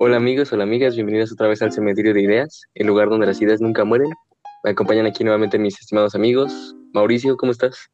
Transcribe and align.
Hola 0.00 0.18
amigos, 0.18 0.52
hola 0.52 0.62
amigas, 0.62 0.94
bienvenidos 0.94 1.32
otra 1.32 1.48
vez 1.48 1.60
al 1.60 1.72
Cementerio 1.72 2.14
de 2.14 2.22
Ideas, 2.22 2.62
el 2.74 2.86
lugar 2.86 3.08
donde 3.08 3.26
las 3.26 3.42
ideas 3.42 3.60
nunca 3.60 3.84
mueren. 3.84 4.08
Me 4.62 4.70
acompañan 4.70 5.06
aquí 5.06 5.24
nuevamente 5.24 5.58
mis 5.58 5.76
estimados 5.76 6.14
amigos. 6.14 6.76
Mauricio, 6.94 7.36
¿cómo 7.36 7.50
estás? 7.50 7.90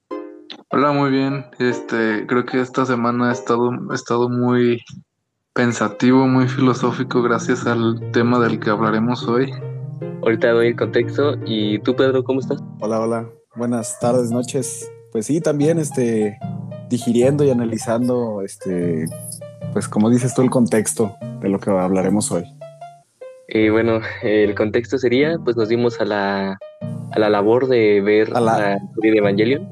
Hola, 0.68 0.92
muy 0.92 1.10
bien. 1.10 1.46
Este, 1.58 2.26
creo 2.26 2.44
que 2.44 2.60
esta 2.60 2.84
semana 2.84 3.30
he 3.30 3.32
estado, 3.32 3.70
he 3.90 3.94
estado 3.94 4.28
muy 4.28 4.82
pensativo, 5.54 6.26
muy 6.26 6.46
filosófico 6.46 7.22
gracias 7.22 7.66
al 7.66 7.98
tema 8.12 8.38
del 8.38 8.60
que 8.60 8.68
hablaremos 8.68 9.26
hoy. 9.26 9.50
Ahorita 10.20 10.50
doy 10.50 10.66
el 10.66 10.76
contexto. 10.76 11.38
¿Y 11.46 11.78
tú, 11.78 11.96
Pedro, 11.96 12.22
cómo 12.22 12.40
estás? 12.40 12.62
Hola, 12.80 13.00
hola. 13.00 13.30
Buenas 13.56 13.98
tardes, 13.98 14.30
noches. 14.30 14.92
Pues 15.10 15.24
sí, 15.24 15.40
también 15.40 15.78
este, 15.78 16.36
digiriendo 16.90 17.44
y 17.44 17.50
analizando, 17.50 18.42
este, 18.42 19.06
pues 19.74 19.88
como 19.88 20.08
dices 20.08 20.34
tú, 20.34 20.40
el 20.40 20.50
contexto 20.50 21.16
de 21.40 21.50
lo 21.50 21.58
que 21.58 21.68
hablaremos 21.68 22.32
hoy. 22.32 22.44
Y 23.48 23.68
bueno, 23.68 24.00
el 24.22 24.54
contexto 24.54 24.96
sería, 24.96 25.36
pues 25.44 25.56
nos 25.56 25.68
dimos 25.68 26.00
a 26.00 26.04
la, 26.06 26.58
a 27.10 27.18
la 27.18 27.28
labor 27.28 27.68
de 27.68 28.00
ver 28.00 28.30
la... 28.30 28.78
serie 28.94 29.12
de 29.12 29.18
Evangelion. 29.18 29.68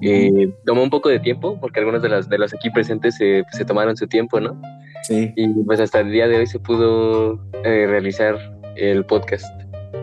Eh, 0.00 0.52
tomó 0.64 0.82
un 0.82 0.90
poco 0.90 1.08
de 1.08 1.18
tiempo, 1.18 1.58
porque 1.60 1.80
algunos 1.80 2.02
de, 2.02 2.08
las, 2.08 2.28
de 2.28 2.38
los 2.38 2.54
aquí 2.54 2.70
presentes 2.70 3.16
se, 3.16 3.44
se 3.50 3.64
tomaron 3.64 3.96
su 3.96 4.06
tiempo, 4.06 4.40
¿no? 4.40 4.60
Sí. 5.02 5.32
Y 5.36 5.48
pues 5.64 5.80
hasta 5.80 6.00
el 6.00 6.10
día 6.10 6.28
de 6.28 6.38
hoy 6.38 6.46
se 6.46 6.58
pudo 6.58 7.40
eh, 7.64 7.86
realizar 7.86 8.36
el 8.76 9.04
podcast. 9.04 9.46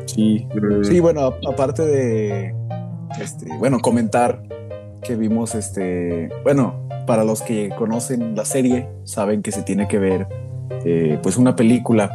Sí, 0.05 0.47
mm. 0.53 0.83
sí, 0.83 0.99
bueno, 0.99 1.33
aparte 1.47 1.83
de, 1.83 2.53
este, 3.21 3.47
bueno, 3.57 3.79
comentar 3.79 4.41
que 5.03 5.15
vimos, 5.15 5.55
este, 5.55 6.29
bueno, 6.43 6.82
para 7.05 7.23
los 7.23 7.41
que 7.41 7.69
conocen 7.77 8.35
la 8.35 8.45
serie, 8.45 8.89
saben 9.03 9.41
que 9.41 9.51
se 9.51 9.63
tiene 9.63 9.87
que 9.87 9.99
ver, 9.99 10.27
eh, 10.85 11.19
pues, 11.21 11.37
una 11.37 11.55
película 11.55 12.09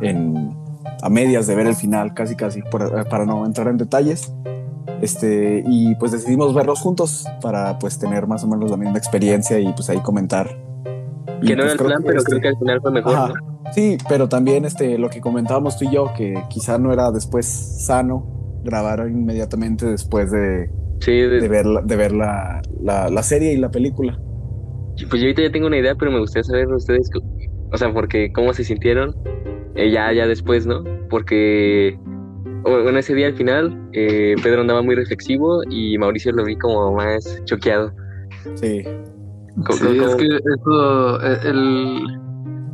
en, 0.00 0.56
a 1.02 1.08
medias 1.08 1.46
de 1.46 1.54
ver 1.54 1.66
el 1.66 1.74
final, 1.74 2.14
casi, 2.14 2.36
casi, 2.36 2.62
para 2.62 3.24
no 3.24 3.44
entrar 3.46 3.68
en 3.68 3.76
detalles. 3.76 4.32
Este, 5.00 5.62
y 5.66 5.94
pues 5.94 6.10
decidimos 6.10 6.52
verlos 6.54 6.80
juntos 6.80 7.24
para 7.40 7.78
pues 7.78 7.98
tener 8.00 8.26
más 8.26 8.42
o 8.42 8.48
menos 8.48 8.70
la 8.70 8.76
misma 8.76 8.98
experiencia 8.98 9.58
y 9.60 9.72
pues 9.72 9.88
ahí 9.90 10.00
comentar. 10.00 10.48
Que 11.40 11.54
no 11.54 11.62
era 11.62 11.72
el 11.72 11.78
plan, 11.78 12.02
pero 12.04 12.22
creo 12.24 12.40
que 12.40 12.48
al 12.48 12.58
final 12.58 12.80
fue 12.80 12.90
mejor. 12.90 13.32
Sí, 13.72 13.98
pero 14.08 14.28
también 14.28 14.64
este, 14.64 14.98
lo 14.98 15.08
que 15.08 15.20
comentábamos 15.20 15.76
tú 15.78 15.84
y 15.84 15.92
yo, 15.92 16.12
que 16.16 16.42
quizá 16.48 16.78
no 16.78 16.92
era 16.92 17.10
después 17.12 17.46
sano 17.46 18.26
grabar 18.64 19.06
inmediatamente 19.08 19.86
después 19.86 20.30
de, 20.30 20.70
de, 21.06 21.48
ver, 21.48 21.66
de 21.84 21.96
ver 21.96 22.12
la, 22.12 22.60
la, 22.82 23.22
serie 23.22 23.52
y 23.52 23.56
la 23.56 23.70
película. 23.70 24.18
Pues 25.08 25.22
yo 25.22 25.26
ahorita 25.28 25.42
ya 25.42 25.50
tengo 25.50 25.66
una 25.66 25.78
idea, 25.78 25.94
pero 25.94 26.10
me 26.10 26.18
gustaría 26.18 26.44
saber 26.44 26.68
ustedes, 26.68 27.10
o 27.72 27.76
sea, 27.76 27.92
porque 27.92 28.32
cómo 28.32 28.52
se 28.52 28.64
sintieron 28.64 29.14
eh, 29.74 29.90
ya, 29.90 30.12
ya 30.12 30.26
después, 30.26 30.66
¿no? 30.66 30.82
Porque 31.08 31.98
bueno, 32.62 32.98
ese 32.98 33.14
día 33.14 33.28
al 33.28 33.34
final, 33.34 33.76
eh, 33.92 34.34
Pedro 34.42 34.62
andaba 34.62 34.82
muy 34.82 34.94
reflexivo 34.94 35.62
y 35.70 35.96
Mauricio 35.98 36.32
lo 36.32 36.44
vi 36.44 36.56
como 36.56 36.92
más 36.92 37.42
choqueado. 37.44 37.92
Sí. 38.54 38.82
sí, 38.82 39.98
es 39.98 40.14
que 40.16 40.26
eso, 40.26 41.22
e, 41.22 41.48
el, 41.48 42.00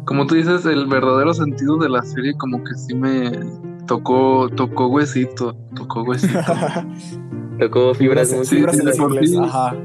como 0.07 0.27
tú 0.27 0.35
dices, 0.35 0.65
el 0.67 0.87
verdadero 0.87 1.35
sentido 1.35 1.77
de 1.79 1.89
la 1.89 2.03
serie 2.03 2.35
como 2.39 2.63
que 2.65 2.75
sí 2.75 2.95
me 2.95 3.31
tocó, 3.87 4.49
tocó 4.57 4.89
huesito, 4.89 5.55
tocó 5.77 6.03
huesito. 6.03 6.41
tocó 7.61 7.95
fibras, 7.95 8.35
fibras, 8.49 8.79
Ajá. 9.39 9.77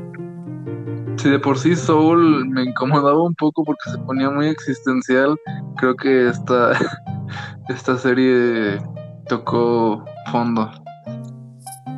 Si 1.20 1.30
de 1.30 1.38
por 1.38 1.59
sí 1.59 1.75
Soul 1.75 2.48
me 2.48 2.64
incomodaba 2.64 3.22
un 3.22 3.36
poco 3.36 3.66
porque 3.66 3.92
se 3.92 3.98
ponía 3.98 4.30
muy 4.30 4.48
existencial, 4.48 5.36
creo 5.76 5.94
que 5.98 6.30
esta, 6.30 6.72
esta 7.67 7.98
serie 7.98 8.80
tocó 9.28 10.06
fondo. 10.31 10.72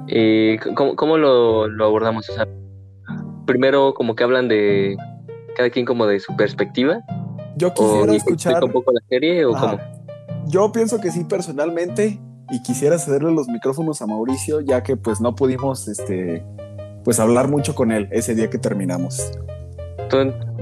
Eh, 0.08 0.58
¿Cómo, 0.75 1.17
lo, 1.17 1.66
abordamos? 1.86 2.28
O 2.31 2.34
sea, 2.34 2.47
primero 3.45 3.94
como 3.94 4.16
que 4.16 4.23
hablan 4.23 4.47
de 4.47 4.97
cada 5.56 5.69
quien 5.69 5.85
como 5.85 6.07
de 6.07 6.19
su 6.19 6.35
perspectiva. 6.35 7.00
Yo 7.57 7.75
quisiera 7.75 8.16
escuchar 8.16 8.63
un 8.63 8.72
poco 8.72 8.91
la 8.91 9.01
serie 9.07 9.45
o 9.45 9.51
cómo. 9.51 9.78
Yo 10.47 10.72
pienso 10.72 11.00
que 11.00 11.12
sí 11.12 11.25
personalmente 11.25 12.19
y 12.50 12.63
quisiera 12.63 12.97
cederle 12.97 13.31
los 13.31 13.47
micrófonos 13.47 14.01
a 14.01 14.07
Mauricio 14.07 14.62
ya 14.62 14.81
que 14.81 14.97
pues 14.97 15.22
no 15.22 15.35
pudimos 15.35 15.88
este 15.88 16.44
pues 17.03 17.19
hablar 17.19 17.47
mucho 17.47 17.75
con 17.75 17.91
él 17.91 18.07
ese 18.12 18.35
día 18.35 18.50
que 18.50 18.57
terminamos. 18.57 19.31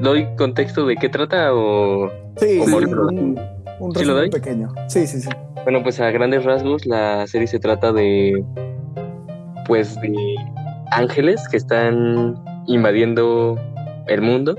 ¿Doy 0.02 0.28
contexto 0.38 0.86
de 0.86 0.96
qué 0.96 1.10
trata 1.10 1.54
o...? 1.54 2.10
Sí, 2.38 2.60
un, 2.60 3.40
un 3.80 4.30
pequeño. 4.32 4.70
Sí, 4.88 5.08
sí, 5.08 5.22
sí. 5.22 5.30
Bueno, 5.64 5.84
pues 5.84 6.00
a 6.00 6.10
grandes 6.12 6.46
rasgos 6.46 6.86
la 6.86 7.28
serie 7.28 7.48
se 7.48 7.60
trata 7.60 7.92
de, 7.92 8.44
pues, 9.66 10.00
de 10.02 10.36
ángeles 10.92 11.48
que 11.50 11.58
están 11.58 12.36
invadiendo 12.68 13.60
el 14.08 14.22
mundo 14.22 14.56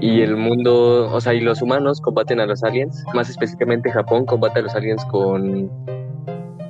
y 0.00 0.22
el 0.22 0.36
mundo, 0.36 1.10
o 1.12 1.20
sea, 1.20 1.34
y 1.34 1.40
los 1.40 1.62
humanos 1.62 2.00
combaten 2.00 2.40
a 2.40 2.46
los 2.46 2.64
aliens, 2.64 3.04
más 3.14 3.28
específicamente 3.28 3.90
Japón 3.90 4.24
combate 4.24 4.60
a 4.60 4.62
los 4.62 4.74
aliens 4.74 5.04
con 5.06 5.70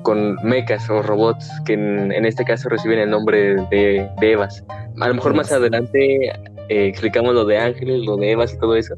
con 0.02 0.36
mechas 0.42 0.88
o 0.90 1.02
robots 1.02 1.50
que 1.64 1.74
en, 1.74 2.24
este 2.24 2.44
caso 2.44 2.68
reciben 2.68 2.98
el 2.98 3.10
nombre 3.10 3.56
de, 3.70 4.08
de 4.20 4.32
Evas. 4.32 4.64
A 5.00 5.08
lo 5.08 5.14
mejor 5.14 5.34
más 5.34 5.52
adelante 5.52 6.30
eh, 6.68 6.86
explicamos 6.86 7.34
lo 7.34 7.44
de 7.44 7.58
ángeles, 7.58 8.00
lo 8.04 8.16
de 8.16 8.32
Evas 8.32 8.54
y 8.54 8.58
todo 8.58 8.76
eso. 8.76 8.94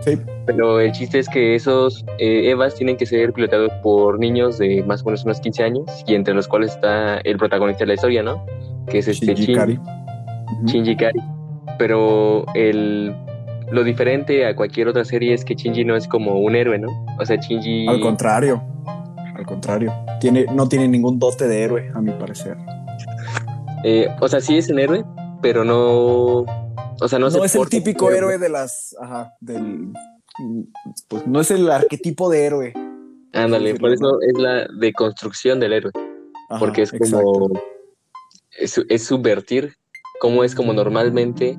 Sí. 0.00 0.18
Pero 0.46 0.80
el 0.80 0.92
chiste 0.92 1.18
es 1.18 1.28
que 1.28 1.54
esos 1.54 2.04
eh, 2.18 2.50
EVAs 2.50 2.74
tienen 2.74 2.96
que 2.96 3.06
ser 3.06 3.32
pilotados 3.32 3.70
por 3.82 4.18
niños 4.18 4.58
de 4.58 4.82
más 4.84 5.02
o 5.02 5.06
menos 5.06 5.24
unos 5.24 5.40
15 5.40 5.62
años 5.62 5.84
y 6.06 6.14
entre 6.14 6.34
los 6.34 6.48
cuales 6.48 6.72
está 6.72 7.18
el 7.18 7.36
protagonista 7.36 7.80
de 7.80 7.88
la 7.88 7.94
historia, 7.94 8.22
¿no? 8.22 8.44
Que 8.88 8.98
es 8.98 9.08
este 9.08 9.34
Shinji 9.34 9.54
Kari. 9.54 9.78
Shinji 10.64 10.96
Kari. 10.96 11.20
Pero 11.78 12.46
el, 12.54 13.14
lo 13.70 13.84
diferente 13.84 14.46
a 14.46 14.56
cualquier 14.56 14.88
otra 14.88 15.04
serie 15.04 15.34
es 15.34 15.44
que 15.44 15.54
Shinji 15.54 15.84
no 15.84 15.96
es 15.96 16.08
como 16.08 16.40
un 16.40 16.56
héroe, 16.56 16.78
¿no? 16.78 16.88
O 17.18 17.26
sea, 17.26 17.36
Shinji... 17.36 17.86
Al 17.86 18.00
contrario, 18.00 18.62
al 19.40 19.46
contrario. 19.46 19.92
Tiene, 20.20 20.46
no 20.52 20.68
tiene 20.68 20.86
ningún 20.88 21.18
dote 21.18 21.48
de 21.48 21.62
héroe, 21.62 21.90
a 21.94 22.00
mi 22.00 22.12
parecer. 22.12 22.56
Eh, 23.84 24.08
o 24.20 24.28
sea, 24.28 24.40
sí 24.40 24.56
es 24.56 24.68
un 24.70 24.78
héroe, 24.78 25.04
pero 25.42 25.64
no... 25.64 26.44
O 27.02 27.08
sea, 27.08 27.18
no, 27.18 27.30
no 27.30 27.44
es 27.44 27.54
el 27.54 27.68
típico 27.68 28.10
héroe 28.10 28.38
de 28.38 28.48
las... 28.48 28.94
Ajá, 29.00 29.32
del 29.40 29.92
pues 31.08 31.26
no 31.26 31.40
es 31.40 31.50
el 31.50 31.70
arquetipo 31.70 32.30
de 32.30 32.44
héroe. 32.44 32.74
Ándale, 33.32 33.74
por 33.76 33.92
eso 33.92 34.18
es 34.22 34.38
la 34.38 34.66
deconstrucción 34.78 35.60
del 35.60 35.72
héroe. 35.72 35.92
porque 36.58 36.82
es 36.82 36.92
como. 36.92 37.50
Es, 38.58 39.04
subvertir 39.04 39.76
cómo 40.20 40.44
es 40.44 40.54
como 40.54 40.72
normalmente 40.72 41.56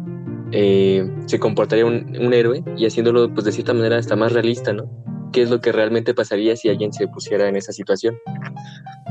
eh, 0.51 1.09
se 1.25 1.39
comportaría 1.39 1.85
un, 1.85 2.33
héroe 2.33 2.63
y 2.77 2.85
haciéndolo, 2.85 3.33
pues 3.33 3.45
de 3.45 3.51
cierta 3.51 3.73
manera, 3.73 3.97
hasta 3.97 4.15
más 4.15 4.33
realista, 4.33 4.73
¿no? 4.73 4.89
¿Qué 5.31 5.41
es 5.41 5.49
lo 5.49 5.61
que 5.61 5.71
realmente 5.71 6.13
pasaría 6.13 6.55
si 6.55 6.69
alguien 6.69 6.91
se 6.93 7.07
pusiera 7.07 7.47
en 7.47 7.55
esa 7.55 7.71
situación? 7.71 8.17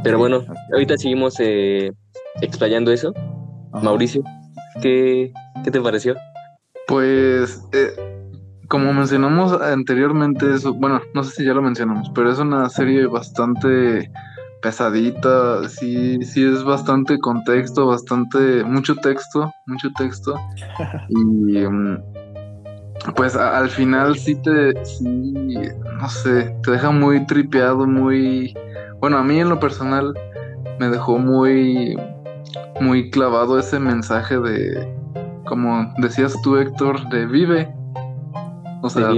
Pero 0.03 0.19
bueno, 0.19 0.44
ahorita 0.72 0.97
seguimos 0.97 1.34
eh, 1.41 1.92
explayando 2.41 2.92
eso. 2.92 3.12
Mauricio, 3.82 4.22
¿qué, 4.82 5.32
¿qué, 5.64 5.70
te 5.70 5.81
pareció? 5.81 6.16
Pues 6.86 7.62
eh, 7.72 7.92
como 8.69 8.92
mencionamos 8.92 9.53
anteriormente, 9.60 10.54
eso, 10.54 10.75
bueno, 10.75 11.00
no 11.14 11.22
sé 11.25 11.31
si 11.32 11.44
ya 11.44 11.54
lo 11.54 11.62
mencionamos, 11.62 12.10
pero 12.14 12.31
es 12.31 12.38
una 12.38 12.69
serie 12.69 13.06
bastante 13.06 14.10
pesadita, 14.62 15.69
sí, 15.69 16.22
sí 16.22 16.44
es 16.44 16.62
bastante 16.64 17.19
contexto, 17.19 17.87
bastante, 17.87 18.62
mucho 18.64 18.94
texto, 18.97 19.52
mucho 19.66 19.88
texto. 19.97 20.37
Y 21.08 21.66
mm, 21.66 22.19
pues 23.16 23.37
al 23.37 23.71
final 23.71 24.16
sí 24.16 24.34
te, 24.37 24.84
sí, 24.84 25.33
no 25.99 26.09
sé, 26.09 26.55
te 26.62 26.71
deja 26.72 26.91
muy 26.91 27.25
tripeado, 27.26 27.87
muy, 27.87 28.55
bueno, 29.00 29.19
a 29.19 29.23
mí 29.23 29.41
en 29.41 29.49
lo 29.49 29.58
personal 29.58 30.14
me 30.79 30.88
dejó 30.88 31.19
muy, 31.19 31.97
muy 32.81 33.11
clavado 33.11 33.58
ese 33.58 33.79
mensaje 33.79 34.38
de, 34.38 34.94
como 35.47 35.93
decías 35.99 36.35
tú 36.43 36.56
Héctor, 36.56 37.08
de 37.08 37.26
vive, 37.26 37.75
o 38.82 38.88
sea, 38.88 39.11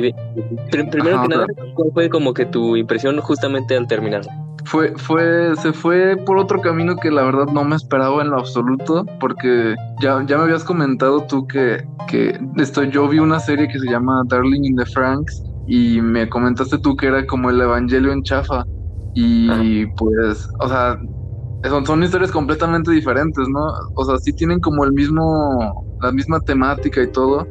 primero 0.70 1.22
que 1.22 1.28
nada, 1.28 1.46
¿cuál 1.74 1.90
fue 1.92 2.08
como 2.08 2.34
que 2.34 2.46
tu 2.46 2.76
impresión 2.76 3.20
justamente 3.20 3.76
al 3.76 3.86
terminar? 3.86 4.22
Fue, 4.64 4.94
fue, 4.96 5.54
se 5.56 5.72
fue 5.72 6.16
por 6.24 6.38
otro 6.38 6.60
camino 6.60 6.96
que 6.96 7.10
la 7.10 7.22
verdad 7.24 7.46
no 7.52 7.64
me 7.64 7.76
esperaba 7.76 8.22
en 8.22 8.30
lo 8.30 8.38
absoluto, 8.38 9.04
porque 9.20 9.74
ya, 10.00 10.24
ya 10.26 10.36
me 10.38 10.44
habías 10.44 10.64
comentado 10.64 11.26
tú 11.26 11.46
que, 11.46 11.84
que 12.08 12.38
esto, 12.56 12.84
yo 12.84 13.08
vi 13.08 13.18
una 13.18 13.40
serie 13.40 13.68
que 13.68 13.78
se 13.78 13.86
llama 13.90 14.22
Darling 14.28 14.64
in 14.64 14.76
the 14.76 14.86
Franks 14.86 15.42
y 15.66 16.00
me 16.00 16.28
comentaste 16.28 16.78
tú 16.78 16.96
que 16.96 17.06
era 17.06 17.26
como 17.26 17.50
el 17.50 17.60
Evangelio 17.60 18.12
en 18.12 18.22
chafa. 18.22 18.64
Y 19.14 19.86
pues, 19.96 20.46
o 20.60 20.68
sea, 20.68 20.96
son, 21.64 21.86
son 21.86 22.02
historias 22.02 22.30
completamente 22.32 22.90
diferentes, 22.92 23.46
¿no? 23.48 23.72
O 23.94 24.04
sea, 24.04 24.18
sí 24.18 24.32
tienen 24.32 24.60
como 24.60 24.84
el 24.84 24.92
mismo, 24.92 25.72
la 26.00 26.12
misma 26.12 26.40
temática 26.40 27.02
y 27.02 27.10
todo, 27.12 27.46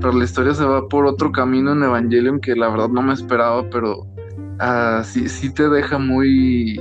pero 0.00 0.12
la 0.12 0.24
historia 0.24 0.54
se 0.54 0.64
va 0.64 0.88
por 0.88 1.06
otro 1.06 1.30
camino 1.32 1.72
en 1.72 1.82
Evangelion 1.82 2.40
que 2.40 2.56
la 2.56 2.68
verdad 2.70 2.88
no 2.88 3.02
me 3.02 3.12
esperaba, 3.14 3.68
pero 3.70 4.06
uh, 4.60 5.04
sí, 5.04 5.28
sí 5.28 5.52
te 5.52 5.68
deja 5.68 5.98
muy, 5.98 6.80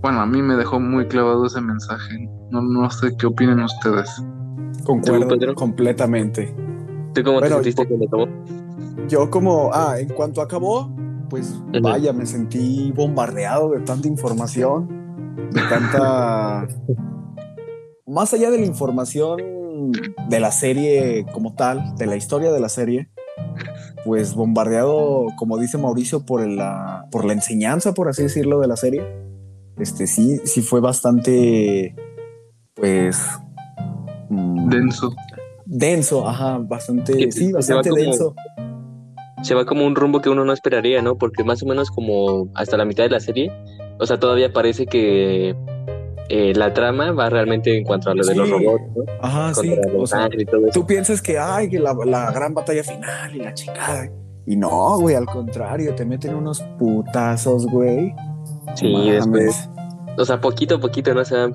bueno, 0.00 0.20
a 0.20 0.26
mí 0.26 0.42
me 0.42 0.56
dejó 0.56 0.80
muy 0.80 1.06
clavado 1.06 1.46
ese 1.46 1.60
mensaje. 1.60 2.28
No, 2.50 2.60
no 2.62 2.90
sé 2.90 3.16
qué 3.18 3.26
opinen 3.26 3.60
ustedes. 3.60 4.22
Concuerdo 4.84 5.54
completamente. 5.54 6.54
¿Tú 7.14 7.22
cómo 7.22 7.40
te 7.40 7.48
sentiste 7.48 7.86
cuando 7.86 8.06
acabó? 8.06 8.28
Yo 9.08 9.30
como, 9.30 9.70
ah, 9.72 9.96
en 9.98 10.08
cuanto 10.08 10.42
acabó, 10.42 10.94
pues 11.28 11.54
vaya, 11.80 12.12
me 12.12 12.26
sentí 12.26 12.92
bombardeado 12.92 13.70
de 13.70 13.80
tanta 13.80 14.08
información, 14.08 14.88
de 15.52 15.60
tanta... 15.62 16.66
Más 18.06 18.34
allá 18.34 18.50
de 18.50 18.58
la 18.58 18.66
información 18.66 19.92
de 20.28 20.40
la 20.40 20.50
serie 20.50 21.24
como 21.32 21.54
tal, 21.54 21.94
de 21.96 22.06
la 22.06 22.16
historia 22.16 22.52
de 22.52 22.60
la 22.60 22.68
serie, 22.68 23.08
pues 24.04 24.34
bombardeado, 24.34 25.26
como 25.36 25.58
dice 25.58 25.78
Mauricio, 25.78 26.24
por 26.24 26.46
la, 26.46 27.06
por 27.10 27.24
la 27.24 27.32
enseñanza, 27.32 27.94
por 27.94 28.08
así 28.08 28.22
decirlo, 28.22 28.60
de 28.60 28.68
la 28.68 28.76
serie. 28.76 29.02
Este 29.78 30.06
sí, 30.06 30.38
sí 30.44 30.62
fue 30.62 30.80
bastante, 30.80 31.94
pues... 32.74 33.24
Mm, 34.28 34.68
denso. 34.68 35.14
Denso, 35.64 36.28
ajá, 36.28 36.58
bastante, 36.58 37.30
sí, 37.30 37.52
bastante 37.52 37.90
denso. 37.94 38.34
se 39.42 39.54
va 39.54 39.64
como 39.64 39.86
un 39.86 39.94
rumbo 39.94 40.20
que 40.20 40.28
uno 40.28 40.44
no 40.44 40.52
esperaría, 40.52 41.00
¿no? 41.02 41.16
Porque 41.16 41.44
más 41.44 41.62
o 41.62 41.66
menos 41.66 41.90
como 41.90 42.50
hasta 42.54 42.76
la 42.76 42.84
mitad 42.84 43.04
de 43.04 43.10
la 43.10 43.20
serie, 43.20 43.52
o 43.98 44.06
sea, 44.06 44.18
todavía 44.18 44.52
parece 44.52 44.86
que 44.86 45.54
eh, 46.34 46.54
la 46.54 46.72
trama 46.72 47.12
va 47.12 47.28
realmente 47.28 47.76
en 47.76 47.84
cuanto 47.84 48.08
a 48.08 48.14
lo 48.14 48.24
de 48.24 48.34
los 48.34 48.48
robots, 48.48 48.84
¿no? 48.96 49.04
Ajá, 49.20 49.52
sí. 49.52 49.70
O 49.94 50.06
sea, 50.06 50.30
tú 50.72 50.86
piensas 50.86 51.20
que, 51.20 51.38
ay, 51.38 51.68
que 51.68 51.78
la, 51.78 51.92
gran 52.32 52.54
batalla 52.54 52.82
final 52.82 53.36
y 53.36 53.40
la 53.40 53.52
chingada. 53.52 54.10
Y 54.46 54.56
no, 54.56 54.98
güey, 54.98 55.14
al 55.14 55.26
contrario, 55.26 55.94
te 55.94 56.06
meten 56.06 56.34
unos 56.34 56.62
putazos, 56.78 57.66
güey. 57.66 58.14
Sí, 58.76 59.10
después. 59.10 59.68
O 60.16 60.24
sea, 60.24 60.40
poquito 60.40 60.76
a 60.76 60.80
poquito, 60.80 61.12
¿no? 61.12 61.20
O 61.20 61.24
sea, 61.26 61.50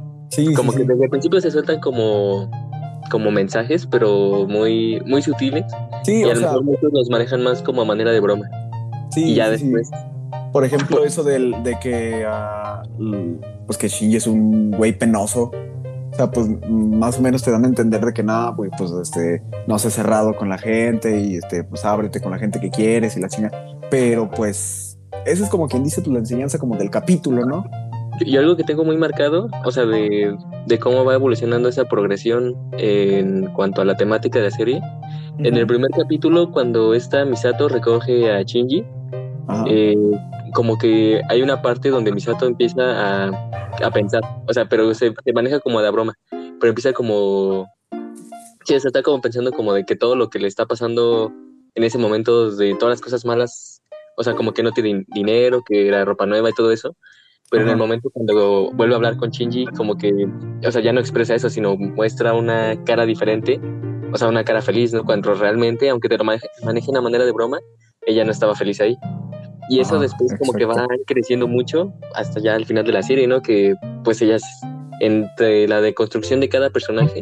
como 0.55 0.71
que 0.71 0.83
desde 0.83 1.05
el 1.05 1.09
principio 1.09 1.41
se 1.41 1.49
sueltan 1.49 1.79
como, 1.79 2.51
como 3.09 3.31
mensajes, 3.31 3.87
pero 3.87 4.45
muy, 4.47 5.01
muy 5.07 5.23
sutiles. 5.23 5.65
Sí, 6.03 6.21
y 6.21 6.23
a 6.29 6.35
lo 6.35 6.41
mejor 6.41 6.63
muchos 6.63 6.93
los 6.93 7.09
manejan 7.09 7.41
más 7.41 7.63
como 7.63 7.81
a 7.81 7.85
manera 7.85 8.11
de 8.11 8.19
broma. 8.19 8.47
Sí. 9.09 9.31
Y 9.31 9.33
ya 9.33 9.49
después. 9.49 9.89
Por 10.53 10.63
ejemplo, 10.65 11.03
eso 11.03 11.23
del, 11.23 11.63
de 11.63 11.79
que. 11.79 12.27
Uh, 12.99 13.56
pues 13.67 13.77
que 13.77 13.87
Shinji 13.87 14.15
es 14.15 14.25
un 14.25 14.71
güey 14.71 14.97
penoso. 14.97 15.51
O 16.11 16.15
sea, 16.15 16.31
pues 16.31 16.47
más 16.67 17.19
o 17.19 17.21
menos 17.21 17.43
te 17.43 17.51
dan 17.51 17.65
a 17.65 17.67
entender 17.67 18.03
de 18.03 18.13
que 18.13 18.23
nada, 18.23 18.55
pues, 18.55 18.71
pues 18.75 18.91
este, 18.91 19.43
no 19.67 19.77
sé 19.77 19.91
cerrado 19.91 20.35
con 20.35 20.49
la 20.49 20.57
gente 20.57 21.21
y 21.21 21.35
este, 21.35 21.63
pues 21.63 21.85
ábrete 21.85 22.21
con 22.21 22.31
la 22.31 22.39
gente 22.39 22.59
que 22.59 22.71
quieres 22.71 23.15
y 23.17 23.19
la 23.19 23.27
chinga. 23.27 23.51
Pero 23.91 24.31
pues 24.31 24.97
eso 25.25 25.43
es 25.43 25.49
como 25.49 25.67
quien 25.67 25.83
dice 25.83 26.01
tu 26.01 26.11
la 26.11 26.19
enseñanza 26.19 26.57
como 26.57 26.75
del 26.77 26.89
capítulo, 26.89 27.45
¿no? 27.45 27.65
Y 28.21 28.35
algo 28.37 28.55
que 28.55 28.63
tengo 28.63 28.83
muy 28.83 28.97
marcado, 28.97 29.47
o 29.63 29.71
sea, 29.71 29.85
de, 29.85 30.35
de 30.65 30.79
cómo 30.79 31.05
va 31.05 31.13
evolucionando 31.13 31.69
esa 31.69 31.85
progresión 31.85 32.55
en 32.79 33.45
cuanto 33.53 33.81
a 33.81 33.85
la 33.85 33.95
temática 33.95 34.39
de 34.39 34.45
la 34.45 34.51
serie. 34.51 34.81
En 35.39 35.55
el 35.55 35.67
primer 35.67 35.91
capítulo, 35.91 36.51
cuando 36.51 36.95
esta 36.95 37.23
Misato 37.25 37.69
recoge 37.69 38.31
a 38.31 38.41
Shinji, 38.41 38.83
eh, 39.67 39.95
como 40.53 40.77
que 40.77 41.21
hay 41.29 41.41
una 41.41 41.61
parte 41.61 41.89
donde 41.89 42.11
Misato 42.11 42.45
empieza 42.45 42.81
a, 42.81 43.49
a 43.83 43.91
pensar, 43.91 44.21
o 44.47 44.53
sea, 44.53 44.67
pero 44.67 44.93
se, 44.93 45.13
maneja 45.33 45.59
como 45.59 45.81
de 45.81 45.89
broma, 45.89 46.13
pero 46.29 46.69
empieza 46.69 46.93
como, 46.93 47.67
sí, 48.65 48.79
se 48.79 48.87
está 48.87 49.01
como 49.03 49.21
pensando 49.21 49.51
como 49.51 49.73
de 49.73 49.85
que 49.85 49.95
todo 49.95 50.15
lo 50.15 50.29
que 50.29 50.39
le 50.39 50.47
está 50.47 50.65
pasando 50.65 51.31
en 51.75 51.83
ese 51.83 51.97
momento, 51.97 52.51
de 52.51 52.75
todas 52.75 52.93
las 52.93 53.01
cosas 53.01 53.25
malas, 53.25 53.81
o 54.17 54.23
sea, 54.23 54.35
como 54.35 54.53
que 54.53 54.63
no 54.63 54.71
tiene 54.71 55.05
dinero, 55.09 55.63
que 55.63 55.91
la 55.91 56.05
ropa 56.05 56.25
nueva 56.25 56.49
y 56.49 56.53
todo 56.53 56.71
eso, 56.71 56.95
pero 57.49 57.63
en 57.63 57.69
el 57.69 57.77
momento 57.77 58.09
cuando 58.09 58.71
vuelve 58.73 58.93
a 58.93 58.97
hablar 58.97 59.17
con 59.17 59.29
Shinji, 59.29 59.67
como 59.67 59.97
que, 59.97 60.27
o 60.65 60.71
sea, 60.71 60.81
ya 60.81 60.91
no 60.91 60.99
expresa 60.99 61.35
eso, 61.35 61.49
sino 61.49 61.77
muestra 61.77 62.33
una 62.33 62.83
cara 62.83 63.05
diferente, 63.05 63.61
o 64.11 64.17
sea, 64.17 64.27
una 64.27 64.43
cara 64.43 64.61
feliz, 64.61 64.91
¿no? 64.91 65.05
Cuando 65.05 65.33
realmente, 65.33 65.89
aunque 65.89 66.09
te 66.09 66.17
lo 66.17 66.25
maneje, 66.25 66.47
maneje 66.63 66.91
una 66.91 67.01
manera 67.01 67.25
de 67.25 67.31
broma, 67.31 67.59
ella 68.07 68.23
no 68.23 68.31
estaba 68.31 68.55
feliz 68.55 68.81
ahí. 68.81 68.97
Y 69.69 69.81
eso 69.81 69.99
después 69.99 70.33
como 70.39 70.53
que 70.53 70.65
va 70.65 70.87
creciendo 71.05 71.47
mucho 71.47 71.93
hasta 72.15 72.39
ya 72.39 72.55
al 72.55 72.65
final 72.65 72.85
de 72.85 72.93
la 72.93 73.03
serie, 73.03 73.27
¿no? 73.27 73.41
Que 73.41 73.75
pues 74.03 74.21
ellas, 74.21 74.41
entre 75.01 75.67
la 75.67 75.81
deconstrucción 75.81 76.39
de 76.39 76.47
cada 76.47 76.69
personaje, 76.69 77.21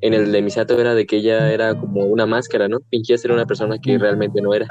en 0.00 0.12
el 0.12 0.32
de 0.32 0.42
Misato 0.42 0.78
era 0.78 0.94
de 0.94 1.06
que 1.06 1.16
ella 1.16 1.52
era 1.52 1.78
como 1.78 2.04
una 2.04 2.26
máscara, 2.26 2.68
¿no? 2.68 2.78
Fingía 2.90 3.16
ser 3.16 3.30
una 3.30 3.46
persona 3.46 3.78
que 3.78 3.96
realmente 3.96 4.42
no 4.42 4.52
era. 4.52 4.66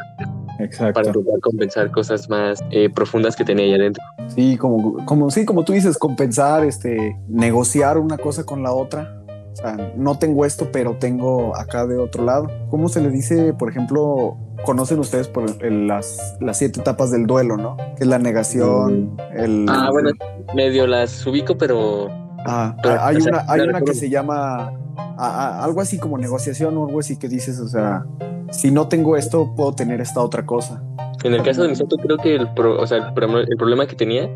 Exacto. 0.59 0.93
Para 0.93 1.07
intentar 1.07 1.39
compensar 1.39 1.91
cosas 1.91 2.29
más 2.29 2.63
eh, 2.71 2.89
profundas 2.93 3.35
que 3.35 3.45
tenía 3.45 3.65
ella 3.65 3.77
dentro. 3.77 4.03
Sí, 4.27 4.57
como, 4.57 5.03
como, 5.05 5.31
sí, 5.31 5.45
como 5.45 5.63
tú 5.63 5.73
dices, 5.73 5.97
compensar, 5.97 6.65
este, 6.65 7.17
negociar 7.29 7.97
una 7.97 8.17
cosa 8.17 8.45
con 8.45 8.61
la 8.63 8.73
otra. 8.73 9.22
O 9.53 9.55
sea, 9.55 9.93
no 9.95 10.17
tengo 10.17 10.45
esto, 10.45 10.69
pero 10.71 10.97
tengo 10.97 11.55
acá 11.55 11.85
de 11.85 11.97
otro 11.97 12.23
lado. 12.25 12.47
¿Cómo 12.69 12.89
se 12.89 13.01
le 13.01 13.09
dice, 13.09 13.53
por 13.53 13.69
ejemplo, 13.69 14.35
conocen 14.65 14.99
ustedes 14.99 15.27
por 15.27 15.63
las, 15.63 16.35
las 16.41 16.57
siete 16.57 16.79
etapas 16.79 17.11
del 17.11 17.27
duelo, 17.27 17.57
¿no? 17.57 17.77
Que 17.95 18.03
es 18.03 18.07
la 18.07 18.19
negación, 18.19 19.15
el... 19.33 19.65
Ah, 19.69 19.89
bueno, 19.91 20.09
medio 20.55 20.87
las 20.87 21.25
ubico, 21.25 21.57
pero... 21.57 22.07
Ah, 22.45 22.75
hay, 22.99 23.17
una, 23.17 23.45
hay 23.47 23.61
una 23.61 23.81
que 23.81 23.93
se 23.93 24.09
llama 24.09 24.73
algo 25.17 25.81
así 25.81 25.97
como 25.97 26.17
negociación 26.17 26.75
o 26.77 26.87
algo 26.87 26.99
así 26.99 27.17
que 27.17 27.29
dices, 27.29 27.59
o 27.59 27.67
sea, 27.67 28.05
si 28.51 28.71
no 28.71 28.87
tengo 28.87 29.15
esto, 29.15 29.53
puedo 29.55 29.73
tener 29.73 30.01
esta 30.01 30.21
otra 30.21 30.45
cosa. 30.45 30.81
En 31.23 31.33
el 31.33 31.43
caso 31.43 31.63
de 31.63 31.69
Misato, 31.69 31.95
creo 31.97 32.17
que 32.17 32.35
el, 32.35 32.49
o 32.57 32.85
sea, 32.85 32.97
el, 32.97 33.13
problema 33.57 33.87
que 33.87 33.95
tenía 33.95 34.29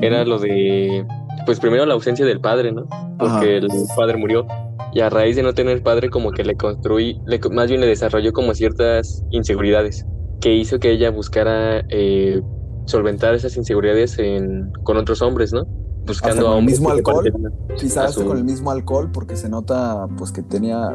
era 0.00 0.24
lo 0.24 0.38
de, 0.38 1.06
pues 1.46 1.60
primero 1.60 1.86
la 1.86 1.94
ausencia 1.94 2.24
del 2.26 2.40
padre, 2.40 2.72
¿no? 2.72 2.86
Porque 3.18 3.58
el 3.58 3.68
padre 3.96 4.16
murió 4.16 4.46
y 4.92 5.00
a 5.00 5.10
raíz 5.10 5.36
de 5.36 5.42
no 5.42 5.54
tener 5.54 5.82
padre 5.82 6.08
como 6.08 6.30
que 6.30 6.44
le 6.44 6.56
construí, 6.56 7.20
más 7.50 7.68
bien 7.68 7.80
le 7.80 7.86
desarrolló 7.86 8.32
como 8.32 8.54
ciertas 8.54 9.24
inseguridades 9.30 10.06
que 10.40 10.54
hizo 10.54 10.78
que 10.78 10.90
ella 10.90 11.10
buscara 11.10 11.84
eh, 11.88 12.40
solventar 12.86 13.34
esas 13.34 13.56
inseguridades 13.56 14.16
con 14.82 14.96
otros 14.96 15.22
hombres, 15.22 15.52
¿no? 15.52 15.64
Buscando 16.06 16.48
a 16.48 16.56
un 16.56 16.66
mismo 16.66 16.90
alcohol, 16.90 17.32
quizás 17.76 18.16
con 18.16 18.36
el 18.36 18.44
mismo 18.44 18.70
alcohol 18.70 19.10
porque 19.10 19.36
se 19.36 19.48
nota 19.48 20.06
pues 20.18 20.32
que 20.32 20.42
tenía 20.42 20.94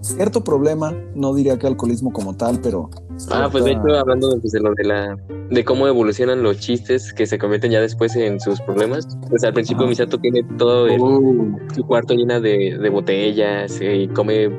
cierto 0.00 0.44
problema, 0.44 0.92
no 1.14 1.34
diría 1.34 1.58
que 1.58 1.66
alcoholismo 1.66 2.12
como 2.12 2.36
tal, 2.36 2.60
pero... 2.60 2.90
Ah, 3.30 3.48
pues 3.50 3.64
de 3.64 3.72
hecho, 3.72 3.88
hablando 3.98 4.38
pues, 4.40 4.52
de, 4.52 4.60
lo 4.60 4.74
de 4.74 4.84
la 4.84 5.16
de 5.50 5.64
cómo 5.64 5.86
evolucionan 5.86 6.42
los 6.42 6.58
chistes 6.58 7.12
que 7.12 7.26
se 7.26 7.38
convierten 7.38 7.70
ya 7.70 7.80
después 7.80 8.16
en 8.16 8.40
sus 8.40 8.60
problemas, 8.60 9.06
pues 9.28 9.44
al 9.44 9.52
principio 9.52 9.86
Misato 9.86 10.18
tiene 10.18 10.42
todo 10.58 10.86
uh. 10.86 11.58
su 11.74 11.86
cuarto 11.86 12.14
llena 12.14 12.40
de, 12.40 12.78
de 12.78 12.88
botellas 12.90 13.78
y 13.80 14.08
come 14.08 14.50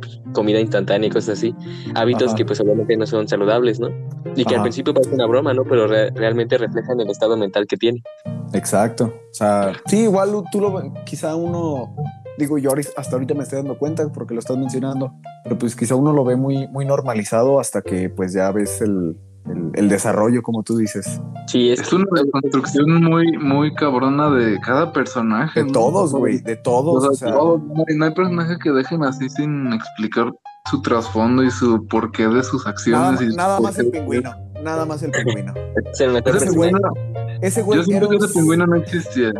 pues, 0.00 0.20
comida 0.32 0.60
instantánea 0.60 1.08
y 1.08 1.10
cosas 1.10 1.38
así, 1.38 1.54
hábitos 1.94 2.34
que 2.34 2.44
pues 2.44 2.60
obviamente 2.60 2.96
no 2.96 3.06
son 3.06 3.28
saludables, 3.28 3.80
¿no? 3.80 3.88
Y 4.36 4.44
que 4.44 4.54
al 4.54 4.62
principio 4.62 4.94
parece 4.94 5.14
una 5.14 5.26
broma, 5.26 5.52
¿no? 5.52 5.64
Pero 5.64 5.86
realmente 5.86 6.56
reflejan 6.56 7.00
el 7.00 7.10
estado 7.10 7.36
mental 7.36 7.66
que 7.66 7.76
tiene. 7.76 8.02
Exacto. 8.52 9.06
O 9.06 9.34
sea, 9.34 9.72
sí, 9.86 10.02
igual 10.02 10.30
tú 10.50 10.60
lo 10.60 10.92
quizá 11.04 11.34
uno 11.36 11.94
digo, 12.40 12.58
yo 12.58 12.72
hasta 12.96 13.12
ahorita 13.12 13.34
me 13.34 13.44
estoy 13.44 13.58
dando 13.58 13.78
cuenta 13.78 14.10
porque 14.12 14.34
lo 14.34 14.40
estás 14.40 14.56
mencionando, 14.56 15.12
pero 15.44 15.58
pues 15.58 15.76
quizá 15.76 15.94
uno 15.94 16.12
lo 16.12 16.24
ve 16.24 16.36
muy, 16.36 16.66
muy 16.68 16.84
normalizado 16.84 17.60
hasta 17.60 17.82
que 17.82 18.08
pues 18.08 18.32
ya 18.32 18.50
ves 18.50 18.80
el, 18.80 19.16
el, 19.74 19.88
desarrollo, 19.88 20.42
como 20.42 20.62
tú 20.62 20.76
dices. 20.76 21.20
Sí, 21.46 21.70
es, 21.70 21.92
una 21.92 22.06
construcción 22.32 23.02
muy, 23.02 23.36
muy 23.38 23.74
cabrona 23.74 24.30
de 24.30 24.58
cada 24.60 24.92
personaje. 24.92 25.64
De 25.64 25.72
todos, 25.72 26.12
güey, 26.12 26.40
de 26.40 26.56
todos. 26.56 27.22
no, 27.22 27.62
hay, 27.86 28.14
personaje 28.14 28.56
que 28.62 28.70
dejen 28.70 29.04
así 29.04 29.28
sin 29.28 29.72
explicar 29.72 30.32
su 30.70 30.82
trasfondo 30.82 31.42
y 31.42 31.50
su 31.50 31.86
porqué 31.86 32.28
de 32.28 32.42
sus 32.42 32.66
acciones. 32.66 33.34
Nada, 33.34 33.60
más 33.60 33.78
el 33.78 33.90
pingüino, 33.90 34.34
nada 34.62 34.84
más 34.84 35.02
el 35.02 35.10
pingüino. 35.10 35.54
ese 35.92 36.50
güey, 36.50 36.72
ese 37.40 37.62
güey 37.62 37.78
Yo 37.78 37.84
siento 37.84 38.08
que 38.08 38.16
ese 38.16 38.28
pingüino 38.28 38.66
no 38.66 38.76
existía. 38.76 39.32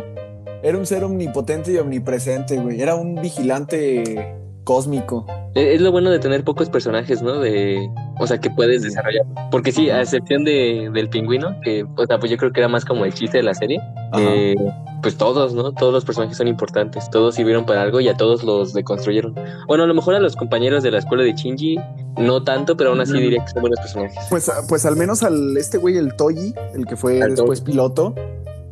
Era 0.63 0.77
un 0.77 0.85
ser 0.85 1.03
omnipotente 1.03 1.71
y 1.71 1.77
omnipresente, 1.77 2.57
güey. 2.57 2.81
Era 2.81 2.95
un 2.95 3.15
vigilante 3.15 4.37
cósmico. 4.63 5.25
E, 5.55 5.73
es 5.73 5.81
lo 5.81 5.91
bueno 5.91 6.09
de 6.11 6.19
tener 6.19 6.43
pocos 6.43 6.69
personajes, 6.69 7.21
¿no? 7.21 7.39
De, 7.39 7.89
o 8.19 8.27
sea, 8.27 8.39
que 8.39 8.49
puedes 8.49 8.83
desarrollar. 8.83 9.25
Porque 9.49 9.71
sí, 9.71 9.89
a 9.89 10.01
excepción 10.01 10.43
de, 10.43 10.89
del 10.93 11.09
pingüino, 11.09 11.59
que, 11.61 11.83
o 11.83 12.05
sea, 12.05 12.19
pues 12.19 12.31
yo 12.31 12.37
creo 12.37 12.51
que 12.51 12.59
era 12.59 12.69
más 12.69 12.85
como 12.85 13.05
el 13.05 13.13
chiste 13.13 13.37
de 13.37 13.43
la 13.43 13.53
serie. 13.53 13.79
Eh, 14.17 14.55
pues 15.01 15.17
todos, 15.17 15.55
¿no? 15.55 15.71
Todos 15.71 15.93
los 15.93 16.05
personajes 16.05 16.37
son 16.37 16.47
importantes. 16.47 17.09
Todos 17.09 17.35
sirvieron 17.35 17.65
para 17.65 17.81
algo 17.81 17.99
y 17.99 18.07
a 18.07 18.15
todos 18.15 18.43
los 18.43 18.73
deconstruyeron. 18.73 19.35
Bueno, 19.67 19.83
a 19.83 19.87
lo 19.87 19.93
mejor 19.93 20.15
a 20.15 20.19
los 20.19 20.35
compañeros 20.35 20.83
de 20.83 20.91
la 20.91 20.99
escuela 20.99 21.23
de 21.23 21.33
Shinji, 21.33 21.79
no 22.19 22.43
tanto, 22.43 22.77
pero 22.77 22.91
aún 22.91 23.01
así 23.01 23.13
diría 23.13 23.43
que 23.43 23.51
son 23.51 23.61
buenos 23.61 23.79
personajes. 23.79 24.17
Pues, 24.29 24.51
pues 24.69 24.85
al 24.85 24.95
menos 24.95 25.23
al 25.23 25.57
este 25.57 25.79
güey, 25.79 25.97
el 25.97 26.15
Toji, 26.15 26.53
el 26.75 26.85
que 26.85 26.95
fue 26.95 27.15
después 27.15 27.61
piloto 27.61 28.13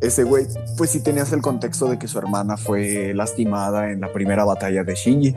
ese 0.00 0.24
güey, 0.24 0.46
pues 0.78 0.90
sí 0.90 1.02
tenías 1.02 1.32
el 1.32 1.42
contexto 1.42 1.86
de 1.86 1.98
que 1.98 2.08
su 2.08 2.18
hermana 2.18 2.56
fue 2.56 3.12
lastimada 3.14 3.90
en 3.90 4.00
la 4.00 4.12
primera 4.12 4.44
batalla 4.44 4.82
de 4.84 4.94
Shinji. 4.94 5.34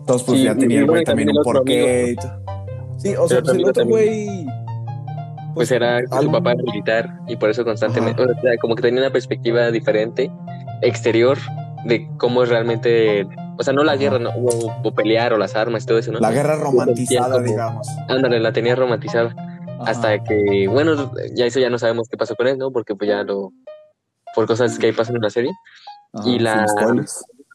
Entonces, 0.00 0.26
pues 0.26 0.42
ya 0.42 0.54
tenía 0.54 0.80
el 0.80 0.86
güey 0.86 1.04
también 1.04 1.28
un 1.30 1.42
porqué. 1.44 2.16
Sí, 2.98 3.14
o 3.16 3.28
sea, 3.28 3.40
pues 3.40 3.54
el 3.56 3.64
otro 3.64 3.86
güey. 3.86 4.46
Pues 5.54 5.70
era 5.70 6.00
su 6.06 6.14
algo- 6.14 6.32
papá 6.32 6.54
militar 6.54 7.20
y 7.28 7.36
por 7.36 7.50
eso 7.50 7.62
constantemente, 7.62 8.22
o 8.22 8.26
sea, 8.26 8.56
como 8.60 8.74
que 8.74 8.82
tenía 8.82 9.02
una 9.02 9.10
perspectiva 9.12 9.70
diferente, 9.70 10.30
exterior, 10.80 11.36
de 11.84 12.08
cómo 12.16 12.42
es 12.42 12.48
realmente, 12.48 13.26
o 13.58 13.62
sea, 13.62 13.74
no 13.74 13.84
la 13.84 13.92
Ajá. 13.92 14.00
guerra, 14.00 14.18
no, 14.18 14.30
o, 14.30 14.72
o 14.82 14.94
pelear 14.94 15.34
o 15.34 15.36
las 15.38 15.54
armas 15.54 15.82
y 15.82 15.86
todo 15.86 15.98
eso, 15.98 16.10
¿no? 16.10 16.20
La 16.20 16.30
guerra 16.32 16.56
romantizada, 16.56 17.34
como- 17.34 17.44
digamos. 17.46 17.86
Ándale, 18.08 18.40
la 18.40 18.52
tenía 18.52 18.74
romantizada. 18.74 19.34
Ajá. 19.82 19.90
Hasta 19.90 20.18
que, 20.24 20.66
bueno, 20.68 21.12
ya 21.34 21.46
eso 21.46 21.60
ya 21.60 21.70
no 21.70 21.78
sabemos 21.78 22.08
qué 22.08 22.16
pasó 22.16 22.34
con 22.36 22.46
él, 22.46 22.58
¿no? 22.58 22.70
Porque 22.72 22.94
pues 22.94 23.08
ya 23.08 23.22
lo, 23.22 23.52
por 24.34 24.46
cosas 24.46 24.78
que 24.78 24.86
ahí 24.86 24.92
pasan 24.92 25.16
en 25.16 25.22
la 25.22 25.30
serie. 25.30 25.50
Ajá, 26.12 26.28
y 26.28 26.38
la-. 26.38 26.66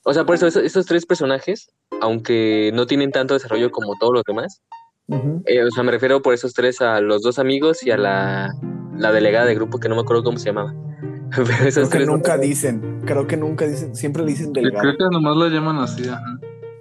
O 0.05 0.13
sea, 0.13 0.25
por 0.25 0.35
eso 0.35 0.47
esos, 0.47 0.63
esos 0.63 0.85
tres 0.85 1.05
personajes, 1.05 1.69
aunque 2.01 2.71
no 2.73 2.87
tienen 2.87 3.11
tanto 3.11 3.33
desarrollo 3.33 3.71
como 3.71 3.93
todos 3.99 4.13
los 4.13 4.23
demás, 4.25 4.61
Ujú. 5.07 5.41
eh, 5.45 5.63
o 5.63 5.71
sea, 5.71 5.83
me 5.83 5.91
refiero 5.91 6.21
por 6.21 6.33
esos 6.33 6.53
tres 6.53 6.81
a 6.81 7.01
los 7.01 7.21
dos 7.21 7.39
amigos 7.39 7.83
y 7.85 7.91
a 7.91 7.97
la, 7.97 8.53
la 8.97 9.11
delegada 9.11 9.45
de 9.45 9.55
grupo 9.55 9.79
que 9.79 9.89
no 9.89 9.95
me 9.95 10.01
acuerdo 10.01 10.23
cómo 10.23 10.37
se 10.37 10.45
llamaba. 10.45 10.73
Pero 11.35 11.51
esos 11.67 11.73
Creo 11.73 11.89
que 11.89 11.97
tres 11.97 12.07
nunca 12.07 12.37
dicen, 12.37 13.01
creo 13.05 13.27
que 13.27 13.35
nunca 13.35 13.65
dicen, 13.67 13.95
siempre 13.95 14.23
le 14.23 14.31
dicen 14.31 14.53
delegado. 14.53 14.81
Creo 14.81 14.97
que 14.97 15.03
nomás 15.13 15.35
la 15.35 15.49
llaman 15.49 15.77
así, 15.79 16.07
ajá. 16.07 16.23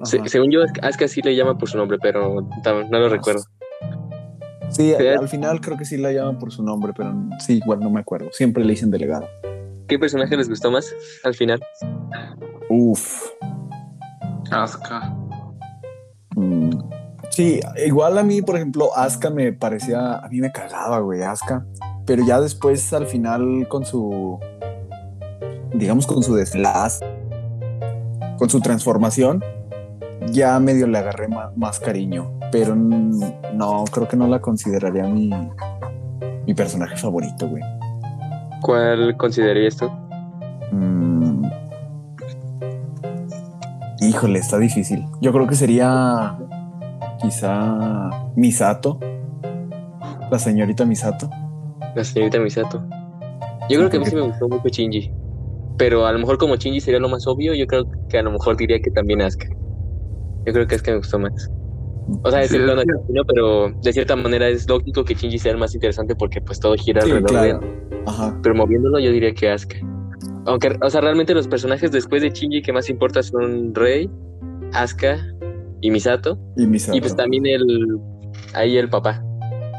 Se- 0.04 0.20
según 0.28 0.52
yo, 0.52 0.60
Asuka 0.82 1.08
sí 1.08 1.20
le 1.22 1.34
llama 1.34 1.58
por 1.58 1.68
su 1.68 1.76
nombre, 1.78 1.98
pero 2.00 2.46
no 2.90 2.98
lo 2.98 3.08
recuerdo. 3.08 3.42
Sí, 4.70 4.94
al 4.94 5.28
final 5.28 5.60
creo 5.60 5.76
que 5.76 5.84
sí 5.84 5.96
la 5.96 6.12
llaman 6.12 6.38
por 6.38 6.52
su 6.52 6.62
nombre, 6.62 6.92
pero 6.96 7.14
sí, 7.38 7.58
igual 7.58 7.80
no 7.80 7.90
me 7.90 8.00
acuerdo. 8.00 8.30
Siempre 8.32 8.64
le 8.64 8.72
dicen 8.72 8.90
delegado. 8.90 9.26
¿Qué 9.88 9.98
personaje 9.98 10.36
les 10.36 10.48
gustó 10.48 10.70
más 10.70 10.94
al 11.22 11.34
final? 11.34 11.60
Uf. 12.68 13.30
Asuka. 14.50 15.14
Mm. 16.34 16.70
Sí, 17.30 17.60
igual 17.84 18.18
a 18.18 18.22
mí, 18.22 18.42
por 18.42 18.56
ejemplo, 18.56 18.96
Asuka 18.96 19.30
me 19.30 19.52
parecía, 19.52 20.16
a 20.16 20.28
mí 20.28 20.40
me 20.40 20.50
cagaba, 20.50 20.98
güey, 21.00 21.22
Asuka. 21.22 21.64
Pero 22.04 22.24
ya 22.24 22.40
después, 22.40 22.92
al 22.92 23.06
final, 23.06 23.66
con 23.68 23.84
su, 23.84 24.38
digamos, 25.74 26.06
con 26.06 26.22
su 26.22 26.34
deslaz, 26.34 27.00
con 28.38 28.48
su 28.48 28.60
transformación, 28.60 29.44
ya 30.30 30.58
medio 30.60 30.86
le 30.86 30.98
agarré 30.98 31.28
más, 31.28 31.80
cariño. 31.80 32.30
Pero 32.52 32.74
no, 32.74 33.84
creo 33.92 34.08
que 34.08 34.16
no 34.16 34.26
la 34.26 34.40
consideraría 34.40 35.04
mi, 35.04 35.30
mi 36.46 36.54
personaje 36.54 36.96
favorito, 36.96 37.48
güey. 37.48 37.62
¿Cuál 38.62 39.16
considerarías 39.16 39.76
tú? 39.76 39.90
Mm. 40.72 41.44
Híjole, 44.00 44.38
está 44.38 44.58
difícil. 44.58 45.06
Yo 45.20 45.32
creo 45.32 45.46
que 45.46 45.54
sería 45.54 46.36
quizá 47.20 48.10
Misato. 48.36 48.98
La 50.30 50.38
señorita 50.38 50.84
Misato. 50.84 51.30
La 51.94 52.04
señorita 52.04 52.38
Misato. 52.38 52.82
Yo 53.68 53.78
creo 53.78 53.90
que 53.90 53.96
a 53.96 54.00
mí 54.00 54.06
sí 54.06 54.14
me 54.14 54.22
gustó 54.22 54.48
mucho 54.48 54.68
Shinji. 54.68 55.10
Pero 55.76 56.06
a 56.06 56.12
lo 56.12 56.18
mejor 56.18 56.38
como 56.38 56.56
Shinji 56.56 56.80
sería 56.80 57.00
lo 57.00 57.08
más 57.08 57.26
obvio, 57.26 57.54
yo 57.54 57.66
creo 57.66 57.84
que 58.08 58.18
a 58.18 58.22
lo 58.22 58.30
mejor 58.30 58.56
diría 58.56 58.80
que 58.80 58.90
también 58.90 59.22
Asuka. 59.22 59.48
Yo 60.46 60.52
creo 60.52 60.66
que 60.66 60.74
Asuka 60.76 60.90
me 60.92 60.98
gustó 60.98 61.18
más. 61.18 61.50
O 62.22 62.30
sea, 62.30 62.40
Sí, 62.46 62.56
es 62.56 62.62
que- 62.62 62.66
Shinji, 62.68 63.12
¿no? 63.12 63.24
pero 63.24 63.70
de 63.82 63.92
cierta 63.92 64.14
manera 64.16 64.48
es 64.48 64.68
lógico 64.68 65.04
que 65.04 65.14
Shinji 65.14 65.38
sea 65.38 65.52
el 65.52 65.58
más 65.58 65.74
interesante 65.74 66.14
porque 66.14 66.40
pues 66.40 66.60
todo 66.60 66.74
gira 66.76 67.02
Sí, 67.02 67.10
alrededor 67.10 67.42
de 67.42 67.50
él. 67.50 68.00
Ajá. 68.06 68.38
Pero 68.42 68.54
moviéndolo 68.54 68.98
yo 69.00 69.10
diría 69.10 69.32
que 69.34 69.50
Asuka. 69.50 69.76
Aunque, 70.46 70.76
o 70.80 70.88
sea, 70.90 71.00
realmente 71.00 71.34
los 71.34 71.48
personajes 71.48 71.90
después 71.90 72.22
de 72.22 72.30
Shinji 72.30 72.62
que 72.62 72.72
más 72.72 72.88
importa 72.88 73.22
son 73.24 73.74
Rei, 73.74 74.08
Asuka 74.72 75.18
y 75.80 75.90
Misato. 75.90 76.38
Y 76.56 76.66
Misato. 76.66 76.96
Y 76.96 77.00
pues 77.00 77.16
también 77.16 77.44
el... 77.46 77.98
Ahí 78.54 78.76
el 78.78 78.88
papá. 78.88 79.22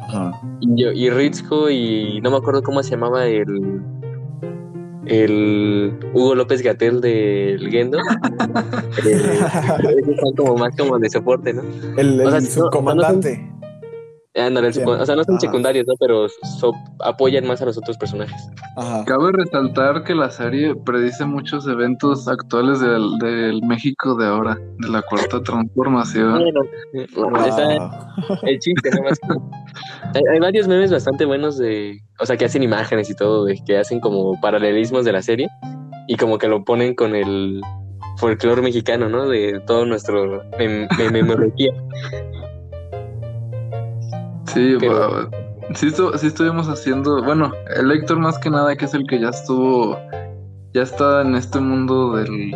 Ajá. 0.09 0.31
Y, 0.59 0.81
yo- 0.83 0.91
y 0.91 1.09
Ritsuko 1.09 1.69
y 1.69 2.19
no 2.21 2.31
me 2.31 2.38
acuerdo 2.38 2.62
cómo 2.62 2.83
se 2.83 2.91
llamaba 2.91 3.25
el 3.25 3.45
el 5.09 5.93
Hugo 6.13 6.35
López 6.35 6.61
Gatel 6.61 7.01
del 7.01 7.69
Gendo. 7.69 7.99
Eh, 9.05 9.39
como 10.35 10.55
más 10.57 10.75
como 10.75 10.97
de 10.99 11.09
soporte, 11.09 11.53
¿no? 11.53 11.61
El, 11.97 12.19
el 12.19 12.27
O 12.27 12.31
sea, 12.31 12.41
si 12.41 12.47
no- 12.59 12.65
subcomandante. 12.65 13.47
Ándale, 14.38 14.67
o 14.67 14.74
sea, 14.74 14.86
no 14.86 15.24
son 15.24 15.36
Ajá. 15.36 15.39
secundarios, 15.39 15.86
¿no? 15.88 15.96
Pero 16.00 16.27
so- 16.60 16.74
apoyan 17.03 17.48
más 17.48 17.62
a 17.62 17.65
los 17.65 17.77
otros 17.77 17.98
personajes. 17.98 18.50
Ajá. 18.75 19.03
Cabe 19.06 19.32
resaltar 19.34 20.03
que 20.03 20.13
la 20.13 20.29
serie 20.29 20.75
predice 20.86 21.25
muchos 21.25 21.67
eventos 21.67 22.27
actuales 22.27 22.79
del, 22.79 23.17
del 23.20 23.62
México 23.63 24.15
de 24.15 24.27
ahora, 24.27 24.56
de 24.77 24.89
la 24.89 25.01
cuarta 25.01 25.41
transformación. 25.41 26.39
Bueno, 26.39 27.46
está 27.48 27.74
el 28.44 28.60
chiste, 28.60 28.89
hay, 30.13 30.22
hay 30.34 30.39
varios 30.39 30.67
memes 30.67 30.91
bastante 30.91 31.25
buenos 31.25 31.58
de, 31.58 32.00
o 32.20 32.25
sea, 32.25 32.38
que 32.38 32.46
hacen 32.46 32.62
imágenes 32.62 33.10
y 33.10 33.15
todo, 33.15 33.46
de 33.46 33.60
que 33.65 33.77
hacen 33.77 34.00
como 34.00 34.39
paralelismos 34.39 35.03
de 35.03 35.13
la 35.13 35.22
serie 35.24 35.48
y 36.08 36.15
como 36.15 36.38
que 36.38 36.48
lo 36.48 36.63
ponen 36.63 36.94
con 36.94 37.15
el 37.15 37.62
folclore 38.17 38.62
mexicano, 38.62 39.10
¿no? 39.10 39.27
De 39.27 39.60
todo 39.65 39.86
nuestro 39.86 40.44
mem- 40.60 40.88
mem- 40.89 41.12
memología. 41.12 41.72
Sí, 44.48 44.75
Pero- 44.80 45.30
sí, 45.75 45.88
estu- 45.88 46.16
sí 46.18 46.27
estuvimos 46.27 46.68
haciendo, 46.68 47.24
bueno, 47.24 47.51
el 47.75 47.92
Héctor 47.92 48.20
más 48.20 48.38
que 48.39 48.50
nada, 48.50 48.75
que 48.75 48.86
es 48.86 48.94
el 48.94 49.06
que 49.08 49.20
ya 49.20 49.30
estuvo, 49.30 49.98
ya 50.74 50.84
está 50.84 51.22
en 51.22 51.36
este 51.36 51.60
mundo 51.60 52.16
del 52.16 52.56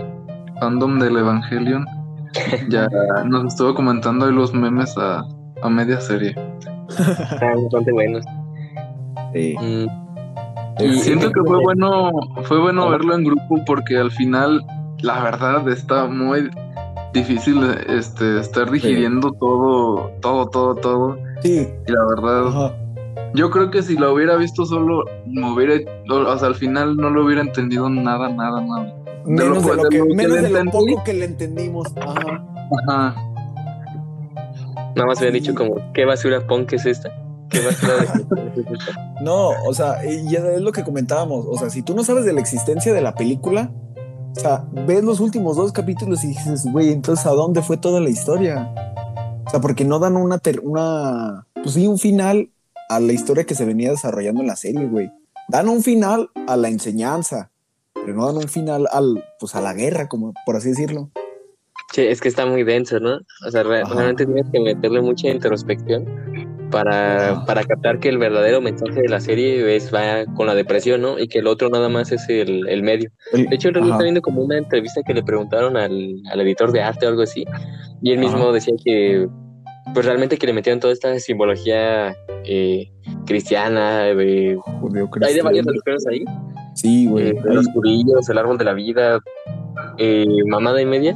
fandom 0.60 1.00
del 1.00 1.18
Evangelion, 1.18 1.86
ya 2.70 2.88
nos 3.26 3.46
estuvo 3.46 3.74
comentando 3.76 4.26
ahí 4.26 4.34
los 4.34 4.54
memes 4.54 4.98
a, 4.98 5.24
a 5.62 5.70
media 5.70 6.00
serie. 6.00 6.36
Están 6.90 7.64
bastante 7.64 7.92
buenos. 7.92 8.24
Sí. 9.34 9.56
Mm, 9.60 9.88
Sí, 10.80 11.00
Siento 11.00 11.32
que 11.32 11.42
fue 11.46 11.60
bueno, 11.62 12.10
fue 12.44 12.60
bueno 12.60 12.90
verlo 12.90 13.14
en 13.14 13.26
grupo 13.26 13.64
porque 13.68 13.98
al 13.98 14.10
final, 14.10 14.66
la 15.02 15.22
verdad, 15.22 15.68
está 15.70 16.06
muy 16.06 16.50
difícil 17.14 17.62
este 17.88 18.40
estar 18.40 18.72
digiriendo 18.72 19.32
todo, 19.34 20.10
todo, 20.22 20.48
todo, 20.50 20.76
todo. 20.76 21.18
Sí. 21.42 21.68
Y 21.88 21.92
la 21.92 22.06
verdad, 22.16 22.48
Ajá. 22.48 22.76
Yo 23.34 23.50
creo 23.50 23.72
que 23.72 23.82
si 23.82 23.96
lo 23.98 24.14
hubiera 24.14 24.36
visto 24.36 24.66
solo, 24.66 25.06
me 25.26 25.54
hubiera, 25.54 25.76
o 26.10 26.38
sea, 26.38 26.50
al 26.50 26.56
final 26.56 26.98
no 26.98 27.10
lo 27.10 27.24
hubiera 27.26 27.42
entendido 27.42 27.90
nada, 27.90 28.28
nada, 28.30 28.60
nada. 28.62 28.94
Menos 29.26 29.64
de 29.64 29.72
de 29.72 29.78
lo 29.78 29.90
que, 29.90 29.98
lo 30.00 30.06
que 30.08 30.14
menos 30.16 30.32
le 30.38 30.42
de 30.42 30.50
lo 30.50 30.58
entendí. 30.60 30.92
poco 30.94 31.04
que 31.06 31.14
le 31.14 31.26
entendimos. 31.26 31.88
Ajá. 31.96 32.44
Ajá. 32.90 33.16
nada 34.96 35.08
más 35.08 35.18
habían 35.20 35.34
Sí. 35.34 35.40
dicho 35.40 35.56
como, 35.56 35.76
¿qué 35.94 36.04
basura 36.06 36.46
punk 36.46 36.74
es 36.74 36.86
esta? 36.86 37.10
¿Qué 37.50 37.60
basura 37.66 37.94
de 38.18 38.20
punk 38.26 38.58
es 38.58 38.80
esta? 38.80 39.14
No, 39.22 39.50
o 39.66 39.74
sea, 39.74 40.04
y 40.06 40.36
es 40.36 40.62
lo 40.62 40.72
que 40.74 40.84
comentábamos. 40.84 41.46
O 41.50 41.58
sea, 41.58 41.70
si 41.70 41.82
tú 41.84 41.96
no 41.96 42.04
sabes 42.04 42.26
de 42.26 42.34
la 42.34 42.42
existencia 42.42 42.94
de 42.94 43.02
la 43.02 43.16
película, 43.16 43.72
o 44.36 44.40
sea, 44.40 44.66
ves 44.88 45.04
los 45.04 45.20
últimos 45.22 45.56
dos 45.56 45.72
capítulos 45.72 46.24
y 46.26 46.28
dices, 46.30 46.66
güey, 46.72 46.92
entonces 46.92 47.26
¿a 47.26 47.32
dónde 47.32 47.62
fue 47.62 47.78
toda 47.78 48.00
la 48.02 48.10
historia? 48.10 48.74
O 49.46 49.50
sea, 49.50 49.60
porque 49.60 49.84
no 49.86 50.00
dan 50.00 50.16
una, 50.16 50.40
ter- 50.40 50.62
una, 50.62 51.46
pues 51.54 51.74
sí, 51.74 51.88
un 51.88 51.98
final 52.00 52.50
a 52.90 53.00
la 53.00 53.14
historia 53.14 53.44
que 53.46 53.56
se 53.56 53.66
venía 53.66 53.90
desarrollando 53.92 54.42
en 54.42 54.48
la 54.48 54.56
serie, 54.56 54.86
güey. 54.88 55.12
Dan 55.48 55.68
un 55.70 55.82
final 55.84 56.30
a 56.48 56.56
la 56.58 56.70
enseñanza, 56.70 57.52
pero 57.94 58.14
no 58.14 58.26
dan 58.28 58.38
un 58.38 58.48
final 58.48 58.88
al, 58.92 59.24
pues 59.40 59.56
a 59.56 59.62
la 59.62 59.74
guerra, 59.74 60.08
como 60.08 60.34
por 60.46 60.56
así 60.56 60.70
decirlo. 60.70 61.10
Sí, 61.94 62.02
es 62.04 62.22
que 62.22 62.30
está 62.30 62.46
muy 62.46 62.64
denso, 62.64 63.00
¿no? 63.02 63.20
O 63.46 63.52
sea, 63.52 63.64
re- 63.64 63.82
Ajá. 63.82 63.94
realmente 63.96 64.26
tienes 64.26 64.46
que 64.52 64.60
meterle 64.62 65.02
mucha 65.02 65.28
introspección 65.28 66.06
para, 66.72 67.44
para 67.46 67.64
captar 67.64 68.00
que 68.00 68.10
el 68.10 68.18
verdadero 68.18 68.62
mensaje 68.62 69.02
de 69.02 69.10
la 69.10 69.20
serie 69.20 69.76
es 69.76 69.94
va 69.94 70.26
con 70.36 70.48
la 70.48 70.56
depresión, 70.56 71.02
¿no? 71.02 71.20
Y 71.20 71.28
que 71.28 71.40
el 71.40 71.48
otro 71.48 71.70
nada 71.70 71.90
más 71.90 72.12
es 72.12 72.28
el, 72.30 72.68
el 72.68 72.82
medio. 72.82 73.12
El- 73.34 73.48
De 73.48 73.56
hecho, 73.56 73.70
el 73.70 73.78
está 73.78 74.04
viendo 74.04 74.22
como 74.22 74.42
una 74.42 74.58
entrevista 74.58 75.02
que 75.06 75.14
le 75.14 75.22
preguntaron 75.24 75.78
al, 75.78 76.16
al 76.32 76.42
editor 76.42 76.72
de 76.72 76.82
arte 76.82 77.06
o 77.06 77.10
algo 77.10 77.22
así, 77.22 77.46
y 78.02 78.12
él 78.12 78.20
mismo 78.20 78.46
Ajá. 78.46 78.52
decía 78.54 78.74
que, 78.84 79.28
pues 79.94 80.06
realmente 80.06 80.38
que 80.38 80.48
le 80.48 80.54
metieron 80.54 80.80
toda 80.80 80.94
esta 80.94 81.20
simbología 81.20 82.16
eh, 82.46 82.90
cristiana, 83.26 84.04
hay 84.06 84.16
de 84.16 85.42
varias 85.42 85.66
religiones 85.66 86.08
ahí, 86.08 86.24
Sí, 86.76 87.06
güey. 87.08 87.30
eh, 87.30 87.36
los 87.44 87.68
curillos, 87.70 88.30
el 88.30 88.38
árbol 88.38 88.58
de 88.58 88.66
la 88.66 88.74
vida, 88.74 89.20
eh, 89.98 90.26
mamada 90.48 90.82
y 90.82 90.86
media, 90.86 91.16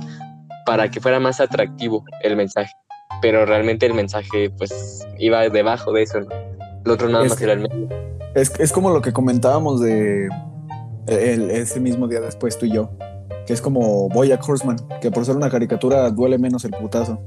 para 0.65 0.89
que 0.89 0.99
fuera 0.99 1.19
más 1.19 1.39
atractivo 1.39 2.03
el 2.21 2.35
mensaje. 2.35 2.71
Pero 3.21 3.45
realmente 3.45 3.85
el 3.85 3.93
mensaje, 3.93 4.49
pues, 4.57 5.07
iba 5.17 5.47
debajo 5.49 5.91
de 5.93 6.03
eso. 6.03 6.19
El 6.19 6.91
otro 6.91 7.09
nada 7.09 7.23
Es 7.25 7.29
más 7.31 7.37
que- 7.37 7.43
era 7.45 7.53
el 7.53 7.59
medio. 7.61 7.89
Es, 8.35 8.51
es 8.59 8.71
como 8.71 8.89
lo 8.91 9.01
que 9.01 9.13
comentábamos 9.13 9.79
de 9.81 10.27
el- 11.07 11.49
ese 11.51 11.79
mismo 11.79 12.07
día 12.07 12.19
después 12.19 12.57
tú 12.57 12.65
y 12.65 12.73
yo, 12.73 12.89
que 13.47 13.53
es 13.53 13.61
como 13.61 14.09
Boya 14.09 14.39
Horseman, 14.45 14.77
que 15.01 15.09
por 15.11 15.25
ser 15.25 15.35
una 15.35 15.49
caricatura 15.49 16.09
duele 16.11 16.37
menos 16.37 16.65
el 16.65 16.71
putazo. 16.71 17.19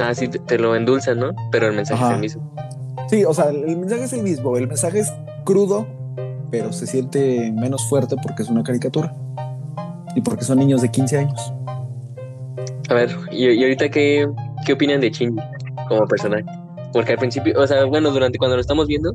Ah, 0.00 0.14
sí, 0.14 0.28
te, 0.28 0.38
te 0.38 0.58
lo 0.58 0.74
endulzan, 0.76 1.18
¿no? 1.18 1.32
Pero 1.50 1.66
el 1.68 1.74
mensaje 1.76 2.02
Ajá. 2.02 2.12
es 2.12 2.14
el 2.16 2.20
mismo. 2.20 2.54
Sí, 3.08 3.24
o 3.24 3.34
sea, 3.34 3.46
el, 3.50 3.64
el 3.68 3.76
mensaje 3.76 4.04
es 4.04 4.12
el 4.12 4.22
mismo, 4.22 4.56
el 4.56 4.68
mensaje 4.68 5.00
es 5.00 5.12
crudo, 5.44 5.86
pero 6.50 6.72
se 6.72 6.86
siente 6.86 7.50
menos 7.52 7.86
fuerte 7.88 8.16
porque 8.22 8.42
es 8.42 8.48
una 8.48 8.62
caricatura 8.62 9.12
y 10.14 10.20
porque 10.20 10.44
son 10.44 10.58
niños 10.58 10.80
de 10.82 10.90
15 10.90 11.18
años. 11.18 11.52
A 12.88 12.94
ver, 12.94 13.10
¿y, 13.30 13.48
y 13.50 13.62
ahorita 13.62 13.88
qué, 13.90 14.28
qué 14.64 14.72
opinan 14.72 15.00
de 15.00 15.10
Shinji 15.10 15.42
como 15.88 16.06
personaje? 16.06 16.44
Porque 16.92 17.12
al 17.12 17.18
principio, 17.18 17.58
o 17.58 17.66
sea, 17.66 17.84
bueno, 17.84 18.10
durante 18.10 18.38
cuando 18.38 18.56
lo 18.56 18.60
estamos 18.60 18.86
viendo, 18.86 19.14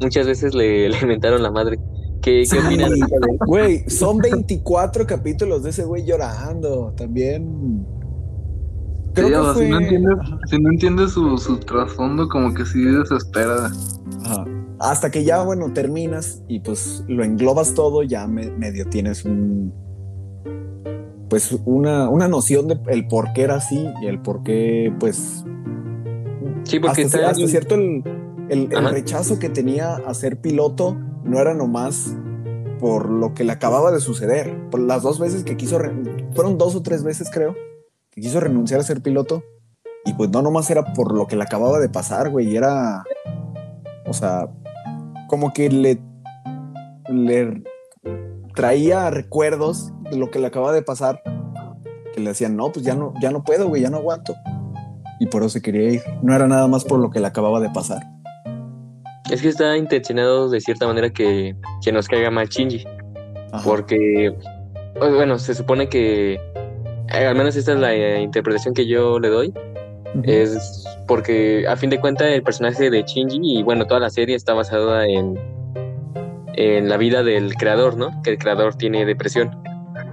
muchas 0.00 0.26
veces 0.26 0.54
le, 0.54 0.88
le 0.90 0.98
inventaron 0.98 1.42
la 1.42 1.50
madre. 1.50 1.78
¿Qué, 2.22 2.44
qué 2.50 2.58
opinan? 2.58 2.92
Güey, 3.46 3.88
son 3.88 4.18
24 4.18 5.06
capítulos 5.06 5.62
de 5.62 5.70
ese 5.70 5.84
güey 5.84 6.04
llorando. 6.04 6.92
También. 6.96 7.86
Creo 9.14 9.28
que 9.28 9.52
fue... 9.54 9.64
si, 9.64 9.70
no 9.70 9.80
entiendes, 9.80 10.16
si 10.46 10.58
no 10.60 10.70
entiendes 10.70 11.10
su, 11.12 11.38
su 11.38 11.58
trasfondo, 11.58 12.28
como 12.28 12.54
que 12.54 12.64
sí 12.64 12.84
desespera. 12.84 13.70
Ajá. 14.24 14.44
Hasta 14.80 15.10
que 15.10 15.24
ya, 15.24 15.42
bueno, 15.42 15.72
terminas 15.74 16.42
y 16.48 16.60
pues 16.60 17.04
lo 17.06 17.22
englobas 17.22 17.74
todo, 17.74 18.02
ya 18.02 18.26
medio 18.26 18.86
tienes 18.88 19.26
un. 19.26 19.74
Pues 21.30 21.56
una, 21.64 22.10
una 22.10 22.28
noción 22.28 22.68
de 22.68 22.78
el 22.88 23.08
por 23.08 23.32
qué 23.32 23.42
era 23.42 23.54
así 23.54 23.86
y 24.02 24.06
el 24.06 24.20
por 24.20 24.42
qué, 24.42 24.92
pues. 25.00 25.44
Sí, 26.64 26.78
porque 26.78 27.04
hasta, 27.04 27.30
hasta 27.30 27.46
cierto 27.46 27.76
el, 27.76 28.04
el, 28.50 28.72
el 28.72 28.90
rechazo 28.90 29.38
que 29.38 29.48
tenía 29.48 29.94
a 29.94 30.12
ser 30.12 30.40
piloto 30.40 30.98
no 31.24 31.40
era 31.40 31.54
nomás 31.54 32.14
por 32.80 33.10
lo 33.10 33.34
que 33.34 33.44
le 33.44 33.52
acababa 33.52 33.92
de 33.92 34.00
suceder. 34.00 34.68
Por 34.70 34.80
las 34.80 35.02
dos 35.02 35.20
veces 35.20 35.44
que 35.44 35.56
quiso, 35.56 35.78
fueron 36.34 36.58
dos 36.58 36.74
o 36.74 36.82
tres 36.82 37.04
veces 37.04 37.30
creo, 37.32 37.54
que 38.10 38.20
quiso 38.20 38.40
renunciar 38.40 38.80
a 38.80 38.84
ser 38.84 39.00
piloto. 39.00 39.44
Y 40.04 40.14
pues 40.14 40.30
no 40.30 40.42
nomás 40.42 40.70
era 40.70 40.94
por 40.94 41.14
lo 41.14 41.26
que 41.26 41.36
le 41.36 41.42
acababa 41.42 41.78
de 41.78 41.90
pasar, 41.90 42.30
güey. 42.30 42.56
Era, 42.56 43.04
o 44.06 44.12
sea, 44.12 44.48
como 45.28 45.52
que 45.52 45.68
le, 45.68 46.00
le 47.08 47.62
traía 48.54 49.10
recuerdos 49.10 49.92
de 50.10 50.16
lo 50.16 50.30
que 50.30 50.38
le 50.38 50.46
acababa 50.46 50.72
de 50.72 50.82
pasar. 50.82 51.22
Que 52.12 52.20
le 52.20 52.30
decían, 52.30 52.56
no, 52.56 52.72
pues 52.72 52.84
ya 52.84 52.94
no, 52.94 53.14
ya 53.20 53.30
no 53.30 53.44
puedo, 53.44 53.68
güey, 53.68 53.82
ya 53.82 53.90
no 53.90 53.98
aguanto. 53.98 54.34
Y 55.18 55.26
por 55.26 55.42
eso 55.42 55.50
se 55.50 55.62
quería 55.62 55.92
ir. 55.92 56.02
No 56.22 56.34
era 56.34 56.46
nada 56.46 56.66
más 56.66 56.84
por 56.84 56.98
lo 56.98 57.10
que 57.10 57.20
le 57.20 57.26
acababa 57.26 57.60
de 57.60 57.70
pasar. 57.70 58.02
Es 59.30 59.42
que 59.42 59.48
está 59.48 59.76
intencionado 59.76 60.48
de 60.48 60.60
cierta 60.60 60.86
manera 60.86 61.10
que, 61.10 61.54
que 61.82 61.92
nos 61.92 62.08
caiga 62.08 62.30
mal 62.30 62.48
Shinji. 62.48 62.84
Porque, 63.64 64.34
pues, 64.98 65.14
bueno, 65.14 65.38
se 65.38 65.54
supone 65.54 65.88
que, 65.88 66.34
eh, 66.34 67.26
al 67.26 67.36
menos 67.36 67.56
esta 67.56 67.72
es 67.72 67.78
la 67.78 67.94
eh, 67.94 68.20
interpretación 68.20 68.74
que 68.74 68.86
yo 68.86 69.18
le 69.18 69.28
doy, 69.28 69.54
es 70.24 70.84
porque 71.06 71.66
a 71.68 71.76
fin 71.76 71.90
de 71.90 72.00
cuentas 72.00 72.28
el 72.28 72.42
personaje 72.42 72.90
de 72.90 73.02
Shinji 73.02 73.58
y 73.58 73.62
bueno, 73.62 73.86
toda 73.86 74.00
la 74.00 74.10
serie 74.10 74.34
está 74.36 74.54
basada 74.54 75.06
en, 75.06 75.38
en 76.54 76.88
la 76.88 76.96
vida 76.96 77.22
del 77.22 77.54
creador, 77.54 77.96
¿no? 77.96 78.22
Que 78.22 78.30
el 78.30 78.38
creador 78.38 78.74
tiene 78.74 79.04
depresión. 79.04 79.62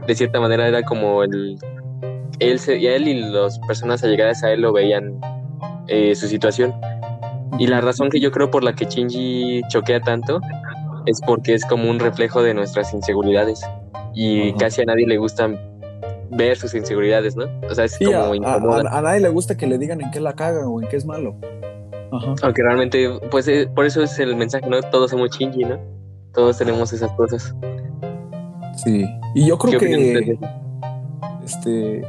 De 0.05 0.15
cierta 0.15 0.39
manera 0.39 0.67
era 0.67 0.83
como 0.83 1.23
el... 1.23 1.57
Él, 2.39 2.59
se, 2.59 2.77
y 2.77 2.85
él 2.85 3.07
y 3.07 3.19
las 3.19 3.57
personas 3.59 4.03
allegadas 4.03 4.43
a 4.43 4.51
él 4.51 4.61
lo 4.61 4.71
veían 4.71 5.19
eh, 5.87 6.13
su 6.13 6.27
situación 6.27 6.71
y 7.59 7.67
la 7.67 7.81
razón 7.81 8.09
que 8.09 8.19
yo 8.19 8.31
creo 8.31 8.51
por 8.51 8.63
la 8.63 8.73
que 8.73 8.85
Shinji 8.85 9.61
choquea 9.69 9.99
tanto 9.99 10.39
es 11.05 11.19
porque 11.25 11.53
es 11.53 11.65
como 11.65 11.89
un 11.89 11.99
reflejo 11.99 12.43
de 12.43 12.53
nuestras 12.53 12.93
inseguridades. 12.93 13.61
Y 14.13 14.53
casi 14.53 14.81
a 14.81 14.85
nadie 14.85 15.07
le 15.07 15.17
gusta 15.17 15.49
ver 16.29 16.57
sus 16.57 16.75
inseguridades, 16.75 17.35
¿no? 17.35 17.45
O 17.69 17.73
sea, 17.73 17.85
es 17.85 17.97
como 17.97 18.45
a, 18.45 18.55
a, 18.55 19.01
nadie 19.01 19.21
le 19.21 19.29
gusta 19.29 19.55
que 19.55 19.65
le 19.65 19.77
digan 19.77 20.01
en 20.01 20.11
qué 20.11 20.19
la 20.19 20.33
cagan 20.33 20.65
o 20.67 20.81
en 20.81 20.87
qué 20.87 20.97
es 20.97 21.05
malo. 21.05 21.35
Aunque 22.41 22.61
realmente, 22.61 23.09
pues 23.31 23.47
eh, 23.47 23.69
por 23.73 23.85
eso 23.85 24.03
es 24.03 24.19
el 24.19 24.35
mensaje, 24.35 24.69
¿no? 24.69 24.81
Todos 24.81 25.11
somos 25.11 25.31
Shinji, 25.31 25.63
¿no? 25.63 25.79
Todos 26.37 26.57
tenemos 26.57 26.93
esas 26.93 27.11
cosas. 27.11 27.53
Sí. 28.85 29.05
Y 29.35 29.45
yo 29.45 29.57
creo 29.57 29.77
que. 29.77 30.39
Este. 31.43 32.03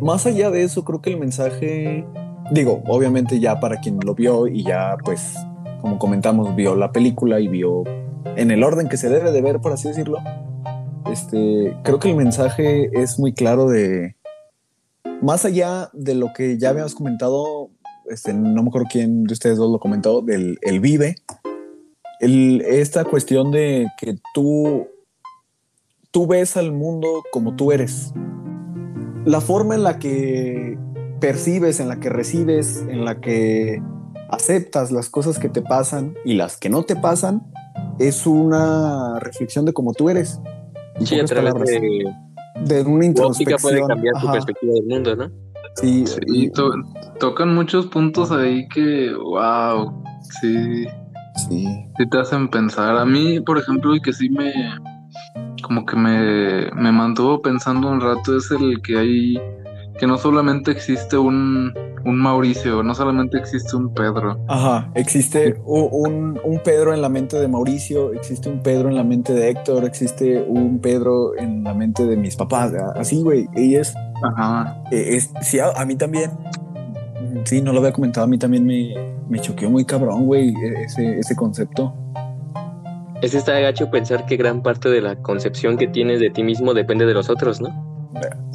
Más 0.00 0.24
allá 0.24 0.50
de 0.50 0.62
eso, 0.62 0.84
creo 0.84 1.02
que 1.02 1.10
el 1.10 1.18
mensaje 1.18 2.06
digo, 2.50 2.82
obviamente 2.86 3.40
ya 3.40 3.60
para 3.60 3.80
quien 3.80 3.98
lo 4.04 4.14
vio 4.14 4.46
y 4.46 4.64
ya 4.64 4.96
pues, 5.04 5.34
como 5.80 5.98
comentamos, 5.98 6.54
vio 6.56 6.74
la 6.74 6.92
película 6.92 7.40
y 7.40 7.48
vio 7.48 7.84
en 8.36 8.50
el 8.50 8.62
orden 8.62 8.88
que 8.88 8.96
se 8.96 9.08
debe 9.08 9.32
de 9.32 9.40
ver, 9.40 9.60
por 9.60 9.72
así 9.72 9.88
decirlo, 9.88 10.18
este, 11.10 11.76
creo 11.84 11.98
que 11.98 12.10
el 12.10 12.16
mensaje 12.16 12.90
es 12.92 13.18
muy 13.18 13.32
claro 13.32 13.68
de, 13.68 14.16
más 15.22 15.44
allá 15.44 15.90
de 15.92 16.14
lo 16.14 16.32
que 16.34 16.58
ya 16.58 16.70
habíamos 16.70 16.94
comentado, 16.94 17.70
este, 18.08 18.34
no 18.34 18.62
me 18.62 18.68
acuerdo 18.68 18.88
quién 18.90 19.24
de 19.24 19.32
ustedes 19.32 19.56
dos 19.56 19.70
lo 19.70 19.78
comentó, 19.78 20.22
del 20.22 20.58
el 20.62 20.80
vive, 20.80 21.16
el, 22.20 22.60
esta 22.62 23.04
cuestión 23.04 23.50
de 23.50 23.88
que 23.98 24.16
tú, 24.34 24.86
tú 26.10 26.26
ves 26.26 26.56
al 26.56 26.72
mundo 26.72 27.08
como 27.32 27.56
tú 27.56 27.72
eres. 27.72 28.12
La 29.24 29.40
forma 29.40 29.74
en 29.74 29.82
la 29.82 29.98
que 29.98 30.78
percibes, 31.20 31.80
en 31.80 31.88
la 31.88 31.98
que 32.00 32.08
recibes, 32.08 32.84
en 32.88 33.04
la 33.04 33.20
que 33.20 33.82
aceptas 34.30 34.92
las 34.92 35.08
cosas 35.08 35.38
que 35.38 35.48
te 35.48 35.62
pasan 35.62 36.14
y 36.24 36.34
las 36.34 36.56
que 36.56 36.68
no 36.68 36.84
te 36.84 36.96
pasan, 36.96 37.42
es 37.98 38.26
una 38.26 39.18
reflexión 39.20 39.64
de 39.64 39.72
cómo 39.72 39.92
tú 39.92 40.08
eres. 40.08 40.40
Sí, 41.04 41.18
a 41.18 41.24
través 41.24 41.54
de, 41.54 42.04
de 42.64 42.82
una 42.82 43.06
introspección. 43.06 43.60
puede 43.60 43.86
cambiar 43.86 44.20
tu 44.20 44.32
perspectiva 44.32 44.74
del 44.74 44.86
mundo, 44.86 45.16
¿no? 45.16 45.30
Sí, 45.76 46.04
y 46.26 46.50
tocan 47.18 47.54
muchos 47.54 47.86
puntos 47.86 48.30
ahí 48.32 48.68
que, 48.68 49.14
wow, 49.14 50.02
sí, 50.40 50.86
sí. 51.48 51.66
Sí 51.96 52.08
te 52.08 52.18
hacen 52.18 52.48
pensar. 52.48 52.96
A 52.96 53.04
mí, 53.04 53.40
por 53.40 53.58
ejemplo, 53.58 53.94
y 53.94 54.00
que 54.00 54.12
sí 54.12 54.28
me, 54.30 54.52
como 55.62 55.84
que 55.86 55.96
me, 55.96 56.70
me 56.72 56.92
mantuvo 56.92 57.40
pensando 57.42 57.88
un 57.88 58.00
rato 58.00 58.36
es 58.36 58.50
el 58.50 58.80
que 58.82 58.98
hay 58.98 59.40
que 59.98 60.06
no 60.06 60.16
solamente 60.16 60.70
existe 60.70 61.18
un, 61.18 61.74
un 62.06 62.16
Mauricio, 62.16 62.82
no 62.82 62.94
solamente 62.94 63.36
existe 63.36 63.76
un 63.76 63.92
Pedro. 63.92 64.42
Ajá, 64.48 64.90
existe 64.94 65.60
un, 65.66 66.40
un, 66.42 66.60
Pedro 66.64 66.94
en 66.94 67.02
la 67.02 67.10
mente 67.10 67.38
de 67.38 67.46
Mauricio, 67.46 68.14
existe 68.14 68.48
un 68.48 68.62
Pedro 68.62 68.88
en 68.88 68.96
la 68.96 69.04
mente 69.04 69.34
de 69.34 69.50
Héctor, 69.50 69.84
existe 69.84 70.42
un 70.42 70.80
Pedro 70.80 71.36
en 71.36 71.64
la 71.64 71.74
mente 71.74 72.06
de 72.06 72.16
mis 72.16 72.34
papás. 72.34 72.72
Así, 72.96 73.22
güey, 73.22 73.46
y 73.54 73.74
es... 73.74 73.94
Ajá. 74.22 74.82
E, 74.90 75.16
es, 75.16 75.30
sí, 75.42 75.58
a, 75.58 75.84
mí 75.84 75.96
también, 75.96 76.30
sí, 77.44 77.60
no 77.60 77.72
lo 77.72 77.80
había 77.80 77.92
comentado, 77.92 78.24
a 78.24 78.28
mí 78.28 78.38
también 78.38 78.64
me, 78.64 78.94
me 79.30 79.40
choqueó 79.40 79.70
muy 79.70 79.84
cabrón, 79.84 80.26
güey, 80.26 80.50
e, 80.56 80.82
ese, 80.84 81.18
ese 81.18 81.36
concepto. 81.36 81.94
Es 83.22 83.34
está 83.34 83.58
gacho 83.60 83.90
pensar 83.90 84.26
que 84.26 84.36
gran 84.36 84.62
parte 84.62 84.88
de 84.88 85.00
la 85.00 85.14
concepción 85.16 85.76
que 85.76 85.86
tienes 85.86 86.20
de 86.20 86.30
ti 86.30 86.42
mismo 86.42 86.74
depende 86.74 87.06
de 87.06 87.14
los 87.14 87.30
otros, 87.30 87.60
¿no? 87.60 87.68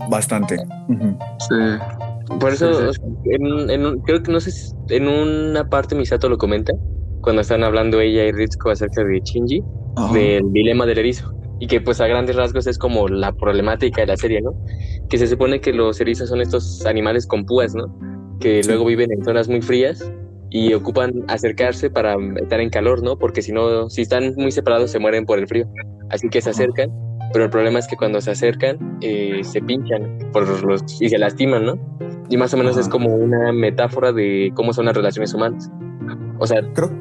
Bastante. 0.09 0.57
Sí. 0.57 2.35
Por 2.39 2.51
eso, 2.51 2.91
En, 3.25 4.01
creo 4.01 4.21
que 4.21 4.31
no 4.31 4.39
sé, 4.39 4.75
en 4.89 5.07
una 5.07 5.69
parte 5.69 5.95
Misato 5.95 6.27
lo 6.27 6.37
comenta, 6.37 6.73
cuando 7.21 7.41
están 7.41 7.63
hablando 7.63 8.01
ella 8.01 8.25
y 8.25 8.31
Ritsuko 8.31 8.71
acerca 8.71 9.03
de 9.03 9.21
Shinji, 9.21 9.63
del 10.13 10.51
dilema 10.51 10.85
del 10.85 10.99
erizo. 10.99 11.33
Y 11.59 11.67
que 11.67 11.79
pues 11.79 12.01
a 12.01 12.07
grandes 12.07 12.35
rasgos 12.35 12.67
es 12.67 12.77
como 12.77 13.07
la 13.07 13.31
problemática 13.31 14.01
de 14.01 14.07
la 14.07 14.17
serie, 14.17 14.41
¿no? 14.41 14.53
Que 15.09 15.17
se 15.17 15.25
supone 15.25 15.61
que 15.61 15.71
los 15.71 16.01
erizos 16.01 16.27
son 16.27 16.41
estos 16.41 16.85
animales 16.85 17.25
con 17.25 17.45
púas, 17.45 17.73
¿no? 17.73 17.85
Que 18.41 18.61
luego 18.67 18.85
viven 18.85 19.09
en 19.13 19.23
zonas 19.23 19.47
muy 19.47 19.61
frías 19.61 20.11
y 20.55 20.73
ocupan 20.73 21.25
acercarse 21.27 21.89
para 21.89 22.15
estar 22.37 22.61
en 22.61 22.69
calor, 22.69 23.03
¿no? 23.03 23.17
Porque 23.17 23.41
si 23.41 23.51
no, 23.51 23.89
si 23.89 24.03
están 24.03 24.33
muy 24.37 24.51
separados 24.51 24.91
se 24.91 24.99
mueren 24.99 25.25
por 25.25 25.37
el 25.37 25.47
frío. 25.47 25.65
Así 26.09 26.29
que 26.29 26.41
se 26.41 26.51
acercan 26.51 26.91
pero 27.33 27.45
el 27.45 27.51
problema 27.51 27.79
es 27.79 27.87
que 27.87 27.97
cuando 27.97 28.21
se 28.21 28.31
acercan 28.31 28.97
eh, 29.01 29.41
se 29.43 29.61
pinchan 29.61 30.19
por 30.31 30.47
los, 30.63 31.01
y 31.01 31.09
se 31.09 31.17
lastiman, 31.17 31.65
¿no? 31.65 31.77
Y 32.29 32.37
más 32.37 32.53
o 32.53 32.57
menos 32.57 32.77
es 32.77 32.87
como 32.87 33.13
una 33.13 33.51
metáfora 33.51 34.13
de 34.13 34.51
cómo 34.55 34.71
son 34.71 34.85
las 34.85 34.95
relaciones 34.95 35.33
humanas. 35.33 35.69
O 36.39 36.47
sea, 36.47 36.61
Creo, 36.73 36.91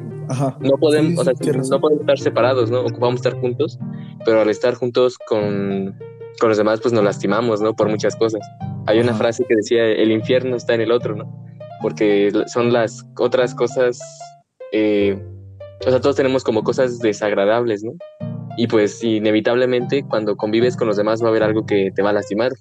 no 0.59 0.77
podemos, 0.77 1.19
o 1.19 1.23
sea, 1.23 1.33
no 1.69 1.79
podemos 1.79 2.01
estar 2.01 2.19
separados, 2.19 2.69
¿no? 2.69 2.81
Ocupamos 2.81 3.15
estar 3.17 3.39
juntos, 3.39 3.79
pero 4.25 4.41
al 4.41 4.49
estar 4.49 4.73
juntos 4.75 5.17
con, 5.17 5.97
con 6.39 6.49
los 6.49 6.57
demás, 6.57 6.81
pues 6.81 6.93
nos 6.93 7.05
lastimamos, 7.05 7.61
¿no? 7.61 7.73
Por 7.73 7.89
muchas 7.89 8.15
cosas. 8.17 8.41
Hay 8.87 8.99
una 8.99 9.13
frase 9.13 9.45
que 9.47 9.55
decía, 9.55 9.85
el 9.85 10.11
infierno 10.11 10.57
está 10.57 10.75
en 10.75 10.81
el 10.81 10.91
otro, 10.91 11.15
¿no? 11.15 11.45
Porque 11.81 12.31
son 12.47 12.73
las 12.73 13.05
otras 13.17 13.53
cosas, 13.53 13.99
eh, 14.71 15.21
o 15.85 15.89
sea, 15.89 15.99
todos 16.01 16.15
tenemos 16.15 16.43
como 16.43 16.63
cosas 16.63 16.99
desagradables, 16.99 17.83
¿no? 17.83 17.91
Y 18.57 18.67
pues 18.67 19.03
inevitablemente 19.03 20.03
cuando 20.07 20.35
convives 20.37 20.77
con 20.77 20.87
los 20.87 20.97
demás 20.97 21.21
va 21.21 21.27
a 21.27 21.29
haber 21.29 21.43
algo 21.43 21.65
que 21.65 21.91
te 21.93 22.01
va 22.01 22.11
a 22.11 22.13
lastimar. 22.13 22.53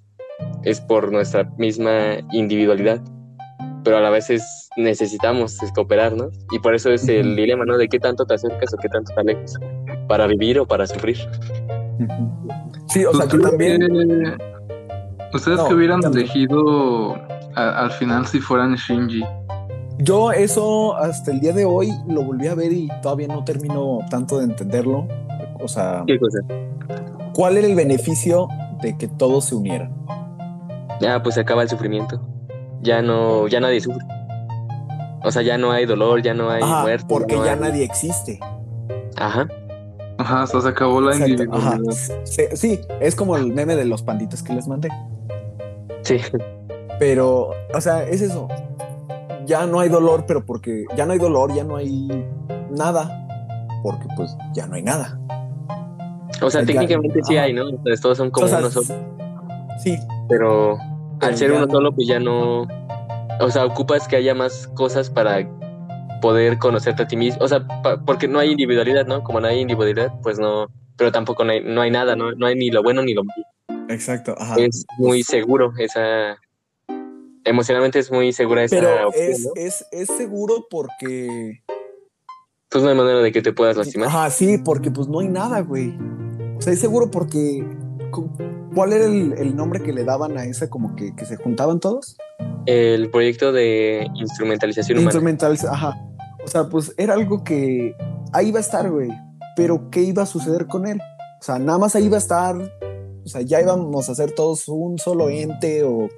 Es 0.65 0.81
por 0.81 1.13
nuestra 1.13 1.45
misma 1.57 2.17
individualidad. 2.33 3.01
Pero 3.85 3.99
a 3.99 4.01
la 4.01 4.11
vez 4.11 4.29
necesitamos 4.77 5.59
cooperar, 5.75 6.17
¿no? 6.17 6.31
Y 6.51 6.59
por 6.59 6.75
eso 6.75 6.91
es 6.91 7.07
el 7.09 7.37
dilema, 7.37 7.65
¿no? 7.65 7.77
De 7.77 7.87
qué 7.87 7.99
tanto 7.99 8.25
te 8.25 8.35
acercas 8.35 8.73
o 8.75 8.77
qué 8.79 8.89
tanto 8.89 9.13
te 9.15 9.21
alejas. 9.21 9.55
Para 10.09 10.27
vivir 10.27 10.59
o 10.59 10.67
para 10.67 10.87
sufrir. 10.87 11.19
Sí, 12.89 13.05
o 13.05 13.15
sea, 13.15 13.29
que 13.29 13.39
también... 13.39 14.39
¿Ustedes 15.33 15.61
que 15.63 15.75
hubieran 15.75 16.01
elegido 16.05 17.17
al 17.57 17.91
final 17.93 18.27
si 18.27 18.41
fueran 18.41 18.75
Shinji? 18.75 19.25
Yo 19.99 20.33
eso 20.33 20.97
hasta 20.97 21.31
el 21.31 21.41
día 21.41 21.53
de 21.53 21.65
hoy 21.65 21.93
lo 22.09 22.23
volví 22.25 22.49
a 22.49 22.55
ver 22.55 22.73
y 22.73 22.89
todavía 23.03 23.29
no 23.29 23.45
termino 23.45 23.99
tanto 24.11 24.39
de 24.39 24.45
entenderlo. 24.45 25.07
O 25.61 25.69
sea, 25.69 26.05
¿cuál 27.33 27.57
era 27.57 27.67
el 27.67 27.75
beneficio 27.77 28.49
de 28.83 28.97
que 28.99 29.07
todos 29.09 29.45
se 29.47 29.55
unieran? 29.55 29.95
Ya, 31.01 31.23
pues 31.23 31.37
se 31.37 31.41
acaba 31.43 31.63
el 31.63 31.69
sufrimiento. 31.69 32.21
Ya 32.83 33.03
no, 33.03 33.47
ya 33.49 33.61
nadie 33.61 33.81
sufre. 33.81 34.05
O 35.23 35.31
sea, 35.31 35.43
ya 35.43 35.57
no 35.57 35.71
hay 35.73 35.87
dolor, 35.87 36.23
ya 36.23 36.35
no 36.35 36.51
hay 36.51 36.63
Ajá, 36.63 36.83
muerte. 36.83 37.07
porque 37.09 37.37
no 37.37 37.45
ya 37.47 37.53
hay- 37.55 37.61
nadie 37.61 37.85
existe. 37.85 38.39
Ajá. 39.17 39.47
Ajá, 40.19 40.45
o 40.45 40.47
sea, 40.47 40.61
se 40.61 40.69
acabó 40.69 41.01
la 41.01 41.13
Exacto, 41.13 41.31
individualidad. 41.33 41.73
ajá. 41.91 42.15
Sí, 42.25 42.43
sí, 42.55 42.81
es 43.01 43.15
como 43.17 43.37
el 43.37 43.53
meme 43.53 43.75
de 43.75 43.85
los 43.85 44.03
panditos 44.03 44.43
que 44.43 44.53
les 44.53 44.69
mandé. 44.69 44.89
Sí. 46.03 46.19
Pero, 46.99 47.51
o 47.75 47.81
sea, 47.81 48.05
es 48.05 48.21
eso. 48.21 48.49
Ya 49.47 49.67
no 49.67 49.81
hay 49.81 49.89
dolor, 49.89 50.25
pero 50.27 50.45
porque 50.45 50.85
ya 50.97 51.05
no 51.07 51.13
hay 51.13 51.19
dolor, 51.19 51.53
ya 51.55 51.65
no 51.65 51.77
hay 51.77 52.09
nada. 52.71 53.21
Porque 53.83 54.07
pues 54.17 54.37
ya 54.55 54.67
no 54.67 54.77
hay 54.77 54.83
nada. 54.83 55.19
O 56.43 56.51
sea, 56.51 56.63
Ya- 56.63 56.67
técnicamente 56.67 57.21
sí 57.25 57.37
ajá. 57.37 57.45
hay, 57.47 57.53
¿no? 57.53 57.69
Entonces 57.69 58.01
todos 58.01 58.17
son 58.19 58.31
como 58.31 58.47
O 58.47 58.49
sea, 58.49 58.59
uno 58.61 58.71
solo. 58.71 58.87
Sí, 59.83 59.99
Pero 60.29 60.79
al 61.21 61.37
ser 61.37 61.53
uno 61.53 61.67
no. 61.67 61.73
solo, 61.73 61.93
pues 61.95 62.07
ya 62.09 62.19
no. 62.21 62.63
O 63.41 63.51
sea, 63.51 63.65
ocupas 63.67 64.09
que 64.09 64.17
haya 64.17 64.35
más 64.35 64.69
cosas 64.69 65.11
para 65.11 65.47
poder 66.23 66.59
conocerte 66.59 67.03
a 67.03 67.07
ti 67.07 67.17
mismo. 67.17 67.45
O 67.45 67.49
sea, 67.49 67.67
pa- 67.83 68.01
porque 68.05 68.29
no 68.29 68.39
hay 68.39 68.53
individualidad, 68.53 69.07
¿no? 69.07 69.23
Como 69.23 69.41
no 69.41 69.49
hay 69.49 69.61
individualidad, 69.61 70.13
pues 70.23 70.39
no. 70.39 70.67
Pero 70.97 71.13
tampoco 71.13 71.45
no 71.45 71.53
hay, 71.53 71.63
no 71.63 71.81
hay 71.83 71.91
nada, 71.91 72.15
¿no? 72.17 72.33
No 72.33 72.47
hay 72.47 72.55
ni 72.55 72.71
lo 72.71 72.83
bueno 72.83 73.03
ni 73.03 73.13
lo 73.15 73.25
malo. 73.25 73.45
exacto. 73.91 74.35
Ajá. 74.39 74.55
Es 74.59 74.87
muy 74.99 75.23
seguro 75.23 75.73
esa. 75.79 76.37
Emocionalmente 77.45 77.99
es 77.99 78.11
muy 78.11 78.33
segura 78.33 78.65
esa 78.65 78.77
Pero 78.77 79.09
opción, 79.09 79.31
es, 79.31 79.45
¿no? 79.45 79.51
es, 79.57 79.87
es 79.93 80.09
seguro 80.17 80.67
porque. 80.71 81.61
Pues 82.71 82.83
no 82.83 82.91
hay 82.91 82.97
manera 82.97 83.21
de 83.21 83.31
que 83.33 83.43
te 83.43 83.53
puedas 83.53 83.77
lastimar. 83.77 84.09
Ajá, 84.09 84.31
sí, 84.31 84.59
porque 84.59 84.91
pues 84.91 85.07
no 85.09 85.21
hay 85.21 85.29
nada, 85.29 85.61
güey. 85.61 85.95
O 86.57 86.61
sea, 86.61 86.73
es 86.73 86.81
seguro 86.81 87.11
porque. 87.11 87.65
cu- 88.11 88.31
¿Cuál 88.75 88.93
era 88.93 89.05
el, 89.05 89.35
el 89.39 89.55
nombre 89.55 89.81
que 89.83 89.93
le 89.93 90.03
daban 90.03 90.37
a 90.37 90.45
esa 90.47 90.69
como 90.69 90.97
que, 90.97 91.15
que 91.15 91.25
se 91.27 91.37
juntaban 91.37 91.79
todos? 91.79 92.17
El 92.67 93.09
proyecto 93.11 93.53
de 93.53 94.09
instrumentalización 94.15 94.99
humana. 94.99 95.11
Instrumental, 95.11 95.57
ajá. 95.71 96.03
O 96.45 96.49
sea, 96.49 96.69
pues 96.69 96.93
era 96.97 97.15
algo 97.15 97.45
que 97.45 97.95
ahí 98.33 98.49
iba 98.49 98.59
a 98.59 98.63
estar, 98.63 98.91
güey. 98.91 99.11
Pero 99.57 99.91
¿qué 99.91 100.01
iba 100.01 100.25
a 100.25 100.27
suceder 100.27 100.67
con 100.67 100.87
él? 100.89 100.99
O 101.41 101.45
sea, 101.45 101.59
nada 101.61 101.79
más 101.79 101.95
ahí 101.95 102.07
iba 102.07 102.17
a 102.17 102.19
estar. 102.19 102.57
O 102.57 103.29
sea, 103.29 103.43
ya 103.43 103.61
íbamos 103.61 104.09
a 104.09 104.13
hacer 104.13 104.33
todos 104.33 104.67
un 104.67 104.99
solo 104.99 105.29
ente 105.29 105.85
o. 105.85 106.09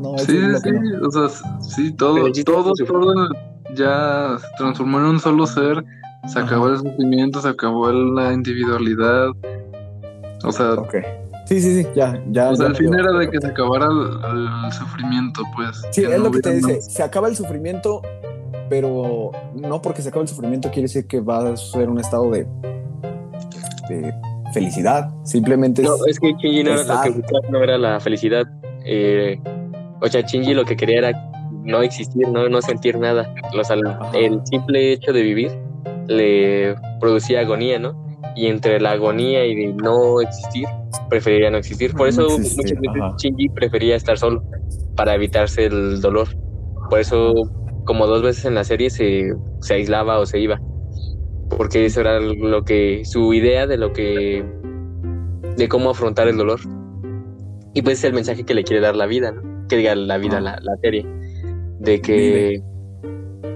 No, 0.00 0.16
Sí, 0.18 0.36
es 0.36 0.42
lo 0.42 0.58
sí, 0.58 0.62
que 0.64 0.72
no. 0.72 1.06
o 1.06 1.10
sea, 1.10 1.28
sí, 1.60 1.92
todo, 1.92 2.16
todo, 2.44 2.72
todo 2.86 3.28
ya 3.74 4.36
se 4.38 4.46
transformó 4.56 4.98
en 4.98 5.04
un 5.04 5.20
solo 5.20 5.46
ser, 5.46 5.84
se 6.26 6.38
Ajá. 6.38 6.46
acabó 6.48 6.68
el 6.68 6.78
sufrimiento, 6.78 7.40
se 7.40 7.48
acabó 7.48 7.90
la 7.92 8.32
individualidad. 8.32 9.28
O 10.44 10.52
sea, 10.52 10.72
Ok. 10.74 10.94
Sí, 11.46 11.60
sí, 11.62 11.82
sí, 11.82 11.88
ya, 11.96 12.22
ya. 12.30 12.50
o 12.50 12.56
sea 12.56 12.68
me 12.68 12.74
fin 12.74 12.92
era 12.92 13.10
de 13.12 13.30
que 13.30 13.40
se 13.40 13.46
acabara 13.46 13.86
el, 13.86 14.48
el 14.66 14.72
sufrimiento, 14.72 15.42
pues. 15.56 15.80
Sí, 15.92 16.02
es 16.04 16.10
no 16.18 16.24
lo 16.24 16.30
que 16.30 16.40
te 16.40 16.54
dice. 16.56 16.82
Se 16.82 17.02
acaba 17.02 17.26
el 17.28 17.36
sufrimiento, 17.36 18.02
pero 18.68 19.30
no 19.54 19.80
porque 19.80 20.02
se 20.02 20.10
acabe 20.10 20.24
el 20.24 20.28
sufrimiento 20.28 20.68
quiere 20.68 20.82
decir 20.82 21.06
que 21.06 21.20
va 21.20 21.48
a 21.48 21.56
ser 21.56 21.88
un 21.88 22.00
estado 22.00 22.30
de, 22.30 22.46
de 23.88 24.14
felicidad. 24.52 25.08
Simplemente 25.24 25.82
No, 25.82 25.94
es. 26.06 26.18
es 26.18 26.20
que 26.20 26.32
no 26.32 26.38
era, 26.72 26.84
lo 26.84 27.02
que 27.02 27.10
buscaba 27.10 27.48
no 27.50 27.62
era 27.62 27.78
la 27.78 27.98
felicidad. 28.00 28.44
Eh, 28.84 29.40
o 30.00 30.06
sea, 30.06 30.20
Shinji 30.22 30.54
lo 30.54 30.64
que 30.64 30.76
quería 30.76 30.98
era 30.98 31.30
no 31.64 31.82
existir, 31.82 32.26
no, 32.28 32.48
no 32.48 32.62
sentir 32.62 32.98
nada. 32.98 33.32
O 33.58 33.64
sea, 33.64 33.76
el 34.14 34.40
simple 34.44 34.92
hecho 34.92 35.12
de 35.12 35.22
vivir 35.22 35.50
le 36.06 36.74
producía 37.00 37.40
agonía, 37.40 37.78
¿no? 37.78 37.94
Y 38.34 38.46
entre 38.46 38.80
la 38.80 38.92
agonía 38.92 39.44
y 39.44 39.54
de 39.54 39.72
no 39.74 40.20
existir, 40.20 40.66
preferiría 41.10 41.50
no 41.50 41.58
existir. 41.58 41.92
Por 41.92 42.02
No 42.02 42.06
eso 42.06 42.26
existir, 42.36 42.76
muchas 42.76 42.80
veces 42.80 43.02
ajá. 43.02 43.16
Shinji 43.18 43.48
prefería 43.50 43.96
estar 43.96 44.18
solo 44.18 44.42
para 44.96 45.14
evitarse 45.14 45.66
el 45.66 46.00
dolor. 46.00 46.28
Por 46.88 47.00
eso, 47.00 47.34
como 47.84 48.06
dos 48.06 48.22
veces 48.22 48.44
en 48.44 48.54
la 48.54 48.64
serie, 48.64 48.90
se, 48.90 49.32
se 49.60 49.74
aislaba 49.74 50.18
o 50.18 50.26
se 50.26 50.38
iba. 50.38 50.60
Porque 51.50 51.86
eso 51.86 52.00
era 52.00 52.20
lo 52.20 52.62
que, 52.62 53.04
su 53.04 53.34
idea 53.34 53.66
de 53.66 53.76
lo 53.76 53.92
que, 53.92 54.44
de 55.56 55.68
cómo 55.68 55.90
afrontar 55.90 56.28
el 56.28 56.36
dolor. 56.36 56.60
Y 57.74 57.82
pues 57.82 57.98
es 57.98 58.04
el 58.04 58.12
mensaje 58.14 58.44
que 58.44 58.54
le 58.54 58.64
quiere 58.64 58.80
dar 58.80 58.96
la 58.96 59.06
vida, 59.06 59.32
¿no? 59.32 59.57
Que 59.68 59.76
diga 59.76 59.94
la 59.94 60.18
vida, 60.18 60.38
Ah. 60.38 60.40
la, 60.40 60.58
la 60.62 60.76
serie. 60.82 61.06
De 61.80 62.00
que, 62.00 62.60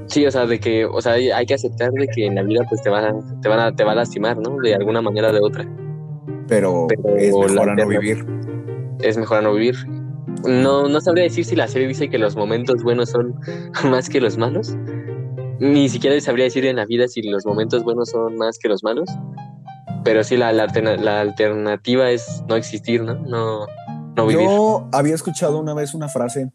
sí, 0.07 0.25
o 0.27 0.31
sea, 0.31 0.47
de 0.47 0.61
que, 0.61 0.85
o 0.85 1.01
sea, 1.01 1.13
hay 1.15 1.47
que 1.47 1.55
aceptar 1.55 1.91
de 1.93 2.07
que 2.09 2.27
en 2.27 2.35
la 2.37 2.43
vida 2.43 2.65
pues 2.69 2.83
te 2.83 2.91
van 2.91 3.05
a, 3.05 3.41
te 3.41 3.49
van 3.49 3.59
a, 3.61 3.75
te 3.75 3.83
va 3.85 3.93
a 3.93 3.95
lastimar, 3.97 4.37
¿no? 4.39 4.57
De 4.63 4.75
alguna 4.75 5.03
manera 5.03 5.31
o 5.31 5.33
de 5.33 5.41
otra. 5.41 5.67
Pero, 6.49 6.87
pero 6.89 7.17
es 7.17 7.35
mejor 7.35 7.71
a 7.71 7.75
no 7.75 7.89
vivir. 7.89 8.25
Es 9.01 9.17
mejor 9.19 9.39
a 9.39 9.43
no 9.43 9.55
vivir. 9.55 9.75
No, 10.47 10.89
no 10.89 11.01
sabría 11.01 11.25
decir 11.25 11.45
si 11.45 11.57
la 11.57 11.67
serie 11.69 11.89
dice 11.89 12.09
que 12.09 12.19
los 12.19 12.37
momentos 12.37 12.83
buenos 12.83 13.11
son 13.11 13.35
más 13.91 14.09
que 14.09 14.21
los 14.21 14.37
malos. 14.39 14.77
Ni 15.59 15.89
siquiera 15.89 16.21
sabría 16.21 16.45
decir 16.45 16.65
en 16.67 16.77
la 16.77 16.85
vida 16.87 17.07
si 17.09 17.23
los 17.23 17.47
momentos 17.47 17.85
buenos 17.85 18.11
son 18.11 18.37
más 18.37 18.59
que 18.59 18.69
los 18.69 18.83
malos. 18.83 19.09
Pero 20.05 20.25
sí, 20.25 20.37
la, 20.37 20.53
la, 20.53 20.65
alterna- 20.65 20.97
la 20.97 21.21
alternativa 21.21 22.11
es 22.11 22.43
no 22.49 22.57
existir, 22.57 23.03
¿no? 23.05 23.15
No, 23.15 23.67
no 24.17 24.27
vivir. 24.27 24.47
Yo 24.47 24.89
había 24.93 25.15
escuchado 25.15 25.59
una 25.59 25.75
vez 25.75 25.95
una 25.95 26.09
frase, 26.09 26.53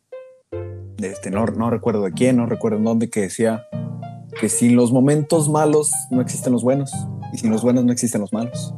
de 0.98 1.08
este, 1.10 1.30
no, 1.30 1.46
no 1.46 1.70
recuerdo 1.70 2.04
de 2.04 2.12
quién, 2.12 2.38
no 2.38 2.46
recuerdo 2.46 2.78
en 2.78 2.84
dónde, 2.84 3.10
que 3.10 3.22
decía 3.22 3.64
que 4.40 4.50
sin 4.50 4.76
los 4.76 4.92
momentos 4.92 5.50
malos 5.50 5.92
no 6.12 6.22
existen 6.22 6.54
los 6.54 6.64
buenos 6.64 6.92
y 7.34 7.38
sin 7.38 7.52
los 7.52 7.62
buenos 7.62 7.84
no 7.86 7.92
existen 7.92 8.22
los 8.22 8.34
malos. 8.34 8.74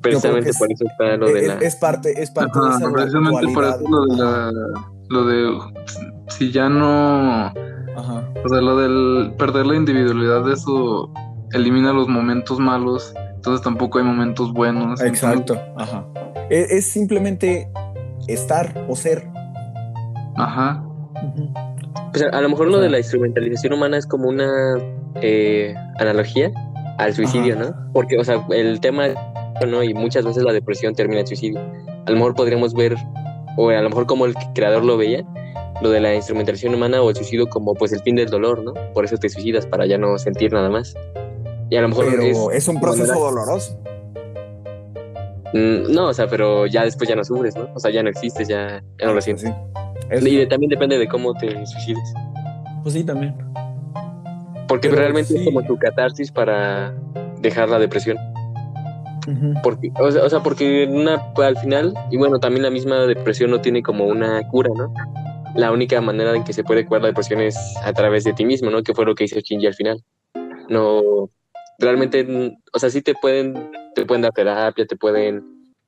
Precisamente 0.00 0.52
por 0.58 0.72
eso 0.72 0.84
está 0.86 1.16
lo 1.16 1.26
de 1.26 1.40
es, 1.40 1.48
la... 1.48 1.54
es 1.56 1.76
parte, 1.76 2.22
es 2.22 2.30
parte 2.30 2.58
Ajá, 2.58 2.78
de 2.78 2.84
esa 2.84 2.92
precisamente 2.92 3.52
por 3.52 3.64
eso 3.64 3.80
lo 3.88 4.06
de 4.06 4.16
la, 4.16 4.52
lo 5.08 5.24
de 5.26 5.58
si 6.28 6.50
ya 6.50 6.68
no, 6.68 7.46
Ajá. 7.96 8.32
o 8.44 8.48
sea, 8.48 8.60
lo 8.60 8.76
del 8.76 9.34
perder 9.36 9.66
la 9.66 9.76
individualidad, 9.76 10.50
eso 10.50 11.12
elimina 11.52 11.92
los 11.92 12.08
momentos 12.08 12.58
malos, 12.58 13.12
entonces 13.34 13.62
tampoco 13.62 13.98
hay 13.98 14.04
momentos 14.04 14.52
buenos. 14.52 15.00
Exacto, 15.02 15.60
ajá. 15.76 16.06
Es, 16.50 16.70
es 16.70 16.86
simplemente 16.86 17.70
estar 18.28 18.86
o 18.88 18.96
ser. 18.96 19.26
Ajá. 20.36 20.84
Pues 22.12 22.24
a, 22.24 22.28
a 22.36 22.40
lo 22.40 22.48
mejor 22.48 22.68
lo 22.68 22.80
de 22.80 22.90
la 22.90 22.98
instrumentalización 22.98 23.72
humana 23.72 23.96
es 23.96 24.06
como 24.06 24.28
una 24.28 24.48
eh, 25.22 25.74
analogía 25.98 26.50
al 26.98 27.14
suicidio, 27.14 27.54
Ajá. 27.54 27.64
¿no? 27.64 27.92
Porque, 27.92 28.18
o 28.18 28.24
sea, 28.24 28.44
el 28.50 28.80
tema, 28.80 29.08
¿no? 29.66 29.82
Y 29.82 29.94
muchas 29.94 30.24
veces 30.24 30.42
la 30.42 30.52
depresión 30.52 30.94
termina 30.94 31.20
en 31.20 31.26
suicidio. 31.26 31.60
A 32.06 32.10
lo 32.10 32.16
mejor 32.16 32.34
podríamos 32.34 32.74
ver, 32.74 32.96
o 33.56 33.70
a 33.70 33.80
lo 33.80 33.88
mejor 33.88 34.06
como 34.06 34.26
el 34.26 34.34
creador 34.54 34.84
lo 34.84 34.96
veía, 34.96 35.24
lo 35.80 35.90
de 35.90 36.00
la 36.00 36.14
instrumentalización 36.14 36.74
humana 36.74 37.00
o 37.00 37.10
el 37.10 37.16
suicidio 37.16 37.48
como 37.48 37.74
pues 37.74 37.92
el 37.92 38.00
fin 38.00 38.16
del 38.16 38.28
dolor, 38.28 38.62
¿no? 38.62 38.74
Por 38.92 39.04
eso 39.04 39.16
te 39.16 39.28
suicidas, 39.28 39.66
para 39.66 39.86
ya 39.86 39.98
no 39.98 40.18
sentir 40.18 40.52
nada 40.52 40.68
más. 40.68 40.94
Y 41.70 41.76
a 41.76 41.82
lo 41.82 41.88
mejor 41.88 42.06
Pero 42.10 42.22
es... 42.22 42.38
es, 42.52 42.68
un 42.68 42.80
proceso 42.80 43.14
doloroso. 43.14 43.78
Mm, 45.52 45.92
no, 45.92 46.06
o 46.08 46.14
sea, 46.14 46.26
pero 46.28 46.66
ya 46.66 46.84
después 46.84 47.08
ya 47.08 47.16
no 47.16 47.24
sufres, 47.24 47.56
¿no? 47.56 47.68
O 47.74 47.78
sea, 47.80 47.90
ya 47.90 48.02
no 48.02 48.08
existes, 48.10 48.46
ya, 48.48 48.82
ya 48.98 49.06
no 49.06 49.14
lo 49.14 49.20
sientes. 49.20 49.48
sí. 49.48 49.54
Es- 50.10 50.24
Y 50.26 50.36
de- 50.36 50.46
también 50.46 50.70
depende 50.70 50.98
de 50.98 51.08
cómo 51.08 51.34
te 51.34 51.66
suicides. 51.66 52.14
pues 52.82 52.94
sí, 52.94 53.04
también. 53.04 53.34
Porque 54.68 54.88
Pero 54.88 55.00
realmente 55.02 55.34
es 55.36 55.44
como 55.44 55.62
tu 55.64 55.76
catarsis 55.78 56.30
para 56.30 56.94
dejar 57.40 57.68
la 57.68 57.78
depresión. 57.78 58.16
Porque, 59.62 59.90
o 60.00 60.10
sea, 60.10 60.24
o 60.24 60.30
sea, 60.30 60.40
porque 60.42 60.88
una, 60.90 61.22
al 61.36 61.56
final, 61.58 61.92
y 62.10 62.16
bueno, 62.16 62.40
también 62.40 62.62
la 62.62 62.70
misma 62.70 63.06
depresión 63.06 63.50
no 63.50 63.60
tiene 63.60 63.82
como 63.82 64.06
una 64.06 64.42
cura, 64.48 64.70
¿no? 64.74 64.92
La 65.54 65.72
única 65.72 66.00
manera 66.00 66.34
en 66.34 66.42
que 66.44 66.52
se 66.52 66.64
puede 66.64 66.86
curar 66.86 67.02
la 67.02 67.08
depresión 67.08 67.40
es 67.40 67.56
a 67.84 67.92
través 67.92 68.24
de 68.24 68.32
ti 68.32 68.44
mismo, 68.44 68.70
¿no? 68.70 68.82
Que 68.82 68.94
fue 68.94 69.04
lo 69.04 69.14
que 69.14 69.24
hizo 69.24 69.38
Shinji 69.40 69.66
al 69.66 69.74
final. 69.74 70.02
No, 70.68 71.28
realmente, 71.80 72.54
o 72.72 72.78
sea, 72.78 72.90
sí 72.90 73.02
te 73.02 73.14
pueden, 73.20 73.70
te 73.94 74.04
pueden 74.06 74.22
dar 74.22 74.32
terapia, 74.32 74.86
te 74.86 74.96
pueden 74.96 75.42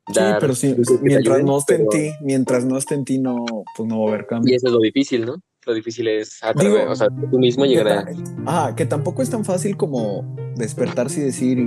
Sí, 0.08 0.14
dar... 0.14 0.40
pero 0.40 0.54
sí, 0.56 0.70
recursos 0.70 0.96
que 0.96 1.02
te 1.02 1.04
mientras 1.08 1.34
ayuden, 1.36 1.46
no 1.46 1.58
esté 1.58 1.74
en 1.76 1.86
pero- 1.88 1.90
ti, 2.02 2.10
mientras 2.22 2.64
no 2.64 2.76
esté 2.76 2.94
en 2.96 3.04
ti, 3.04 3.18
no, 3.20 3.44
pues 3.76 3.88
no 3.88 4.00
va 4.00 4.06
a 4.06 4.08
haber 4.14 4.26
cambio. 4.26 4.52
Y 4.52 4.56
eso 4.56 4.66
es 4.66 4.72
lo 4.72 4.80
difícil, 4.80 5.24
¿no? 5.24 5.36
Lo 5.64 5.74
difícil 5.74 6.08
es 6.08 6.42
a 6.42 6.52
Digo, 6.54 6.76
o 6.90 6.96
sea, 6.96 7.06
tú 7.30 7.38
mismo 7.38 7.62
Que 7.62 7.68
llegar 7.70 7.88
a... 7.88 8.06
Ajá, 8.46 8.74
que 8.74 8.84
tampoco 8.84 9.22
es 9.22 9.30
tan 9.30 9.44
fácil 9.44 9.76
como 9.76 10.34
despertarse 10.56 11.20
y 11.20 11.24
decir, 11.24 11.64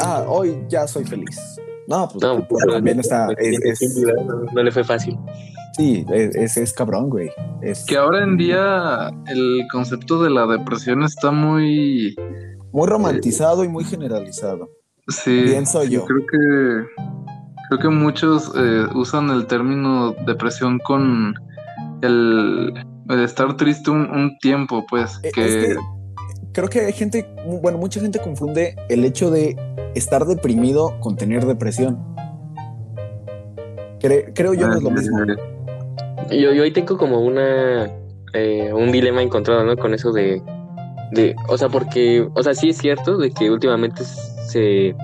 ah, 0.00 0.24
hoy 0.28 0.58
ya 0.68 0.86
soy 0.86 1.04
feliz. 1.04 1.36
No, 1.88 2.08
pues 2.08 2.22
No, 2.22 2.46
pues, 2.46 2.64
también 2.64 3.00
está, 3.00 3.26
pues, 3.26 3.38
es- 3.64 3.82
es- 3.82 3.96
no, 3.96 4.44
no 4.52 4.62
le 4.62 4.70
fue 4.70 4.84
fácil. 4.84 5.16
sí, 5.76 6.04
es, 6.14 6.36
es, 6.36 6.56
es 6.56 6.72
cabrón, 6.72 7.10
güey. 7.10 7.30
Es 7.62 7.84
Que 7.84 7.96
ahora 7.96 8.22
en 8.22 8.36
día 8.36 9.10
el 9.26 9.64
concepto 9.72 10.22
de 10.22 10.30
la 10.30 10.46
depresión 10.46 11.02
está 11.02 11.32
muy... 11.32 12.14
muy 12.72 12.88
romantizado 12.88 13.64
y 13.64 13.68
muy 13.68 13.84
generalizado. 13.84 14.68
Sí, 15.08 15.42
Pienso 15.46 15.84
yo. 15.84 16.04
Creo 16.04 16.20
que 16.26 17.02
creo 17.68 17.80
que 17.80 17.88
muchos 17.88 18.52
eh, 18.56 18.86
usan 18.94 19.30
el 19.30 19.46
término 19.46 20.12
depresión 20.26 20.78
con 20.80 21.34
el, 22.02 22.72
el 23.08 23.20
estar 23.24 23.56
triste 23.56 23.90
un, 23.90 24.02
un 24.10 24.36
tiempo, 24.38 24.84
pues. 24.88 25.18
Eh, 25.22 25.30
que, 25.34 25.44
es 25.46 25.66
que 25.66 25.76
creo 26.52 26.68
que 26.68 26.80
hay 26.80 26.92
gente, 26.92 27.26
bueno, 27.62 27.78
mucha 27.78 28.00
gente 28.00 28.18
confunde 28.20 28.76
el 28.88 29.04
hecho 29.04 29.30
de 29.30 29.56
estar 29.94 30.24
deprimido 30.26 30.98
con 31.00 31.16
tener 31.16 31.46
depresión. 31.46 31.98
Cre- 34.00 34.32
creo 34.34 34.54
yo 34.54 34.68
no 34.68 34.76
es 34.76 34.82
lo 34.82 34.90
mismo. 34.90 35.18
eh, 36.30 36.40
Yo, 36.40 36.52
yo 36.52 36.62
ahí 36.64 36.72
tengo 36.72 36.96
como 36.98 37.20
una 37.20 37.84
eh, 38.34 38.72
un 38.72 38.90
dilema 38.92 39.22
encontrado, 39.22 39.64
¿no? 39.64 39.76
Con 39.76 39.94
eso 39.94 40.12
de, 40.12 40.42
de, 41.12 41.36
o 41.48 41.58
sea, 41.58 41.68
porque, 41.68 42.26
o 42.34 42.42
sea, 42.42 42.54
sí 42.54 42.70
es 42.70 42.78
cierto 42.78 43.18
de 43.18 43.30
que 43.30 43.50
últimamente 43.50 44.02
se 44.04 44.94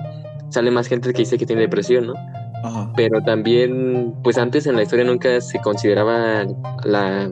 sale 0.49 0.71
más 0.71 0.87
gente 0.87 1.13
que 1.13 1.19
dice 1.19 1.37
que 1.37 1.45
tiene 1.45 1.63
depresión, 1.63 2.07
¿no? 2.07 2.13
Ajá. 2.63 2.91
Pero 2.95 3.21
también, 3.21 4.13
pues 4.23 4.37
antes 4.37 4.65
en 4.65 4.75
la 4.75 4.83
historia 4.83 5.05
nunca 5.05 5.39
se 5.39 5.59
consideraba 5.61 6.45
la, 6.83 7.31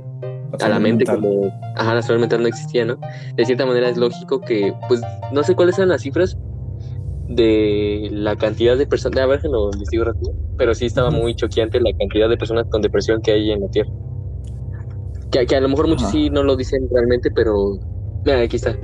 a 0.61 0.69
la 0.69 0.79
mente 0.79 1.05
mental. 1.05 1.21
como, 1.21 1.51
ajá, 1.75 1.95
la 1.95 2.01
salud 2.01 2.19
mental 2.19 2.41
no 2.41 2.47
existía, 2.47 2.85
¿no? 2.85 2.97
De 3.35 3.45
cierta 3.45 3.65
manera 3.65 3.89
es 3.89 3.97
lógico 3.97 4.39
que, 4.41 4.73
pues, 4.87 5.01
no 5.31 5.43
sé 5.43 5.55
cuáles 5.55 5.77
eran 5.77 5.89
las 5.89 6.01
cifras 6.01 6.37
de 7.27 8.09
la 8.11 8.35
cantidad 8.35 8.77
de 8.77 8.85
personas, 8.85 9.19
a 9.19 9.25
ver 9.25 9.41
que 9.41 9.49
lo 9.49 9.71
investigo 9.73 10.05
rápido, 10.05 10.33
pero 10.55 10.73
sí 10.73 10.85
estaba 10.85 11.09
muy 11.09 11.35
choqueante 11.35 11.81
la 11.81 11.91
cantidad 11.97 12.29
de 12.29 12.37
personas 12.37 12.65
con 12.69 12.81
depresión 12.81 13.21
que 13.21 13.31
hay 13.31 13.51
en 13.51 13.61
la 13.61 13.67
Tierra. 13.69 13.91
Que, 15.31 15.45
que 15.45 15.55
a 15.55 15.61
lo 15.61 15.67
mejor 15.67 15.87
muchos 15.87 16.03
Ajá. 16.03 16.11
sí 16.11 16.29
no 16.29 16.43
lo 16.43 16.55
dicen 16.55 16.87
realmente, 16.89 17.31
pero, 17.31 17.79
mira, 18.33 18.41
aquí 18.45 18.55
está. 18.57 18.77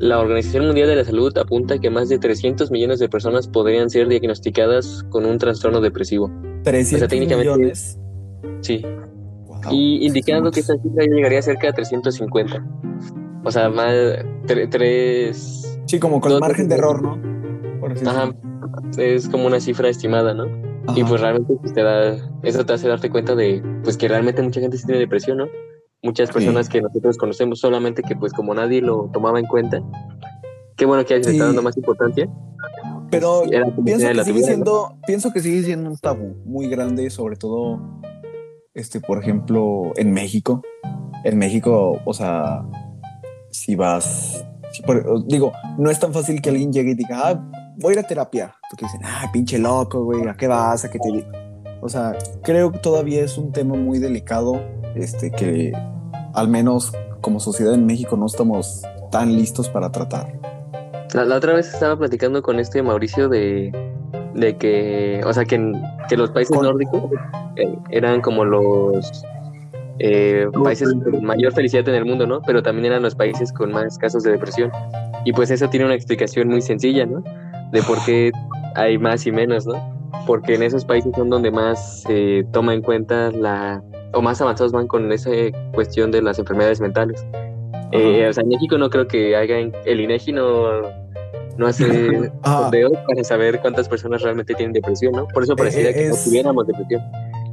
La 0.00 0.18
Organización 0.20 0.66
Mundial 0.66 0.88
de 0.88 0.96
la 0.96 1.04
Salud 1.04 1.36
apunta 1.38 1.78
que 1.78 1.90
más 1.90 2.08
de 2.08 2.18
300 2.18 2.70
millones 2.70 2.98
de 3.00 3.08
personas 3.08 3.48
podrían 3.48 3.90
ser 3.90 4.08
diagnosticadas 4.08 5.04
con 5.10 5.26
un 5.26 5.38
trastorno 5.38 5.80
depresivo. 5.80 6.30
300 6.62 7.08
técnicamente- 7.08 7.50
millones. 7.50 7.98
Sí, 8.60 8.84
Wow, 9.46 9.60
y 9.72 10.06
indicando 10.06 10.50
es 10.50 10.54
que 10.54 10.60
esta 10.60 10.74
cifra 10.80 11.04
llegaría 11.04 11.42
cerca 11.42 11.66
de 11.68 11.72
350. 11.72 12.64
O 13.44 13.50
sea, 13.50 13.68
más 13.70 13.92
tre- 14.46 14.68
tres. 14.70 15.78
Sí, 15.86 15.98
como 15.98 16.20
con 16.20 16.30
dos 16.32 16.40
margen 16.40 16.68
de 16.68 16.76
error, 16.76 17.02
¿no? 17.02 17.18
Por 17.80 17.92
Ajá, 17.92 18.32
es 18.98 19.28
como 19.28 19.46
una 19.46 19.58
cifra 19.60 19.88
estimada, 19.88 20.32
¿no? 20.34 20.46
Y 20.96 21.04
pues 21.04 21.20
realmente 21.20 21.54
pues, 21.60 21.72
te 21.74 21.82
da, 21.82 22.16
eso 22.44 22.64
te 22.64 22.72
hace 22.72 22.88
darte 22.88 23.10
cuenta 23.10 23.34
de 23.34 23.62
pues 23.84 23.96
que 23.96 24.08
realmente 24.08 24.42
mucha 24.42 24.60
gente 24.60 24.76
sí 24.78 24.86
tiene 24.86 25.00
depresión, 25.00 25.38
¿no? 25.38 25.46
Muchas 26.02 26.28
Sí. 26.28 26.34
personas 26.34 26.68
que 26.68 26.80
nosotros 26.80 27.16
conocemos 27.18 27.58
solamente 27.60 28.02
que 28.02 28.14
pues 28.14 28.32
como 28.32 28.54
nadie 28.54 28.80
lo 28.80 29.10
tomaba 29.12 29.40
en 29.40 29.46
cuenta. 29.46 29.82
Qué 30.76 30.86
bueno 30.86 31.04
que 31.04 31.16
está 31.16 31.30
Sí. 31.30 31.38
dando 31.38 31.60
más 31.62 31.76
importancia. 31.76 32.28
Pero 33.10 33.42
pienso 33.84 34.06
que 34.12 34.24
sigue 34.24 34.42
siendo, 34.42 34.96
pienso 35.06 35.32
que 35.32 35.40
sigue 35.40 35.62
siendo 35.62 35.90
un 35.90 35.96
tabú 35.96 36.36
muy 36.44 36.68
grande, 36.68 37.08
sobre 37.10 37.36
todo, 37.36 37.80
este, 38.74 39.00
por 39.00 39.18
ejemplo, 39.18 39.92
en 39.96 40.12
México. 40.12 40.62
En 41.24 41.38
México, 41.38 41.98
o 42.04 42.12
sea, 42.14 42.62
si 43.50 43.74
vas, 43.74 44.44
si 44.70 44.82
por- 44.82 45.26
digo, 45.26 45.52
no 45.78 45.90
es 45.90 45.98
tan 45.98 46.12
fácil 46.12 46.40
que 46.42 46.50
alguien 46.50 46.70
llegue 46.72 46.90
y 46.92 46.94
diga, 46.94 47.20
ah, 47.24 47.50
voy 47.78 47.92
a 47.92 47.98
ir 47.98 48.04
a 48.04 48.06
terapia, 48.06 48.54
porque 48.70 48.84
dicen, 48.84 49.00
ah, 49.04 49.28
pinche 49.32 49.58
loco, 49.58 50.04
güey, 50.04 50.28
¿a 50.28 50.34
qué 50.34 50.46
vas? 50.46 50.84
¿A 50.84 50.90
qué 50.90 50.98
te 50.98 51.10
di-?" 51.10 51.24
O 51.80 51.88
sea, 51.88 52.14
creo 52.42 52.70
que 52.72 52.78
todavía 52.78 53.22
es 53.24 53.38
un 53.38 53.52
tema 53.52 53.74
muy 53.74 53.98
delicado, 53.98 54.60
este, 54.98 55.30
que 55.30 55.72
al 56.34 56.48
menos 56.48 56.92
como 57.20 57.40
sociedad 57.40 57.74
en 57.74 57.86
México 57.86 58.16
no 58.16 58.26
estamos 58.26 58.82
tan 59.10 59.34
listos 59.34 59.68
para 59.68 59.90
tratar. 59.90 60.32
La, 61.14 61.24
la 61.24 61.36
otra 61.36 61.54
vez 61.54 61.72
estaba 61.72 61.96
platicando 61.96 62.42
con 62.42 62.58
este 62.60 62.82
Mauricio 62.82 63.28
de, 63.28 63.72
de 64.34 64.56
que, 64.56 65.20
o 65.24 65.32
sea, 65.32 65.44
que, 65.44 65.72
que 66.08 66.16
los 66.16 66.30
países 66.30 66.56
Con- 66.56 66.66
nórdicos 66.66 67.02
eh, 67.56 67.74
eran 67.90 68.20
como 68.20 68.44
los 68.44 69.24
eh, 70.00 70.46
países 70.62 70.92
con 70.92 71.24
mayor 71.24 71.52
felicidad 71.52 71.88
en 71.88 71.94
el 71.94 72.04
mundo, 72.04 72.26
¿no? 72.26 72.40
Pero 72.42 72.62
también 72.62 72.86
eran 72.86 73.02
los 73.02 73.14
países 73.14 73.52
con 73.52 73.72
más 73.72 73.98
casos 73.98 74.22
de 74.22 74.32
depresión. 74.32 74.70
Y 75.24 75.32
pues 75.32 75.50
eso 75.50 75.68
tiene 75.68 75.86
una 75.86 75.94
explicación 75.94 76.48
muy 76.48 76.60
sencilla, 76.60 77.06
¿no? 77.06 77.24
De 77.72 77.82
por 77.82 77.98
qué 78.04 78.30
hay 78.76 78.98
más 78.98 79.26
y 79.26 79.32
menos, 79.32 79.66
¿no? 79.66 79.74
Porque 80.26 80.54
en 80.54 80.62
esos 80.62 80.84
países 80.84 81.12
son 81.16 81.30
donde 81.30 81.50
más 81.50 82.02
se 82.02 82.46
toma 82.52 82.74
en 82.74 82.82
cuenta 82.82 83.30
la, 83.30 83.82
o 84.12 84.22
más 84.22 84.40
avanzados 84.40 84.72
van 84.72 84.86
con 84.86 85.10
esa 85.12 85.30
cuestión 85.74 86.10
de 86.10 86.22
las 86.22 86.38
enfermedades 86.38 86.80
mentales. 86.80 87.24
Eh, 87.92 88.26
o 88.28 88.32
sea, 88.32 88.42
en 88.42 88.48
México 88.50 88.76
no 88.78 88.90
creo 88.90 89.06
que 89.08 89.34
hagan, 89.36 89.72
el 89.86 90.00
INEGI 90.00 90.32
no, 90.32 90.82
no 91.56 91.66
hace 91.66 91.84
Ah. 92.42 92.60
sondeos 92.62 92.92
para 93.06 93.24
saber 93.24 93.60
cuántas 93.60 93.88
personas 93.88 94.22
realmente 94.22 94.54
tienen 94.54 94.72
depresión, 94.72 95.12
¿no? 95.12 95.26
Por 95.28 95.42
eso 95.42 95.56
parecería 95.56 95.90
Eh, 95.90 95.94
que 95.94 96.08
no 96.08 96.14
es- 96.14 96.24
tuviéramos 96.24 96.66
depresión. 96.66 97.02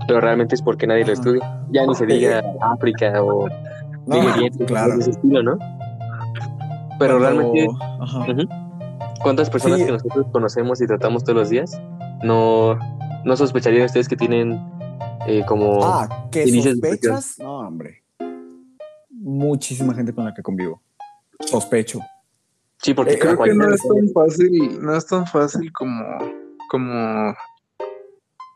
Pero 0.08 0.22
realmente 0.22 0.54
es 0.56 0.62
porque 0.62 0.86
nadie 0.86 1.04
lo 1.06 1.14
estudia. 1.14 1.42
Ya 1.72 1.86
ni 1.88 1.96
se 1.96 2.04
Eh, 2.04 2.08
diga 2.08 2.44
África 2.62 3.22
o 3.24 3.48
No, 4.08 4.16
Nigeria, 4.22 4.52
claro. 4.68 4.94
ese 5.00 5.10
estilo, 5.12 5.42
¿no? 5.42 5.58
Pero 7.00 7.20
realmente, 7.20 7.68
ajá. 8.00 8.26
¿cuántas 9.24 9.50
personas 9.50 9.80
Sí. 9.80 9.86
que 9.86 9.92
nosotros 9.94 10.26
conocemos 10.32 10.82
y 10.82 10.88
tratamos 10.88 11.24
todos 11.24 11.38
los 11.40 11.50
días 11.50 11.82
no, 12.24 12.78
no 13.26 13.36
sospecharían 13.36 13.86
ustedes 13.86 14.08
que 14.08 14.16
tienen 14.16 14.62
eh, 15.28 15.44
como... 15.48 15.84
Ah, 15.84 16.28
¿qué 16.32 16.44
Y 16.44 16.52
dices 16.52 16.74
sospechas? 16.74 17.36
No, 17.40 17.60
hombre. 17.60 18.04
Muchísima 19.10 19.94
gente 19.94 20.14
con 20.14 20.26
la 20.26 20.34
que 20.34 20.42
convivo. 20.44 20.82
Sospecho. 21.40 22.00
sí, 22.82 22.94
porque 22.94 23.14
eh, 23.14 23.20
cada 23.20 23.36
Creo 23.36 23.46
que 23.46 23.54
no 23.56 23.74
es 23.74 23.82
tan 23.82 24.10
fácil, 24.14 24.82
no 24.82 24.96
es 24.96 25.06
tan 25.08 25.26
fácil 25.28 25.72
como, 25.74 26.04
como, 26.70 27.34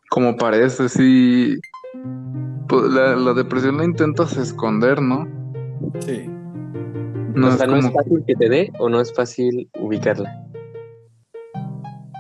como 0.10 0.36
parece, 0.38 0.88
sí. 0.90 1.60
Pues 2.68 2.84
la, 2.92 3.16
la 3.16 3.34
depresión 3.34 3.78
la 3.78 3.86
intentas 3.86 4.38
esconder, 4.38 5.02
¿no? 5.02 5.28
Sí. 6.00 6.26
No 7.34 7.48
o 7.48 7.50
es 7.52 7.58
sea, 7.58 7.68
no 7.68 7.78
es 7.78 7.86
como 7.86 7.94
fácil 7.96 8.24
que 8.28 8.36
te 8.36 8.50
dé 8.50 8.72
o 8.80 8.90
no 8.90 9.02
es 9.02 9.14
fácil 9.14 9.70
ubicarla. 9.80 10.46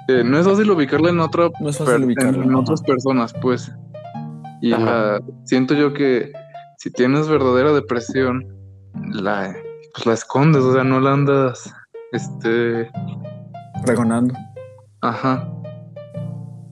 que- 0.08 0.24
no 0.24 0.40
es 0.40 0.46
fácil 0.48 0.72
ubicarla 0.72 1.10
en 1.12 1.20
otra 1.20 1.50
No 1.60 1.70
es 1.70 1.78
fácil 1.78 1.94
per- 1.96 2.04
ubicarla, 2.06 2.44
en 2.44 2.56
otras 2.56 2.82
personas, 2.82 3.34
pues. 3.42 3.72
Y 4.62 4.70
la- 4.72 5.22
siento 5.46 5.74
yo 5.74 5.94
que 5.94 6.32
si 6.78 6.92
tienes 6.92 7.28
verdadera 7.30 7.72
depresión, 7.74 8.46
la, 9.14 9.56
pues 9.94 10.06
la 10.06 10.14
escondes, 10.14 10.64
o 10.64 10.74
sea, 10.74 10.84
no 10.84 11.00
la 11.00 11.14
andas, 11.14 11.74
este, 12.12 12.90
Pregonando. 13.86 14.34
ajá. 15.02 15.48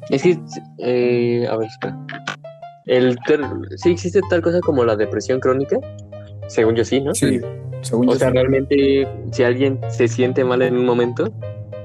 Es 0.09 0.23
que, 0.23 0.39
eh, 0.79 1.47
a 1.49 1.57
ver, 1.57 1.67
espera. 1.67 1.97
El 2.85 3.17
ter- 3.27 3.41
sí 3.75 3.91
existe 3.91 4.21
tal 4.29 4.41
cosa 4.41 4.61
como 4.61 4.85
la 4.85 4.95
depresión 4.95 5.39
crónica, 5.41 5.77
según 6.47 6.75
yo 6.75 6.85
sí, 6.85 7.01
¿no? 7.01 7.13
Sí. 7.13 7.41
Según 7.81 8.07
O 8.09 8.13
yo. 8.13 8.17
sea, 8.19 8.29
sí. 8.29 8.33
realmente, 8.33 9.07
si 9.31 9.43
alguien 9.43 9.79
se 9.89 10.07
siente 10.07 10.43
mal 10.45 10.61
en 10.61 10.77
un 10.77 10.85
momento, 10.85 11.29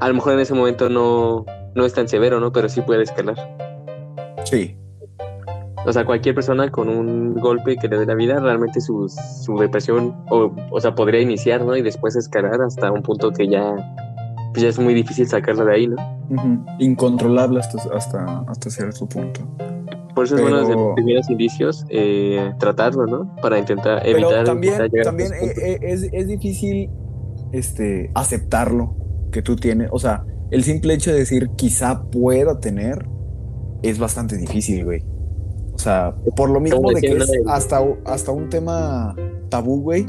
a 0.00 0.08
lo 0.08 0.14
mejor 0.14 0.34
en 0.34 0.40
ese 0.40 0.54
momento 0.54 0.88
no, 0.88 1.44
no 1.74 1.84
es 1.84 1.92
tan 1.94 2.06
severo, 2.06 2.38
¿no? 2.38 2.52
Pero 2.52 2.68
sí 2.68 2.80
puede 2.82 3.02
escalar. 3.02 3.36
Sí. 4.44 4.76
O 5.84 5.92
sea, 5.92 6.04
cualquier 6.04 6.34
persona 6.34 6.70
con 6.70 6.88
un 6.88 7.34
golpe 7.34 7.76
que 7.76 7.88
le 7.88 7.98
dé 7.98 8.06
la 8.06 8.14
vida, 8.14 8.38
realmente 8.38 8.80
su, 8.80 9.08
su 9.44 9.56
depresión, 9.58 10.14
o, 10.30 10.52
o 10.70 10.80
sea, 10.80 10.94
podría 10.94 11.20
iniciar, 11.20 11.64
¿no? 11.64 11.76
Y 11.76 11.82
después 11.82 12.14
escalar 12.14 12.62
hasta 12.62 12.92
un 12.92 13.02
punto 13.02 13.32
que 13.32 13.48
ya, 13.48 13.74
pues 14.52 14.62
ya 14.62 14.68
es 14.68 14.78
muy 14.78 14.94
difícil 14.94 15.26
sacarla 15.26 15.64
de 15.64 15.74
ahí, 15.74 15.88
¿no? 15.88 15.96
Ujú. 16.30 16.64
Incontrolable 16.78 17.58
hasta, 17.58 17.78
hasta, 17.96 18.44
hasta 18.46 18.70
cierto 18.70 19.06
punto. 19.08 19.40
Por 20.14 20.26
eso 20.26 20.36
es 20.36 20.42
Pero- 20.42 20.54
bueno 20.54 20.68
desde 20.68 20.80
los 20.80 20.94
primeros 20.94 21.30
indicios 21.30 21.84
eh, 21.88 22.52
tratarlo, 22.60 23.06
¿no? 23.06 23.34
Para 23.42 23.58
intentar 23.58 24.02
Pero 24.04 24.18
evitar. 24.18 24.44
también, 24.44 24.74
a 24.74 24.88
también 25.02 25.30
puntos. 25.30 25.58
eh, 25.58 25.72
eh, 25.72 25.78
es, 25.82 26.02
es 26.12 26.28
difícil 26.28 26.90
este, 27.52 28.10
aceptarlo 28.14 28.94
que 29.32 29.42
tú 29.42 29.56
tienes. 29.56 29.88
O 29.90 29.98
sea, 29.98 30.24
el 30.50 30.62
simple 30.62 30.94
hecho 30.94 31.10
de 31.10 31.18
decir 31.18 31.50
quizá 31.56 32.04
pueda 32.10 32.60
tener 32.60 33.06
es 33.82 33.98
bastante 33.98 34.36
difícil, 34.36 34.84
güey. 34.84 35.02
O 35.72 35.78
sea, 35.78 36.14
por 36.36 36.50
lo 36.50 36.60
mismo 36.60 36.90
de 36.92 37.00
que 37.00 37.12
es 37.12 37.30
hasta, 37.46 37.82
hasta 38.04 38.30
un 38.30 38.48
tema 38.48 39.14
tabú, 39.48 39.80
güey. 39.80 40.06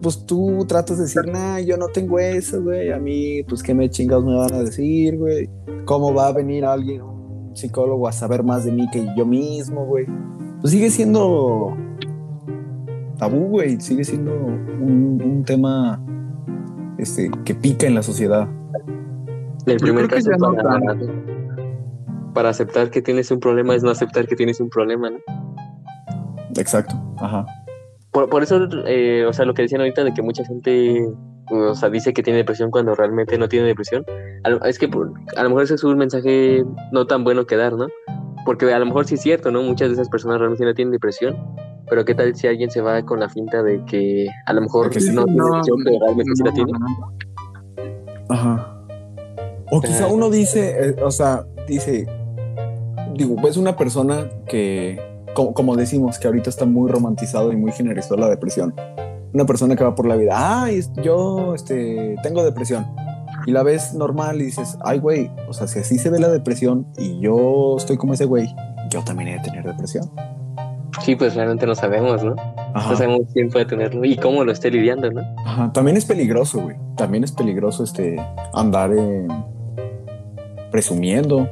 Pues 0.00 0.26
tú 0.26 0.64
tratas 0.66 0.98
de 0.98 1.04
decir, 1.04 1.22
nah, 1.30 1.60
yo 1.60 1.76
no 1.76 1.86
tengo 1.88 2.18
eso, 2.18 2.62
güey. 2.62 2.90
A 2.90 2.98
mí, 2.98 3.42
pues, 3.44 3.62
¿qué 3.62 3.72
me 3.74 3.88
chingados 3.88 4.24
me 4.24 4.34
van 4.34 4.52
a 4.52 4.62
decir, 4.62 5.16
güey? 5.16 5.48
¿Cómo 5.84 6.12
va 6.12 6.28
a 6.28 6.32
venir 6.32 6.64
alguien, 6.64 7.02
un 7.02 7.56
psicólogo, 7.56 8.08
a 8.08 8.12
saber 8.12 8.42
más 8.42 8.64
de 8.64 8.72
mí 8.72 8.88
que 8.90 9.06
yo 9.16 9.24
mismo, 9.24 9.86
güey? 9.86 10.06
Pues 10.60 10.72
sigue 10.72 10.90
siendo 10.90 11.76
tabú, 13.18 13.46
güey. 13.48 13.80
Sigue 13.80 14.04
siendo 14.04 14.32
un, 14.34 15.22
un 15.24 15.44
tema 15.44 16.02
este, 16.98 17.30
que 17.44 17.54
pica 17.54 17.86
en 17.86 17.94
la 17.94 18.02
sociedad. 18.02 18.48
El 19.66 19.78
Yo 19.78 19.84
primer 19.84 20.08
creo 20.08 20.08
que 20.08 20.24
caso 20.24 20.30
ya 20.30 20.36
no 20.38 21.31
para 22.34 22.48
aceptar 22.50 22.90
que 22.90 23.02
tienes 23.02 23.30
un 23.30 23.40
problema 23.40 23.74
es 23.74 23.82
no 23.82 23.90
aceptar 23.90 24.26
que 24.26 24.36
tienes 24.36 24.60
un 24.60 24.68
problema, 24.70 25.10
¿no? 25.10 25.18
Exacto. 26.58 26.94
Ajá. 27.18 27.46
Por, 28.10 28.28
por 28.28 28.42
eso, 28.42 28.68
eh, 28.86 29.24
o 29.26 29.32
sea, 29.32 29.44
lo 29.46 29.54
que 29.54 29.62
decían 29.62 29.80
ahorita 29.80 30.04
de 30.04 30.12
que 30.12 30.20
mucha 30.22 30.44
gente, 30.44 31.08
o 31.50 31.74
sea, 31.74 31.88
dice 31.88 32.12
que 32.12 32.22
tiene 32.22 32.38
depresión 32.38 32.70
cuando 32.70 32.94
realmente 32.94 33.38
no 33.38 33.48
tiene 33.48 33.66
depresión, 33.66 34.04
es 34.66 34.78
que 34.78 34.88
por- 34.88 35.12
a 35.36 35.42
lo 35.42 35.48
mejor 35.48 35.62
ese 35.64 35.74
es 35.76 35.84
un 35.84 35.96
mensaje 35.96 36.62
no 36.92 37.06
tan 37.06 37.24
bueno 37.24 37.46
que 37.46 37.56
dar, 37.56 37.72
¿no? 37.74 37.86
Porque 38.44 38.72
a 38.72 38.78
lo 38.78 38.86
mejor 38.86 39.06
sí 39.06 39.14
es 39.14 39.22
cierto, 39.22 39.50
¿no? 39.50 39.62
Muchas 39.62 39.88
de 39.88 39.94
esas 39.94 40.08
personas 40.08 40.38
realmente 40.38 40.64
no 40.64 40.74
tienen 40.74 40.92
depresión, 40.92 41.36
pero 41.88 42.04
¿qué 42.04 42.14
tal 42.14 42.34
si 42.34 42.46
alguien 42.48 42.70
se 42.70 42.80
va 42.82 43.02
con 43.02 43.20
la 43.20 43.28
finta 43.30 43.62
de 43.62 43.82
que 43.86 44.26
a 44.46 44.52
lo 44.52 44.60
mejor 44.62 44.88
De 44.88 44.94
que 44.94 45.00
sí, 45.00 45.14
no 45.14 45.24
tiene 45.24 45.42
depresión, 45.44 45.78
pero 45.84 45.98
realmente 46.00 46.32
sí 46.34 46.42
la 46.44 46.52
tiene? 46.52 46.72
Ajá. 48.28 48.68
O 49.70 49.80
quizá 49.80 50.04
Ah. 50.04 50.08
uno 50.12 50.28
dice, 50.28 50.88
eh, 50.90 50.96
o 51.02 51.10
sea, 51.10 51.46
dice, 51.66 52.06
digo, 53.14 53.36
ves 53.42 53.56
una 53.56 53.76
persona 53.76 54.28
que 54.46 55.00
como, 55.34 55.54
como, 55.54 55.76
decimos, 55.76 56.18
que 56.18 56.26
ahorita 56.26 56.50
está 56.50 56.66
muy 56.66 56.90
romantizado 56.90 57.52
y 57.52 57.56
muy 57.56 57.72
generalizado 57.72 58.16
la 58.16 58.28
depresión. 58.28 58.74
Una 59.32 59.46
persona 59.46 59.76
que 59.76 59.84
va 59.84 59.94
por 59.94 60.06
la 60.06 60.16
vida, 60.16 60.62
ay, 60.62 60.80
yo 61.02 61.54
este, 61.54 62.16
tengo 62.22 62.44
depresión. 62.44 62.86
Y 63.46 63.52
la 63.52 63.62
ves 63.62 63.94
normal 63.94 64.40
y 64.40 64.44
dices, 64.44 64.78
ay, 64.84 64.98
güey, 64.98 65.30
o 65.48 65.52
sea, 65.52 65.66
si 65.66 65.78
así 65.78 65.98
se 65.98 66.10
ve 66.10 66.20
la 66.20 66.28
depresión 66.28 66.86
y 66.98 67.18
yo 67.20 67.76
estoy 67.76 67.96
como 67.96 68.14
ese 68.14 68.26
güey, 68.26 68.54
yo 68.90 69.02
también 69.02 69.30
he 69.30 69.32
de 69.34 69.40
tener 69.40 69.64
depresión. 69.64 70.10
Sí, 71.00 71.16
pues 71.16 71.34
realmente 71.34 71.66
no 71.66 71.74
sabemos, 71.74 72.22
¿no? 72.22 72.36
No 72.74 72.96
sabemos 72.96 73.22
quién 73.32 73.48
puede 73.48 73.64
tenerlo 73.64 74.04
y 74.04 74.16
cómo 74.16 74.44
lo 74.44 74.52
esté 74.52 74.70
lidiando, 74.70 75.10
¿no? 75.10 75.22
Ajá, 75.44 75.72
también 75.72 75.96
es 75.96 76.04
peligroso, 76.04 76.60
güey. 76.60 76.76
También 76.96 77.24
es 77.24 77.32
peligroso 77.32 77.82
este 77.84 78.16
andar 78.52 78.90
presumiendo, 80.70 81.48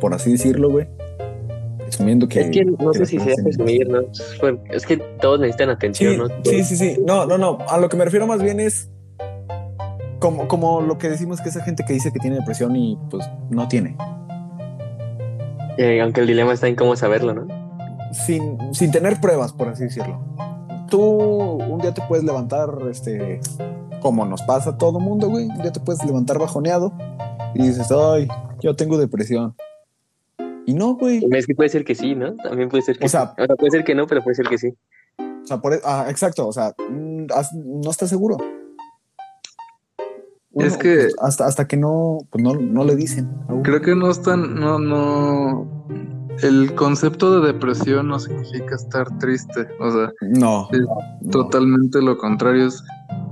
por 0.00 0.14
así 0.14 0.32
decirlo, 0.32 0.70
güey. 0.70 0.88
Presumiendo 1.78 2.28
que. 2.28 2.40
Es 2.40 2.50
que 2.50 2.64
no 2.64 2.92
sé 2.92 3.06
si 3.06 3.18
sea 3.18 3.34
presumir, 3.42 3.88
¿no? 3.88 4.00
Es 4.70 4.86
que 4.86 4.96
todos 5.20 5.40
necesitan 5.40 5.70
atención, 5.70 6.18
¿no? 6.18 6.26
Sí, 6.44 6.64
sí, 6.64 6.76
sí. 6.76 6.96
No, 7.04 7.26
no, 7.26 7.38
no. 7.38 7.58
A 7.68 7.78
lo 7.78 7.88
que 7.88 7.96
me 7.96 8.04
refiero 8.04 8.26
más 8.26 8.42
bien 8.42 8.60
es 8.60 8.90
como, 10.18 10.48
como 10.48 10.80
lo 10.80 10.96
que 10.98 11.10
decimos 11.10 11.40
que 11.40 11.50
esa 11.50 11.62
gente 11.62 11.84
que 11.86 11.92
dice 11.92 12.10
que 12.12 12.18
tiene 12.18 12.36
depresión 12.36 12.74
y 12.74 12.98
pues 13.10 13.28
no 13.50 13.68
tiene. 13.68 13.96
Eh, 15.76 16.00
aunque 16.00 16.20
el 16.20 16.26
dilema 16.26 16.52
está 16.52 16.68
en 16.68 16.76
cómo 16.76 16.96
saberlo, 16.96 17.34
¿no? 17.34 17.46
Sin, 18.12 18.58
sin 18.72 18.90
tener 18.92 19.20
pruebas, 19.20 19.52
por 19.52 19.68
así 19.68 19.84
decirlo. 19.84 20.20
Tú 20.88 21.00
un 21.02 21.80
día 21.80 21.92
te 21.92 22.02
puedes 22.02 22.24
levantar, 22.24 22.70
este, 22.88 23.40
como 24.00 24.24
nos 24.24 24.42
pasa 24.42 24.70
a 24.70 24.78
todo 24.78 25.00
mundo, 25.00 25.28
güey. 25.28 25.46
Un 25.46 25.62
día 25.62 25.72
te 25.72 25.80
puedes 25.80 26.04
levantar 26.04 26.38
bajoneado 26.38 26.92
y 27.54 27.68
dices, 27.68 27.88
ay, 27.90 28.28
yo 28.60 28.74
tengo 28.74 28.98
depresión. 28.98 29.54
Y 30.66 30.74
no, 30.74 30.94
güey. 30.94 31.24
Es 31.30 31.46
que 31.46 31.54
puede 31.54 31.68
ser 31.68 31.84
que 31.84 31.94
sí, 31.94 32.14
¿no? 32.14 32.34
También 32.36 32.68
puede 32.68 32.82
ser 32.82 32.98
que 32.98 33.06
o 33.06 33.08
sea, 33.08 33.34
puede 33.34 33.70
ser 33.70 33.84
que 33.84 33.94
no, 33.94 34.06
pero 34.06 34.22
puede 34.22 34.34
ser 34.34 34.48
que 34.48 34.58
sí. 34.58 34.74
O 35.18 35.46
sea, 35.46 35.58
por, 35.58 35.74
e, 35.74 35.80
ah, 35.84 36.06
exacto, 36.08 36.48
o 36.48 36.52
sea, 36.52 36.74
mm, 36.88 37.26
no 37.82 37.90
estás 37.90 38.08
seguro. 38.08 38.38
es 40.54 40.76
que 40.78 40.94
pues, 40.94 41.16
hasta, 41.20 41.46
hasta 41.46 41.68
que 41.68 41.76
no, 41.76 42.18
pues 42.30 42.42
no, 42.42 42.54
no 42.54 42.84
le 42.84 42.96
dicen. 42.96 43.30
Creo 43.62 43.82
que 43.82 43.94
no 43.94 44.10
están, 44.10 44.54
no, 44.54 44.78
no. 44.78 45.68
El 46.42 46.74
concepto 46.74 47.40
de 47.40 47.52
depresión 47.52 48.08
no 48.08 48.18
significa 48.18 48.74
estar 48.74 49.18
triste. 49.18 49.68
O 49.78 49.90
sea, 49.90 50.12
no. 50.22 50.68
Es 50.72 51.30
totalmente 51.30 52.00
lo 52.00 52.16
contrario, 52.16 52.66
es 52.66 52.82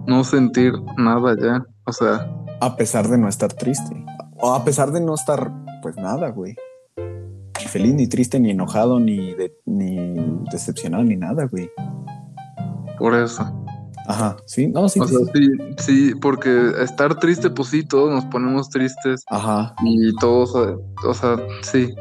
no 0.07 0.23
sentir 0.23 0.75
nada 0.99 1.35
ya. 1.41 1.67
O 1.85 1.93
sea. 1.93 2.31
A 2.61 2.77
pesar 2.77 3.09
de 3.09 3.19
no 3.19 3.29
estar 3.29 3.53
triste. 3.53 4.05
O 4.43 4.53
a 4.53 4.65
pesar 4.65 4.93
de 4.93 5.01
no 5.01 5.15
estar, 5.15 5.51
pues 5.81 5.97
nada, 5.97 6.29
güey 6.29 6.55
ni 7.63 7.69
feliz, 7.69 7.95
ni 7.95 8.07
triste, 8.07 8.41
ni 8.41 8.51
enojado, 8.51 8.99
ni, 8.99 9.35
ni 9.67 10.15
decepcionado, 10.51 11.05
ni 11.05 11.17
nada, 11.17 11.47
güey. 11.47 11.71
Por 12.99 13.15
eso. 13.15 13.51
Ajá, 14.09 14.37
sí, 14.47 14.67
no, 14.67 14.89
sí. 14.89 15.01
O 15.01 15.07
sea, 15.07 15.19
sí, 15.33 15.49
sí, 15.79 16.15
porque 16.21 16.73
estar 16.81 17.19
triste, 17.21 17.51
pues 17.51 17.69
sí, 17.69 17.85
todos 17.85 18.11
nos 18.11 18.25
ponemos 18.27 18.69
tristes. 18.69 19.25
Ajá. 19.29 19.75
Y 19.85 20.15
todos, 20.17 20.55
o 20.55 21.15
sea, 21.15 21.37
sí. 21.63 21.95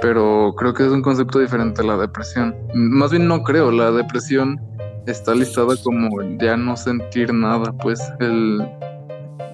Pero 0.00 0.54
creo 0.56 0.72
que 0.74 0.84
es 0.84 0.90
un 0.90 1.02
concepto 1.02 1.38
diferente 1.38 1.82
a 1.82 1.84
la 1.84 1.96
depresión. 1.96 2.54
Más 2.74 3.10
bien 3.10 3.28
no 3.28 3.42
creo, 3.42 3.70
la 3.70 3.90
depresión 3.90 4.60
está 5.06 5.34
listada 5.34 5.74
como 5.82 6.08
ya 6.40 6.56
no 6.56 6.76
sentir 6.76 7.32
nada, 7.32 7.72
pues 7.72 8.00
el, 8.20 8.66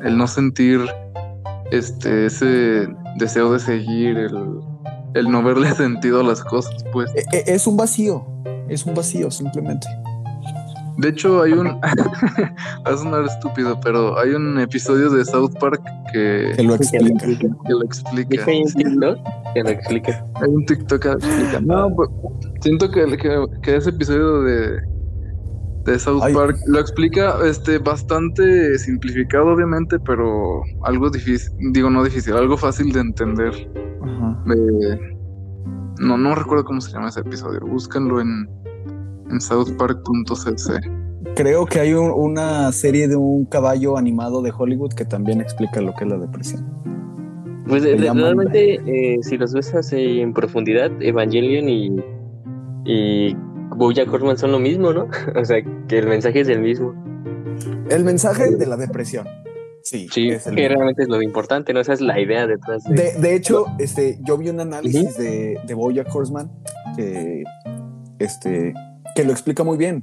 el 0.04 0.16
no 0.16 0.26
sentir 0.26 0.80
este 1.70 2.26
ese 2.26 2.88
deseo 3.16 3.52
de 3.52 3.58
seguir, 3.60 4.16
el, 4.18 4.60
el 5.14 5.30
no 5.30 5.42
verle 5.42 5.70
sentido 5.74 6.20
a 6.20 6.24
las 6.24 6.42
cosas, 6.42 6.84
pues. 6.92 7.10
E, 7.14 7.24
e, 7.32 7.54
es 7.54 7.66
un 7.66 7.76
vacío, 7.76 8.26
es 8.68 8.86
un 8.86 8.94
vacío 8.94 9.30
simplemente. 9.30 9.86
De 11.00 11.08
hecho, 11.08 11.42
hay 11.42 11.52
un. 11.52 11.66
va 12.86 12.92
a 12.92 12.96
sonar 12.96 13.24
estúpido, 13.24 13.80
pero 13.80 14.18
hay 14.18 14.30
un 14.30 14.58
episodio 14.60 15.08
de 15.08 15.24
South 15.24 15.52
Park 15.58 15.82
que. 16.12 16.52
Que 16.56 16.62
lo 16.62 16.74
explica. 16.74 17.26
Que 17.26 17.72
lo 17.72 17.82
explica. 17.82 18.44
Que 19.54 19.62
lo 19.62 19.70
explica. 19.70 20.26
Hay 20.42 20.48
un 20.50 20.66
TikTok 20.66 21.00
que 21.00 21.08
lo 21.08 21.14
explica. 21.14 21.60
No, 21.60 21.88
pues, 21.94 22.10
siento 22.60 22.90
que, 22.90 23.16
que, 23.62 23.76
ese 23.76 23.90
episodio 23.90 24.42
de. 24.42 24.80
De 25.92 25.98
South 25.98 26.22
Park 26.32 26.56
lo 26.66 26.78
explica 26.78 27.36
este 27.44 27.78
bastante 27.78 28.78
simplificado 28.78 29.48
obviamente 29.48 29.98
pero 30.00 30.62
algo 30.84 31.10
difícil 31.10 31.52
digo 31.72 31.90
no 31.90 32.04
difícil 32.04 32.34
algo 32.34 32.56
fácil 32.56 32.92
de 32.92 33.00
entender 33.00 33.52
no, 36.00 36.16
no 36.16 36.34
recuerdo 36.34 36.64
cómo 36.64 36.80
se 36.80 36.92
llama 36.92 37.08
ese 37.08 37.20
episodio. 37.20 37.60
Búscanlo 37.60 38.20
en, 38.20 38.48
en 39.30 39.40
southpark.cc. 39.40 40.80
Creo 41.36 41.66
que 41.66 41.80
hay 41.80 41.92
una 41.92 42.72
serie 42.72 43.06
de 43.06 43.16
un 43.16 43.44
caballo 43.44 43.96
animado 43.98 44.42
de 44.42 44.50
Hollywood 44.56 44.94
que 44.94 45.04
también 45.04 45.40
explica 45.40 45.80
lo 45.80 45.94
que 45.94 46.04
es 46.04 46.10
la 46.10 46.18
depresión. 46.18 46.66
Pues 47.68 47.84
realmente, 47.84 48.80
eh, 48.86 49.18
si 49.22 49.36
los 49.36 49.52
ves 49.52 49.72
así 49.74 50.20
en 50.20 50.32
profundidad, 50.32 50.90
Evangelion 51.00 51.68
y, 51.68 51.96
y 52.84 53.36
Bojack 53.76 54.12
Horseman 54.12 54.38
son 54.38 54.52
lo 54.52 54.58
mismo, 54.58 54.92
¿no? 54.92 55.08
o 55.40 55.44
sea, 55.44 55.58
que 55.88 55.98
el 55.98 56.06
mensaje 56.06 56.40
es 56.40 56.48
el 56.48 56.60
mismo. 56.60 56.94
El 57.88 58.04
mensaje 58.04 58.56
de 58.56 58.66
la 58.66 58.76
depresión. 58.76 59.26
Sí, 59.82 60.08
sí 60.12 60.30
que 60.54 60.68
realmente 60.68 61.02
es 61.02 61.08
lo 61.08 61.22
importante, 61.22 61.72
¿no? 61.72 61.80
Esa 61.80 61.94
es 61.94 62.00
la 62.00 62.20
idea 62.20 62.46
detrás 62.46 62.84
de... 62.84 63.12
De, 63.12 63.34
hecho, 63.34 63.64
este, 63.78 64.18
yo 64.22 64.36
vi 64.36 64.50
un 64.50 64.60
análisis 64.60 65.16
de, 65.16 65.58
de 65.66 65.74
Bojack 65.74 66.14
Horseman 66.14 66.50
que, 66.96 67.44
este, 68.18 68.74
que 69.14 69.24
lo 69.24 69.32
explica 69.32 69.64
muy 69.64 69.78
bien. 69.78 70.02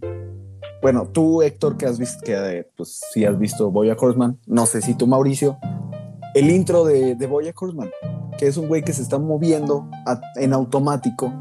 Bueno, 0.82 1.08
tú, 1.08 1.41
Héctor, 1.41 1.77
que 1.77 1.86
has 1.86 1.99
visto, 1.99 2.23
que 2.23 2.67
pues 2.75 3.01
sí 3.12 3.25
has 3.25 3.38
visto 3.38 3.71
Bojack 3.71 4.01
Horseman, 4.01 4.39
no 4.47 4.65
sé 4.65 4.82
si 4.82 4.95
tú, 4.95 5.08
Mauricio, 5.08 5.58
el 6.34 6.49
intro 6.49 6.84
de, 6.84 7.15
de 7.15 7.27
Bojack 7.27 7.62
Horseman, 7.62 7.91
que 8.38 8.47
es 8.47 8.58
un 8.58 8.67
güey 8.67 8.84
que 8.84 8.93
se 8.93 9.01
está 9.01 9.17
moviendo 9.19 9.89
en 10.36 10.53
automático 10.53 11.34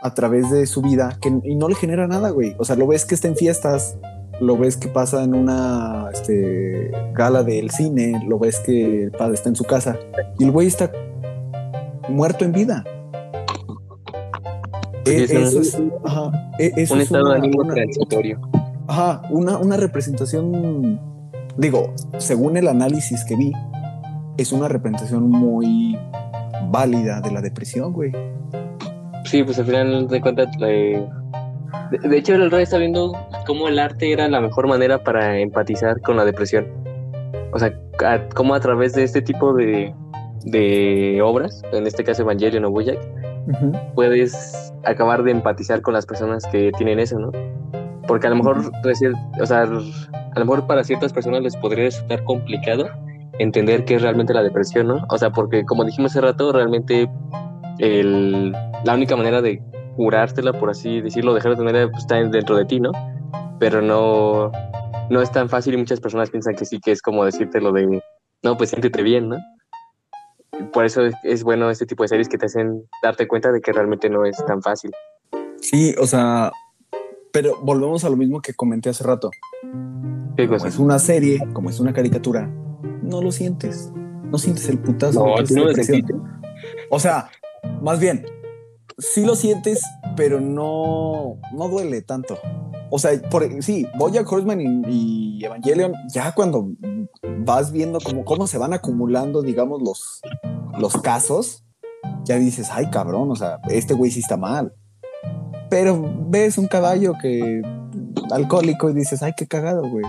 a 0.00 0.14
través 0.14 0.50
de 0.50 0.66
su 0.66 0.82
vida 0.82 1.18
que, 1.20 1.40
y 1.44 1.56
no 1.56 1.68
le 1.68 1.74
genera 1.74 2.06
nada, 2.06 2.30
güey. 2.30 2.54
O 2.58 2.64
sea, 2.64 2.76
lo 2.76 2.86
ves 2.86 3.04
que 3.04 3.14
está 3.14 3.28
en 3.28 3.36
fiestas, 3.36 3.96
lo 4.40 4.56
ves 4.56 4.76
que 4.76 4.88
pasa 4.88 5.24
en 5.24 5.34
una 5.34 6.08
este, 6.12 6.90
gala 7.14 7.42
del 7.42 7.70
cine, 7.70 8.22
lo 8.26 8.38
ves 8.38 8.60
que 8.60 9.04
el 9.04 9.10
padre 9.10 9.34
está 9.34 9.48
en 9.48 9.56
su 9.56 9.64
casa 9.64 9.98
y 10.38 10.44
el 10.44 10.52
güey 10.52 10.66
está 10.66 10.90
muerto 12.08 12.44
en 12.44 12.52
vida. 12.52 12.84
E, 15.04 15.24
eso 15.24 15.60
es, 15.60 15.78
ajá, 16.04 16.30
e, 16.58 16.86
un 16.90 17.00
estado 17.00 17.30
de 17.30 17.36
ánimo 17.36 17.64
transitorio. 17.64 18.40
Ajá, 18.86 19.22
una, 19.30 19.58
una 19.58 19.76
representación, 19.76 21.00
digo, 21.56 21.94
según 22.18 22.56
el 22.56 22.68
análisis 22.68 23.24
que 23.24 23.36
vi, 23.36 23.52
es 24.36 24.52
una 24.52 24.68
representación 24.68 25.28
muy 25.28 25.98
válida 26.70 27.20
de 27.20 27.30
la 27.32 27.40
depresión, 27.40 27.92
güey. 27.92 28.12
Sí, 29.24 29.42
pues 29.42 29.58
al 29.58 29.66
final 29.66 30.08
de 30.08 30.20
cuentas, 30.20 30.48
de, 30.58 32.16
hecho, 32.16 32.34
el 32.34 32.50
rey 32.50 32.62
está 32.62 32.78
viendo 32.78 33.12
cómo 33.46 33.68
el 33.68 33.78
arte 33.78 34.12
era 34.12 34.28
la 34.28 34.40
mejor 34.40 34.68
manera 34.68 35.02
para 35.02 35.38
empatizar 35.38 36.00
con 36.00 36.16
la 36.16 36.24
depresión. 36.24 36.66
O 37.52 37.58
sea, 37.58 37.72
cómo 38.34 38.54
a 38.54 38.60
través 38.60 38.94
de 38.94 39.04
este 39.04 39.22
tipo 39.22 39.54
de, 39.54 39.94
de 40.44 41.20
obras, 41.22 41.62
en 41.72 41.86
este 41.86 42.04
caso 42.04 42.22
Evangelion 42.22 42.64
o 42.64 42.70
Bojack, 42.70 42.98
puedes 43.94 44.72
acabar 44.84 45.22
de 45.22 45.30
empatizar 45.30 45.80
con 45.82 45.94
las 45.94 46.06
personas 46.06 46.44
que 46.46 46.70
tienen 46.72 46.98
eso, 46.98 47.18
¿no? 47.18 47.32
Porque 48.06 48.26
a 48.26 48.30
lo 48.30 48.36
mejor, 48.36 48.58
o 49.40 49.46
sea, 49.46 49.62
a 49.62 49.66
lo 49.66 50.44
mejor 50.44 50.66
para 50.66 50.84
ciertas 50.84 51.12
personas 51.12 51.42
les 51.42 51.56
podría 51.56 51.84
resultar 51.84 52.24
complicado 52.24 52.88
entender 53.38 53.84
qué 53.84 53.96
es 53.96 54.02
realmente 54.02 54.34
la 54.34 54.42
depresión, 54.42 54.88
¿no? 54.88 55.06
O 55.10 55.18
sea, 55.18 55.30
porque 55.30 55.64
como 55.64 55.84
dijimos 55.84 56.12
hace 56.12 56.20
rato, 56.20 56.52
realmente 56.52 57.08
el, 57.78 58.52
la 58.84 58.94
única 58.94 59.16
manera 59.16 59.42
de 59.42 59.62
curártela, 59.96 60.52
por 60.52 60.70
así 60.70 61.00
decirlo, 61.00 61.34
dejar 61.34 61.56
de 61.56 61.64
tener 61.64 61.90
pues, 61.90 62.02
está 62.02 62.16
dentro 62.16 62.56
de 62.56 62.64
ti, 62.64 62.80
¿no? 62.80 62.92
Pero 63.58 63.82
no, 63.82 64.52
no 65.10 65.22
es 65.22 65.32
tan 65.32 65.48
fácil 65.48 65.74
y 65.74 65.76
muchas 65.76 66.00
personas 66.00 66.30
piensan 66.30 66.54
que 66.54 66.64
sí, 66.64 66.78
que 66.80 66.92
es 66.92 67.02
como 67.02 67.24
decirte 67.24 67.60
lo 67.60 67.72
de, 67.72 68.02
no, 68.42 68.56
pues 68.56 68.70
siéntete 68.70 69.02
bien, 69.02 69.28
¿no? 69.28 69.36
Por 70.72 70.84
eso 70.84 71.02
es, 71.22 71.42
bueno 71.44 71.70
este 71.70 71.86
tipo 71.86 72.02
de 72.04 72.08
series 72.08 72.28
que 72.28 72.38
te 72.38 72.46
hacen 72.46 72.84
darte 73.02 73.28
cuenta 73.28 73.52
de 73.52 73.60
que 73.60 73.72
realmente 73.72 74.08
no 74.08 74.24
es 74.24 74.36
tan 74.44 74.62
fácil. 74.62 74.90
Sí, 75.60 75.94
o 76.00 76.06
sea, 76.06 76.52
pero 77.32 77.58
volvemos 77.62 78.04
a 78.04 78.10
lo 78.10 78.16
mismo 78.16 78.40
que 78.40 78.54
comenté 78.54 78.90
hace 78.90 79.04
rato. 79.04 79.30
¿Qué 80.36 80.46
como 80.46 80.64
es 80.66 80.78
una 80.78 80.98
serie, 80.98 81.40
como 81.52 81.70
es 81.70 81.80
una 81.80 81.92
caricatura, 81.92 82.48
no 83.02 83.20
lo 83.20 83.32
sientes. 83.32 83.92
No 84.24 84.38
sientes 84.38 84.68
el 84.68 84.78
putazo. 84.78 85.24
No, 85.24 85.36
no 85.36 85.64
lo 85.64 85.72
O 86.90 87.00
sea, 87.00 87.30
más 87.82 88.00
bien, 88.00 88.26
sí 88.98 89.24
lo 89.24 89.34
sientes, 89.34 89.82
pero 90.16 90.40
no, 90.40 91.38
no 91.52 91.68
duele 91.68 92.02
tanto. 92.02 92.38
O 92.90 92.98
sea, 92.98 93.10
por, 93.30 93.46
sí, 93.62 93.86
Bojack 93.98 94.30
Horseman 94.30 94.84
y, 94.88 95.44
Evangelion, 95.44 95.92
ya 96.12 96.32
cuando 96.32 96.70
vas 97.40 97.70
viendo 97.70 98.00
cómo, 98.00 98.24
cómo 98.24 98.46
se 98.46 98.58
van 98.58 98.72
acumulando, 98.72 99.42
digamos, 99.42 99.82
los, 99.82 100.20
los 100.78 100.94
casos, 101.02 101.64
ya 102.24 102.36
dices, 102.36 102.70
ay 102.72 102.90
cabrón, 102.90 103.30
o 103.30 103.36
sea, 103.36 103.58
este 103.68 103.94
güey 103.94 104.10
sí 104.10 104.20
está 104.20 104.36
mal. 104.36 104.72
Pero 105.70 106.02
ves 106.28 106.56
un 106.56 106.66
caballo 106.66 107.12
que 107.20 107.60
alcohólico 108.30 108.90
y 108.90 108.94
dices, 108.94 109.22
ay, 109.22 109.32
qué 109.36 109.46
cagado, 109.46 109.88
güey. 109.88 110.04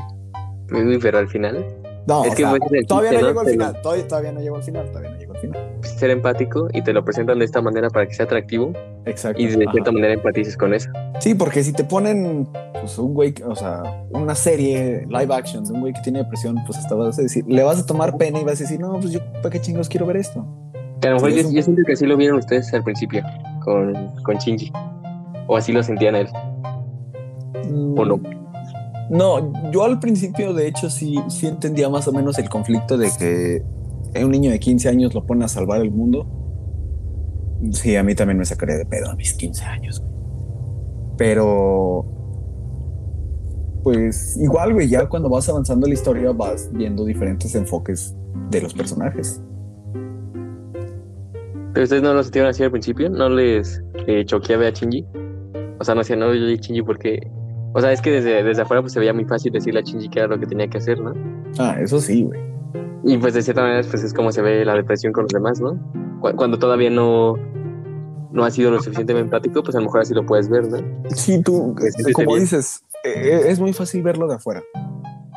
Pero 0.68 1.18
al 1.18 1.28
final. 1.28 1.66
No, 2.08 2.24
Es 2.24 2.36
que 2.36 2.44
sea, 2.44 2.58
todavía 2.88 3.12
no 3.12 3.28
llegó 3.28 3.42
al 3.42 3.48
final, 3.48 3.82
todavía, 3.82 4.08
todavía 4.08 4.32
no 4.32 4.40
llegó 4.42 4.56
al 4.56 4.64
final, 4.64 4.88
todavía 4.88 5.10
no 5.12 5.18
llegó 5.18 5.19
al 5.19 5.19
final. 5.19 5.19
Ser 5.82 6.10
empático 6.12 6.68
y 6.74 6.82
te 6.82 6.94
lo 6.94 7.04
presentan 7.06 7.40
de 7.40 7.46
esta 7.46 7.62
manera 7.62 7.90
para 7.90 8.08
que 8.08 8.14
sea 8.14 8.26
atractivo 8.26 8.74
Exacto. 9.06 9.42
y 9.42 9.48
de 9.48 9.64
ajá. 9.64 9.72
cierta 9.72 9.92
manera 9.92 10.14
empatices 10.14 10.56
con 10.58 10.74
eso. 10.74 10.90
Sí, 11.20 11.34
porque 11.36 11.64
si 11.64 11.74
te 11.74 11.84
ponen 11.84 12.48
pues, 12.74 12.98
un 12.98 13.14
güey, 13.14 13.34
o 13.46 13.56
sea, 13.56 13.84
una 14.12 14.36
serie 14.36 15.06
live 15.08 15.34
action 15.34 15.64
de 15.64 15.74
un 15.74 15.82
güey 15.82 15.94
que 15.94 16.02
tiene 16.02 16.20
depresión, 16.20 16.58
pues 16.66 16.78
hasta 16.78 16.96
vas 16.96 17.18
a 17.20 17.22
decir, 17.24 17.44
le 17.48 17.64
vas 17.64 17.80
a 17.80 17.86
tomar 17.86 18.18
pena 18.18 18.40
y 18.40 18.44
vas 18.44 18.60
a 18.60 18.64
decir, 18.64 18.80
no, 18.80 18.94
pues 19.00 19.12
yo, 19.12 19.20
¿para 19.42 19.50
qué 19.50 19.60
chingos 19.62 19.88
quiero 19.90 20.06
ver 20.06 20.18
esto? 20.18 20.46
Que 21.02 21.08
a 21.08 21.12
lo 21.12 21.16
mejor 21.18 21.32
Sí, 21.32 21.36
yo, 21.38 21.42
eso- 21.42 21.52
yo 21.56 21.62
siento 21.62 21.82
que 21.86 21.94
así 21.94 22.06
lo 22.06 22.18
vieron 22.18 22.38
ustedes 22.40 22.74
al 22.74 22.84
principio 22.84 23.24
con, 23.64 23.94
con 24.24 24.38
Shinji. 24.38 24.72
O 25.48 25.58
así 25.58 25.72
lo 25.72 25.82
sentían 25.82 26.16
él. 26.16 26.28
¿O 27.98 28.06
no? 28.06 28.18
Mm, 28.18 28.24
No, 29.10 29.72
yo 29.72 29.84
al 29.84 30.00
principio, 30.00 30.54
de 30.54 30.68
hecho, 30.68 30.90
sí, 30.90 31.20
sí 31.30 31.48
entendía 31.48 31.90
más 31.90 32.08
o 32.08 32.12
menos 32.12 32.38
el 32.38 32.48
conflicto 32.50 32.98
de 32.98 33.10
que 33.18 33.64
un 34.16 34.32
niño 34.32 34.52
de 34.52 34.60
15 34.60 34.90
años 34.90 35.14
lo 35.14 35.26
pone 35.26 35.46
a 35.46 35.48
salvar 35.48 35.82
el 35.82 35.92
mundo. 35.92 36.28
Sí, 37.72 37.96
a 37.96 38.04
mí 38.04 38.16
también 38.16 38.38
me 38.38 38.46
sacaría 38.46 38.78
de 38.78 38.86
pedo 38.86 39.10
a 39.10 39.16
mis 39.16 39.34
15 39.34 39.64
años. 39.66 40.00
güey. 40.00 40.20
Pero, 41.18 42.06
pues 43.84 44.38
igual, 44.38 44.74
güey, 44.74 44.88
ya 44.88 45.08
cuando 45.10 45.30
vas 45.30 45.50
avanzando 45.50 45.86
la 45.86 45.94
historia 45.94 46.32
vas 46.32 46.70
viendo 46.72 47.04
diferentes 47.04 47.54
enfoques 47.56 48.16
de 48.50 48.62
los 48.62 48.74
personajes. 48.74 49.42
Pero 51.74 51.84
ustedes 51.84 52.02
no 52.02 52.14
lo 52.14 52.24
sintieron 52.24 52.50
así 52.50 52.64
al 52.64 52.72
principio, 52.72 53.10
no 53.10 53.30
les 53.30 53.84
eh, 54.08 54.24
choqueaba 54.26 54.68
a 54.68 54.70
Shinji. 54.72 55.06
O 55.80 55.84
sea, 55.84 55.94
no 55.94 56.02
decían, 56.02 56.20
no, 56.20 56.34
yo 56.34 56.42
soy 56.42 56.58
Shinji 56.58 56.82
porque. 56.82 57.20
O 57.74 57.82
sea, 57.82 57.92
es 57.92 58.02
que 58.02 58.12
desde, 58.12 58.42
desde 58.42 58.62
afuera 58.64 58.82
pues 58.82 58.94
se 58.94 59.00
veía 59.00 59.14
muy 59.14 59.26
fácil 59.26 59.52
decirle 59.52 59.82
a 59.82 59.84
Shinji 59.84 60.10
que 60.10 60.20
era 60.20 60.28
lo 60.30 60.40
que 60.40 60.48
tenía 60.48 60.68
que 60.68 60.78
hacer, 60.78 61.00
¿no? 61.00 61.14
Ah, 61.60 61.78
eso 61.80 62.00
sí, 62.00 62.24
güey. 62.24 62.40
Y 63.04 63.18
pues 63.18 63.34
de 63.34 63.42
cierta 63.42 63.62
manera 63.62 63.82
pues 63.90 64.04
es 64.04 64.14
como 64.14 64.32
se 64.32 64.42
ve 64.42 64.66
la 64.66 64.74
depresión 64.76 65.14
con 65.14 65.24
los 65.24 65.32
demás, 65.32 65.60
¿no? 65.62 65.80
Cu- 66.22 66.36
Cuando 66.36 66.60
todavía 66.60 66.90
no, 66.90 67.36
no 68.32 68.44
ha 68.44 68.52
sido 68.52 68.72
lo 68.72 68.78
suficientemente 68.82 69.26
empático, 69.36 69.64
pues 69.64 69.76
a 69.76 69.80
lo 69.80 69.86
mejor 69.86 70.02
así 70.02 70.14
lo 70.14 70.26
puedes 70.26 70.50
ver, 70.50 70.68
¿no? 70.70 70.78
Sí, 71.16 71.42
tú, 71.42 71.76
Pues, 71.78 71.96
como 72.14 72.36
dices, 72.36 72.84
eh, 73.06 73.44
es 73.48 73.60
muy 73.60 73.72
fácil 73.74 74.04
verlo 74.04 74.28
de 74.28 74.36
afuera. 74.36 74.62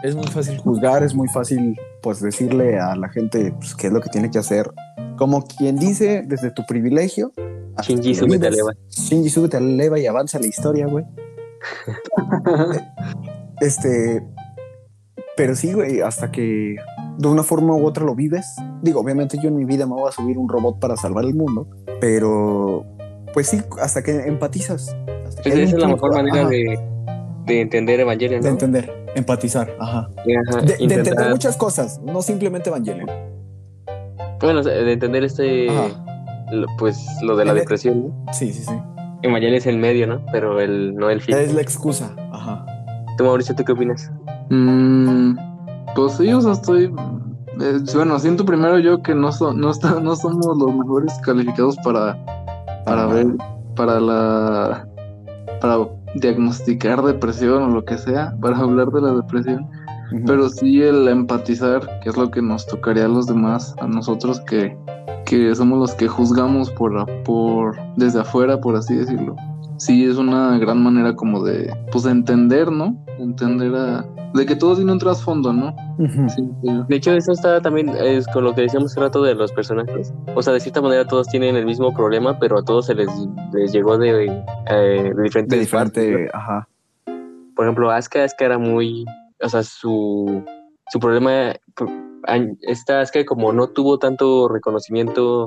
Es 0.03 0.17
muy 0.17 0.27
fácil 0.27 0.59
juzgar, 0.59 1.05
es 1.05 1.15
muy 1.15 1.29
fácil, 1.29 1.77
pues, 2.03 2.21
decirle 2.21 2.81
a 2.81 2.97
la 2.97 3.09
gente 3.09 3.55
pues, 3.59 3.77
qué 3.77 3.87
es 3.87 3.93
lo 3.93 4.01
que 4.01 4.11
tiene 4.11 4.31
que 4.31 4.39
hacer. 4.39 4.69
Como 5.17 5.45
quien 5.45 5.77
dice, 5.77 6.25
desde 6.27 6.51
tu 6.51 6.65
privilegio. 6.67 7.33
Shinji, 7.83 8.15
súbete 8.17 8.47
a 8.47 8.51
vives. 8.51 8.57
leva. 8.57 8.73
Shinji, 8.89 9.31
súbete 9.31 9.57
a 9.57 9.61
la 9.61 9.69
leva 9.69 9.99
y 10.01 10.07
avanza 10.07 10.41
la 10.41 10.47
historia, 10.49 10.87
güey. 10.89 11.05
Este. 13.61 14.21
Pero 15.37 15.55
sí, 15.57 15.72
güey, 15.72 16.01
hasta 16.01 16.30
que 16.30 16.76
de 17.18 17.28
una 17.28 17.43
forma 17.43 17.74
u 17.74 17.87
otra 17.87 18.05
lo 18.05 18.14
vives. 18.14 18.47
Digo, 18.83 19.01
obviamente 19.01 19.39
yo 19.43 19.49
en 19.49 19.57
mi 19.57 19.64
vida 19.64 19.87
me 19.87 19.95
voy 19.95 20.09
a 20.09 20.12
subir 20.12 20.37
un 20.39 20.49
robot 20.49 20.78
para 20.78 20.97
salvar 20.97 21.24
el 21.24 21.35
mundo, 21.35 21.66
pero 22.01 22.85
pues 23.33 23.49
sí, 23.49 23.61
hasta 23.80 24.03
que 24.03 24.12
empatizas. 24.26 24.95
Hasta 25.26 25.43
Pues 25.43 25.55
esa 25.55 25.76
es 25.76 25.80
la 25.83 25.89
mejor 25.89 26.12
manera 26.14 26.47
de, 26.49 26.78
de 27.47 27.61
entender 27.62 28.01
Evangelion, 28.01 28.43
de 28.43 28.49
¿no? 28.49 28.53
entender, 28.53 29.07
empatizar, 29.14 29.74
ajá. 29.80 30.11
Ajá, 30.51 30.61
De, 30.61 30.76
de 30.76 30.85
entender 30.95 31.30
muchas 31.30 31.57
cosas, 31.57 31.99
no 32.05 32.20
simplemente 32.20 32.68
Evangelion. 32.68 33.09
Bueno, 34.41 34.62
de 34.62 34.93
entender 34.93 35.24
este, 35.24 35.70
Ajá. 35.70 35.89
pues 36.78 36.99
lo 37.22 37.37
de 37.37 37.45
la 37.47 37.53
En- 37.53 37.59
depresión, 37.59 38.09
¿no? 38.09 38.33
Sí, 38.35 38.53
sí, 38.53 38.64
sí. 38.64 38.74
Evangelion 39.22 39.55
es 39.57 39.66
el 39.66 39.78
medio, 39.78 40.07
¿no? 40.07 40.26
Pero 40.33 40.61
el, 40.61 40.95
no 40.97 41.09
el 41.09 41.20
fin. 41.22 41.37
Es 41.37 41.55
la 41.55 41.62
excusa, 41.62 42.14
ajá. 42.33 42.66
Tú, 43.16 43.24
Mauricio, 43.24 43.55
¿tú 43.55 43.64
qué 43.64 43.72
opinas? 43.72 44.11
Mm, 44.55 45.36
pues 45.94 46.12
sí, 46.14 46.30
o 46.32 46.40
sea, 46.40 46.53
estoy. 46.53 46.84
eh, 47.61 47.78
bueno, 47.94 48.18
siento 48.18 48.44
primero 48.44 48.78
yo 48.78 49.03
que 49.03 49.14
no, 49.14 49.32
so- 49.32 49.55
no, 49.55 49.70
está- 49.70 49.98
no 50.00 50.14
somos 50.14 50.46
los 50.59 50.74
mejores 50.76 51.14
calificados 51.24 51.76
para, 51.84 52.16
para 52.84 53.07
ver, 53.07 53.26
para 53.76 53.98
la. 53.98 54.86
para 55.61 55.78
diagnosticar 56.16 57.00
depresión 57.03 57.62
o 57.62 57.68
lo 57.68 57.84
que 57.86 57.96
sea, 57.96 58.36
para 58.42 58.59
hablar 58.59 58.90
de 58.90 59.00
la 59.00 59.12
depresión. 59.14 59.66
Pero 60.26 60.50
sí 60.50 60.82
el 60.82 61.09
empatizar, 61.09 61.80
que 62.03 62.11
es 62.11 62.18
lo 62.18 62.30
que 62.30 62.42
nos 62.42 62.66
tocaría 62.66 63.07
a 63.07 63.09
los 63.09 63.26
demás, 63.26 63.74
a 63.80 63.86
nosotros 63.86 64.38
que, 64.40 64.76
que 65.24 65.55
somos 65.55 65.78
los 65.78 65.94
que 65.94 66.07
juzgamos 66.07 66.70
por, 66.72 67.07
por 67.22 67.74
desde 67.96 68.20
afuera, 68.20 68.61
por 68.61 68.76
así 68.76 68.94
decirlo. 68.94 69.34
Sí, 69.83 70.05
es 70.05 70.16
una 70.16 70.59
gran 70.59 70.80
manera 70.80 71.12
como 71.16 71.43
de, 71.43 71.74
pues, 71.91 72.05
de 72.05 72.12
entender, 72.12 72.70
¿no? 72.70 72.97
Entender 73.18 73.74
a, 73.74 74.07
de 74.33 74.47
que 74.47 74.55
todo 74.55 74.76
tiene 74.76 74.93
un 74.93 75.01
trasfondo, 75.01 75.53
¿no? 75.53 75.74
Sí. 76.28 76.49
De 76.89 76.95
hecho, 76.95 77.11
eso 77.12 77.33
está 77.33 77.61
también 77.61 77.89
es 77.89 78.28
con 78.28 78.45
lo 78.45 78.55
que 78.55 78.61
decíamos 78.61 78.93
hace 78.93 79.01
rato 79.01 79.24
de 79.24 79.35
los 79.35 79.51
personajes. 79.51 80.14
O 80.37 80.43
sea, 80.43 80.53
de 80.53 80.61
cierta 80.61 80.80
manera 80.80 81.05
todos 81.05 81.26
tienen 81.26 81.57
el 81.57 81.66
mismo 81.66 81.93
problema, 81.93 82.39
pero 82.39 82.61
a 82.61 82.64
todos 82.64 82.87
se 82.87 82.95
les, 82.95 83.11
les 83.53 83.72
llegó 83.72 83.99
de, 83.99 84.26
eh, 84.70 85.12
de 85.16 85.22
diferentes 85.24 85.59
De 85.59 85.66
partes, 85.66 86.05
diferente, 86.05 86.30
ajá. 86.33 86.68
Por 87.57 87.64
ejemplo, 87.64 87.91
Asuka, 87.91 88.22
Asuka 88.22 88.45
era 88.45 88.59
muy... 88.59 89.05
O 89.43 89.49
sea, 89.49 89.64
su, 89.64 90.45
su 90.93 91.01
problema... 91.01 91.55
Esta 92.61 93.01
Asuka 93.01 93.24
como 93.24 93.53
no 93.53 93.66
tuvo 93.66 93.99
tanto 93.99 94.47
reconocimiento 94.47 95.47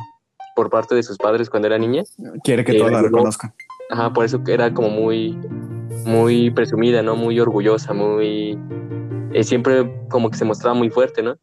por 0.57 0.69
parte 0.69 0.93
de 0.93 1.03
sus 1.03 1.17
padres 1.17 1.49
cuando 1.49 1.67
era 1.67 1.77
niña, 1.77 2.03
Quiere 2.43 2.65
que 2.65 2.73
Eh, 2.73 2.79
todos 2.79 2.91
la 2.91 3.01
reconozcan. 3.01 3.53
Ajá, 3.89 4.11
por 4.13 4.25
eso 4.25 4.43
que 4.43 4.53
era 4.53 4.73
como 4.73 4.89
muy, 4.89 5.37
muy 6.05 6.49
presumida, 6.51 7.01
¿no? 7.01 7.15
Muy 7.15 7.39
orgullosa, 7.39 7.93
muy... 7.93 8.57
eh, 9.33 9.43
siempre 9.43 9.91
como 10.09 10.29
que 10.29 10.37
se 10.37 10.45
mostraba 10.45 10.73
muy 10.75 10.89
fuerte, 10.89 11.21
¿no? 11.21 11.37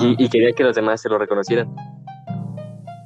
Y, 0.00 0.24
y 0.24 0.28
quería 0.28 0.52
que 0.52 0.62
los 0.62 0.76
demás 0.76 1.00
se 1.00 1.08
lo 1.08 1.18
reconocieran. 1.18 1.74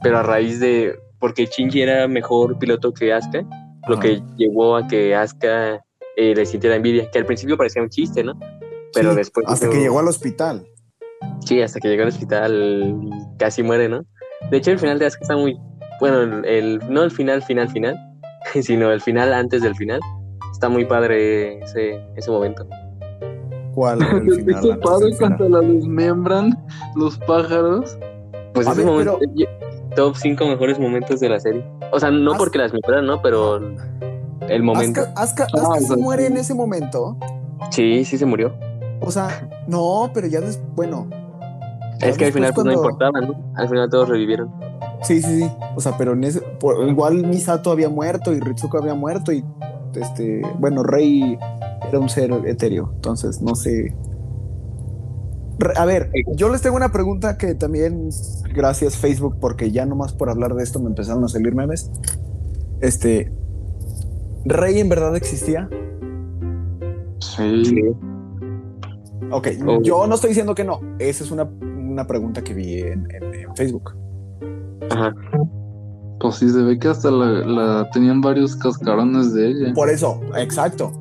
Pero 0.03 0.19
a 0.19 0.23
raíz 0.23 0.61
de... 0.61 0.95
Porque 1.19 1.47
Shinji 1.47 1.81
era 1.81 2.07
mejor 2.07 2.59
piloto 2.59 2.93
que 2.93 3.13
Asuka, 3.13 3.41
lo 3.89 3.95
Ajá. 3.95 4.01
que 4.03 4.23
llevó 4.37 4.77
a 4.77 4.87
que 4.87 5.15
Asuka 5.15 5.83
eh, 6.17 6.35
le 6.35 6.45
sintiera 6.45 6.77
envidia, 6.77 7.11
que 7.11 7.19
al 7.19 7.25
principio 7.27 7.57
parecía 7.57 7.83
un 7.83 7.89
chiste, 7.89 8.23
¿no? 8.23 8.39
Pero 8.93 9.11
Sí, 9.13 9.17
después... 9.17 9.47
Hasta 9.49 9.71
que 9.71 9.81
llegó 9.81 9.99
al 9.99 10.09
hospital. 10.09 10.67
Sí, 11.41 11.63
hasta 11.63 11.81
que 11.81 11.89
llegó 11.89 12.03
al 12.03 12.09
hospital 12.11 12.95
casi 13.39 13.63
muere, 13.63 13.89
¿no? 13.89 14.05
De 14.51 14.59
hecho, 14.59 14.71
el 14.71 14.79
final 14.79 14.99
de 14.99 15.07
Asuka 15.07 15.23
está 15.23 15.37
muy... 15.37 15.59
Bueno, 15.99 16.21
el, 16.21 16.45
el- 16.45 16.81
no 16.91 17.03
el 17.03 17.11
final, 17.11 17.43
final, 17.43 17.69
final, 17.71 17.97
sino 18.63 18.91
el 18.91 19.01
final 19.01 19.33
antes 19.33 19.63
del 19.63 19.75
final. 19.75 20.01
Está 20.53 20.69
muy 20.69 20.85
padre 20.85 21.59
ese, 21.63 22.01
ese 22.17 22.31
momento. 22.31 22.67
¿Cuál 23.75 24.01
el 24.01 24.35
final? 24.37 24.63
Qué 24.63 24.73
antes 24.73 24.77
padre 24.91 25.11
cuando 25.19 25.49
la 25.51 25.61
desmembran 25.61 26.67
los 26.95 27.19
pájaros. 27.19 27.99
Pues 28.55 28.67
A 28.67 28.73
ese 28.73 28.81
ver, 28.85 28.91
momento, 28.91 29.21
yo- 29.35 29.47
top 29.95 30.17
5 30.17 30.47
mejores 30.47 30.79
momentos 30.79 31.21
de 31.21 31.29
la 31.29 31.39
serie. 31.41 31.63
O 31.93 32.01
sea, 32.01 32.11
no 32.11 32.35
porque 32.39 32.57
las 32.59 32.73
mejoran, 32.73 33.07
¿no? 33.07 33.21
Pero 33.21 33.57
el 34.49 34.63
momento. 34.63 35.03
Asuka- 35.15 35.47
Ah, 35.55 35.79
se 35.81 35.97
muere 35.97 36.27
en 36.27 36.39
ese 36.39 36.55
momento. 36.55 37.17
Sí, 37.71 38.05
sí 38.05 38.17
se 38.17 38.25
murió. 38.25 38.55
O 39.01 39.11
sea, 39.11 39.49
no, 39.67 40.11
pero 40.15 40.27
ya 40.27 40.41
después, 40.41 40.67
bueno. 40.75 41.07
Es 42.01 42.17
que 42.19 42.27
al 42.27 42.33
final 42.33 42.53
pues, 42.55 42.65
no 42.67 42.73
importaba, 42.73 43.21
¿no? 43.21 43.53
Al 43.55 43.69
final 43.69 43.89
todos 43.91 44.09
revivieron. 44.09 44.51
Sí, 45.03 45.21
sí, 45.23 45.43
sí. 45.43 45.51
O 45.77 45.81
sea, 45.81 45.97
pero 45.97 46.13
en 46.13 46.25
ese, 46.25 46.41
por- 46.41 46.87
igual 46.89 47.27
Misato 47.27 47.71
había 47.71 47.89
muerto 47.89 48.33
y 48.35 48.41
Ritsuko 48.41 48.79
había 48.79 48.95
muerto 48.95 49.33
y 49.33 49.45
este, 49.95 50.43
bueno, 50.59 50.83
Rey 50.83 51.39
era 51.89 51.99
un 51.99 52.09
ser 52.09 52.31
etéreo, 52.47 52.91
entonces 52.97 53.41
no 53.41 53.55
sé. 53.55 53.95
A 55.77 55.87
ver, 55.87 56.11
yo 56.35 56.51
les 56.51 56.61
tengo 56.61 56.77
una 56.77 56.93
pregunta 56.93 57.39
que 57.39 57.55
también, 57.55 58.11
gracias 58.55 58.97
Facebook, 58.99 59.37
porque 59.41 59.71
ya 59.71 59.87
nomás 59.87 60.13
por 60.13 60.29
hablar 60.29 60.55
de 60.55 60.63
esto 60.63 60.79
me 60.81 60.89
empezaron 60.89 61.25
a 61.25 61.29
salir 61.29 61.55
memes. 61.55 61.91
Este, 62.83 63.33
¿Rey 64.45 64.81
en 64.81 64.91
verdad 64.91 65.17
existía? 65.17 65.69
Sí. 67.21 67.75
Ok, 69.31 69.49
Oh. 69.67 69.83
yo 69.83 70.07
no 70.07 70.15
estoy 70.15 70.29
diciendo 70.29 70.55
que 70.55 70.65
no. 70.65 70.81
Esa 70.99 71.25
es 71.25 71.31
una, 71.31 71.49
una 71.97 72.07
pregunta 72.07 72.43
que 72.45 72.53
vi 72.53 72.81
en, 72.81 73.09
en- 73.11 73.35
en 73.35 73.57
Facebook. 73.57 73.95
Ajá. 74.91 75.15
Pues 76.21 76.35
sí, 76.37 76.49
se 76.51 76.63
ve 76.63 76.79
que 76.79 76.89
hasta 76.89 77.11
la, 77.11 77.27
la- 77.27 77.91
tenían 77.91 78.21
varios 78.21 78.55
cascarones 78.57 79.33
de 79.33 79.49
ella. 79.49 79.73
Por 79.75 79.89
eso, 79.89 80.21
exacto. 80.37 80.93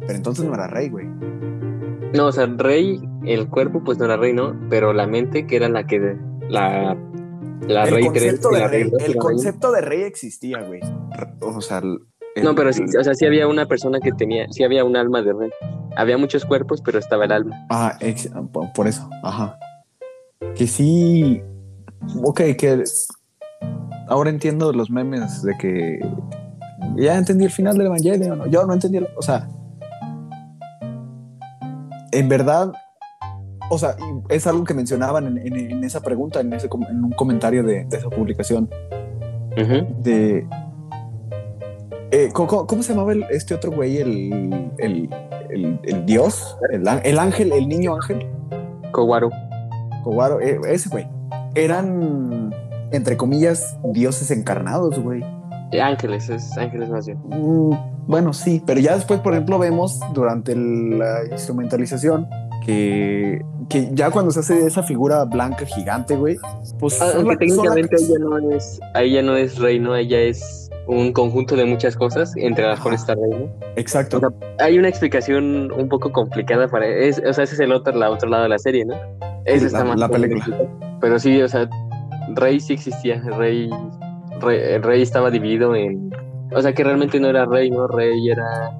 Pero 0.00 0.14
entonces 0.14 0.44
no 0.44 0.52
era 0.54 0.66
Rey, 0.66 0.90
güey. 0.90 1.06
No, 2.14 2.26
o 2.26 2.32
sea, 2.32 2.46
Rey, 2.46 3.00
el 3.24 3.48
cuerpo 3.48 3.82
pues 3.82 3.98
no 3.98 4.04
era 4.04 4.16
Rey, 4.18 4.32
¿no? 4.34 4.54
Pero 4.70 4.92
la 4.92 5.06
mente, 5.06 5.46
que 5.46 5.56
era 5.56 5.68
la 5.70 5.86
que... 5.86 6.16
La, 6.50 6.96
la 7.66 7.84
el 7.84 7.90
Rey 7.94 8.04
concepto, 8.06 8.48
3 8.50 8.52
y 8.52 8.54
de 8.54 8.60
la 8.60 8.68
rey, 8.68 8.82
Rey 8.82 8.90
2 8.92 9.00
el 9.02 9.06
Rey. 9.12 9.18
concepto 9.18 9.72
de 9.72 9.80
rey 9.80 10.02
existía, 10.02 10.62
güey. 10.62 10.80
O 11.40 11.60
sea, 11.62 11.78
el- 11.78 11.98
No, 12.42 12.54
pero 12.54 12.72
sí, 12.74 12.84
o 12.98 13.02
sea, 13.04 13.14
sí 13.14 13.24
había 13.26 13.48
una 13.48 13.66
persona 13.66 13.98
que 14.00 14.12
tenía... 14.12 14.46
Sí 14.50 14.62
había 14.64 14.84
un 14.84 14.96
alma 14.96 15.22
de 15.22 15.32
Rey. 15.32 15.50
Había 15.96 16.18
muchos 16.18 16.44
cuerpos, 16.44 16.82
pero 16.82 16.98
estaba 16.98 17.24
el 17.24 17.32
alma. 17.32 17.56
Ah, 17.70 17.96
ex- 18.00 18.30
por 18.52 18.70
por 18.74 18.86
eso, 18.86 19.08
ajá. 19.22 19.58
Que 20.54 20.66
sí. 20.66 21.42
Ok, 22.22 22.40
que. 22.58 22.84
ahora 24.08 24.30
entiendo 24.30 24.72
los 24.72 24.90
memes 24.90 25.42
de 25.42 25.56
que 25.58 26.00
ya 26.96 27.16
entendí 27.16 27.44
el 27.44 27.50
final 27.50 27.76
del 27.76 27.86
Evangelio. 27.86 28.36
¿no? 28.36 28.46
Yo 28.46 28.66
no 28.66 28.74
entendí, 28.74 28.98
o 29.16 29.22
sea, 29.22 29.48
en 32.12 32.28
verdad, 32.28 32.72
o 33.70 33.78
sea, 33.78 33.96
es 34.28 34.46
algo 34.46 34.64
que 34.64 34.74
mencionaban 34.74 35.38
en, 35.38 35.84
esa 35.84 36.00
pregunta, 36.00 36.40
en, 36.40 36.52
ese, 36.52 36.68
en 36.88 37.04
un 37.04 37.12
comentario 37.12 37.62
de, 37.62 37.86
esa 37.90 38.08
publicación. 38.10 38.70
De. 40.02 40.46
Eh, 42.12 42.30
¿cómo, 42.32 42.82
se 42.82 42.94
llamaba 42.94 43.12
este 43.30 43.54
otro 43.54 43.72
güey? 43.72 43.98
El, 43.98 44.70
el, 44.78 46.06
dios, 46.06 46.56
el, 46.70 47.18
ángel, 47.18 47.52
el 47.52 47.68
niño 47.68 47.94
ángel. 47.94 48.26
Kowaru. 48.92 49.30
Eh, 50.40 50.58
ese 50.68 50.88
güey. 50.88 51.06
Eran, 51.54 52.54
entre 52.92 53.16
comillas, 53.16 53.76
dioses 53.92 54.30
encarnados, 54.30 54.98
güey. 54.98 55.24
Ángeles, 55.80 56.28
es 56.28 56.56
ángeles 56.56 56.88
más 56.88 57.06
bien. 57.06 57.18
Mm, 57.26 58.06
bueno, 58.06 58.32
sí, 58.32 58.62
pero 58.64 58.80
ya 58.80 58.94
después, 58.94 59.20
por 59.20 59.32
ejemplo, 59.32 59.58
vemos 59.58 59.98
durante 60.14 60.54
la 60.54 61.24
instrumentalización 61.30 62.28
que, 62.64 63.44
que 63.68 63.90
ya 63.92 64.10
cuando 64.10 64.30
se 64.30 64.40
hace 64.40 64.66
esa 64.66 64.82
figura 64.82 65.24
blanca 65.24 65.66
gigante, 65.66 66.16
güey, 66.16 66.36
pues. 66.78 67.00
Ah, 67.02 67.12
técnicamente 67.38 67.96
ella 67.96 68.18
no 68.20 68.50
es, 68.50 68.80
ella 68.94 69.22
no 69.22 69.36
es 69.36 69.58
rey, 69.58 69.80
¿no? 69.80 69.96
Ella 69.96 70.20
es 70.20 70.70
un 70.86 71.12
conjunto 71.12 71.56
de 71.56 71.64
muchas 71.64 71.96
cosas, 71.96 72.32
entre 72.36 72.64
las 72.64 72.78
cuales 72.80 73.00
está 73.00 73.14
rey, 73.14 73.50
Exacto. 73.74 74.20
hay 74.58 74.78
una 74.78 74.88
explicación 74.88 75.72
un 75.72 75.88
poco 75.88 76.12
complicada 76.12 76.68
para. 76.68 76.86
Es, 76.86 77.18
o 77.18 77.32
sea, 77.32 77.44
ese 77.44 77.54
es 77.54 77.60
el 77.60 77.72
otro, 77.72 77.92
la 77.92 78.10
otro 78.10 78.28
lado 78.28 78.44
de 78.44 78.48
la 78.50 78.58
serie, 78.58 78.84
¿no? 78.84 78.94
Esa 79.46 79.66
está 79.66 79.84
más. 79.84 79.98
La 79.98 80.08
película. 80.08 80.44
Pero 81.00 81.18
sí, 81.18 81.40
o 81.40 81.48
sea, 81.48 81.68
Rey 82.34 82.60
sí 82.60 82.74
existía. 82.74 83.20
Rey 83.20 83.70
el 84.42 84.82
rey 84.82 85.02
estaba 85.02 85.30
dividido 85.30 85.74
en. 85.74 86.10
O 86.54 86.62
sea 86.62 86.72
que 86.72 86.84
realmente 86.84 87.18
no 87.18 87.28
era 87.28 87.44
rey, 87.46 87.70
¿no? 87.70 87.86
Rey 87.88 88.28
era. 88.28 88.76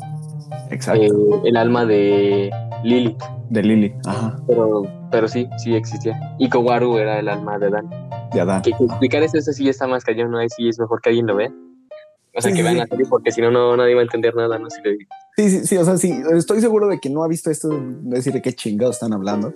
Exacto. 0.70 1.02
Eh, 1.02 1.40
el 1.44 1.56
alma 1.56 1.84
de 1.84 2.50
Lilith. 2.84 3.22
De 3.50 3.62
Lilith, 3.62 3.94
ajá. 4.06 4.36
Pero, 4.46 4.82
pero 5.10 5.28
sí, 5.28 5.48
sí 5.58 5.74
existía. 5.74 6.18
Y 6.38 6.48
Kowaru 6.48 6.98
era 6.98 7.18
el 7.18 7.28
alma 7.28 7.58
de 7.58 7.66
Adán. 7.66 7.90
De 8.32 8.40
Adán. 8.40 8.62
Que, 8.62 8.70
explicar 8.70 9.22
eso, 9.22 9.38
eso 9.38 9.52
sí 9.52 9.68
está 9.68 9.86
más 9.86 10.04
cañón, 10.04 10.30
¿no? 10.30 10.38
Ahí 10.38 10.48
sí 10.48 10.68
es 10.68 10.78
mejor 10.78 11.00
que 11.00 11.10
alguien 11.10 11.26
lo 11.26 11.36
vea. 11.36 11.52
O 12.34 12.40
sea, 12.40 12.52
que 12.52 12.62
vean 12.62 12.76
la 12.76 12.86
serie 12.86 13.06
porque 13.08 13.30
si 13.32 13.40
no, 13.40 13.50
no, 13.50 13.76
nadie 13.76 13.94
va 13.94 14.00
a 14.00 14.04
entender 14.04 14.34
nada, 14.34 14.58
¿no? 14.58 14.68
Si 14.68 14.80
Sí, 15.36 15.50
sí, 15.50 15.66
sí, 15.66 15.76
o 15.78 15.84
sea, 15.84 15.96
sí, 15.96 16.22
estoy 16.34 16.60
seguro 16.60 16.86
de 16.88 16.98
que 16.98 17.08
no 17.08 17.24
ha 17.24 17.28
visto 17.28 17.50
esto, 17.50 17.70
decir 18.02 18.34
de 18.34 18.42
qué 18.42 18.52
chingados 18.52 18.96
están 18.96 19.14
hablando. 19.14 19.54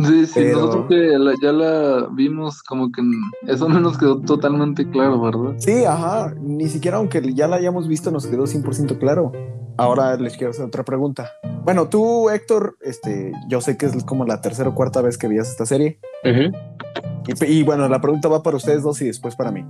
Sí, 0.00 0.26
sí, 0.26 0.44
nosotros 0.52 0.86
que 0.88 1.18
ya 1.42 1.52
la 1.52 2.08
vimos, 2.12 2.62
como 2.62 2.92
que 2.92 3.02
eso 3.48 3.68
no 3.68 3.80
nos 3.80 3.98
quedó 3.98 4.20
totalmente 4.20 4.88
claro, 4.88 5.20
¿verdad? 5.20 5.54
Sí, 5.58 5.84
ajá, 5.84 6.34
ni 6.40 6.68
siquiera 6.68 6.98
aunque 6.98 7.34
ya 7.34 7.48
la 7.48 7.56
hayamos 7.56 7.88
visto 7.88 8.12
nos 8.12 8.26
quedó 8.26 8.44
100% 8.44 8.98
claro. 8.98 9.32
Ahora 9.76 10.16
les 10.16 10.36
quiero 10.36 10.50
hacer 10.50 10.66
otra 10.66 10.84
pregunta. 10.84 11.30
Bueno, 11.64 11.88
tú, 11.88 12.30
Héctor, 12.30 12.76
este, 12.80 13.32
yo 13.48 13.60
sé 13.60 13.76
que 13.76 13.86
es 13.86 14.04
como 14.04 14.24
la 14.24 14.40
tercera 14.40 14.68
o 14.68 14.74
cuarta 14.74 15.02
vez 15.02 15.18
que 15.18 15.28
vías 15.28 15.48
esta 15.48 15.66
serie. 15.66 16.00
y, 17.46 17.62
bueno, 17.62 17.88
la 17.88 18.00
pregunta 18.00 18.28
va 18.28 18.42
para 18.42 18.56
ustedes 18.56 18.82
dos 18.82 19.00
y 19.02 19.06
después 19.06 19.36
para 19.36 19.52
mí. 19.52 19.64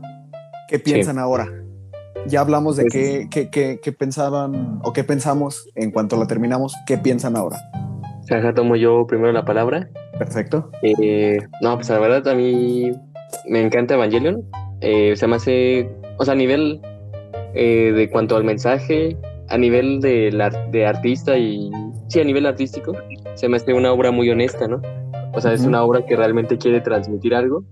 ¿Qué 0.69 0.79
piensan 0.79 1.19
ahora? 1.19 1.49
Ya 2.27 2.41
hablamos 2.41 2.77
de 2.77 2.85
pues 2.85 2.93
qué, 2.93 3.29
qué, 3.31 3.51
qué, 3.51 3.81
qué 3.83 3.93
pensaban 3.93 4.81
o 4.83 4.93
qué 4.93 5.05
pensamos 5.05 5.69
en 5.75 5.91
cuanto 5.91 6.17
la 6.19 6.27
terminamos. 6.27 6.75
¿Qué 6.87 6.97
piensan 6.99 7.37
ahora? 7.37 7.59
Acá 8.31 8.55
tomo 8.55 8.77
yo 8.77 9.07
primero 9.07 9.33
la 9.33 9.45
palabra. 9.45 9.89
Perfecto. 10.19 10.71
Eh, 10.83 11.39
no, 11.63 11.77
pues 11.77 11.89
la 11.89 11.99
verdad 11.99 12.29
a 12.29 12.35
mí 12.35 12.93
me 13.49 13.61
encanta 13.61 13.95
Evangelion. 13.95 14.45
Eh, 14.81 15.17
se 15.17 15.27
me 15.27 15.37
hace, 15.37 15.91
o 16.19 16.25
sea, 16.25 16.35
a 16.35 16.37
nivel 16.37 16.81
eh, 17.55 17.93
de 17.95 18.11
cuanto 18.11 18.37
al 18.37 18.45
mensaje, 18.45 19.17
a 19.49 19.57
nivel 19.57 20.01
de, 20.01 20.31
la, 20.31 20.51
de 20.51 20.87
artista 20.87 21.37
y, 21.39 21.71
sí, 22.09 22.21
a 22.21 22.25
nivel 22.25 22.47
artístico, 22.47 22.93
se 23.35 23.49
me 23.49 23.57
hace 23.57 23.73
una 23.73 23.93
obra 23.93 24.11
muy 24.11 24.29
honesta, 24.31 24.69
¿no? 24.69 24.81
O 25.35 25.41
sea, 25.41 25.53
es 25.53 25.65
una 25.65 25.83
obra 25.83 26.05
que 26.05 26.17
realmente 26.17 26.59
quiere 26.59 26.81
transmitir 26.81 27.35
algo 27.35 27.65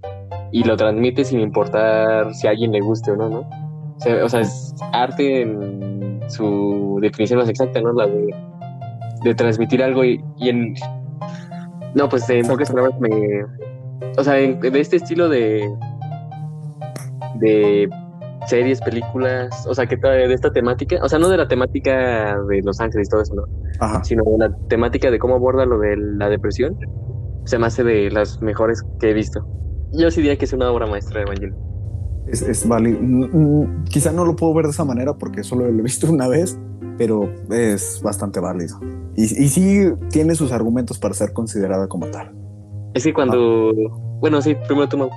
y 0.52 0.64
lo 0.64 0.76
transmite 0.76 1.24
sin 1.24 1.40
importar 1.40 2.34
si 2.34 2.46
a 2.46 2.50
alguien 2.50 2.72
le 2.72 2.80
guste 2.80 3.10
o 3.10 3.16
no, 3.16 3.28
¿no? 3.28 3.50
O 4.22 4.28
sea, 4.28 4.40
es 4.40 4.74
arte 4.92 5.42
en 5.42 6.20
su 6.28 6.98
definición 7.00 7.40
más 7.40 7.48
exacta, 7.48 7.80
¿no? 7.80 7.92
La 7.92 8.06
de 8.06 8.34
de 9.28 9.34
transmitir 9.34 9.82
algo 9.82 10.04
y, 10.04 10.22
en... 10.40 10.74
No, 11.94 12.08
pues 12.08 12.28
en 12.30 12.46
pocas 12.46 12.70
palabras 12.70 12.98
me... 13.00 13.10
O 14.18 14.24
sea, 14.24 14.34
de 14.34 14.80
este 14.80 14.96
estilo 14.96 15.28
de... 15.28 15.68
De 17.40 17.88
series, 18.46 18.80
películas, 18.80 19.66
o 19.66 19.74
sea, 19.74 19.86
que 19.86 19.96
de 19.96 20.32
esta 20.32 20.52
temática, 20.52 20.98
o 21.02 21.08
sea, 21.08 21.18
no 21.18 21.28
de 21.28 21.36
la 21.36 21.48
temática 21.48 22.38
de 22.48 22.62
Los 22.62 22.80
Ángeles 22.80 23.08
y 23.08 23.10
todo 23.10 23.22
eso, 23.22 23.34
¿no? 23.34 24.04
Sino 24.04 24.22
de 24.24 24.38
la 24.38 24.56
temática 24.68 25.10
de 25.10 25.18
cómo 25.18 25.34
aborda 25.34 25.66
lo 25.66 25.78
de 25.78 25.96
la 25.96 26.28
depresión, 26.28 26.78
se 27.44 27.58
me 27.58 27.66
hace 27.66 27.84
de 27.84 28.10
las 28.10 28.40
mejores 28.42 28.84
que 29.00 29.10
he 29.10 29.14
visto. 29.14 29.46
Yo 29.92 30.10
sí 30.10 30.20
diría 30.20 30.36
que 30.36 30.44
es 30.44 30.52
una 30.52 30.70
obra 30.70 30.86
maestra 30.86 31.20
de 31.20 31.26
Evangelio. 31.26 31.56
Es, 32.26 32.42
es 32.42 32.66
válido. 32.66 32.98
Quizá 33.88 34.12
no 34.12 34.24
lo 34.24 34.34
puedo 34.34 34.52
ver 34.54 34.66
de 34.66 34.72
esa 34.72 34.84
manera 34.84 35.14
porque 35.14 35.42
solo 35.42 35.70
lo 35.70 35.78
he 35.78 35.82
visto 35.82 36.10
una 36.10 36.28
vez, 36.28 36.58
pero 36.98 37.32
es 37.50 38.00
bastante 38.02 38.40
válido. 38.40 38.80
Y, 39.16 39.22
y 39.22 39.48
sí 39.48 39.88
tiene 40.10 40.34
sus 40.34 40.52
argumentos 40.52 40.98
para 40.98 41.14
ser 41.14 41.32
considerada 41.32 41.88
como 41.88 42.06
tal. 42.06 42.32
Es 42.94 43.04
que 43.04 43.12
cuando... 43.12 43.72
Bueno, 44.20 44.40
sí, 44.40 44.56
primero 44.66 44.88
tú, 44.88 45.08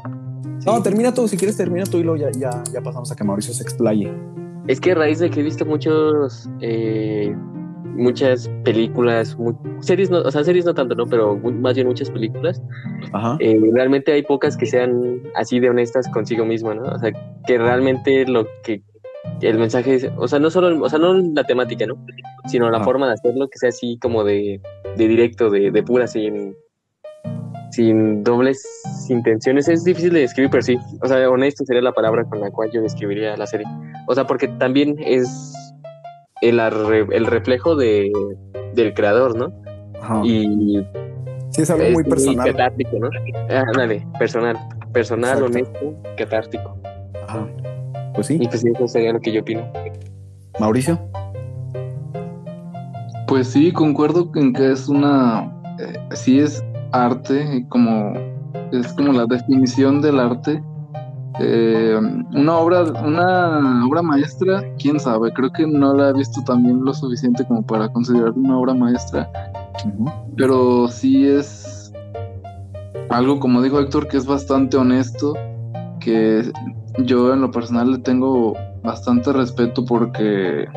No, 0.65 0.84
termina 0.84 1.13
tú, 1.13 1.27
si 1.27 1.38
quieres 1.38 1.55
termina 1.55 1.86
tú 1.86 1.97
y 1.97 2.03
luego 2.03 2.17
ya, 2.17 2.32
ya, 2.32 2.63
ya 2.73 2.82
pasamos 2.82 3.11
a 3.11 3.15
que 3.15 3.23
Mauricio 3.23 3.53
se 3.53 3.63
explaye. 3.63 4.11
Es 4.67 4.82
que 4.82 4.91
a 4.91 4.95
raíz 4.95 5.19
de 5.19 5.30
que 5.30 5.39
he 5.39 5.43
visto 5.43 5.65
muchos... 5.65 6.49
Eh, 6.61 7.36
muchas 7.99 8.49
películas, 8.63 9.38
series, 9.82 10.09
no, 10.09 10.21
o 10.21 10.32
sea, 10.32 10.43
series 10.43 10.65
no 10.65 10.73
tanto, 10.73 10.95
¿no? 10.95 11.05
Pero 11.05 11.38
más 11.38 11.75
bien 11.75 11.88
muchas 11.88 12.09
películas. 12.09 12.61
Ajá. 13.13 13.38
Eh, 13.39 13.59
realmente 13.73 14.11
hay 14.11 14.23
pocas 14.23 14.55
que 14.57 14.65
sean 14.65 15.21
así 15.36 15.59
de 15.59 15.69
honestas 15.69 16.07
consigo 16.09 16.45
mismo, 16.45 16.73
¿no? 16.73 16.84
O 16.84 16.99
sea, 16.99 17.11
que 17.45 17.57
realmente 17.57 18.25
lo 18.25 18.47
que 18.63 18.82
el 19.41 19.57
mensaje, 19.57 20.11
o 20.17 20.28
sea, 20.28 20.39
no 20.39 20.49
solo, 20.49 20.82
o 20.82 20.89
sea, 20.89 20.99
no 20.99 21.13
la 21.13 21.43
temática, 21.43 21.86
¿no? 21.86 21.95
Sino 22.47 22.70
la 22.70 22.84
forma 22.84 23.07
de 23.07 23.13
hacerlo, 23.13 23.47
que 23.49 23.57
sea 23.57 23.70
así 23.70 23.97
como 24.01 24.24
de, 24.24 24.61
de 24.95 25.07
directo, 25.07 25.49
de, 25.49 25.72
de 25.72 25.84
pura, 25.84 26.07
sin, 26.07 26.55
sin 27.72 28.24
dobles 28.24 28.63
intenciones. 29.09 29.67
Es 29.67 29.84
difícil 29.84 30.13
de 30.13 30.22
describir, 30.22 30.49
pero 30.49 30.63
sí, 30.63 30.78
o 31.01 31.07
sea, 31.07 31.30
honesto 31.30 31.65
sería 31.65 31.82
la 31.82 31.91
palabra 31.91 32.24
con 32.26 32.39
la 32.41 32.51
cual 32.51 32.70
yo 32.72 32.82
describiría 32.82 33.36
la 33.38 33.47
serie. 33.47 33.65
O 34.07 34.15
sea, 34.15 34.26
porque 34.26 34.47
también 34.47 34.95
es 34.99 35.28
el, 36.41 36.59
el 36.59 37.26
reflejo 37.26 37.76
de, 37.76 38.11
del 38.74 38.93
creador, 38.93 39.36
¿no? 39.38 39.53
Y 40.24 40.82
sí, 41.49 41.61
es 41.61 41.70
algo 41.70 41.89
muy 41.91 42.03
personal. 42.03 42.51
Catártico, 42.51 42.99
¿no? 42.99 43.09
Ah, 43.49 43.65
dale, 43.76 44.07
personal, 44.17 44.57
personal, 44.93 45.43
honesto, 45.43 45.93
catártico. 46.17 46.78
Pues 48.20 48.28
sí. 48.28 48.38
Y 48.38 48.47
pues 48.49 48.65
eso 48.65 48.86
sería 48.86 49.13
lo 49.13 49.22
que 49.22 49.32
yo 49.32 49.39
opino. 49.39 49.63
Mauricio. 50.59 50.99
Pues 53.28 53.47
sí, 53.47 53.72
concuerdo 53.72 54.30
en 54.36 54.51
que 54.51 54.74
es 54.74 54.89
una, 54.89 55.49
eh, 55.80 55.97
sí 56.15 56.41
es 56.41 56.61
arte, 56.91 57.65
como 57.70 58.13
es 58.74 58.91
como 58.91 59.13
la 59.13 59.26
definición 59.26 60.01
del 60.01 60.20
arte. 60.20 60.61
Eh, 61.39 61.97
una 62.34 62.57
obra, 62.57 62.84
una 63.05 63.88
obra 63.88 64.01
maestra, 64.01 64.65
quién 64.80 64.99
sabe, 64.99 65.32
creo 65.32 65.49
que 65.53 65.65
no 65.65 65.93
la 65.93 66.09
he 66.09 66.13
visto 66.13 66.43
también 66.43 66.84
lo 66.84 66.93
suficiente 66.93 67.45
como 67.45 67.65
para 67.65 67.88
considerar 67.88 68.32
una 68.32 68.59
obra 68.59 68.74
maestra. 68.74 69.32
Pero 70.36 70.89
sí 70.89 71.26
es 71.26 71.93
algo, 73.11 73.39
como 73.39 73.61
dijo 73.61 73.80
Héctor, 73.80 74.09
que 74.09 74.17
es 74.17 74.26
bastante 74.26 74.76
honesto, 74.76 75.36
que 76.01 76.51
yo 77.06 77.34
en 77.34 77.41
lo 77.41 77.52
personal 77.52 77.91
le 77.91 77.97
tengo 78.00 78.54
bastante 78.84 79.32
respeto 79.34 79.86
porque 79.86 80.68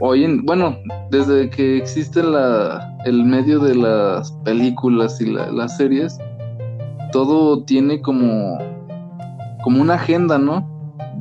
hoy 0.00 0.24
en, 0.24 0.44
bueno, 0.44 0.76
desde 1.10 1.50
que 1.50 1.78
existe 1.78 2.22
la, 2.22 2.96
el 3.04 3.24
medio 3.24 3.58
de 3.58 3.74
las 3.74 4.32
películas 4.44 5.20
y 5.20 5.26
las 5.26 5.76
series, 5.76 6.18
todo 7.12 7.62
tiene 7.64 8.00
como, 8.00 8.58
como 9.62 9.80
una 9.80 9.94
agenda, 9.94 10.38
¿no? 10.38 10.72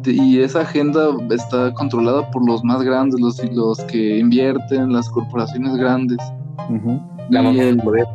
y 0.05 0.39
esa 0.41 0.61
agenda 0.61 1.15
está 1.29 1.73
controlada 1.73 2.29
por 2.31 2.45
los 2.45 2.63
más 2.63 2.81
grandes, 2.81 3.19
los, 3.19 3.41
los 3.53 3.79
que 3.85 4.17
invierten, 4.17 4.91
las 4.91 5.09
corporaciones 5.09 5.75
grandes. 5.75 6.17
La 7.29 7.41
mafia 7.41 7.65
del 7.65 7.77
poder. 7.77 8.05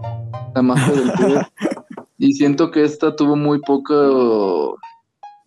La 0.54 0.62
mafia 0.62 0.94
del 0.94 1.12
poder. 1.12 1.46
y 2.18 2.32
siento 2.32 2.70
que 2.70 2.84
esta 2.84 3.16
tuvo 3.16 3.36
muy 3.36 3.60
poco 3.60 4.78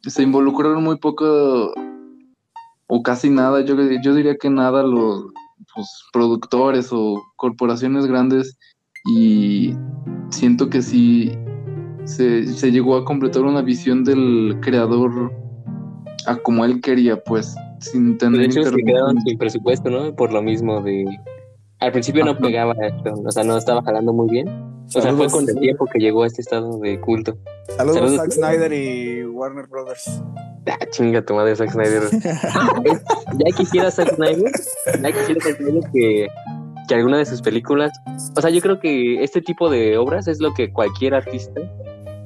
se 0.04 0.24
involucraron 0.24 0.84
muy 0.84 0.98
poco 0.98 1.74
o 2.88 3.04
casi 3.04 3.30
nada, 3.30 3.62
yo, 3.62 3.76
yo 4.04 4.14
diría 4.14 4.36
que 4.36 4.50
nada 4.50 4.84
los 4.84 5.26
pues, 5.74 5.88
productores 6.12 6.90
o 6.92 7.22
corporaciones 7.38 8.06
grandes 8.06 8.58
y 9.16 9.74
siento 10.30 10.70
que 10.70 10.82
sí 10.82 11.32
se, 12.04 12.72
llegó 12.72 12.98
a 12.98 13.06
completar 13.06 13.44
una 13.44 13.62
visión 13.62 14.04
del 14.04 14.58
creador 14.62 15.32
a 16.28 16.36
como 16.38 16.66
él 16.66 16.82
quería, 16.82 17.22
pues, 17.24 17.56
sin 17.80 18.18
tener 18.18 18.42
De 18.42 18.46
hecho, 18.46 18.64
se 18.64 18.76
quedaron 18.76 19.20
sin 19.22 19.38
presupuesto, 19.38 19.90
¿no? 19.90 20.16
Por 20.16 20.34
lo 20.34 20.42
mismo 20.42 20.82
de... 20.82 21.06
Al 21.82 21.92
principio 21.92 22.24
no 22.24 22.38
pegaba 22.38 22.74
esto, 22.80 23.12
o 23.26 23.32
sea, 23.32 23.44
no 23.44 23.58
estaba 23.58 23.82
jalando 23.82 24.14
muy 24.14 24.30
bien. 24.30 24.48
O 24.96 25.02
sea, 25.02 25.14
fue 25.16 25.28
con 25.30 25.50
el 25.50 25.58
tiempo 25.60 25.86
que 25.86 26.00
llegó 26.00 26.24
a 26.24 26.28
este 26.28 26.42
estado 26.42 26.78
de 26.80 27.00
culto. 27.00 27.38
Saludos, 27.76 27.98
Saludos. 27.98 28.18
Zack 28.18 28.32
Snyder 28.32 28.74
y 28.74 29.26
Warner 29.26 29.66
Brothers. 29.68 30.22
Ah, 30.68 30.78
chinga 30.92 31.26
tu 31.26 31.34
madre, 31.34 31.56
Zack 31.56 31.72
Snyder. 31.72 32.04
ya 33.40 33.56
quisiera 33.58 33.90
Zack 33.90 34.16
Snyder, 34.16 34.52
ya 35.02 35.12
quisiera 35.12 35.42
Zack 35.42 35.58
Snyder 35.58 35.84
que, 35.92 36.28
que 36.88 36.96
alguna 36.96 37.18
de 37.18 37.26
sus 37.26 37.42
películas... 37.42 37.92
O 38.38 38.42
sea, 38.42 38.52
yo 38.52 38.62
creo 38.62 38.80
que 38.80 39.24
este 39.24 39.42
tipo 39.42 39.70
de 39.70 39.98
obras 39.98 40.28
es 40.28 40.40
lo 40.40 40.54
que 40.54 40.72
cualquier 40.72 41.16
artista 41.16 41.62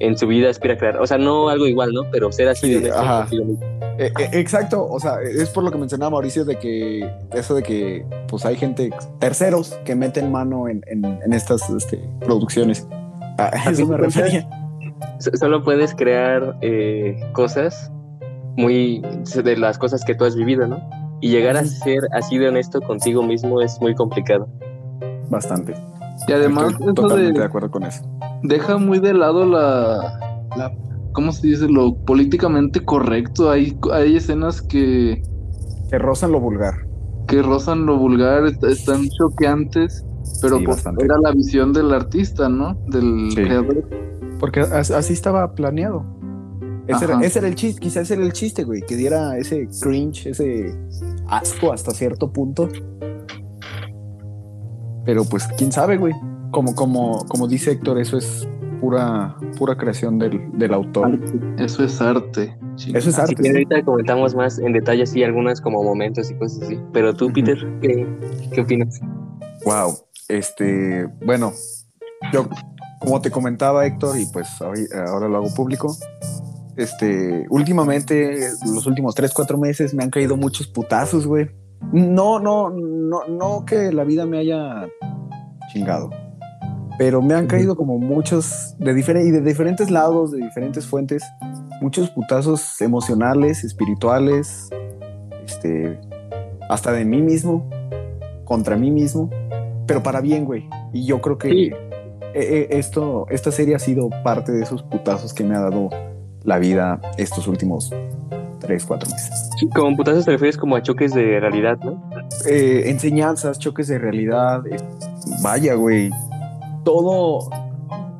en 0.00 0.16
su 0.18 0.26
vida 0.26 0.50
aspira 0.50 0.74
a 0.74 0.76
crear. 0.76 1.00
O 1.00 1.06
sea, 1.06 1.18
no 1.18 1.48
algo 1.48 1.66
igual, 1.66 1.92
¿no? 1.92 2.02
Pero 2.10 2.30
ser 2.32 2.48
así 2.48 2.66
Sí, 2.66 2.72
de 2.74 2.78
honesto 2.78 2.98
ajá. 3.00 3.20
consigo 3.20 3.44
mismo. 3.44 3.64
Eh, 3.98 4.12
eh, 4.18 4.28
exacto, 4.32 4.86
o 4.86 5.00
sea, 5.00 5.16
es 5.22 5.48
por 5.50 5.64
lo 5.64 5.70
que 5.70 5.78
mencionaba 5.78 6.10
Mauricio 6.10 6.44
de 6.44 6.58
que 6.58 7.10
eso 7.32 7.54
de 7.54 7.62
que 7.62 8.04
pues 8.28 8.44
hay 8.44 8.56
gente 8.56 8.90
terceros 9.20 9.78
que 9.86 9.94
meten 9.94 10.30
mano 10.30 10.68
en, 10.68 10.82
en- 10.86 11.04
en 11.04 11.32
estas 11.32 11.68
este, 11.70 11.98
producciones. 12.20 12.86
A 13.38 13.48
eso 13.70 13.86
me 13.86 13.96
refería. 13.96 14.48
So- 15.18 15.30
Solo 15.34 15.62
puedes 15.62 15.94
crear 15.94 16.56
eh, 16.60 17.18
cosas 17.32 17.90
muy 18.56 19.02
de 19.42 19.56
las 19.56 19.78
cosas 19.78 20.04
que 20.04 20.14
tú 20.14 20.24
has 20.24 20.36
vivido, 20.36 20.66
¿no? 20.66 20.78
Y 21.22 21.30
llegar 21.30 21.56
a 21.56 21.64
ser 21.64 22.00
así 22.12 22.36
de 22.36 22.48
honesto 22.48 22.80
contigo 22.82 23.22
mismo 23.22 23.62
es 23.62 23.80
muy 23.80 23.94
complicado. 23.94 24.46
Bastante. 25.30 25.74
Y 26.28 26.32
además, 26.32 26.72
Estoy 26.72 26.84
eso 26.86 26.94
totalmente 26.94 27.32
de 27.32 27.38
de, 27.40 27.44
acuerdo 27.44 27.70
con 27.70 27.82
eso. 27.84 28.02
Deja 28.42 28.78
muy 28.78 28.98
de 28.98 29.14
lado 29.14 29.44
la, 29.46 30.18
la 30.56 30.72
¿cómo 31.12 31.32
se 31.32 31.46
dice? 31.48 31.68
Lo 31.68 31.94
políticamente 31.94 32.84
correcto. 32.84 33.50
Hay, 33.50 33.76
hay 33.92 34.16
escenas 34.16 34.60
que, 34.62 35.22
Que 35.90 35.98
rozan 35.98 36.32
lo 36.32 36.40
vulgar. 36.40 36.74
que 37.26 37.42
rozan 37.42 37.86
lo 37.86 37.96
vulgar, 37.98 38.46
est- 38.46 38.62
están 38.64 39.08
choqueantes, 39.08 40.04
pero 40.42 40.58
Sí, 40.58 40.64
pues 40.64 40.76
bastante. 40.76 41.04
era 41.04 41.16
la 41.22 41.32
visión 41.32 41.72
del 41.72 41.92
artista, 41.92 42.48
¿no? 42.48 42.74
Del 42.88 43.30
Sí. 43.30 43.36
creador. 43.42 43.88
Porque 44.38 44.60
as- 44.60 44.90
así 44.90 45.12
estaba 45.12 45.54
planeado. 45.54 46.04
Ese 46.88 47.04
era, 47.06 47.20
ese 47.20 47.40
era 47.40 47.48
el 47.48 47.56
chiste, 47.56 47.80
quizás 47.80 48.04
ese 48.04 48.14
era 48.14 48.22
el 48.22 48.32
chiste, 48.32 48.62
güey, 48.62 48.80
que 48.82 48.94
diera 48.94 49.36
ese 49.38 49.66
cringe, 49.80 50.26
ese 50.26 50.72
asco 51.28 51.72
hasta 51.72 51.90
cierto 51.90 52.32
punto. 52.32 52.68
Pero 55.04 55.24
pues, 55.24 55.46
quién 55.56 55.72
sabe, 55.72 55.96
güey. 55.96 56.14
Como, 56.50 56.74
como, 56.74 57.24
como 57.26 57.48
dice 57.48 57.72
Héctor, 57.72 57.98
eso 57.98 58.16
es 58.16 58.48
pura, 58.80 59.36
pura 59.58 59.76
creación 59.76 60.18
del, 60.18 60.50
del 60.52 60.74
autor. 60.74 61.18
Eso 61.58 61.84
es 61.84 62.00
arte. 62.00 62.56
Eso 62.76 63.10
es 63.10 63.18
Así 63.18 63.20
arte. 63.20 63.34
que 63.36 63.42
sí. 63.42 63.48
ahorita 63.48 63.82
comentamos 63.84 64.34
más 64.34 64.58
en 64.58 64.72
detalle 64.72 65.02
así 65.02 65.22
algunas 65.22 65.60
como 65.60 65.82
momentos 65.82 66.30
y 66.30 66.34
cosas 66.34 66.62
así. 66.62 66.78
Pero 66.92 67.14
tú. 67.14 67.32
Peter, 67.32 67.58
¿qué, 67.80 68.06
qué 68.52 68.60
opinas? 68.60 69.00
Wow. 69.64 69.96
Este, 70.28 71.06
bueno, 71.24 71.52
yo, 72.32 72.48
como 73.00 73.20
te 73.20 73.30
comentaba 73.30 73.86
Héctor, 73.86 74.18
y 74.18 74.26
pues 74.26 74.48
ahora 74.60 75.28
lo 75.28 75.36
hago 75.36 75.54
público, 75.54 75.96
este, 76.76 77.46
últimamente, 77.48 78.50
los 78.66 78.86
últimos 78.86 79.14
tres, 79.14 79.32
cuatro 79.32 79.56
meses 79.56 79.94
me 79.94 80.04
han 80.04 80.10
caído 80.10 80.36
muchos 80.36 80.66
putazos, 80.66 81.26
güey. 81.26 81.50
No, 81.92 82.38
no, 82.40 82.70
no, 82.70 83.26
no 83.28 83.64
que 83.64 83.92
la 83.92 84.04
vida 84.04 84.26
me 84.26 84.38
haya 84.38 84.86
chingado, 85.72 86.10
pero 86.98 87.20
me 87.22 87.34
han 87.34 87.46
caído 87.46 87.76
como 87.76 87.98
muchos, 87.98 88.74
de 88.78 88.92
y 88.92 89.30
de 89.30 89.40
diferentes 89.40 89.90
lados, 89.90 90.32
de 90.32 90.38
diferentes 90.38 90.86
fuentes, 90.86 91.22
muchos 91.80 92.10
putazos 92.10 92.80
emocionales, 92.80 93.64
espirituales, 93.64 94.70
este, 95.44 95.98
hasta 96.68 96.92
de 96.92 97.04
mí 97.04 97.22
mismo, 97.22 97.68
contra 98.44 98.76
mí 98.76 98.90
mismo, 98.90 99.30
pero 99.86 100.02
para 100.02 100.20
bien, 100.20 100.44
güey. 100.44 100.68
Y 100.92 101.04
yo 101.04 101.20
creo 101.20 101.38
que 101.38 101.48
Sí. 101.48 101.64
eh, 101.66 101.76
eh, 102.34 102.66
esto, 102.70 103.26
esta 103.30 103.50
serie 103.52 103.74
ha 103.74 103.78
sido 103.78 104.08
parte 104.24 104.52
de 104.52 104.62
esos 104.62 104.82
putazos 104.82 105.34
que 105.34 105.44
me 105.44 105.54
ha 105.56 105.60
dado 105.60 105.90
la 106.44 106.58
vida 106.58 107.00
estos 107.18 107.46
últimos 107.48 107.90
tres, 108.60 108.84
cuatro 108.84 109.10
meses. 109.10 109.50
Sí, 109.58 109.68
Como 109.74 109.96
putazos 109.96 110.24
te 110.24 110.32
refieres 110.32 110.56
como 110.56 110.76
a 110.76 110.82
choques 110.82 111.12
de 111.12 111.38
realidad, 111.40 111.78
¿no? 111.84 112.02
Eh, 112.48 112.84
enseñanzas, 112.86 113.58
choques 113.58 113.88
de 113.88 113.98
realidad, 113.98 114.66
eh, 114.66 114.76
vaya, 115.42 115.74
güey. 115.74 116.10
Todo, 116.86 117.50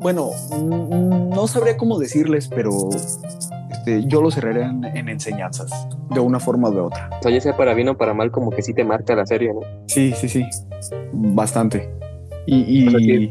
bueno, 0.01 0.31
no 0.61 1.47
sabría 1.47 1.77
cómo 1.77 1.99
decirles, 2.01 2.49
pero 2.49 2.73
este, 3.71 4.05
yo 4.09 4.21
lo 4.21 4.33
cerraría 4.33 4.67
en, 4.67 4.85
en 4.85 5.09
enseñanzas, 5.09 5.71
de 6.11 6.19
una 6.19 6.41
forma 6.41 6.67
o 6.69 6.73
de 6.73 6.81
otra. 6.81 7.09
O 7.21 7.23
sea, 7.23 7.31
ya 7.31 7.41
sea 7.41 7.57
para 7.57 7.75
bien 7.75 7.89
o 7.91 7.97
para 7.97 8.12
mal, 8.12 8.33
como 8.33 8.51
que 8.51 8.62
sí 8.62 8.75
te 8.75 8.83
marca 8.85 9.14
la 9.14 9.25
serie, 9.25 9.55
¿no? 9.55 9.61
Sí, 9.87 10.12
sí, 10.17 10.29
sí. 10.29 10.45
Bastante. 11.12 11.89
Y, 12.47 12.57
y 12.85 12.89
O 12.89 12.91
sea, 12.91 12.99
que- 12.99 13.31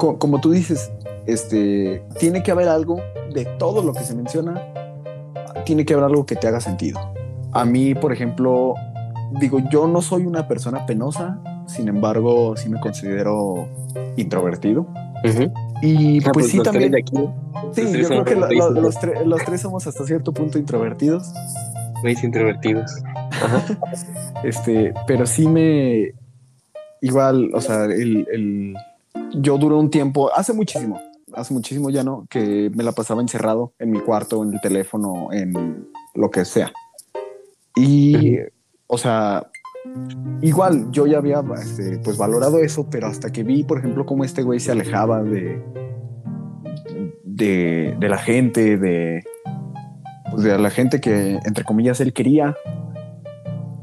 co- 0.00 0.18
como 0.18 0.40
tú 0.40 0.50
dices, 0.50 0.90
este, 1.26 2.02
tiene 2.18 2.42
que 2.42 2.50
haber 2.50 2.68
algo 2.68 2.96
de 3.32 3.44
todo 3.60 3.84
lo 3.84 3.92
que 3.92 4.00
se 4.00 4.16
menciona, 4.16 4.60
tiene 5.64 5.84
que 5.84 5.92
haber 5.94 6.06
algo 6.06 6.26
que 6.26 6.34
te 6.34 6.48
haga 6.48 6.60
sentido. 6.60 6.98
A 7.52 7.64
mí, 7.64 7.94
por 7.94 8.12
ejemplo, 8.12 8.74
digo, 9.40 9.60
yo 9.70 9.86
no 9.86 10.02
soy 10.02 10.26
una 10.26 10.48
persona 10.48 10.86
penosa, 10.86 11.40
sin 11.70 11.88
embargo, 11.88 12.56
sí 12.56 12.68
me 12.68 12.78
considero 12.80 13.68
introvertido. 14.16 14.86
Y 15.82 16.22
Ah, 16.26 16.30
pues, 16.32 16.48
sí, 16.48 16.56
los 16.58 16.70
tres 16.70 16.90
también. 17.04 17.32
Sí, 17.74 17.82
yo 18.02 18.08
creo 18.08 18.24
que 18.24 18.34
lo- 18.34 18.40
lo- 18.46 18.52
introvertidos. 18.52 18.82
los, 18.82 18.96
tre- 18.96 19.24
los 19.24 19.44
tres 19.44 19.60
somos 19.60 19.86
hasta 19.86 20.04
cierto 20.06 20.32
punto 20.32 20.58
introvertidos. 20.58 21.32
Veis 22.02 22.22
introvertidos. 22.24 22.90
Este, 24.44 24.92
pero 25.06 25.26
sí 25.26 25.46
me. 25.46 26.12
Igual, 27.02 27.50
o 27.54 27.60
sea, 27.60 27.84
el, 27.84 28.26
el- 28.32 28.74
yo 29.34 29.58
duré 29.58 29.74
un 29.74 29.90
tiempo, 29.90 30.30
hace 30.34 30.52
muchísimo, 30.52 31.00
hace 31.34 31.54
muchísimo 31.54 31.90
ya 31.90 32.02
no, 32.04 32.26
que 32.28 32.70
me 32.74 32.82
la 32.82 32.92
pasaba 32.92 33.20
encerrado 33.22 33.72
en 33.78 33.90
mi 33.90 34.00
cuarto, 34.00 34.42
en 34.42 34.52
el 34.54 34.60
teléfono, 34.60 35.28
en 35.32 35.88
lo 36.14 36.30
que 36.30 36.44
sea. 36.44 36.72
Y, 37.76 38.36
o 38.86 38.98
sea, 38.98 39.46
igual 40.42 40.90
yo 40.90 41.06
ya 41.06 41.18
había 41.18 41.42
este, 41.62 41.98
pues 41.98 42.16
valorado 42.16 42.58
eso, 42.58 42.88
pero 42.90 43.06
hasta 43.06 43.30
que 43.30 43.42
vi, 43.42 43.64
por 43.64 43.78
ejemplo, 43.78 44.06
cómo 44.06 44.24
este 44.24 44.42
güey 44.42 44.60
se 44.60 44.72
alejaba 44.72 45.22
de, 45.22 45.62
de, 47.24 47.96
de 47.98 48.08
la 48.08 48.18
gente, 48.18 48.76
de, 48.76 49.22
pues, 50.30 50.44
de 50.44 50.58
la 50.58 50.70
gente 50.70 51.00
que, 51.00 51.38
entre 51.44 51.64
comillas, 51.64 52.00
él 52.00 52.12
quería, 52.12 52.56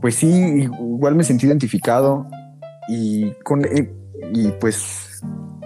pues 0.01 0.15
sí, 0.15 0.27
igual 0.27 1.15
me 1.15 1.23
sentí 1.23 1.47
identificado 1.47 2.27
y 2.87 3.31
con 3.43 3.65
eh, 3.65 3.93
y 4.33 4.49
pues 4.59 5.21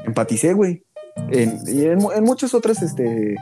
empaticé, 0.05 0.53
güey. 0.53 0.83
En, 1.29 1.59
en, 1.67 1.99
en 2.15 2.23
muchas 2.23 2.53
otras 2.53 2.81
este, 2.81 3.35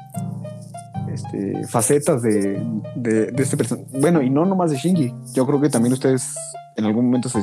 este, 1.13 1.67
facetas 1.67 2.21
de, 2.21 2.61
de, 2.95 3.27
de 3.27 3.43
este 3.43 3.55
personaje. 3.57 3.87
Bueno, 3.99 4.21
y 4.21 4.29
no 4.29 4.45
nomás 4.45 4.71
de 4.71 4.77
Shinji. 4.77 5.13
Yo 5.33 5.45
creo 5.45 5.61
que 5.61 5.69
también 5.69 5.93
ustedes 5.93 6.35
en 6.79 6.85
algún 6.85 7.05
momento 7.05 7.29
se 7.29 7.39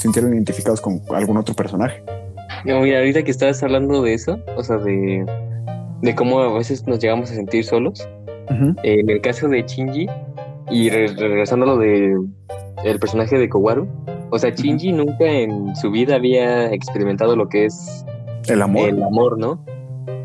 sintieron 0.00 0.34
identificados 0.34 0.80
con 0.80 1.00
algún 1.14 1.36
otro 1.36 1.54
personaje. 1.54 2.02
No, 2.64 2.80
mira, 2.80 2.98
ahorita 2.98 3.22
que 3.22 3.30
estabas 3.30 3.62
hablando 3.62 4.02
de 4.02 4.14
eso, 4.14 4.38
o 4.56 4.62
sea, 4.62 4.76
de, 4.78 5.24
de 6.02 6.14
cómo 6.14 6.40
a 6.40 6.52
veces 6.58 6.86
nos 6.86 6.98
llegamos 6.98 7.30
a 7.30 7.34
sentir 7.34 7.64
solos, 7.64 8.08
eh, 8.82 9.00
en 9.00 9.08
el 9.10 9.20
caso 9.20 9.48
de 9.48 9.62
Shinji, 9.62 10.06
y 10.70 10.90
re- 10.90 11.08
regresando 11.08 11.64
a 11.64 11.68
lo 11.68 11.78
de 11.78 12.16
el 12.84 12.98
personaje 12.98 13.38
de 13.38 13.48
Kowaru, 13.48 13.86
o 14.30 14.38
sea, 14.38 14.50
Shinji 14.50 14.92
nunca 14.92 15.24
en 15.26 15.74
su 15.76 15.90
vida 15.90 16.16
había 16.16 16.72
experimentado 16.72 17.36
lo 17.36 17.48
que 17.48 17.66
es 17.66 18.04
El 18.48 18.62
amor. 18.62 18.88
el 18.88 19.02
amor, 19.02 19.38
¿no? 19.38 19.64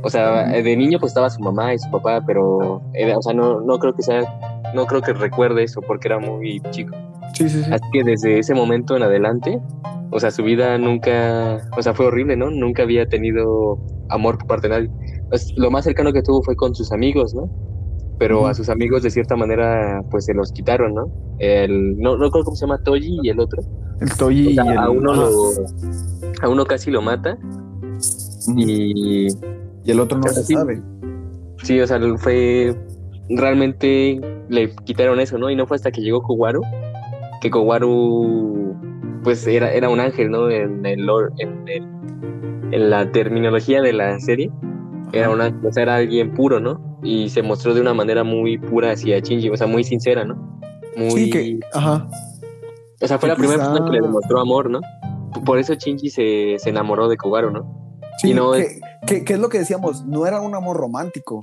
O 0.03 0.09
sea, 0.09 0.47
de 0.47 0.77
niño 0.77 0.99
pues 0.99 1.11
estaba 1.11 1.29
su 1.29 1.41
mamá 1.41 1.73
y 1.73 1.79
su 1.79 1.89
papá, 1.91 2.21
pero, 2.25 2.81
era- 2.93 3.17
o 3.17 3.21
sea, 3.21 3.33
no, 3.33 3.61
no 3.61 3.79
creo 3.79 3.93
que 3.95 4.03
sea, 4.03 4.21
no 4.75 4.85
creo 4.85 5.01
que 5.01 5.13
recuerde 5.13 5.63
eso 5.63 5.81
porque 5.81 6.07
era 6.07 6.19
muy 6.19 6.61
chico. 6.71 6.95
Sí, 7.33 7.49
sí, 7.49 7.63
sí. 7.63 7.71
Así 7.71 7.83
que 7.91 8.03
desde 8.03 8.39
ese 8.39 8.53
momento 8.53 8.95
en 8.95 9.03
adelante, 9.03 9.59
o 10.11 10.19
sea, 10.19 10.31
su 10.31 10.43
vida 10.43 10.77
nunca, 10.77 11.61
o 11.77 11.81
sea, 11.81 11.93
fue 11.93 12.07
horrible, 12.07 12.35
¿no? 12.35 12.49
Nunca 12.49 12.83
había 12.83 13.07
tenido 13.07 13.77
amor 14.09 14.37
por 14.37 14.47
parte 14.47 14.69
de 14.69 14.73
nadie. 14.75 14.89
Pues, 15.29 15.53
lo 15.57 15.69
más 15.69 15.85
cercano 15.85 16.13
que 16.13 16.21
tuvo 16.21 16.41
fue 16.43 16.55
con 16.55 16.73
sus 16.73 16.91
amigos, 16.91 17.33
¿no? 17.33 17.49
Pero 18.19 18.47
a 18.47 18.53
sus 18.53 18.69
amigos 18.69 19.03
de 19.03 19.11
cierta 19.11 19.35
manera, 19.35 20.01
pues 20.09 20.25
se 20.25 20.33
los 20.33 20.51
quitaron, 20.51 20.95
¿no? 20.95 21.05
El, 21.39 21.97
no, 21.99 22.17
no 22.17 22.31
creo 22.31 22.43
cómo 22.43 22.55
se 22.55 22.65
llama 22.65 22.81
Toji 22.83 23.19
y 23.21 23.29
el 23.29 23.39
otro. 23.39 23.61
El 24.01 24.11
Toyi 24.13 24.47
O 24.47 24.63
sea, 24.63 24.65
y 24.65 24.69
el, 24.69 24.77
a 24.77 24.89
uno 24.89 25.13
lo, 25.13 25.31
a 26.41 26.49
uno 26.49 26.65
casi 26.65 26.89
lo 26.89 27.01
mata 27.01 27.37
y 28.55 29.27
Y 29.27 29.91
el 29.91 29.99
otro 29.99 30.17
no 30.17 30.25
o 30.25 30.29
sea, 30.29 30.41
se 30.41 30.47
sí. 30.47 30.53
sabe. 30.53 30.81
sí, 31.63 31.79
o 31.79 31.85
sea, 31.87 31.99
fue 32.17 32.75
realmente 33.29 34.19
le 34.49 34.73
quitaron 34.85 35.19
eso, 35.19 35.37
¿no? 35.37 35.49
Y 35.49 35.55
no 35.55 35.67
fue 35.67 35.75
hasta 35.75 35.91
que 35.91 36.01
llegó 36.01 36.21
Kowaru 36.21 36.61
que 37.41 37.49
Kowaru 37.49 38.75
pues 39.23 39.45
era, 39.47 39.71
era 39.73 39.89
un 39.89 39.99
ángel, 39.99 40.29
¿no? 40.31 40.49
En 40.49 40.85
el 40.85 41.05
lore- 41.05 41.31
en, 41.39 41.67
el- 41.67 41.87
en 42.73 42.89
la 42.89 43.11
terminología 43.11 43.81
de 43.81 43.93
la 43.93 44.19
serie 44.19 44.51
era 45.13 45.29
un 45.29 45.41
ángel, 45.41 45.65
o 45.65 45.71
sea, 45.71 45.83
era 45.83 45.95
alguien 45.95 46.33
puro, 46.33 46.59
¿no? 46.59 46.85
y 47.03 47.29
se 47.29 47.43
mostró 47.43 47.75
de 47.75 47.79
una 47.81 47.93
manera 47.93 48.23
muy 48.23 48.57
pura 48.57 48.91
hacia 48.91 49.19
Shinji, 49.19 49.49
o 49.51 49.55
sea, 49.55 49.67
muy 49.67 49.83
sincera, 49.83 50.25
¿no? 50.25 50.35
Muy... 50.97 51.11
Sí, 51.11 51.29
que, 51.29 51.59
ajá. 51.71 52.07
O 52.99 53.07
sea, 53.07 53.19
fue 53.19 53.27
que 53.29 53.33
la 53.33 53.35
primera 53.37 53.57
persona 53.59 53.85
que 53.85 53.91
le 53.97 54.01
demostró 54.01 54.39
amor, 54.39 54.67
¿no? 54.69 54.79
Por 55.45 55.59
eso 55.59 55.75
Shinji 55.75 56.09
se, 56.09 56.55
se 56.57 56.69
enamoró 56.71 57.07
de 57.07 57.15
Kogaru, 57.15 57.51
¿no? 57.51 57.99
Sí, 58.17 58.31
Y 58.31 58.33
no 58.33 58.53
que, 58.53 58.79
que- 59.05 59.23
que 59.23 59.33
es 59.33 59.39
lo 59.39 59.47
que 59.47 59.59
decíamos, 59.59 60.03
no 60.07 60.25
era 60.25 60.41
un 60.41 60.55
amor 60.55 60.75
romántico. 60.77 61.41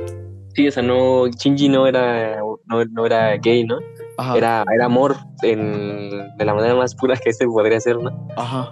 Sí, 0.55 0.67
o 0.67 0.73
sea, 0.73 0.83
no, 0.83 1.29
Shinji 1.29 1.69
no 1.69 1.87
era, 1.87 2.41
no, 2.41 2.85
no 2.91 3.07
era 3.07 3.37
gay, 3.37 3.65
¿no? 3.65 3.79
Ajá. 4.19 4.37
Era, 4.37 4.65
era 4.75 4.85
amor 4.87 5.17
en, 5.43 6.37
de 6.37 6.45
la 6.45 6.55
manera 6.55 6.75
más 6.75 6.95
pura 6.95 7.17
que 7.17 7.31
este 7.31 7.47
podría 7.47 7.81
ser, 7.81 7.99
¿no? 8.01 8.29
Ajá. 8.37 8.71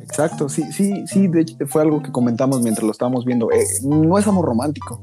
Exacto, 0.00 0.48
sí, 0.48 0.62
sí, 0.72 1.04
sí, 1.08 1.26
de 1.26 1.40
hecho 1.40 1.56
fue 1.66 1.82
algo 1.82 2.00
que 2.02 2.12
comentamos 2.12 2.62
mientras 2.62 2.84
lo 2.84 2.92
estábamos 2.92 3.24
viendo. 3.24 3.50
Eh, 3.50 3.64
no 3.84 4.16
es 4.18 4.26
amor 4.28 4.44
romántico, 4.46 5.02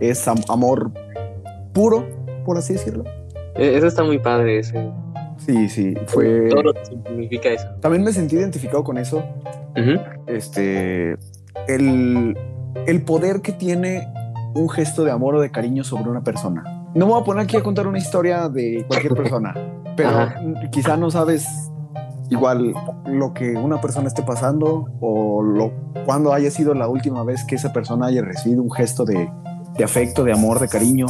es 0.00 0.26
am- 0.26 0.42
amor 0.48 0.90
puro, 1.74 2.06
por 2.46 2.56
así 2.56 2.72
decirlo. 2.72 3.04
E- 3.56 3.76
Eso 3.76 3.86
está 3.86 4.02
muy 4.02 4.18
padre, 4.18 4.58
ese. 4.60 4.90
Sí, 5.36 5.68
sí, 5.68 5.94
fue... 6.06 6.48
Todo 6.50 6.62
lo 6.62 6.74
que 6.74 6.84
significa 6.86 7.50
eso. 7.50 7.66
También 7.80 8.02
me 8.02 8.12
sentí 8.12 8.36
identificado 8.36 8.82
con 8.84 8.96
eso. 8.98 9.22
Este, 10.26 11.16
el, 11.68 12.36
el 12.86 13.02
poder 13.02 13.40
que 13.42 13.52
tiene 13.52 14.08
un 14.54 14.68
gesto 14.68 15.04
de 15.04 15.10
amor 15.10 15.34
o 15.36 15.40
de 15.40 15.50
cariño 15.50 15.84
sobre 15.84 16.10
una 16.10 16.22
persona. 16.22 16.79
No 16.94 17.06
me 17.06 17.12
voy 17.12 17.20
a 17.20 17.24
poner 17.24 17.44
aquí 17.44 17.56
a 17.56 17.62
contar 17.62 17.86
una 17.86 17.98
historia 17.98 18.48
de 18.48 18.84
cualquier 18.88 19.14
persona, 19.14 19.54
pero 19.96 20.10
Ajá. 20.10 20.34
quizá 20.72 20.96
no 20.96 21.10
sabes 21.10 21.46
igual 22.30 22.74
lo 23.06 23.32
que 23.32 23.52
una 23.52 23.80
persona 23.80 24.08
esté 24.08 24.22
pasando 24.22 24.86
o 25.00 25.42
lo, 25.42 25.72
cuando 26.04 26.32
haya 26.32 26.50
sido 26.50 26.74
la 26.74 26.88
última 26.88 27.22
vez 27.24 27.44
que 27.44 27.56
esa 27.56 27.72
persona 27.72 28.06
haya 28.06 28.22
recibido 28.22 28.62
un 28.62 28.72
gesto 28.72 29.04
de, 29.04 29.30
de 29.76 29.84
afecto, 29.84 30.24
de 30.24 30.32
amor, 30.32 30.58
de 30.58 30.68
cariño 30.68 31.06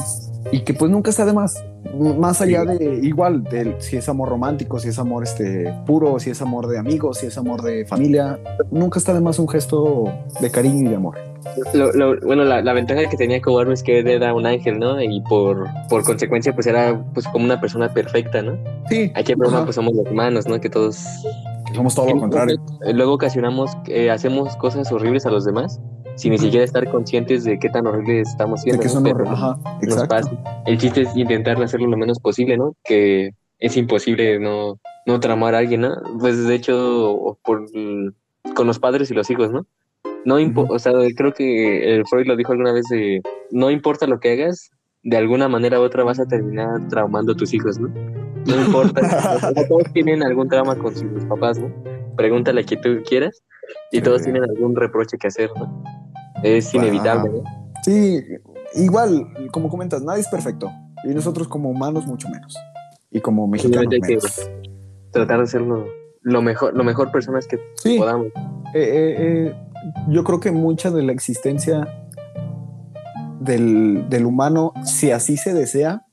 y 0.52 0.60
que 0.60 0.74
pues 0.74 0.90
nunca 0.90 1.10
está 1.10 1.24
de 1.24 1.32
más. 1.32 1.64
Más 1.94 2.40
allá 2.40 2.64
de 2.64 3.00
igual 3.02 3.42
de 3.44 3.76
si 3.78 3.96
es 3.96 4.08
amor 4.08 4.28
romántico, 4.28 4.78
si 4.78 4.88
es 4.88 4.98
amor 4.98 5.22
este 5.22 5.72
puro, 5.86 6.18
si 6.18 6.30
es 6.30 6.40
amor 6.42 6.66
de 6.66 6.78
amigos, 6.78 7.18
si 7.18 7.26
es 7.26 7.38
amor 7.38 7.62
de 7.62 7.86
familia, 7.86 8.38
nunca 8.70 8.98
está 8.98 9.14
de 9.14 9.20
más 9.20 9.38
un 9.38 9.48
gesto 9.48 10.04
de 10.40 10.50
cariño 10.50 10.86
y 10.86 10.90
de 10.90 10.96
amor. 10.96 11.29
Lo- 11.74 11.92
lo- 11.92 12.20
bueno, 12.20 12.44
la, 12.44 12.62
la 12.62 12.72
ventaja 12.72 13.08
que 13.08 13.16
tenía 13.16 13.40
Kogaru 13.40 13.72
es 13.72 13.82
que 13.82 14.00
él 14.00 14.08
era 14.08 14.34
un 14.34 14.46
ángel, 14.46 14.78
¿no? 14.78 15.00
Y 15.02 15.20
por, 15.22 15.66
por 15.88 16.02
consecuencia, 16.04 16.52
pues 16.54 16.66
era 16.66 17.02
pues 17.14 17.26
como 17.28 17.44
una 17.44 17.60
persona 17.60 17.92
perfecta, 17.92 18.42
¿no? 18.42 18.58
Sí, 18.88 19.10
Aquí 19.14 19.32
el 19.32 19.38
problema 19.38 19.64
pues 19.64 19.76
somos 19.76 19.94
los 19.94 20.06
humanos, 20.10 20.46
¿no? 20.46 20.60
Que 20.60 20.68
todos 20.70 20.98
somos 21.74 21.94
todo 21.94 22.06
lo 22.14 22.18
contrario. 22.20 22.56
Luego 22.92 23.14
ocasionamos, 23.14 23.70
eh, 23.86 24.10
hacemos 24.10 24.56
cosas 24.56 24.90
horribles 24.92 25.26
a 25.26 25.30
los 25.30 25.44
demás 25.44 25.80
sin 26.16 26.32
ni 26.32 26.38
siquiera 26.38 26.64
estar 26.64 26.90
conscientes 26.90 27.44
de 27.44 27.58
qué 27.58 27.70
tan 27.70 27.86
horribles 27.86 28.28
estamos 28.28 28.60
De 28.62 28.72
siendo. 28.72 28.82
que 28.82 28.88
¿no? 28.88 28.92
son 28.92 29.02
Pero 29.04 29.30
Ajá, 29.30 29.58
nos 29.82 30.06
pasa. 30.06 30.30
El 30.66 30.76
chiste 30.76 31.02
es 31.02 31.16
intentar 31.16 31.62
hacerlo 31.62 31.86
lo 31.86 31.96
menos 31.96 32.18
posible, 32.18 32.58
¿no? 32.58 32.74
Que 32.84 33.30
es 33.58 33.76
imposible 33.78 34.38
no, 34.38 34.78
no 35.06 35.20
tramar 35.20 35.54
a 35.54 35.58
alguien, 35.58 35.80
¿no? 35.82 35.94
Pues 36.18 36.46
de 36.46 36.54
hecho, 36.54 37.38
por, 37.42 37.64
con 38.54 38.66
los 38.66 38.78
padres 38.78 39.10
y 39.10 39.14
los 39.14 39.30
hijos, 39.30 39.50
¿no? 39.50 39.64
No 40.24 40.38
impo- 40.38 40.66
o 40.68 40.78
sea, 40.78 40.92
creo 41.16 41.32
que 41.32 41.94
el 41.94 42.06
Freud 42.06 42.26
lo 42.26 42.36
dijo 42.36 42.52
alguna 42.52 42.72
vez 42.72 42.84
de 42.90 43.20
no 43.50 43.70
importa 43.70 44.06
lo 44.06 44.20
que 44.20 44.32
hagas, 44.32 44.70
de 45.02 45.16
alguna 45.16 45.48
manera 45.48 45.80
u 45.80 45.82
otra 45.82 46.04
vas 46.04 46.20
a 46.20 46.26
terminar 46.26 46.88
traumando 46.88 47.32
a 47.32 47.36
tus 47.36 47.54
hijos, 47.54 47.78
¿no? 47.78 47.88
No 48.46 48.60
importa. 48.60 49.00
todos 49.68 49.84
tienen 49.94 50.22
algún 50.22 50.48
trauma 50.48 50.76
con 50.76 50.94
sus 50.94 51.24
papás, 51.24 51.58
¿no? 51.58 51.70
Pregúntale 52.16 52.60
a 52.60 52.64
quien 52.64 52.80
tú 52.82 52.98
quieras 53.08 53.42
y 53.92 53.98
Sí. 53.98 54.02
todos 54.02 54.22
tienen 54.22 54.42
algún 54.44 54.76
reproche 54.76 55.16
que 55.16 55.28
hacer, 55.28 55.50
¿no? 55.58 55.82
Es 56.42 56.74
inevitable, 56.74 57.30
¿no? 57.30 57.42
Sí, 57.82 58.20
igual, 58.74 59.26
como 59.52 59.68
comentas, 59.70 60.02
nadie 60.02 60.20
es 60.20 60.28
perfecto. 60.28 60.70
Y 61.04 61.14
nosotros 61.14 61.48
como 61.48 61.70
humanos 61.70 62.06
mucho 62.06 62.28
menos. 62.28 62.54
Y 63.10 63.20
como 63.20 63.46
mexicanos 63.46 63.86
menos. 64.02 64.50
Tratar 65.12 65.40
de 65.40 65.46
ser 65.46 65.62
lo, 65.62 65.86
lo 66.20 66.42
mejor, 66.42 66.74
lo 66.76 66.84
mejor 66.84 67.10
personas 67.10 67.46
que 67.46 67.58
Sí, 67.76 67.96
podamos. 67.98 68.26
eh, 68.26 68.30
eh, 68.74 69.16
eh, 69.18 69.54
yo 70.08 70.24
creo 70.24 70.40
que 70.40 70.50
mucha 70.52 70.90
de 70.90 71.02
la 71.02 71.12
existencia 71.12 71.86
del, 73.40 74.06
del 74.08 74.26
humano, 74.26 74.72
si 74.84 75.10
así 75.10 75.36
se 75.36 75.54
desea, 75.54 76.04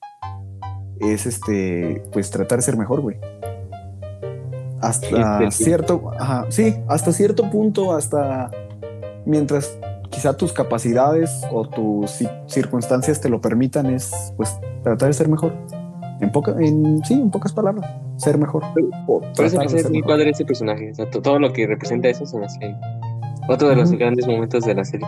es 0.99 1.25
este, 1.25 2.03
pues 2.11 2.29
tratar 2.31 2.59
de 2.59 2.61
ser 2.63 2.77
mejor, 2.77 3.01
güey. 3.01 3.17
Hasta 4.81 5.49
cierto, 5.51 6.11
ajá, 6.19 6.45
sí, 6.49 6.75
hasta 6.87 7.11
cierto 7.11 7.49
punto, 7.49 7.93
hasta 7.95 8.51
mientras 9.25 9.77
quizá 10.09 10.37
tus 10.37 10.53
capacidades 10.53 11.41
o 11.51 11.67
tus 11.67 12.21
ci- 12.21 12.31
circunstancias 12.47 13.19
te 13.19 13.27
lo 13.27 13.41
permitan, 13.41 13.87
es 13.87 14.33
pues 14.37 14.57
tratar 14.83 15.07
de 15.09 15.13
ser 15.13 15.29
mejor. 15.29 15.53
En 16.19 16.31
poca, 16.31 16.55
en, 16.59 17.03
sí, 17.05 17.13
en 17.15 17.29
pocas 17.29 17.53
palabras, 17.53 17.91
ser 18.17 18.37
mejor. 18.37 18.63
Por 19.05 19.23
eso 19.45 19.57
me 19.57 19.65
hace 19.65 19.87
muy 19.89 20.01
padre 20.03 20.29
ese 20.31 20.45
personaje. 20.45 20.91
O 20.91 20.95
sea, 20.95 21.09
to- 21.09 21.21
todo 21.21 21.37
lo 21.39 21.53
que 21.53 21.67
representa 21.67 22.07
eso 22.07 22.25
se 22.25 22.37
me 22.37 22.45
hace 22.45 22.59
otro 23.47 23.69
de 23.69 23.75
los 23.75 23.91
grandes 23.91 24.27
momentos 24.27 24.65
de 24.65 24.75
la 24.75 24.85
serie. 24.85 25.07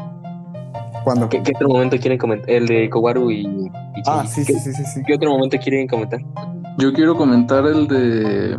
Cuando, 1.03 1.29
¿Qué, 1.29 1.41
qué 1.41 1.51
otro 1.55 1.69
momento 1.69 1.97
quieren 1.97 2.17
comentar? 2.17 2.49
El 2.49 2.67
de 2.67 2.89
Kowaru 2.89 3.31
y, 3.31 3.41
y 3.41 3.69
ah, 4.05 4.25
sí, 4.25 4.43
¿Qué, 4.45 4.53
sí, 4.53 4.59
sí, 4.59 4.73
sí, 4.73 4.83
sí. 4.85 5.01
qué 5.07 5.15
otro 5.15 5.31
momento 5.31 5.57
quieren 5.57 5.87
comentar? 5.87 6.19
Yo 6.77 6.93
quiero 6.93 7.15
comentar 7.15 7.65
el 7.65 7.87
de. 7.87 8.57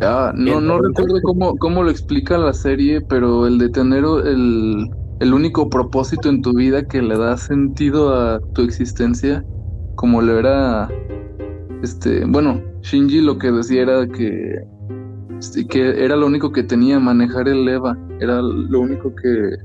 Ah, 0.00 0.32
no, 0.34 0.60
no 0.60 0.80
recuerdo 0.80 1.20
cómo, 1.22 1.56
cómo 1.56 1.82
lo 1.82 1.90
explica 1.90 2.36
la 2.36 2.52
serie, 2.52 3.00
pero 3.00 3.46
el 3.46 3.58
de 3.58 3.68
tener 3.68 4.04
el, 4.04 4.90
el 5.20 5.34
único 5.34 5.70
propósito 5.70 6.28
en 6.28 6.42
tu 6.42 6.52
vida 6.54 6.82
que 6.84 7.00
le 7.00 7.16
da 7.16 7.36
sentido 7.36 8.14
a 8.14 8.40
tu 8.54 8.62
existencia, 8.62 9.44
como 9.94 10.20
lo 10.20 10.38
era. 10.38 10.88
Este, 11.82 12.24
bueno, 12.24 12.60
Shinji 12.82 13.20
lo 13.20 13.38
que 13.38 13.50
decía 13.52 13.82
era 13.82 14.06
que, 14.06 14.62
que 15.68 16.04
era 16.04 16.16
lo 16.16 16.26
único 16.26 16.52
que 16.52 16.62
tenía, 16.62 16.98
manejar 16.98 17.48
el 17.48 17.68
Eva, 17.68 17.96
era 18.20 18.40
lo 18.42 18.80
único 18.80 19.14
que, 19.14 19.56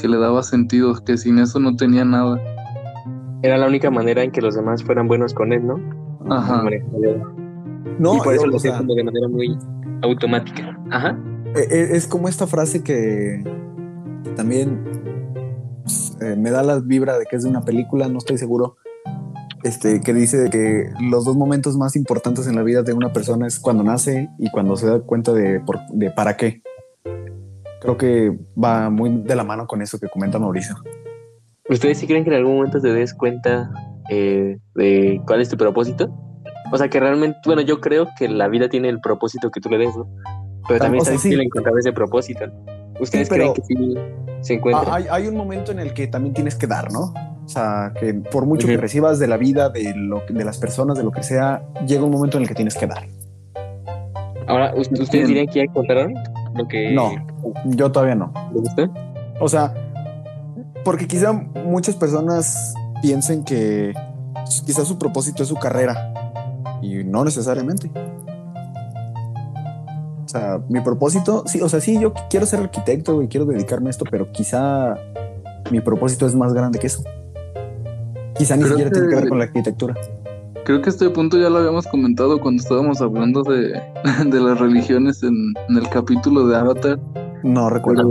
que 0.00 0.08
le 0.08 0.16
daba 0.16 0.42
sentido, 0.42 0.94
que 1.04 1.16
sin 1.16 1.38
eso 1.38 1.58
no 1.60 1.76
tenía 1.76 2.04
nada. 2.04 2.40
Era 3.42 3.56
la 3.56 3.66
única 3.66 3.90
manera 3.90 4.22
en 4.22 4.30
que 4.30 4.40
los 4.40 4.54
demás 4.54 4.82
fueran 4.84 5.08
buenos 5.08 5.32
con 5.34 5.52
él, 5.52 5.66
¿no? 5.66 5.80
Ajá. 6.28 6.62
No, 7.98 8.16
y 8.16 8.20
por 8.20 8.34
eso 8.34 8.46
lo 8.46 8.56
hacía 8.56 8.78
como 8.78 8.94
de 8.94 9.04
manera 9.04 9.28
muy 9.28 9.56
automática. 10.02 10.78
Ajá. 10.90 11.18
e- 11.54 11.66
e- 11.70 11.96
es 11.96 12.06
como 12.06 12.28
esta 12.28 12.46
frase 12.46 12.82
que 12.82 13.42
también 14.36 14.80
pues, 15.82 16.16
eh, 16.20 16.36
me 16.36 16.50
da 16.50 16.62
la 16.62 16.78
vibra 16.80 17.18
de 17.18 17.26
que 17.26 17.36
es 17.36 17.42
de 17.42 17.50
una 17.50 17.62
película, 17.62 18.08
no 18.08 18.18
estoy 18.18 18.38
seguro. 18.38 18.76
Este, 19.62 20.00
que 20.00 20.14
dice 20.14 20.48
que 20.50 20.88
los 21.00 21.24
dos 21.26 21.36
momentos 21.36 21.76
más 21.76 21.94
importantes 21.96 22.46
en 22.46 22.56
la 22.56 22.62
vida 22.62 22.82
de 22.82 22.94
una 22.94 23.12
persona 23.12 23.46
es 23.46 23.58
cuando 23.60 23.82
nace 23.82 24.30
y 24.38 24.50
cuando 24.50 24.76
se 24.76 24.86
da 24.86 25.00
cuenta 25.00 25.32
de, 25.32 25.60
por- 25.60 25.80
de 25.92 26.10
para 26.10 26.36
qué. 26.36 26.62
Creo 27.82 27.96
que 27.96 28.38
va 28.62 28.88
muy 28.90 29.22
de 29.22 29.34
la 29.36 29.44
mano 29.44 29.66
con 29.66 29.82
eso 29.82 29.98
que 29.98 30.08
comenta 30.08 30.38
Mauricio. 30.38 30.76
¿Ustedes 31.68 31.98
sí 31.98 32.06
creen 32.06 32.24
que 32.24 32.30
en 32.30 32.36
algún 32.36 32.56
momento 32.56 32.80
te 32.80 32.92
des 32.92 33.14
cuenta 33.14 33.70
eh, 34.10 34.58
de 34.74 35.20
cuál 35.26 35.40
es 35.40 35.48
tu 35.48 35.56
propósito? 35.56 36.10
O 36.72 36.76
sea, 36.78 36.88
que 36.88 37.00
realmente, 37.00 37.38
bueno, 37.46 37.62
yo 37.62 37.80
creo 37.80 38.08
que 38.18 38.28
la 38.28 38.48
vida 38.48 38.68
tiene 38.68 38.88
el 38.88 39.00
propósito 39.00 39.50
que 39.50 39.60
tú 39.60 39.68
le 39.68 39.78
des, 39.78 39.96
¿no? 39.96 40.08
Pero 40.68 40.76
Ah, 40.76 40.84
también 40.84 41.02
o 41.02 41.04
sea, 41.04 41.12
sabes 41.12 41.22
sí. 41.22 41.30
que 41.30 41.36
le 41.36 41.44
encontrar 41.44 41.74
ese 41.78 41.92
propósito. 41.92 42.44
¿Ustedes 43.00 43.28
Sí, 43.28 43.34
pero- 43.34 43.54
creen 43.54 43.54
que 43.54 43.62
sí 43.62 43.98
se 44.42 44.54
encuentra? 44.54 44.94
Hay, 44.94 45.04
hay 45.10 45.26
un 45.26 45.36
momento 45.36 45.72
en 45.72 45.78
el 45.78 45.92
que 45.94 46.06
también 46.06 46.34
tienes 46.34 46.54
que 46.56 46.66
dar, 46.66 46.92
¿no? 46.92 47.12
O 47.44 47.48
sea, 47.48 47.92
que 47.98 48.14
por 48.14 48.46
mucho 48.46 48.66
que 48.68 48.76
recibas 48.76 49.18
de 49.18 49.26
la 49.26 49.36
vida, 49.36 49.70
de, 49.70 49.92
lo, 49.96 50.22
de 50.28 50.44
las 50.44 50.58
personas, 50.58 50.96
de 50.96 51.02
lo 51.04 51.10
que 51.10 51.22
sea, 51.24 51.62
llega 51.86 52.04
un 52.04 52.10
momento 52.12 52.36
en 52.36 52.42
el 52.44 52.48
que 52.48 52.54
tienes 52.54 52.76
que 52.76 52.86
dar. 52.86 53.06
Ahora, 54.46 54.72
¿us- 54.76 54.90
¿ustedes 54.92 55.28
dirían 55.28 55.46
que 55.46 55.54
ya 55.60 55.62
encontraron 55.64 56.14
lo 56.54 56.68
que 56.68 56.92
No. 56.92 57.10
Yo 57.64 57.90
todavía 57.90 58.14
no. 58.14 58.32
gusta? 58.52 58.88
O 59.40 59.48
sea, 59.48 59.74
porque 60.84 61.06
quizá 61.06 61.32
muchas 61.32 61.96
personas 61.96 62.74
piensen 63.02 63.44
que 63.44 63.94
quizá 64.66 64.84
su 64.84 64.98
propósito 64.98 65.42
es 65.42 65.48
su 65.48 65.56
carrera 65.56 66.12
y 66.82 67.02
no 67.04 67.24
necesariamente. 67.24 67.90
O 70.30 70.32
sea, 70.32 70.60
mi 70.68 70.80
propósito, 70.80 71.42
sí, 71.46 71.60
o 71.60 71.68
sea, 71.68 71.80
sí, 71.80 71.98
yo 71.98 72.12
quiero 72.30 72.46
ser 72.46 72.60
arquitecto 72.60 73.20
y 73.20 73.26
quiero 73.26 73.46
dedicarme 73.46 73.88
a 73.88 73.90
esto, 73.90 74.04
pero 74.08 74.30
quizá 74.30 74.94
mi 75.72 75.80
propósito 75.80 76.24
es 76.24 76.36
más 76.36 76.54
grande 76.54 76.78
que 76.78 76.86
eso. 76.86 77.02
Quizá 78.38 78.54
ni 78.54 78.62
Creo 78.62 78.74
siquiera 78.76 78.90
tiene 78.92 79.08
que 79.08 79.14
ver 79.16 79.28
con 79.28 79.38
la 79.38 79.44
arquitectura. 79.46 79.94
Creo 80.64 80.82
que 80.82 80.88
este 80.90 81.10
punto 81.10 81.36
ya 81.36 81.50
lo 81.50 81.58
habíamos 81.58 81.84
comentado 81.88 82.40
cuando 82.40 82.62
estábamos 82.62 83.00
hablando 83.00 83.42
de, 83.42 83.72
de 84.30 84.40
las 84.40 84.60
religiones 84.60 85.20
en, 85.24 85.34
en 85.68 85.76
el 85.76 85.88
capítulo 85.88 86.46
de 86.46 86.56
Avatar. 86.56 87.00
No 87.42 87.68
recuerdo. 87.68 88.08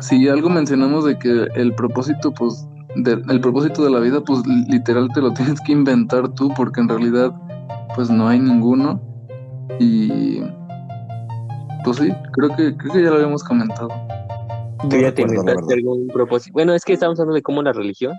Sí, 0.00 0.28
algo 0.28 0.50
mencionamos 0.50 1.06
de 1.06 1.18
que 1.18 1.46
el 1.54 1.74
propósito, 1.74 2.32
pues, 2.34 2.66
de- 2.96 3.22
el 3.30 3.40
propósito 3.40 3.82
de 3.82 3.88
la 3.90 4.00
vida, 4.00 4.20
pues, 4.22 4.42
literal 4.46 5.08
te 5.14 5.22
lo 5.22 5.32
tienes 5.32 5.58
que 5.62 5.72
inventar 5.72 6.28
tú, 6.34 6.52
porque 6.54 6.82
en 6.82 6.90
realidad, 6.90 7.32
pues, 7.96 8.10
no 8.10 8.28
hay 8.28 8.40
ninguno. 8.40 9.00
Y, 9.78 10.42
pues 11.84 11.98
sí, 11.98 12.12
creo 12.32 12.50
que, 12.56 12.76
creo 12.76 12.92
que 12.92 13.02
ya 13.02 13.10
lo 13.10 13.16
habíamos 13.16 13.44
comentado. 13.44 13.88
¿Tú 14.88 14.96
ya 14.96 15.14
te 15.14 15.22
inventaste 15.22 15.74
algún 15.74 16.08
propósito? 16.08 16.52
Bueno, 16.52 16.74
es 16.74 16.84
que 16.84 16.92
estamos 16.92 17.18
hablando 17.18 17.34
de 17.34 17.42
cómo 17.42 17.62
la 17.62 17.72
religión, 17.72 18.12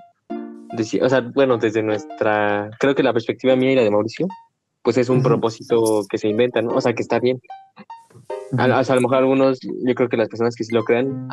o 1.01 1.09
sea, 1.09 1.21
bueno, 1.33 1.57
desde 1.57 1.83
nuestra, 1.83 2.69
creo 2.79 2.95
que 2.95 3.03
la 3.03 3.13
perspectiva 3.13 3.55
mía 3.55 3.71
y 3.71 3.75
la 3.75 3.83
de 3.83 3.91
Mauricio, 3.91 4.27
pues 4.83 4.97
es 4.97 5.09
un 5.09 5.23
propósito 5.23 6.05
que 6.09 6.17
se 6.17 6.27
inventa, 6.27 6.61
¿no? 6.61 6.75
O 6.75 6.81
sea, 6.81 6.93
que 6.93 7.01
está 7.01 7.19
bien. 7.19 7.39
A, 8.57 8.79
o 8.79 8.83
sea, 8.83 8.93
a 8.93 8.95
lo 8.95 9.01
mejor 9.01 9.17
algunos, 9.17 9.59
yo 9.61 9.95
creo 9.95 10.09
que 10.09 10.17
las 10.17 10.29
personas 10.29 10.55
que 10.55 10.63
sí 10.63 10.73
lo 10.73 10.83
crean, 10.83 11.27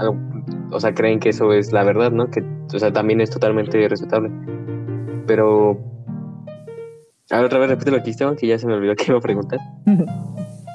o 0.71 0.81
sea, 0.81 0.95
creen 0.95 1.21
que 1.21 1.29
eso 1.29 1.53
es 1.53 1.73
la 1.73 1.85
verdad, 1.85 2.11
¿no? 2.11 2.31
Que, 2.31 2.43
o 2.75 2.79
sea, 2.79 2.93
también 2.93 3.21
es 3.21 3.31
totalmente 3.31 3.87
respetable. 3.89 4.31
Pero, 5.27 5.79
a 7.33 7.37
ver, 7.37 7.47
otra 7.47 7.59
vez 7.59 7.71
repite 7.71 7.91
lo 7.91 8.03
que 8.03 8.11
Esteban, 8.11 8.37
que 8.37 8.47
ya 8.47 8.59
se 8.59 8.67
me 8.67 8.75
olvidó 8.75 8.95
que 8.95 9.07
iba 9.09 9.19
a 9.19 9.23
preguntar. 9.23 9.59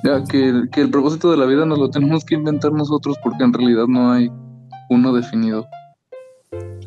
Ya, 0.03 0.23
que, 0.23 0.65
que 0.71 0.81
el 0.81 0.91
propósito 0.91 1.31
de 1.31 1.37
la 1.37 1.45
vida 1.45 1.65
nos 1.65 1.79
lo 1.79 1.89
tenemos 1.89 2.23
que 2.23 2.35
inventar 2.35 2.71
nosotros 2.71 3.17
porque 3.23 3.43
en 3.43 3.51
realidad 3.51 3.87
no 3.87 4.11
hay 4.11 4.31
uno 4.91 5.11
definido. 5.11 5.65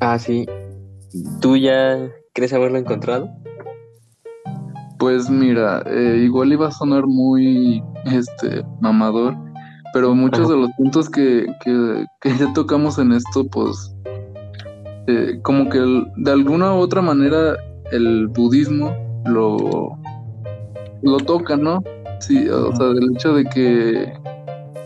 Ah, 0.01 0.17
sí. 0.17 0.47
¿Tú 1.41 1.57
ya 1.57 1.99
crees 2.33 2.53
haberlo 2.53 2.79
encontrado? 2.79 3.29
Pues 4.99 5.29
mira, 5.29 5.83
eh, 5.87 6.23
igual 6.23 6.53
iba 6.53 6.69
a 6.69 6.71
sonar 6.71 7.05
muy 7.07 7.83
este 8.07 8.63
mamador, 8.81 9.37
pero 9.93 10.15
muchos 10.15 10.49
de 10.49 10.57
los 10.57 10.71
puntos 10.79 11.11
que, 11.11 11.47
que, 11.65 12.07
ya 12.39 12.53
tocamos 12.55 12.99
en 12.99 13.13
esto, 13.13 13.45
pues 13.45 13.93
eh, 15.09 15.41
como 15.43 15.69
que 15.69 15.79
de 15.79 16.31
alguna 16.31 16.75
u 16.75 16.79
otra 16.79 17.03
manera 17.03 17.57
el 17.91 18.29
budismo 18.29 19.10
lo, 19.25 19.97
lo 21.03 21.17
toca, 21.19 21.57
¿no? 21.57 21.83
Sí, 22.21 22.49
o 22.49 22.75
sea, 22.77 22.87
del 22.89 23.13
hecho 23.15 23.35
de 23.35 23.45
que 23.45 24.13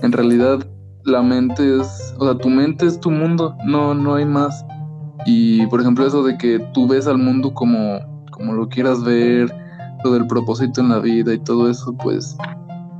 en 0.02 0.12
realidad 0.12 0.66
la 1.04 1.22
mente 1.22 1.80
es, 1.80 2.14
o 2.18 2.26
sea, 2.26 2.38
tu 2.38 2.48
mente 2.48 2.86
es 2.86 3.00
tu 3.00 3.10
mundo, 3.10 3.56
no, 3.64 3.94
no 3.94 4.14
hay 4.14 4.24
más. 4.24 4.64
Y 5.26 5.66
por 5.66 5.80
ejemplo 5.80 6.06
eso 6.06 6.22
de 6.22 6.36
que 6.36 6.58
tú 6.72 6.86
ves 6.86 7.06
al 7.06 7.18
mundo 7.18 7.52
como, 7.54 7.98
como 8.30 8.52
lo 8.52 8.68
quieras 8.68 9.02
ver, 9.02 9.54
lo 10.04 10.12
del 10.12 10.26
propósito 10.26 10.80
en 10.80 10.90
la 10.90 10.98
vida 10.98 11.32
y 11.32 11.38
todo 11.38 11.70
eso, 11.70 11.94
pues 12.02 12.36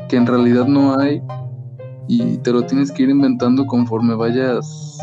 que 0.09 0.17
en 0.17 0.27
realidad 0.27 0.67
no 0.67 0.99
hay 0.99 1.23
y 2.09 2.39
te 2.39 2.53
lo 2.53 2.63
tienes 2.63 2.91
que 2.91 3.05
ir 3.05 3.11
inventando 3.11 3.67
conforme 3.67 4.15
vayas 4.15 4.99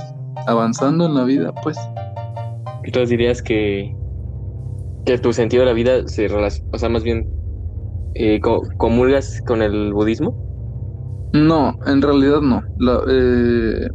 avanzando 0.47 1.05
en 1.05 1.15
la 1.15 1.23
vida, 1.23 1.53
pues. 1.63 1.77
Entonces 2.83 3.09
dirías 3.09 3.41
que, 3.41 3.95
que 5.05 5.17
tu 5.17 5.33
sentido 5.33 5.61
de 5.61 5.67
la 5.67 5.73
vida 5.73 6.07
se 6.07 6.27
relaciona, 6.27 6.69
o 6.73 6.77
sea, 6.77 6.89
más 6.89 7.03
bien 7.03 7.27
eh, 8.15 8.39
¿comulgas 8.77 9.41
con 9.47 9.61
el 9.61 9.93
budismo? 9.93 10.35
No, 11.33 11.77
en 11.85 12.01
realidad 12.01 12.41
no. 12.41 12.61
Eh, 13.09 13.87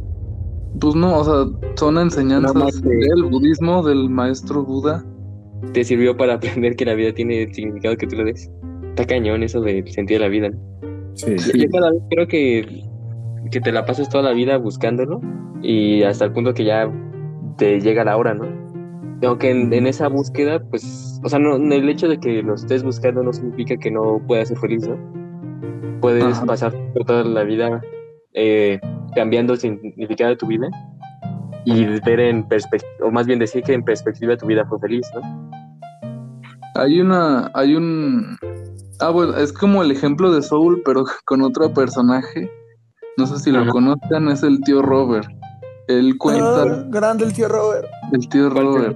pues 0.79 0.95
no, 0.95 1.19
o 1.19 1.23
sea, 1.23 1.59
son 1.75 1.97
enseñanzas 1.97 2.81
del 2.81 3.23
budismo, 3.23 3.83
del 3.83 4.09
maestro 4.09 4.63
Buda. 4.63 5.03
¿Te 5.73 5.83
sirvió 5.83 6.17
para 6.17 6.33
aprender 6.35 6.75
que 6.75 6.85
la 6.85 6.95
vida 6.95 7.13
tiene 7.13 7.43
el 7.43 7.53
significado 7.53 7.95
que 7.95 8.07
tú 8.07 8.15
le 8.15 8.25
des? 8.25 8.51
Está 8.89 9.05
cañón 9.05 9.43
eso 9.43 9.61
de 9.61 9.83
sentir 9.87 10.19
la 10.21 10.27
vida. 10.27 10.49
Sí. 11.13 11.35
Yo, 11.55 11.69
cada 11.71 11.91
vez 11.91 12.01
creo 12.09 12.27
que, 12.27 12.83
que 13.51 13.61
te 13.61 13.71
la 13.71 13.85
pasas 13.85 14.09
toda 14.09 14.23
la 14.23 14.33
vida 14.33 14.57
buscándolo 14.57 15.21
y 15.61 16.03
hasta 16.03 16.25
el 16.25 16.31
punto 16.31 16.53
que 16.53 16.65
ya 16.65 16.91
te 17.57 17.79
llega 17.79 18.03
la 18.03 18.17
hora, 18.17 18.33
¿no? 18.33 18.45
Aunque 19.23 19.49
en, 19.49 19.73
en 19.73 19.87
esa 19.87 20.07
búsqueda, 20.07 20.61
pues, 20.69 21.19
o 21.23 21.29
sea, 21.29 21.39
no, 21.39 21.55
el 21.55 21.89
hecho 21.89 22.07
de 22.07 22.19
que 22.19 22.43
lo 22.43 22.55
estés 22.55 22.83
buscando 22.83 23.23
no 23.23 23.33
significa 23.33 23.75
que 23.77 23.89
no 23.89 24.21
puedas 24.27 24.49
ser 24.49 24.57
feliz, 24.57 24.87
¿no? 24.87 24.97
Puedes 26.01 26.39
pasar 26.41 26.73
toda 27.05 27.23
la 27.23 27.43
vida 27.43 27.81
eh, 28.33 28.79
cambiando 29.15 29.53
el 29.53 29.59
significado 29.59 30.29
de 30.29 30.37
tu 30.37 30.45
vida 30.45 30.69
y 31.65 31.85
ver 32.01 32.19
en 32.19 32.47
perspectiva, 32.47 33.07
o 33.07 33.11
más 33.11 33.25
bien 33.25 33.39
decir 33.39 33.63
que 33.63 33.73
en 33.73 33.83
perspectiva 33.83 34.37
tu 34.37 34.45
vida 34.45 34.65
fue 34.67 34.79
feliz, 34.79 35.05
¿no? 35.15 35.51
Hay 36.75 37.01
una, 37.01 37.49
hay 37.55 37.75
un, 37.75 38.37
ah, 38.99 39.09
bueno, 39.09 39.35
es 39.35 39.51
como 39.51 39.81
el 39.81 39.91
ejemplo 39.91 40.31
de 40.31 40.41
Soul, 40.41 40.81
pero 40.85 41.05
con 41.25 41.41
otro 41.41 41.73
personaje. 41.73 42.49
No 43.17 43.25
sé 43.25 43.39
si 43.39 43.51
lo 43.51 43.67
conocen, 43.69 44.27
es 44.29 44.43
el 44.43 44.61
tío 44.61 44.83
Robert. 44.83 45.27
Él 45.87 46.17
cuenta. 46.19 46.85
Grande 46.89 47.25
el 47.25 47.33
tío 47.33 47.47
Robert. 47.47 47.87
El 48.11 48.29
tío 48.29 48.49
Robert. 48.49 48.95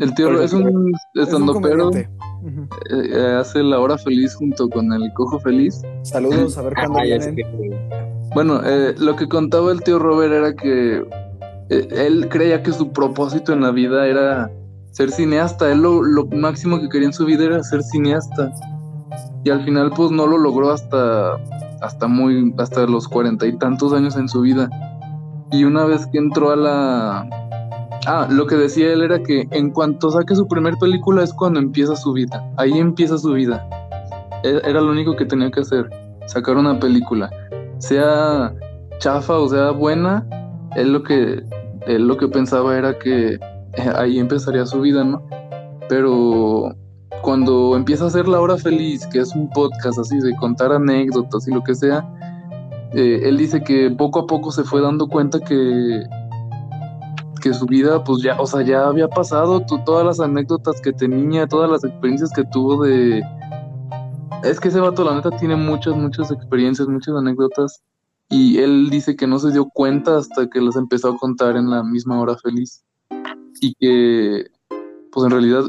El 0.00 0.14
tío 0.14 0.42
es 0.42 0.52
un 0.52 0.92
estandopero. 1.14 1.90
Eh, 1.94 2.08
eh, 2.90 3.36
hace 3.40 3.62
la 3.62 3.80
hora 3.80 3.98
feliz 3.98 4.34
junto 4.34 4.68
con 4.68 4.92
el 4.92 5.12
cojo 5.14 5.40
feliz. 5.40 5.82
Saludos, 6.02 6.58
a 6.58 6.62
ver 6.62 6.74
cuándo 6.86 7.00
vienen. 7.02 7.36
Bueno, 8.34 8.60
eh, 8.64 8.94
lo 8.98 9.16
que 9.16 9.28
contaba 9.28 9.72
el 9.72 9.82
tío 9.82 9.98
Robert 9.98 10.32
era 10.32 10.54
que 10.54 11.04
él 11.68 12.28
creía 12.28 12.62
que 12.62 12.72
su 12.72 12.92
propósito 12.92 13.52
en 13.52 13.62
la 13.62 13.70
vida 13.70 14.06
era 14.06 14.50
ser 14.92 15.10
cineasta. 15.10 15.72
Él 15.72 15.82
lo, 15.82 16.02
lo, 16.02 16.26
máximo 16.26 16.80
que 16.80 16.88
quería 16.88 17.08
en 17.08 17.12
su 17.12 17.24
vida 17.24 17.44
era 17.44 17.62
ser 17.62 17.82
cineasta. 17.82 18.52
Y 19.44 19.50
al 19.50 19.64
final, 19.64 19.92
pues 19.96 20.10
no 20.10 20.26
lo 20.26 20.38
logró 20.38 20.70
hasta, 20.70 21.34
hasta 21.80 22.06
muy, 22.06 22.54
hasta 22.58 22.86
los 22.86 23.08
cuarenta 23.08 23.46
y 23.46 23.56
tantos 23.58 23.92
años 23.92 24.16
en 24.16 24.28
su 24.28 24.42
vida. 24.42 24.68
Y 25.52 25.64
una 25.64 25.84
vez 25.84 26.06
que 26.08 26.18
entró 26.18 26.50
a 26.50 26.56
la, 26.56 27.28
Ah, 28.08 28.28
lo 28.30 28.46
que 28.46 28.54
decía 28.54 28.92
él 28.92 29.02
era 29.02 29.20
que 29.20 29.48
en 29.50 29.70
cuanto 29.70 30.12
saque 30.12 30.36
su 30.36 30.46
primer 30.46 30.74
película 30.76 31.24
es 31.24 31.32
cuando 31.34 31.58
empieza 31.58 31.96
su 31.96 32.12
vida. 32.12 32.48
Ahí 32.56 32.78
empieza 32.78 33.18
su 33.18 33.32
vida. 33.32 33.68
E, 34.44 34.60
era 34.64 34.80
lo 34.80 34.92
único 34.92 35.16
que 35.16 35.24
tenía 35.24 35.50
que 35.50 35.60
hacer, 35.60 35.90
sacar 36.26 36.56
una 36.56 36.78
película. 36.78 37.28
Sea 37.78 38.54
chafa 38.98 39.38
o 39.38 39.48
sea 39.48 39.72
buena, 39.72 40.24
él 40.76 40.92
lo 40.92 41.02
que, 41.02 41.42
lo 41.86 42.16
que 42.16 42.28
pensaba 42.28 42.78
era 42.78 42.96
que 42.96 43.34
eh, 43.34 43.40
ahí 43.96 44.20
empezaría 44.20 44.64
su 44.66 44.80
vida, 44.80 45.02
¿no? 45.02 45.26
Pero 45.88 46.74
cuando 47.22 47.76
empieza 47.76 48.04
a 48.04 48.06
hacer 48.06 48.28
La 48.28 48.40
Hora 48.40 48.56
Feliz, 48.56 49.04
que 49.08 49.18
es 49.18 49.34
un 49.34 49.50
podcast 49.50 49.98
así 49.98 50.18
de 50.20 50.34
contar 50.36 50.70
anécdotas 50.70 51.48
y 51.48 51.50
lo 51.52 51.62
que 51.64 51.74
sea, 51.74 52.08
eh, 52.92 53.22
él 53.24 53.36
dice 53.36 53.62
que 53.62 53.90
poco 53.90 54.20
a 54.20 54.26
poco 54.26 54.52
se 54.52 54.62
fue 54.62 54.80
dando 54.80 55.08
cuenta 55.08 55.40
que 55.40 56.04
que 57.46 57.54
su 57.54 57.66
vida, 57.66 58.02
pues 58.02 58.22
ya, 58.22 58.40
o 58.40 58.46
sea, 58.46 58.62
ya 58.62 58.88
había 58.88 59.06
pasado 59.08 59.64
todas 59.84 60.04
las 60.04 60.18
anécdotas 60.18 60.80
que 60.80 60.92
tenía, 60.92 61.46
todas 61.46 61.70
las 61.70 61.84
experiencias 61.84 62.32
que 62.34 62.42
tuvo 62.50 62.82
de... 62.82 63.22
Es 64.42 64.58
que 64.58 64.68
ese 64.68 64.80
vato, 64.80 65.04
la 65.04 65.14
neta, 65.14 65.30
tiene 65.30 65.54
muchas, 65.54 65.96
muchas 65.96 66.32
experiencias, 66.32 66.88
muchas 66.88 67.14
anécdotas. 67.14 67.84
Y 68.28 68.58
él 68.58 68.90
dice 68.90 69.14
que 69.14 69.28
no 69.28 69.38
se 69.38 69.52
dio 69.52 69.66
cuenta 69.66 70.18
hasta 70.18 70.50
que 70.50 70.60
las 70.60 70.74
empezó 70.74 71.10
a 71.10 71.18
contar 71.18 71.56
en 71.56 71.70
la 71.70 71.84
misma 71.84 72.20
hora 72.20 72.36
feliz. 72.36 72.84
Y 73.60 73.74
que, 73.74 74.46
pues 75.12 75.24
en 75.24 75.30
realidad, 75.30 75.62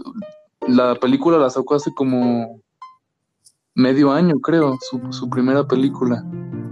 la 0.68 0.96
película 0.96 1.38
la 1.38 1.52
sacó 1.52 1.76
hace 1.76 1.94
como 1.94 2.60
medio 3.76 4.12
año, 4.12 4.40
creo, 4.40 4.80
su, 4.90 5.00
su 5.12 5.30
primera 5.30 5.68
película. 5.68 6.26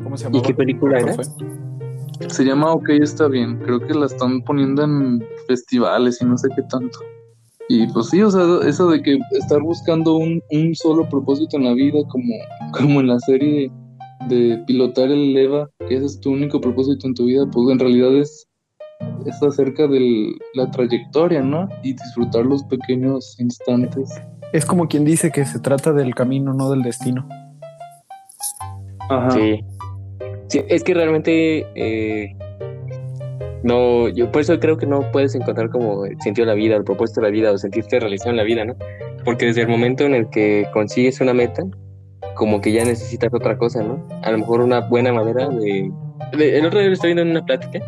¿Cómo 0.04 0.18
se 0.18 0.24
llama? 0.24 0.40
¿Y 0.40 0.42
qué 0.42 0.56
película 0.56 0.98
era? 0.98 1.16
Se 2.30 2.44
llama 2.44 2.74
Ok, 2.74 2.90
está 2.90 3.28
bien. 3.28 3.60
Creo 3.60 3.80
que 3.80 3.94
la 3.94 4.06
están 4.06 4.42
poniendo 4.42 4.84
en 4.84 5.24
festivales 5.48 6.22
y 6.22 6.26
no 6.26 6.38
sé 6.38 6.50
qué 6.56 6.62
tanto. 6.64 7.00
Y 7.68 7.88
pues 7.88 8.10
sí, 8.10 8.22
o 8.22 8.30
sea, 8.30 8.44
eso 8.68 8.90
de 8.90 9.02
que 9.02 9.18
estar 9.32 9.62
buscando 9.62 10.16
un, 10.16 10.42
un 10.52 10.76
solo 10.76 11.10
propósito 11.10 11.58
en 11.58 11.64
la 11.64 11.74
vida, 11.74 12.00
como, 12.10 12.34
como 12.78 13.00
en 13.00 13.08
la 13.08 13.20
serie 13.20 13.72
de 14.30 14.64
pilotar 14.68 15.10
el 15.10 15.36
EVA, 15.36 15.70
que 15.88 15.96
ese 15.96 16.06
es 16.06 16.20
tu 16.20 16.32
único 16.32 16.62
propósito 16.62 17.08
en 17.08 17.16
tu 17.16 17.26
vida, 17.26 17.46
pues 17.52 17.70
en 17.70 17.80
realidad 17.80 18.16
es, 18.16 18.48
es 19.26 19.44
acerca 19.44 19.88
de 19.88 20.36
la 20.54 20.70
trayectoria, 20.72 21.42
¿no? 21.42 21.68
Y 21.84 21.94
disfrutar 21.94 22.46
los 22.46 22.64
pequeños 22.64 23.36
instantes. 23.40 24.10
Es 24.54 24.66
como 24.66 24.88
quien 24.88 25.04
dice 25.04 25.32
que 25.32 25.46
se 25.46 25.60
trata 25.60 25.92
del 25.92 26.16
camino, 26.16 26.54
no 26.54 26.70
del 26.70 26.84
destino. 26.84 27.28
Ajá. 29.10 29.32
Sí 29.32 29.60
es 30.52 30.84
que 30.84 30.94
realmente 30.94 31.66
eh, 31.76 32.36
no, 33.66 34.10
yo 34.10 34.32
por 34.32 34.42
eso 34.42 34.60
creo 34.60 34.78
que 34.78 34.86
no 34.86 35.12
puedes 35.12 35.34
encontrar 35.34 35.70
como 35.70 36.06
el 36.06 36.22
sentido 36.22 36.46
de 36.46 36.52
la 36.52 36.56
vida, 36.56 36.76
el 36.76 36.84
propósito 36.84 37.22
de 37.22 37.28
la 37.28 37.32
vida 37.32 37.52
o 37.52 37.58
sentirte 37.58 38.00
realizado 38.00 38.30
en 38.30 38.38
la 38.38 38.44
vida, 38.44 38.64
¿no? 38.64 38.76
Porque 39.24 39.48
desde 39.48 39.62
el 39.62 39.68
momento 39.68 40.04
en 40.04 40.14
el 40.14 40.30
que 40.30 40.68
consigues 40.72 41.20
una 41.20 41.34
meta, 41.34 41.64
como 42.36 42.62
que 42.62 42.72
ya 42.72 42.86
necesitas 42.86 43.34
otra 43.34 43.58
cosa, 43.58 43.82
¿no? 43.82 44.08
A 44.22 44.32
lo 44.32 44.38
mejor 44.38 44.62
una 44.62 44.82
buena 44.82 45.12
manera 45.12 45.50
de... 45.50 45.92
el 46.34 46.66
otro 46.66 46.80
día 46.80 46.92
estoy 46.92 47.08
viendo 47.16 47.24
en 47.24 47.32
una 47.32 47.44
plática, 47.44 47.80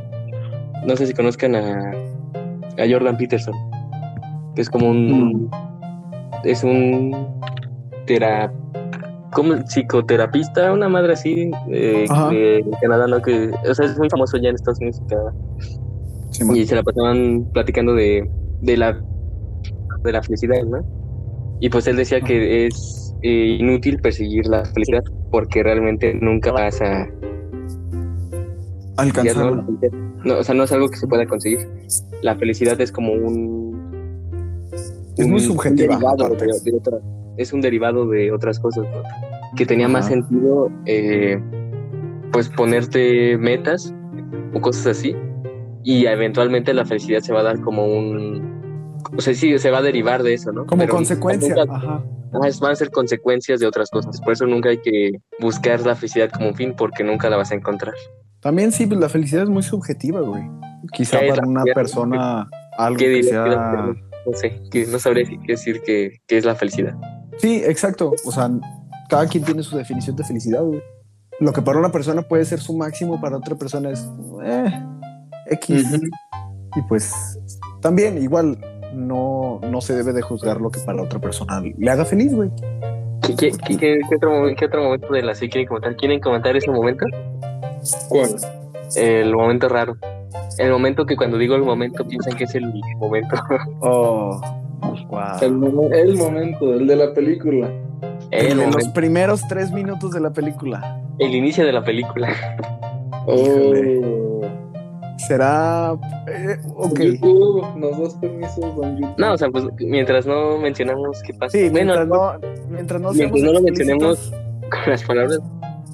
no 0.84 0.96
sé 0.96 1.06
si 1.06 1.14
conozcan 1.14 1.56
a, 1.56 1.92
a 2.80 2.90
Jordan 2.90 3.16
Peterson, 3.18 3.54
que 4.56 4.62
es 4.62 4.70
como 4.70 4.90
un... 4.90 5.44
Mm. 5.44 5.50
Es 6.44 6.64
un 6.64 7.40
terapeuta 8.06 8.67
como 9.32 9.56
psicoterapista, 9.66 10.72
una 10.72 10.90
madre 10.90 11.14
así 11.14 11.52
eh, 11.70 12.06
de 12.32 12.64
Canadá, 12.82 13.08
¿no? 13.08 13.22
Que, 13.22 13.52
o 13.70 13.74
sea, 13.74 13.86
es 13.86 13.98
muy 13.98 14.10
famoso 14.10 14.38
ya 14.38 14.50
en 14.50 14.56
Estados 14.56 14.80
Unidos 14.80 15.02
y 16.54 16.66
se 16.66 16.76
la 16.76 16.84
pasaban 16.84 17.46
platicando 17.54 17.94
de, 17.94 18.30
de 18.62 18.78
la 18.78 19.02
de 20.04 20.12
la 20.12 20.22
felicidad, 20.22 20.64
¿no? 20.64 20.86
Y 21.60 21.70
pues 21.70 21.88
él 21.88 21.96
decía 21.96 22.22
que 22.22 22.68
es 22.68 23.16
eh, 23.24 23.58
inútil 23.60 24.00
perseguir 24.00 24.46
la 24.46 24.64
felicidad 24.66 25.04
porque 25.32 25.64
realmente 25.64 26.14
nunca 26.14 26.52
vas 26.52 26.82
a 26.82 27.08
Alcanzarlo. 28.98 29.64
No, 30.26 30.40
o 30.40 30.44
sea, 30.44 30.56
no 30.56 30.64
es 30.64 30.72
algo 30.72 30.90
que 30.90 30.98
se 30.98 31.08
pueda 31.08 31.26
conseguir. 31.26 31.60
La 32.22 32.36
felicidad 32.36 32.80
es 32.82 32.92
como 32.92 33.14
un... 33.14 33.67
Es 35.18 35.28
muy 35.28 35.40
subjetiva, 35.40 35.96
derivado 35.96 36.26
aparte. 36.26 36.46
de- 36.46 36.72
de 36.72 36.78
otra- 36.78 37.00
es 37.38 37.54
un 37.54 37.62
derivado 37.62 38.08
de 38.08 38.32
otras 38.32 38.60
cosas, 38.60 38.86
¿no? 38.86 39.04
Que 39.56 39.66
tenía 39.66 39.88
más 39.88 40.08
sentido, 40.08 40.70
eh, 40.86 41.40
pues, 42.32 42.50
ponerte 42.50 43.38
metas 43.38 43.94
o 44.54 44.62
cosas 44.62 44.88
así. 44.98 45.16
Y 45.84 46.06
eventualmente 46.06 46.74
la 46.74 46.86
felicidad 46.86 47.22
se 47.22 47.32
va 47.34 47.40
a 47.42 47.44
dar 47.44 47.62
como 47.62 47.86
un... 47.86 48.96
O 49.18 49.22
sea, 49.22 49.34
sí, 49.34 49.58
se 49.58 49.72
va 49.72 49.78
a 49.78 49.82
derivar 49.82 50.22
de 50.24 50.34
eso, 50.34 50.52
¿no? 50.52 50.66
Como 50.66 50.82
Pero 50.82 50.94
consecuencia. 50.96 51.56
nunca- 51.56 51.76
Ajá. 51.76 52.04
Van 52.62 52.72
a 52.72 52.76
ser 52.76 52.92
consecuencias 52.92 53.60
de 53.62 53.68
otras 53.68 53.90
cosas. 53.90 54.20
Por 54.20 54.34
eso 54.34 54.46
nunca 54.46 54.70
hay 54.70 54.80
que 54.80 55.12
buscar 55.40 55.80
la 55.86 55.96
felicidad 55.96 56.30
como 56.30 56.50
un 56.50 56.56
fin, 56.56 56.74
porque 56.78 57.04
nunca 57.04 57.30
la 57.30 57.38
vas 57.38 57.52
a 57.52 57.56
encontrar. 57.56 57.94
También 58.42 58.72
sí, 58.74 58.86
pues 58.86 59.00
la 59.00 59.08
felicidad 59.10 59.44
es 59.44 59.50
muy 59.50 59.64
subjetiva, 59.64 60.20
güey. 60.22 60.44
Quizá 60.92 61.20
¿Qué 61.20 61.30
es 61.30 61.36
para 61.36 61.48
una 61.48 61.64
persona 61.74 62.50
algo 62.78 62.98
¿Qué 63.00 63.06
que 63.06 63.24
sea... 63.24 63.94
No 64.30 64.34
sé, 64.38 64.62
que 64.70 64.86
no 64.88 65.00
sabría 65.00 65.24
qué 65.26 65.54
decir 65.54 65.82
que, 65.86 66.18
que 66.28 66.38
es 66.38 66.44
la 66.46 66.54
felicidad. 66.56 66.94
Sí, 67.38 67.62
exacto. 67.66 68.14
O 68.26 68.32
sea, 68.32 68.50
cada 69.10 69.26
quien 69.28 69.44
tiene 69.44 69.64
su 69.64 69.78
definición 69.78 70.16
de 70.18 70.24
felicidad, 70.26 70.64
güey. 70.64 70.82
Lo 71.40 71.54
que 71.54 71.62
para 71.62 71.80
una 71.80 71.92
persona 71.92 72.24
puede 72.24 72.44
ser 72.46 72.60
su 72.60 72.76
máximo, 72.76 73.22
para 73.22 73.38
otra 73.38 73.56
persona 73.56 73.92
es 73.92 74.06
eh, 74.44 74.72
X. 75.52 75.86
Y 76.76 76.82
pues 76.90 77.40
también, 77.82 78.22
igual, 78.22 78.58
no, 78.94 79.60
no 79.64 79.82
se 79.82 79.96
debe 79.96 80.12
de 80.14 80.22
juzgar 80.22 80.60
lo 80.60 80.70
que 80.72 80.80
para 80.82 81.02
otra 81.02 81.20
persona 81.20 81.62
le 81.62 81.90
haga 81.90 82.04
feliz, 82.06 82.34
güey. 82.34 82.50
¿Qué, 83.22 83.36
qué, 83.36 83.52
qué- 83.52 83.78
qué- 83.78 84.00
qué 84.10 84.16
otro, 84.16 84.44
qué 84.58 84.66
otro 84.66 84.84
momento 84.84 85.14
de 85.14 85.22
la 85.22 85.36
serie 85.36 85.50
quieren 85.52 85.68
comentar? 85.68 85.96
¿Quieren 85.96 86.20
comentar 86.20 86.56
ese 86.58 86.70
momento? 86.72 87.06
¿Cuál? 88.10 88.36
El 88.96 89.34
momento 89.34 89.70
raro. 89.70 89.96
El 90.58 90.72
momento 90.72 91.06
que 91.06 91.16
cuando 91.16 91.38
digo 91.38 91.56
el 91.56 91.64
momento 91.64 92.06
piensan 92.08 92.36
que 92.36 92.46
es 92.46 92.56
el 92.56 92.72
momento. 92.98 93.36
Oh, 93.82 94.40
wow. 95.10 95.22
El, 95.42 95.54
momen- 95.58 95.94
el 95.94 96.16
momento, 96.18 96.74
el 96.74 96.86
de 96.88 96.96
la 96.96 97.14
película. 97.14 97.70
El, 98.32 98.60
En 98.60 98.72
los 98.72 98.88
primeros 98.90 99.42
tres 99.48 99.72
minutos 99.72 100.12
de 100.12 100.20
la 100.20 100.32
película. 100.32 101.02
el 101.20 101.34
inicio 101.36 101.66
de 101.66 101.72
la 101.74 101.84
película. 101.84 102.30
Oh. 103.26 104.42
Será. 105.18 105.94
eh, 106.28 106.58
ok. 106.76 107.00
YouTube, 107.00 107.66
nos 107.76 108.00
das 108.00 108.14
permiso 108.16 108.62
con 108.76 108.98
YouTube. 108.98 109.16
No, 109.18 109.34
o 109.34 109.38
sea, 109.38 109.50
pues 109.50 109.66
mientras 109.80 110.26
no 110.28 110.58
mencionamos 110.60 111.22
qué 111.24 111.34
pasa. 111.34 111.58
Sí, 111.58 111.70
bueno, 111.70 111.94
mientras 111.96 112.08
no, 112.08 112.40
mientras 112.70 113.02
no, 113.02 113.12
mientras 113.14 113.42
no 113.44 113.52
lo 113.52 113.60
explícitos. 113.68 114.32
con 114.70 114.80
las 114.92 115.04
palabras, 115.04 115.40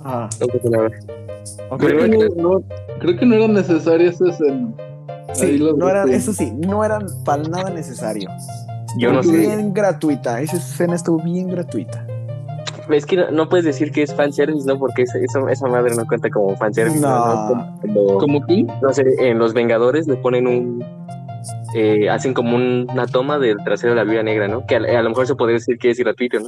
Ah, 0.04 0.30
no. 0.40 0.88
Creo, 1.78 2.00
que 2.10 2.30
no, 2.36 2.64
creo 3.00 3.18
que 3.18 3.26
no 3.26 3.36
era 3.36 3.48
necesaria 3.48 4.10
esa 4.10 4.30
escena. 4.30 4.72
Ahí 5.30 5.36
Sí, 5.36 5.58
lo 5.58 5.74
no 5.76 5.90
eran, 5.90 6.10
eso 6.12 6.32
sí, 6.34 6.52
no 6.52 6.84
eran 6.84 7.06
para 7.26 7.44
nada 7.44 7.70
necesario. 7.72 8.30
Yo 8.98 9.12
no 9.12 9.22
Estuvo 9.22 9.36
sé. 9.36 9.40
Bien 9.48 9.74
gratuita, 9.74 10.42
esa 10.42 10.58
escena 10.58 10.96
estuvo 10.96 11.18
bien 11.24 11.50
gratuita. 11.50 12.06
Es 12.90 13.06
que 13.06 13.16
no, 13.16 13.32
no 13.32 13.50
puedes 13.50 13.66
decir 13.66 13.92
que 13.92 14.04
es 14.04 14.14
fanservice, 14.14 14.68
¿no? 14.68 14.78
Porque 14.78 15.04
esa, 15.04 15.18
esa, 15.18 15.40
esa 15.50 15.68
madre 15.68 15.96
no 15.96 16.06
cuenta 16.06 16.30
como 16.30 16.56
fanservice. 16.58 17.00
No. 17.00 17.50
¿no? 17.84 18.18
¿Cómo 18.20 18.46
que? 18.46 18.64
no 18.82 18.94
sé, 18.94 19.04
en 19.20 19.40
Los 19.40 19.54
Vengadores 19.54 20.06
le 20.08 20.18
ponen 20.18 20.48
un. 20.48 20.86
eh, 21.76 22.10
hacen 22.10 22.34
como 22.34 22.56
un- 22.56 22.88
una 22.92 23.08
toma 23.08 23.40
del 23.40 23.58
trasero 23.64 23.94
de 23.94 23.98
la 23.98 24.04
viuda 24.04 24.22
negra, 24.24 24.48
¿no? 24.48 24.66
Que 24.68 24.76
a, 24.76 25.00
a 25.00 25.02
lo 25.02 25.10
mejor 25.10 25.26
se 25.26 25.36
podría 25.36 25.56
decir 25.56 25.78
que 25.80 25.90
es 25.90 25.98
gratuito, 25.98 26.40
¿no? 26.40 26.46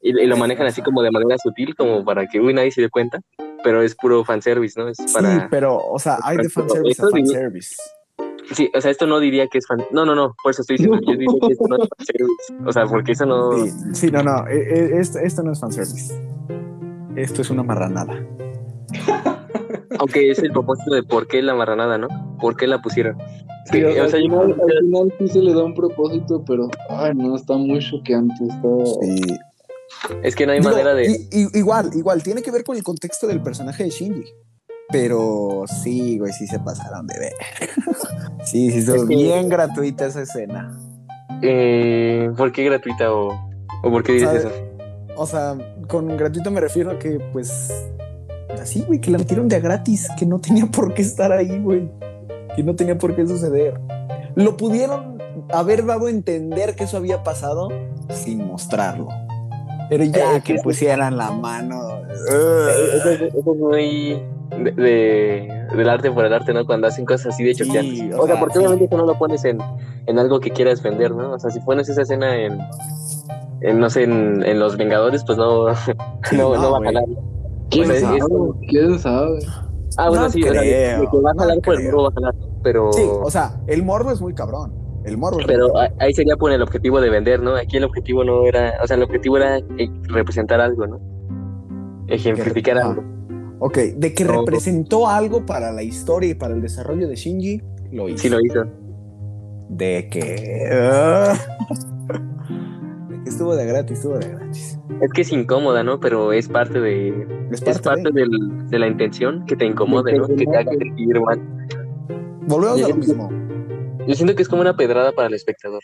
Y, 0.00 0.18
y 0.18 0.26
lo 0.26 0.36
manejan 0.36 0.66
así 0.66 0.80
como 0.80 1.02
de 1.02 1.10
manera 1.10 1.36
sutil, 1.42 1.74
como 1.76 2.04
para 2.04 2.26
que, 2.26 2.40
uy, 2.40 2.54
nadie 2.54 2.70
se 2.70 2.80
dé 2.82 2.88
cuenta, 2.88 3.18
pero 3.64 3.82
es 3.82 3.96
puro 3.96 4.24
fanservice, 4.24 4.78
¿no? 4.78 4.88
Es 4.88 4.98
Sí, 4.98 5.06
para. 5.12 5.48
pero, 5.50 5.78
o 5.78 5.98
sea, 5.98 6.18
hay 6.22 6.36
de 6.36 6.48
fanservice 6.48 7.02
a 7.02 7.08
fanservice. 7.08 7.76
Sí, 8.52 8.70
o 8.74 8.80
sea, 8.80 8.90
esto 8.90 9.06
no 9.06 9.18
diría 9.18 9.48
que 9.48 9.58
es 9.58 9.66
fan. 9.66 9.82
No, 9.90 10.04
no, 10.04 10.14
no, 10.14 10.36
por 10.42 10.50
eso 10.52 10.60
estoy 10.60 10.76
diciendo, 10.76 11.00
yo 11.00 11.12
diría 11.12 11.40
que 11.40 11.52
esto 11.54 11.66
no 11.66 11.76
es 11.76 11.88
fanservice. 11.96 12.68
O 12.68 12.72
sea, 12.72 12.86
porque 12.86 13.12
eso 13.12 13.24
no. 13.24 13.52
Sí, 13.52 13.70
sí, 13.94 14.10
no, 14.10 14.22
no, 14.22 14.46
eh, 14.46 14.68
eh, 14.68 14.90
esto, 15.00 15.18
esto 15.18 15.42
no 15.42 15.52
es 15.52 15.60
fanservice. 15.60 16.14
Esto 17.16 17.40
es 17.42 17.50
una 17.50 17.62
marranada. 17.62 18.22
Aunque 19.98 20.30
es 20.30 20.40
el 20.40 20.52
propósito 20.52 20.94
de 20.94 21.02
por 21.02 21.26
qué 21.26 21.40
la 21.42 21.54
marranada, 21.54 21.96
¿no? 21.96 22.08
¿Por 22.38 22.56
qué 22.56 22.66
la 22.66 22.82
pusieron? 22.82 23.16
Sí, 23.70 23.78
Sí, 23.78 23.84
o 23.84 24.08
sea, 24.08 24.20
yo 24.20 24.40
al 24.42 24.54
final 24.54 25.14
sí 25.18 25.28
se 25.28 25.40
le 25.40 25.54
da 25.54 25.64
un 25.64 25.74
propósito, 25.74 26.44
pero 26.46 26.68
ay 26.90 27.14
no, 27.14 27.34
está 27.34 27.56
muy 27.56 27.78
choqueante. 27.78 28.34
Está... 28.44 28.68
Sí. 29.00 29.38
Es 30.22 30.34
que 30.36 30.46
no 30.46 30.52
hay 30.52 30.58
Digo, 30.60 30.70
manera 30.70 30.94
de. 30.94 31.06
i- 31.10 31.28
i- 31.32 31.58
igual, 31.58 31.90
igual, 31.94 32.22
tiene 32.22 32.42
que 32.42 32.50
ver 32.50 32.64
con 32.64 32.76
el 32.76 32.82
contexto 32.82 33.26
del 33.26 33.42
personaje 33.42 33.84
de 33.84 33.90
Shinji. 33.90 34.24
Pero 34.90 35.64
sí, 35.66 36.18
güey, 36.18 36.32
sí 36.32 36.46
se 36.46 36.58
pasaron 36.58 37.06
de 37.06 37.18
ver. 37.18 37.32
sí, 38.44 38.70
sí, 38.70 38.78
estuvo 38.78 38.96
Es 38.96 39.08
que- 39.08 39.16
bien 39.16 39.48
gratuita 39.48 40.06
esa 40.06 40.22
escena. 40.22 40.78
Eh, 41.42 42.30
¿Por 42.36 42.52
qué 42.52 42.64
gratuita 42.64 43.12
o, 43.12 43.28
o 43.82 43.90
por 43.90 44.02
qué 44.02 44.12
dices 44.12 44.28
¿Sabe? 44.28 44.38
eso? 44.40 44.52
O 45.16 45.26
sea, 45.26 45.56
con 45.88 46.16
gratuito 46.16 46.50
me 46.50 46.60
refiero 46.60 46.90
a 46.90 46.98
que, 46.98 47.18
pues, 47.32 47.72
así, 48.60 48.82
güey, 48.86 49.00
que 49.00 49.10
la 49.10 49.18
metieron 49.18 49.48
de 49.48 49.56
a 49.56 49.60
gratis, 49.60 50.08
que 50.18 50.26
no 50.26 50.40
tenía 50.40 50.66
por 50.66 50.92
qué 50.94 51.02
estar 51.02 51.32
ahí, 51.32 51.58
güey. 51.60 51.90
Que 52.56 52.62
no 52.62 52.74
tenía 52.76 52.98
por 52.98 53.14
qué 53.16 53.26
suceder. 53.26 53.80
Lo 54.36 54.56
pudieron 54.56 55.18
haber 55.50 55.84
dado 55.86 56.06
a 56.06 56.10
entender 56.10 56.74
que 56.76 56.84
eso 56.84 56.96
había 56.96 57.22
pasado 57.22 57.68
sin 58.10 58.46
mostrarlo. 58.46 59.08
Pero 59.88 60.04
ya 60.04 60.36
Eh, 60.36 60.42
que 60.42 60.54
pusieran 60.62 61.16
la 61.16 61.30
mano. 61.48 61.80
Eso, 62.26 62.70
es- 63.10 63.20
eso 63.34 63.52
es 63.52 63.58
muy 63.58 64.22
de, 64.50 64.70
de- 64.72 65.66
del 65.76 65.88
arte 65.88 66.10
por 66.10 66.24
el 66.24 66.32
arte, 66.32 66.52
¿no? 66.54 66.64
Cuando 66.64 66.86
hacen 66.86 67.04
cosas 67.04 67.34
así 67.34 67.44
de 67.44 67.54
Sí, 67.54 67.64
choqueantes. 67.64 68.14
o 68.16 68.22
o 68.22 68.26
sea, 68.26 68.34
sea, 68.34 68.40
porque 68.40 68.54
sí. 68.54 68.58
obviamente 68.60 68.84
eso 68.86 68.96
no 68.96 69.06
lo 69.06 69.18
pones 69.18 69.44
en, 69.44 69.58
en 70.06 70.18
algo 70.18 70.40
que 70.40 70.50
quieras 70.50 70.82
vender, 70.82 71.10
¿no? 71.10 71.32
O 71.32 71.38
sea, 71.38 71.50
si 71.50 71.60
pones 71.60 71.88
esa 71.88 72.02
escena 72.02 72.34
en, 72.36 72.58
en 73.62 73.78
no 73.80 73.90
sé, 73.90 74.04
en, 74.04 74.42
en 74.44 74.58
Los 74.60 74.76
Vengadores, 74.76 75.24
pues 75.24 75.36
no, 75.38 75.66
no, 75.68 75.74
no, 76.32 76.56
no 76.56 76.70
va 76.72 76.78
a 76.78 76.84
jalar. 76.84 77.04
¿Quién 77.70 77.86
sea, 77.88 78.00
sabe? 78.00 78.18
¿Quién 78.68 78.98
sabe? 78.98 79.38
Ah, 79.96 80.08
bueno, 80.08 80.24
No 80.24 80.30
sí, 80.30 80.42
o 80.42 80.52
sea, 80.52 80.60
creo, 80.60 81.10
que 81.10 81.18
va 81.18 81.30
a 81.30 81.34
no 81.34 81.40
jalar 81.40 81.60
creo. 81.60 81.80
morbo 81.82 82.02
va 82.04 82.08
a 82.08 82.12
jalar, 82.12 82.34
pero... 82.62 82.92
Sí, 82.92 83.02
o 83.08 83.30
sea, 83.30 83.52
el 83.66 83.82
morbo 83.84 84.10
es 84.12 84.20
muy 84.20 84.34
cabrón. 84.34 84.72
El 85.04 85.18
morbo 85.18 85.38
Pero 85.46 85.72
ahí 85.98 86.12
sería 86.14 86.36
por 86.36 86.50
el 86.52 86.62
objetivo 86.62 87.00
de 87.00 87.10
vender, 87.10 87.40
¿no? 87.40 87.56
Aquí 87.56 87.76
el 87.76 87.84
objetivo 87.84 88.24
no 88.24 88.46
era, 88.46 88.74
o 88.82 88.86
sea, 88.86 88.96
el 88.96 89.02
objetivo 89.02 89.36
era 89.36 89.58
eh, 89.58 89.90
representar 90.04 90.60
algo, 90.60 90.86
¿no? 90.86 91.00
Ejemplificar 92.08 92.78
algo. 92.78 93.02
Ok, 93.60 93.76
de 93.96 94.14
que 94.14 94.24
No. 94.24 94.40
representó 94.40 95.08
algo 95.08 95.44
para 95.46 95.72
la 95.72 95.82
historia 95.82 96.30
y 96.30 96.34
para 96.34 96.54
el 96.54 96.60
desarrollo 96.62 97.06
de 97.08 97.16
Shinji, 97.16 97.62
lo 97.92 98.08
hizo. 98.08 98.18
Sí 98.18 98.28
lo 98.28 98.40
hizo. 98.40 98.64
De 99.68 100.08
que. 100.10 100.68
ah, 100.72 101.34
de 103.08 103.22
que 103.22 103.30
estuvo 103.30 103.54
de 103.56 103.66
gratis, 103.66 103.98
estuvo 103.98 104.18
de 104.18 104.28
gratis. 104.28 104.78
Es 105.00 105.10
que 105.12 105.22
es 105.22 105.32
incómoda, 105.32 105.82
¿no? 105.82 105.98
Pero 106.00 106.32
es 106.32 106.48
parte 106.48 106.80
de, 106.80 107.26
Es 107.50 107.62
es 107.62 107.80
parte, 107.80 108.02
de. 108.12 108.20
del- 108.20 108.68
de 108.68 108.78
la 108.78 108.86
intención 108.86 109.44
que 109.46 109.56
te 109.56 109.64
incomode, 109.66 110.12
¿no? 110.18 110.26
Que 110.26 110.44
te 110.46 110.56
haga 110.56 110.70
sentir 110.72 111.20
mal. 111.20 111.40
Volvemos 112.46 112.82
a 112.84 112.88
lo 112.88 112.96
mismo. 112.96 113.30
Yo 114.06 114.14
siento 114.14 114.34
que 114.34 114.42
es 114.42 114.48
como 114.48 114.62
una 114.62 114.76
pedrada 114.76 115.12
para 115.12 115.28
el 115.28 115.34
espectador, 115.34 115.82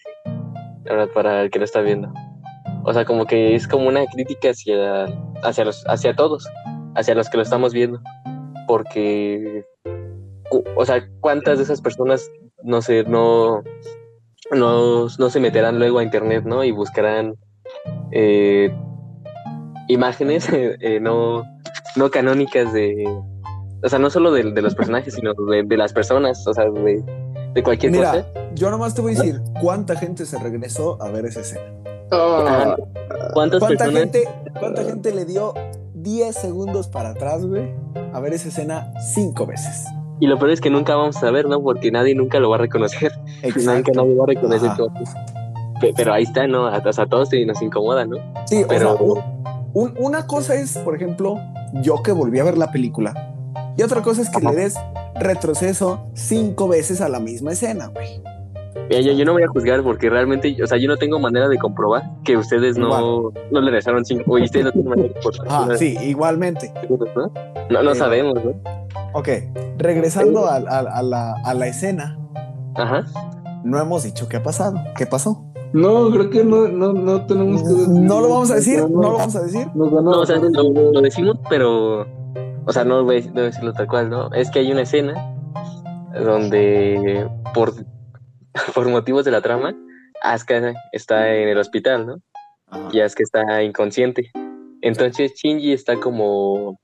para 1.15 1.43
el 1.43 1.51
que 1.51 1.59
lo 1.59 1.65
está 1.65 1.81
viendo. 1.81 2.13
O 2.85 2.93
sea, 2.93 3.05
como 3.05 3.27
que 3.27 3.55
es 3.55 3.67
como 3.67 3.89
una 3.89 4.05
crítica 4.07 4.51
hacia, 4.51 5.05
hacia, 5.43 5.65
los, 5.65 5.85
hacia 5.87 6.15
todos, 6.15 6.47
hacia 6.95 7.15
los 7.15 7.29
que 7.29 7.39
lo 7.39 7.43
estamos 7.43 7.73
viendo. 7.73 8.01
Porque, 8.67 9.65
o 10.77 10.85
sea, 10.85 11.07
¿cuántas 11.21 11.59
de 11.59 11.65
esas 11.65 11.81
personas, 11.81 12.31
no 12.63 12.83
sé, 12.83 13.05
no, 13.05 13.63
no, 14.51 15.07
no 15.07 15.31
se 15.31 15.41
meterán 15.41 15.79
luego 15.79 15.99
a 15.99 16.05
internet, 16.05 16.45
¿no? 16.45 16.63
Y 16.63 16.73
buscarán 16.73 17.35
eh, 18.13 18.71
imágenes 19.89 20.49
eh, 20.53 20.99
no, 21.01 21.45
no 21.97 22.11
canónicas 22.11 22.73
de, 22.73 23.05
o 23.83 23.89
sea, 23.89 23.99
no 23.99 24.11
solo 24.11 24.31
de, 24.33 24.53
de 24.53 24.63
los 24.63 24.75
personajes, 24.75 25.15
sino 25.15 25.33
de, 25.35 25.63
de 25.65 25.77
las 25.77 25.93
personas, 25.93 26.47
o 26.47 26.55
sea, 26.55 26.71
de, 26.71 27.03
de 27.55 27.63
cualquier 27.63 27.95
cosa. 27.97 28.13
Mira, 28.13 28.27
yo 28.55 28.71
nomás 28.71 28.95
te 28.95 29.01
voy 29.03 29.15
a 29.15 29.19
decir 29.19 29.41
cuánta 29.61 29.97
gente 29.97 30.27
se 30.27 30.39
regresó 30.39 31.01
a 31.03 31.09
ver 31.11 31.27
esa 31.27 31.41
escena. 31.41 31.63
Ah, 32.13 32.77
¿Cuántas 33.35 33.61
¿Cuánta 33.61 33.85
personas? 33.85 33.95
gente, 34.01 34.29
¿Cuánta 34.59 34.85
gente 34.85 35.15
le 35.15 35.25
dio 35.25 35.55
10 35.95 36.35
segundos 36.35 36.89
para 36.89 37.11
atrás, 37.11 37.45
güey? 37.47 37.71
A 38.13 38.21
ver 38.21 38.33
esa 38.33 38.49
escena 38.49 38.93
cinco 39.15 39.47
veces. 39.47 39.85
Y 40.19 40.27
lo 40.27 40.39
peor 40.39 40.51
es 40.51 40.61
que 40.61 40.71
nunca 40.71 40.97
vamos 40.97 41.17
a 41.17 41.21
saber, 41.21 41.47
¿no? 41.49 41.63
Porque 41.63 41.91
nadie 41.91 42.15
nunca 42.15 42.41
lo 42.41 42.51
va 42.51 42.57
a 42.57 42.59
reconocer. 42.59 43.13
Nunca 43.43 43.49
Exacto. 43.49 43.93
nadie 43.95 44.15
va 44.17 44.25
a 44.25 44.27
reconocer 44.27 44.69
Ajá. 44.69 44.77
todo. 44.77 44.89
Pe- 45.81 45.95
Pero 45.97 46.13
ahí 46.13 46.25
está, 46.25 46.47
¿no? 46.47 46.67
Hasta 46.67 47.03
a 47.03 47.07
todos 47.07 47.33
y 47.33 47.47
nos 47.47 47.63
incomoda, 47.63 48.05
¿no? 48.05 48.17
Sí, 48.47 48.65
Pero- 48.69 48.95
o 48.95 48.97
sea, 48.99 49.05
un- 49.07 49.23
un- 49.73 49.95
una 49.99 50.27
cosa 50.27 50.55
es, 50.57 50.77
por 50.79 50.95
ejemplo, 50.95 51.37
yo 51.83 52.03
que 52.03 52.13
volví 52.13 52.39
a 52.39 52.45
ver 52.45 52.59
la 52.59 52.71
película. 52.71 53.33
Y 53.79 53.83
otra 53.83 54.03
cosa 54.03 54.21
es 54.21 54.29
que 54.29 54.39
Ajá. 54.39 54.51
le 54.51 54.57
des 54.57 54.75
retroceso 55.19 56.07
cinco 56.15 56.69
veces 56.69 57.01
a 57.01 57.09
la 57.09 57.21
misma 57.21 57.53
escena, 57.53 57.89
güey. 57.89 58.21
Mira, 58.89 59.01
yo, 59.03 59.13
yo 59.13 59.25
no 59.25 59.33
voy 59.33 59.43
a 59.43 59.49
juzgar 59.49 59.83
porque 59.83 60.11
realmente, 60.11 60.57
o 60.63 60.67
sea, 60.67 60.79
yo 60.79 60.89
no 60.89 60.97
tengo 60.97 61.19
manera 61.21 61.49
de 61.49 61.59
comprobar 61.59 62.03
que 62.25 62.37
ustedes 62.37 62.77
no, 62.77 63.31
no 63.51 63.61
le 63.61 63.67
regresaron 63.67 64.05
cinco. 64.05 64.33
Oye, 64.33 64.45
ustedes 64.45 64.67
no 64.67 64.73
tienen 64.73 64.91
manera 64.91 65.09
de 65.15 65.21
comprobar. 65.21 65.73
Ah, 65.73 65.77
sí, 65.77 65.97
igualmente. 66.03 66.73
¿no? 67.69 67.83
No, 67.83 67.95
sabemos, 67.95 68.35
¿no? 68.45 68.53
Ok, 69.13 69.29
regresando 69.79 70.47
a, 70.47 70.57
a- 70.57 70.79
a 70.99 71.03
la, 71.03 71.35
a 71.45 71.55
la 71.55 71.67
escena, 71.69 72.19
Ajá. 72.77 73.05
no 73.65 73.79
hemos 73.81 74.03
dicho 74.05 74.29
qué 74.29 74.37
ha 74.39 74.43
pasado. 74.43 74.77
¿Qué 74.97 75.07
pasó? 75.07 75.45
No, 75.73 76.11
creo 76.11 76.31
que 76.31 76.43
no, 76.45 76.67
no, 76.67 76.93
no 76.93 77.27
tenemos 77.27 77.63
que 77.63 77.69
decir. 77.69 77.89
No 77.91 78.21
lo 78.21 78.29
vamos 78.29 78.51
a 78.51 78.57
decir, 78.57 78.81
no 78.89 79.03
lo 79.03 79.13
vamos 79.19 79.37
a 79.37 79.43
decir. 79.43 79.69
Nos 79.75 79.91
van 79.93 79.99
a 80.09 80.11
No, 80.11 80.21
o 80.21 80.27
sea, 80.27 80.37
bajar 80.37 80.51
lo, 80.51 80.63
el- 80.63 80.93
lo 80.93 81.01
decimos, 81.01 81.39
pero. 81.49 82.07
O 82.67 82.73
sea, 82.73 82.85
no 82.85 83.05
voy 83.05 83.23
no 83.23 83.33
voy 83.33 83.43
a 83.43 83.47
decirlo 83.47 83.73
tal 83.73 83.87
cual, 83.87 84.11
¿no? 84.11 84.33
Es 84.33 84.51
que 84.51 84.61
hay 84.61 84.71
una 84.71 84.83
escena 84.83 85.15
donde, 86.15 87.29
por, 87.55 87.73
por 88.75 88.89
motivos 88.89 89.25
de 89.25 89.31
la 89.31 89.41
trama, 89.41 89.75
Asuka 90.23 90.75
está 90.93 91.35
en 91.35 91.49
el 91.49 91.59
hospital, 91.59 92.07
¿no? 92.07 92.17
Y 92.93 93.01
Asuka 93.01 93.23
está 93.23 93.63
inconsciente. 93.63 94.31
Entonces 94.83 95.33
Shinji 95.35 95.73
está 95.73 95.97
como. 95.97 96.79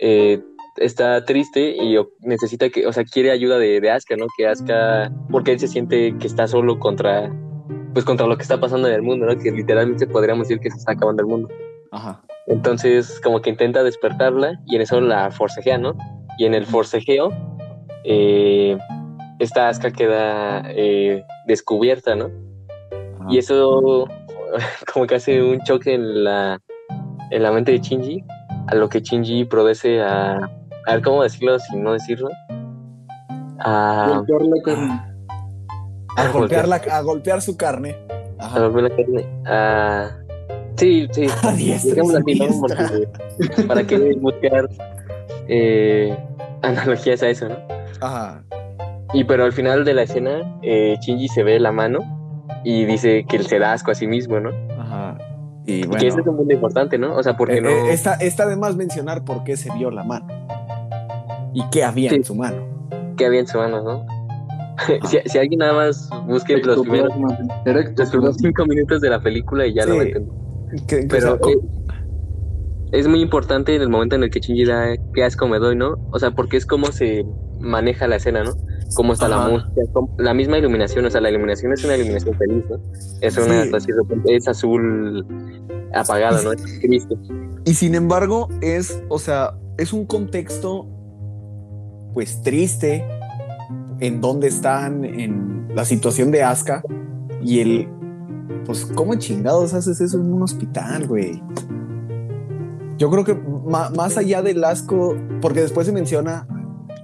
eh, 0.00 0.40
está 0.76 1.24
triste 1.24 1.76
y 1.76 1.96
necesita 2.20 2.68
que. 2.68 2.86
O 2.86 2.92
sea, 2.92 3.04
quiere 3.04 3.30
ayuda 3.30 3.58
de, 3.58 3.80
de 3.80 3.90
Asuka, 3.90 4.16
¿no? 4.16 4.26
Que 4.36 4.46
Asuka. 4.46 5.10
Porque 5.30 5.52
él 5.52 5.60
se 5.60 5.68
siente 5.68 6.16
que 6.18 6.26
está 6.26 6.46
solo 6.46 6.78
contra. 6.78 7.32
Pues 7.92 8.04
contra 8.04 8.26
lo 8.26 8.36
que 8.36 8.42
está 8.42 8.58
pasando 8.58 8.88
en 8.88 8.94
el 8.94 9.02
mundo, 9.02 9.24
¿no? 9.26 9.36
Que 9.38 9.52
literalmente 9.52 10.06
podríamos 10.06 10.48
decir 10.48 10.60
que 10.60 10.70
se 10.70 10.78
está 10.78 10.92
acabando 10.92 11.22
el 11.22 11.28
mundo. 11.28 11.48
Ajá. 11.94 12.20
Entonces, 12.46 13.20
como 13.22 13.40
que 13.40 13.50
intenta 13.50 13.82
despertarla 13.82 14.60
y 14.66 14.76
en 14.76 14.82
eso 14.82 15.00
la 15.00 15.30
forcejea, 15.30 15.78
¿no? 15.78 15.94
Y 16.38 16.44
en 16.44 16.54
el 16.54 16.66
forcejeo, 16.66 17.30
eh, 18.04 18.76
esta 19.38 19.68
Asuka 19.68 19.90
queda 19.92 20.62
eh, 20.66 21.22
descubierta, 21.46 22.14
¿no? 22.14 22.26
ajá. 23.20 23.26
Y 23.30 23.38
eso 23.38 24.06
como 24.92 25.06
que 25.06 25.14
hace 25.14 25.42
un 25.42 25.60
choque 25.62 25.94
en 25.94 26.24
la, 26.24 26.60
en 27.30 27.42
la 27.42 27.50
mente 27.52 27.72
de 27.72 27.78
Shinji, 27.78 28.22
a 28.66 28.74
lo 28.74 28.88
que 28.88 29.00
Shinji 29.00 29.44
procede 29.44 30.02
a, 30.02 30.34
a 30.86 30.92
ver 30.92 31.02
cómo 31.02 31.22
decirlo 31.22 31.58
sin 31.58 31.82
no 31.82 31.92
decirlo, 31.92 32.28
a, 33.60 34.22
golpear 34.26 34.42
la 34.42 34.62
carne. 34.64 35.02
a, 36.16 36.28
golpear 36.32 36.68
la- 36.68 36.76
a 36.90 37.00
golpear 37.02 37.40
su 37.40 37.56
carne. 37.56 37.96
a 38.38 38.58
volver 38.60 38.82
la 38.84 38.90
carne, 38.90 39.26
a... 39.46 40.10
Sí, 40.76 41.06
sí, 41.12 41.26
A 41.42 41.52
diestra 41.52 41.90
y 41.90 41.94
digámoslo 41.94 42.18
así, 42.18 42.34
¿no? 42.38 42.48
siniestra. 42.52 42.88
Porque, 43.38 43.62
para 43.64 43.86
que 43.86 44.14
buscar 44.20 44.68
eh, 45.48 46.16
analogías 46.62 47.22
a 47.22 47.28
eso, 47.28 47.48
¿no? 47.48 47.56
Ajá. 48.00 48.42
Y 49.12 49.24
pero 49.24 49.44
al 49.44 49.52
final 49.52 49.84
de 49.84 49.94
la 49.94 50.02
escena, 50.02 50.58
eh, 50.62 50.96
Shinji 51.00 51.28
se 51.28 51.42
ve 51.44 51.60
la 51.60 51.70
mano 51.72 52.00
y 52.64 52.84
dice 52.84 53.24
que 53.28 53.36
él 53.36 53.46
se 53.46 53.58
da 53.58 53.72
asco 53.72 53.90
a 53.92 53.94
sí 53.94 54.06
mismo, 54.06 54.40
¿no? 54.40 54.50
Ajá. 54.78 55.16
Y 55.66 55.82
Y 55.82 55.86
bueno. 55.86 56.00
que 56.00 56.08
eso 56.08 56.20
es 56.20 56.26
un 56.26 56.36
punto 56.36 56.52
importante, 56.52 56.98
¿no? 56.98 57.16
O 57.16 57.22
sea, 57.22 57.36
porque 57.36 57.58
eh, 57.58 57.60
no... 57.60 57.68
eh, 57.70 57.92
está, 57.92 58.14
está 58.14 58.46
de 58.46 58.56
más 58.56 58.74
mencionar 58.76 59.24
por 59.24 59.44
qué 59.44 59.56
se 59.56 59.72
vio 59.74 59.90
la 59.90 60.02
mano. 60.02 60.26
Y 61.54 61.62
qué 61.70 61.84
había 61.84 62.10
Sí. 62.10 62.16
en 62.16 62.24
su 62.24 62.34
mano. 62.34 62.56
que 63.16 63.24
había 63.26 63.40
en 63.40 63.46
su 63.46 63.58
mano, 63.58 63.80
¿no? 63.82 64.06
si, 65.08 65.18
si 65.26 65.38
alguien 65.38 65.60
nada 65.60 65.72
más 65.74 66.10
busque 66.26 66.56
los 66.56 66.80
primeros, 66.80 67.12
los 67.16 68.10
primeros 68.10 68.36
cinco 68.38 68.66
minutos 68.66 69.00
de 69.00 69.08
la 69.10 69.20
película 69.20 69.64
y 69.66 69.74
ya 69.74 69.86
lo 69.86 70.02
Sí. 70.02 70.12
a 70.12 70.20
Pero 71.08 71.38
es 72.92 73.08
muy 73.08 73.20
importante 73.20 73.74
en 73.74 73.82
el 73.82 73.88
momento 73.88 74.14
en 74.16 74.22
el 74.22 74.30
que 74.30 74.40
Shinji 74.40 74.64
da 74.64 74.94
qué 75.14 75.24
asco 75.24 75.48
me 75.48 75.58
doy, 75.58 75.74
¿no? 75.76 75.96
O 76.12 76.18
sea, 76.18 76.30
porque 76.30 76.56
es 76.56 76.64
como 76.66 76.86
se 76.92 77.24
maneja 77.60 78.06
la 78.06 78.16
escena, 78.16 78.44
¿no? 78.44 78.52
Cómo 78.94 79.14
está 79.14 79.28
la 79.28 79.48
música, 79.48 79.70
cómo- 79.92 80.14
la 80.18 80.32
misma 80.34 80.58
iluminación, 80.58 81.04
o 81.04 81.10
sea, 81.10 81.20
la 81.20 81.30
iluminación 81.30 81.72
es 81.72 81.82
una 81.84 81.96
iluminación 81.96 82.36
feliz, 82.36 82.62
¿no? 82.70 82.76
Es 83.20 83.36
una, 83.36 83.64
Sí. 83.80 83.90
es 84.28 84.46
azul 84.46 85.26
apagado, 85.92 86.42
¿no? 86.44 86.52
Es 86.52 86.80
triste. 86.80 87.14
Y 87.64 87.74
sin 87.74 87.94
embargo, 87.96 88.48
es, 88.60 89.02
o 89.08 89.18
sea, 89.18 89.54
es 89.78 89.92
un 89.92 90.06
contexto, 90.06 90.86
pues 92.12 92.42
triste, 92.42 93.04
en 94.00 94.20
donde 94.20 94.48
están, 94.48 95.04
en 95.04 95.68
la 95.74 95.84
situación 95.84 96.30
de 96.30 96.42
Asuka 96.44 96.82
y 97.42 97.60
el, 97.60 97.88
pues, 98.64 98.84
¿cómo 98.86 99.14
chingados 99.16 99.74
haces 99.74 100.00
eso 100.00 100.18
en 100.18 100.32
un 100.32 100.42
hospital, 100.42 101.06
güey? 101.06 101.42
Yo 102.96 103.10
creo 103.10 103.24
que 103.24 103.34
más 103.34 104.16
allá 104.16 104.42
del 104.42 104.62
asco, 104.64 105.16
porque 105.40 105.60
después 105.60 105.86
se 105.86 105.92
menciona 105.92 106.46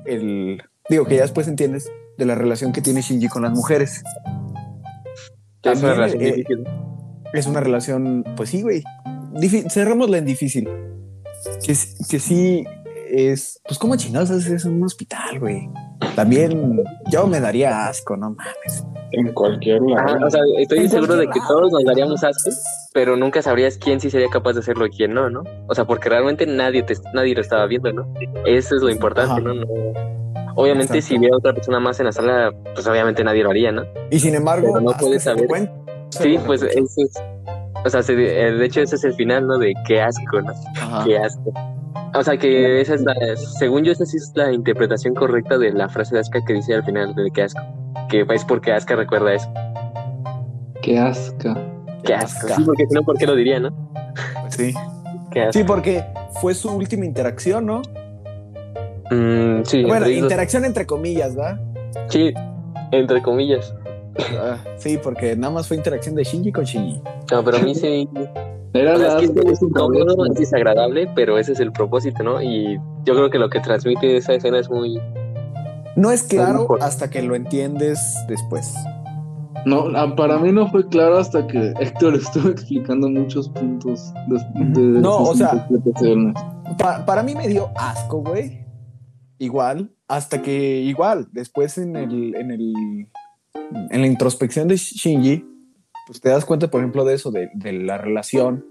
el, 0.06 0.62
digo 0.88 1.04
que 1.04 1.16
ya 1.16 1.22
después 1.22 1.48
entiendes 1.48 1.90
de 2.16 2.26
la 2.26 2.34
relación 2.34 2.72
que 2.72 2.80
tiene 2.80 3.00
Shinji 3.00 3.28
con 3.28 3.42
las 3.42 3.52
mujeres. 3.52 4.02
Es 5.62 5.82
una 5.82 5.94
relación 5.94 6.22
eh, 6.22 6.32
difícil. 6.32 6.64
Es 7.32 7.46
una 7.46 7.60
relación, 7.60 8.24
pues 8.36 8.50
sí, 8.50 8.62
güey. 8.62 8.82
Cerrémosla 9.68 10.18
en 10.18 10.24
difícil. 10.24 10.68
Que, 11.64 11.74
que 12.08 12.18
sí 12.18 12.64
es, 13.10 13.60
pues, 13.66 13.78
¿cómo 13.78 13.96
chingados 13.96 14.30
haces 14.30 14.50
eso 14.50 14.68
en 14.68 14.74
un 14.74 14.84
hospital, 14.84 15.38
güey? 15.38 15.68
También 16.16 16.82
yo 17.10 17.26
me 17.26 17.40
daría 17.40 17.86
asco, 17.86 18.16
no 18.16 18.30
mames. 18.30 18.84
En 19.12 19.32
cualquier 19.32 19.80
lado. 19.82 20.08
Ajá, 20.08 20.26
o 20.26 20.30
sea, 20.30 20.40
estoy 20.58 20.88
seguro 20.88 21.16
de 21.16 21.26
que 21.28 21.38
lado, 21.40 21.48
todos 21.56 21.72
nos 21.72 21.84
daríamos 21.84 22.22
asco, 22.22 22.50
pero 22.92 23.16
nunca 23.16 23.42
sabrías 23.42 23.76
quién 23.76 23.98
sí 24.00 24.08
sería 24.10 24.28
capaz 24.28 24.52
de 24.54 24.60
hacerlo 24.60 24.86
y 24.86 24.90
quién 24.90 25.14
no, 25.14 25.28
¿no? 25.30 25.42
O 25.68 25.74
sea, 25.74 25.84
porque 25.84 26.08
realmente 26.08 26.46
nadie 26.46 26.82
te, 26.84 26.94
nadie 27.12 27.34
lo 27.34 27.40
estaba 27.40 27.66
viendo, 27.66 27.92
¿no? 27.92 28.06
Eso 28.46 28.76
es 28.76 28.82
lo 28.82 28.90
importante, 28.90 29.32
Ajá. 29.32 29.40
¿no? 29.40 29.54
No- 29.54 30.10
Obviamente, 30.56 30.94
Exacto. 30.98 31.06
si 31.14 31.18
hubiera 31.18 31.36
otra 31.36 31.54
persona 31.54 31.80
más 31.80 31.98
en 32.00 32.06
la 32.06 32.12
sala, 32.12 32.52
pues 32.74 32.86
obviamente 32.86 33.22
nadie 33.24 33.42
lo 33.42 33.50
haría, 33.50 33.72
¿no? 33.72 33.84
Y 34.10 34.18
sin 34.18 34.34
embargo, 34.34 34.68
Pero 34.74 34.80
no 34.80 34.92
puedes 34.98 35.22
saber. 35.22 35.46
cuenta. 35.46 35.72
Sí, 36.10 36.38
pues 36.44 36.62
eso 36.62 36.78
es. 36.98 37.12
O 37.84 37.88
sea, 37.88 38.02
se- 38.02 38.12
eh, 38.14 38.52
de 38.52 38.64
hecho, 38.66 38.80
ese 38.82 38.96
es 38.96 39.04
el 39.04 39.14
final, 39.14 39.46
¿no? 39.46 39.58
De 39.58 39.72
qué 39.86 40.02
asco, 40.02 40.40
¿no? 40.42 40.52
Ajá. 40.76 41.04
Qué 41.04 41.18
asco. 41.18 41.52
O 42.14 42.22
sea, 42.22 42.36
que 42.36 42.80
esa 42.80 42.94
es 42.94 43.02
la. 43.02 43.14
Según 43.36 43.84
yo, 43.84 43.92
esa 43.92 44.04
sí 44.04 44.16
es 44.16 44.32
la 44.34 44.52
interpretación 44.52 45.14
correcta 45.14 45.58
de 45.58 45.72
la 45.72 45.88
frase 45.88 46.14
de 46.14 46.20
Asuka 46.20 46.44
que 46.44 46.54
dice 46.54 46.74
al 46.74 46.84
final 46.84 47.14
de 47.14 47.30
qué 47.30 47.42
asco. 47.42 47.60
Que 48.08 48.26
es 48.28 48.44
porque 48.44 48.72
Asuka 48.72 48.96
recuerda 48.96 49.34
eso. 49.34 49.48
Qué 50.82 50.98
asca. 50.98 51.56
Qué 52.04 52.14
asco. 52.14 52.48
Sí, 52.48 52.62
porque 52.64 52.86
si 52.86 52.94
no, 52.94 53.02
¿por 53.02 53.18
qué 53.18 53.26
lo 53.26 53.36
diría, 53.36 53.60
no? 53.60 53.70
Sí. 54.48 54.74
Qué 55.30 55.42
asco. 55.42 55.52
Sí, 55.52 55.64
porque 55.64 56.04
fue 56.40 56.54
su 56.54 56.70
última 56.70 57.04
interacción, 57.04 57.66
¿no? 57.66 57.82
Mm, 59.10 59.64
sí, 59.64 59.82
Bueno, 59.82 60.06
entre 60.06 60.18
interacción 60.18 60.64
entre 60.64 60.86
comillas, 60.86 61.38
¿va? 61.38 61.58
Sí, 62.08 62.32
entre 62.92 63.22
comillas. 63.22 63.74
Ah, 64.38 64.56
sí, 64.76 64.98
porque 65.02 65.36
nada 65.36 65.52
más 65.52 65.68
fue 65.68 65.76
interacción 65.76 66.14
de 66.14 66.24
Shinji 66.24 66.52
con 66.52 66.64
Shinji. 66.64 67.02
No, 67.30 67.44
pero 67.44 67.58
a 67.58 67.60
mí 67.60 67.74
sí. 67.74 68.08
Era 68.72 68.96
la 68.96 69.18
es 69.20 69.30
que 69.30 69.40
es 69.50 69.62
incómodo, 69.62 70.24
es 70.26 70.34
desagradable, 70.34 71.08
pero 71.14 71.38
ese 71.38 71.52
es 71.52 71.60
el 71.60 71.72
propósito, 71.72 72.22
¿no? 72.22 72.40
Y 72.40 72.76
yo 73.04 73.14
creo 73.14 73.30
que 73.30 73.38
lo 73.38 73.50
que 73.50 73.60
transmite 73.60 74.16
esa 74.16 74.34
escena 74.34 74.58
es 74.60 74.70
muy. 74.70 75.00
No 75.96 76.10
es 76.12 76.22
claro 76.22 76.60
mejor. 76.60 76.82
hasta 76.82 77.10
que 77.10 77.20
lo 77.22 77.34
entiendes 77.34 77.98
después. 78.28 78.72
No, 79.66 79.86
ah, 79.96 80.14
para 80.16 80.38
mí 80.38 80.52
no 80.52 80.70
fue 80.70 80.88
claro 80.88 81.18
hasta 81.18 81.46
que 81.46 81.74
Héctor 81.80 82.14
estuvo 82.16 82.48
explicando 82.48 83.10
muchos 83.10 83.48
puntos 83.50 84.12
de, 84.28 84.80
de- 84.80 85.00
No, 85.00 85.16
o 85.18 85.34
sea-. 85.34 85.68
Pa- 86.78 87.04
para 87.04 87.22
mí 87.22 87.34
me 87.34 87.48
dio 87.48 87.68
asco, 87.76 88.18
güey. 88.22 88.64
Igual, 89.38 89.90
hasta 90.06 90.42
que 90.42 90.80
igual, 90.80 91.26
después 91.32 91.76
en 91.78 91.96
el, 91.96 92.34
en 92.36 92.50
el, 92.52 93.08
en 93.90 94.00
la 94.00 94.06
introspección 94.06 94.68
de 94.68 94.76
Shinji, 94.76 95.44
pues 96.10 96.20
te 96.20 96.28
das 96.28 96.44
cuenta, 96.44 96.68
por 96.68 96.80
ejemplo, 96.80 97.04
de 97.04 97.14
eso, 97.14 97.30
de, 97.30 97.50
de 97.54 97.72
la 97.72 97.96
relación 97.98 98.66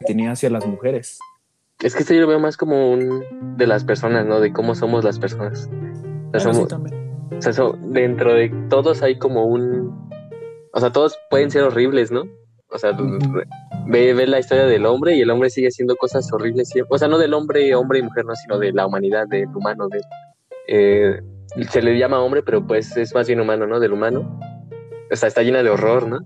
que 0.00 0.04
tenía 0.06 0.32
hacia 0.32 0.50
las 0.50 0.66
mujeres. 0.66 1.18
Es 1.82 1.94
que 1.94 2.02
esto 2.02 2.12
yo 2.12 2.20
lo 2.20 2.26
veo 2.26 2.38
más 2.38 2.58
como 2.58 2.90
un. 2.92 3.24
de 3.56 3.66
las 3.66 3.82
personas, 3.84 4.26
¿no? 4.26 4.40
De 4.40 4.52
cómo 4.52 4.74
somos 4.74 5.02
las 5.02 5.18
personas. 5.18 5.70
O 6.28 6.30
sea, 6.32 6.40
somos- 6.40 6.56
sí, 6.64 6.68
también. 6.68 6.94
o 7.38 7.40
sea, 7.40 7.54
so- 7.54 7.78
dentro 7.80 8.34
de 8.34 8.50
todos 8.68 9.02
hay 9.02 9.18
como 9.18 9.46
un. 9.46 10.10
O 10.74 10.80
sea, 10.80 10.92
todos 10.92 11.18
pueden 11.30 11.50
ser 11.50 11.62
horribles, 11.62 12.12
¿no? 12.12 12.24
O 12.68 12.76
sea, 12.78 12.92
ve, 13.86 14.12
ve 14.12 14.26
la 14.26 14.38
historia 14.38 14.66
del 14.66 14.84
hombre 14.84 15.16
y 15.16 15.22
el 15.22 15.30
hombre 15.30 15.48
sigue 15.48 15.68
haciendo 15.68 15.96
cosas 15.96 16.30
horribles 16.32 16.68
siempre. 16.68 16.94
O 16.94 16.98
sea, 16.98 17.08
no 17.08 17.16
del 17.16 17.32
hombre, 17.32 17.74
hombre 17.74 18.00
y 18.00 18.02
mujer, 18.02 18.26
no, 18.26 18.34
sino 18.34 18.58
de 18.58 18.72
la 18.72 18.86
humanidad, 18.86 19.26
del 19.28 19.48
humano. 19.54 19.88
De, 19.88 20.00
eh, 20.68 21.20
se 21.70 21.80
le 21.80 21.98
llama 21.98 22.20
hombre, 22.20 22.42
pero 22.42 22.66
pues 22.66 22.94
es 22.98 23.14
más 23.14 23.26
bien 23.28 23.40
humano, 23.40 23.66
¿no? 23.66 23.80
Del 23.80 23.92
humano. 23.92 24.38
O 25.10 25.16
sea, 25.16 25.28
está 25.28 25.42
llena 25.42 25.62
de 25.62 25.70
horror, 25.70 26.06
¿no? 26.08 26.18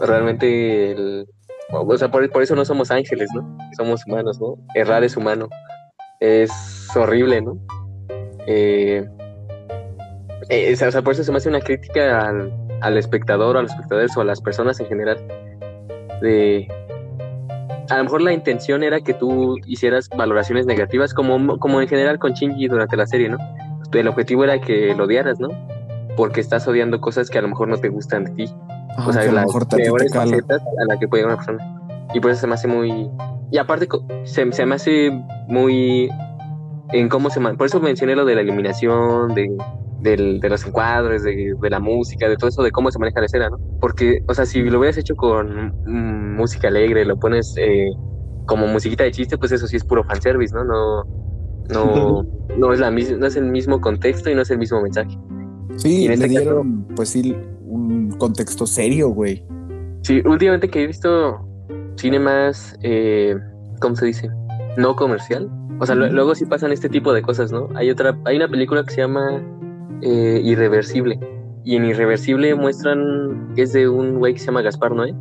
Realmente, 0.00 0.92
el, 0.92 1.26
o 1.70 1.96
sea, 1.96 2.10
por, 2.10 2.28
por 2.30 2.42
eso 2.42 2.54
no 2.54 2.64
somos 2.64 2.90
ángeles, 2.90 3.28
¿no? 3.34 3.56
Somos 3.76 4.06
humanos, 4.06 4.40
¿no? 4.40 4.56
Errar 4.74 5.04
es 5.04 5.16
humano. 5.16 5.48
Es 6.20 6.50
horrible, 6.94 7.42
¿no? 7.42 7.58
Eh, 8.46 9.04
eh, 10.50 10.72
o 10.72 10.90
sea, 10.90 11.02
por 11.02 11.14
eso 11.14 11.24
se 11.24 11.30
me 11.30 11.38
hace 11.38 11.48
una 11.48 11.60
crítica 11.60 12.28
al, 12.28 12.52
al 12.80 12.96
espectador, 12.96 13.56
a 13.56 13.62
los 13.62 13.70
espectadores 13.70 14.16
o 14.16 14.20
a 14.20 14.24
las 14.24 14.40
personas 14.40 14.78
en 14.80 14.86
general. 14.86 15.16
De, 16.20 16.68
a 17.90 17.98
lo 17.98 18.04
mejor 18.04 18.22
la 18.22 18.32
intención 18.32 18.82
era 18.82 19.00
que 19.00 19.14
tú 19.14 19.56
hicieras 19.66 20.08
valoraciones 20.08 20.66
negativas, 20.66 21.12
como, 21.12 21.58
como 21.58 21.80
en 21.80 21.88
general 21.88 22.18
con 22.18 22.32
Shinji 22.32 22.68
durante 22.68 22.96
la 22.96 23.06
serie, 23.06 23.28
¿no? 23.28 23.38
El 23.92 24.08
objetivo 24.08 24.44
era 24.44 24.60
que 24.60 24.94
lo 24.94 25.04
odiaras, 25.04 25.38
¿no? 25.38 25.48
Porque 26.16 26.40
estás 26.40 26.66
odiando 26.66 27.00
cosas 27.00 27.30
que 27.30 27.38
a 27.38 27.42
lo 27.42 27.48
mejor 27.48 27.68
no 27.68 27.76
te 27.76 27.88
gustan 27.88 28.24
de 28.24 28.30
ti. 28.32 28.54
Ajá, 28.96 29.08
o 29.08 29.12
sea, 29.12 29.32
las 29.32 29.46
peores 29.68 30.12
facetas 30.12 30.62
a 30.62 30.84
la 30.86 30.98
que 30.98 31.08
puede 31.08 31.22
llegar 31.22 31.36
una 31.36 31.44
persona. 31.44 32.06
Y 32.14 32.20
por 32.20 32.30
eso 32.30 32.42
se 32.42 32.46
me 32.46 32.54
hace 32.54 32.68
muy... 32.68 33.10
Y 33.50 33.58
aparte, 33.58 33.88
se, 34.24 34.50
se 34.52 34.66
me 34.66 34.74
hace 34.74 35.10
muy 35.48 36.08
en 36.92 37.08
cómo 37.08 37.30
se... 37.30 37.40
Por 37.40 37.66
eso 37.66 37.80
mencioné 37.80 38.14
lo 38.14 38.24
de 38.24 38.34
la 38.34 38.42
iluminación, 38.42 39.34
de, 39.34 39.48
de 40.04 40.48
los 40.48 40.66
encuadres, 40.66 41.24
de, 41.24 41.56
la 41.70 41.80
música, 41.80 42.28
de 42.28 42.36
todo 42.36 42.48
eso, 42.48 42.62
de 42.62 42.70
cómo 42.70 42.90
se 42.90 42.98
maneja 42.98 43.20
la 43.20 43.26
escena, 43.26 43.48
¿no? 43.48 43.58
Porque, 43.80 44.22
o 44.28 44.34
sea, 44.34 44.44
si 44.44 44.62
lo 44.62 44.78
hubieras 44.78 44.98
hecho 44.98 45.16
con 45.16 45.72
mm, 45.86 46.36
música 46.36 46.68
alegre, 46.68 47.04
lo 47.04 47.18
pones 47.18 47.54
eh, 47.58 47.90
como 48.46 48.66
musiquita 48.66 49.04
de 49.04 49.12
chiste, 49.12 49.38
pues 49.38 49.52
eso 49.52 49.66
sí 49.66 49.76
es 49.76 49.84
puro 49.84 50.04
fanservice, 50.04 50.54
¿no? 50.54 50.64
No, 50.64 51.04
no, 51.70 52.26
no, 52.58 52.72
es 52.72 52.80
la 52.80 52.90
no 52.90 53.26
es 53.26 53.36
el 53.36 53.46
mismo 53.46 53.80
contexto 53.80 54.30
y 54.30 54.34
no 54.34 54.42
es 54.42 54.50
el 54.50 54.58
mismo 54.58 54.82
mensaje. 54.82 55.18
Sí, 55.76 56.06
le 56.06 56.14
este 56.14 56.28
dieron, 56.28 56.86
pues 56.94 57.08
sí, 57.08 57.34
un 57.74 58.10
contexto 58.12 58.66
serio, 58.66 59.08
güey. 59.08 59.44
Sí, 60.02 60.22
últimamente 60.24 60.68
que 60.68 60.84
he 60.84 60.86
visto 60.86 61.46
cine 61.96 62.18
más, 62.18 62.76
eh, 62.82 63.36
¿cómo 63.80 63.96
se 63.96 64.06
dice? 64.06 64.30
No 64.76 64.94
comercial. 64.96 65.50
O 65.80 65.86
sea, 65.86 65.94
luego 65.94 66.34
sí 66.34 66.46
pasan 66.46 66.72
este 66.72 66.88
tipo 66.88 67.12
de 67.12 67.22
cosas, 67.22 67.50
¿no? 67.50 67.68
Hay 67.74 67.90
otra, 67.90 68.16
hay 68.24 68.36
una 68.36 68.48
película 68.48 68.84
que 68.84 68.94
se 68.94 69.00
llama 69.00 69.42
eh, 70.02 70.40
Irreversible. 70.44 71.18
Y 71.64 71.76
en 71.76 71.86
Irreversible 71.86 72.54
muestran 72.54 73.52
que 73.56 73.62
es 73.62 73.72
de 73.72 73.88
un 73.88 74.18
güey 74.18 74.34
que 74.34 74.40
se 74.40 74.46
llama 74.46 74.62
Gaspar 74.62 74.92
Noé. 74.92 75.14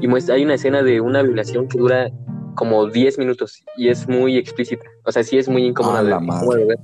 Y 0.00 0.08
muestra, 0.08 0.36
hay 0.36 0.44
una 0.44 0.54
escena 0.54 0.82
de 0.82 1.00
una 1.00 1.22
violación 1.22 1.68
que 1.68 1.78
dura 1.78 2.10
como 2.54 2.86
10 2.86 3.18
minutos 3.18 3.62
y 3.76 3.88
es 3.88 4.08
muy 4.08 4.36
explícita. 4.36 4.84
O 5.04 5.12
sea, 5.12 5.22
sí 5.22 5.38
es 5.38 5.48
muy 5.48 5.64
incómoda 5.64 6.02
de. 6.02 6.76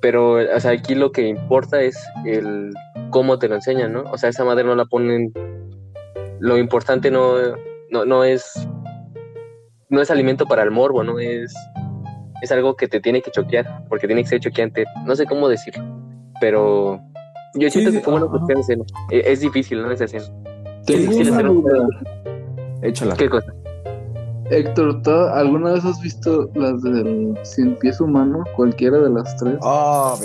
Pero, 0.00 0.34
o 0.34 0.60
sea, 0.60 0.72
aquí 0.72 0.94
lo 0.94 1.12
que 1.12 1.26
importa 1.26 1.80
es 1.82 2.02
el 2.24 2.72
cómo 3.10 3.38
te 3.38 3.48
lo 3.48 3.56
enseñan, 3.56 3.92
¿no? 3.92 4.04
O 4.10 4.16
sea, 4.16 4.30
esa 4.30 4.44
madre 4.44 4.64
no 4.64 4.74
la 4.74 4.86
ponen. 4.86 5.32
Lo 6.38 6.56
importante 6.56 7.10
no, 7.10 7.34
no, 7.90 8.04
no 8.04 8.24
es. 8.24 8.68
No 9.90 10.00
es 10.00 10.10
alimento 10.10 10.46
para 10.46 10.62
el 10.62 10.70
morbo, 10.70 11.02
no 11.02 11.18
es. 11.18 11.54
Es 12.40 12.50
algo 12.52 12.76
que 12.76 12.88
te 12.88 13.00
tiene 13.00 13.20
que 13.20 13.30
choquear, 13.30 13.84
porque 13.88 14.06
tiene 14.06 14.22
que 14.22 14.28
ser 14.28 14.40
choqueante. 14.40 14.84
No 15.04 15.14
sé 15.14 15.26
cómo 15.26 15.48
decirlo, 15.48 15.84
pero 16.40 16.98
yo 17.54 17.68
siento 17.68 17.92
que 17.92 18.00
fue 18.00 18.18
bueno 18.18 18.46
que 18.46 18.52
escena. 18.54 18.84
Es, 19.10 19.26
es 19.26 19.40
difícil, 19.40 19.82
¿no? 19.82 19.90
Esa 19.90 20.04
escena. 20.04 20.24
Échala. 22.82 23.16
¿Qué 23.16 23.28
cosa? 23.28 23.52
Héctor, 24.50 25.00
¿alguna 25.32 25.74
vez 25.74 25.84
has 25.84 26.00
visto 26.00 26.50
las 26.54 26.82
del 26.82 27.38
Cien 27.44 27.76
Pies 27.78 28.00
Humano? 28.00 28.42
Cualquiera 28.56 28.98
de 28.98 29.08
las 29.08 29.36
tres. 29.36 29.58
Ah, 29.62 30.16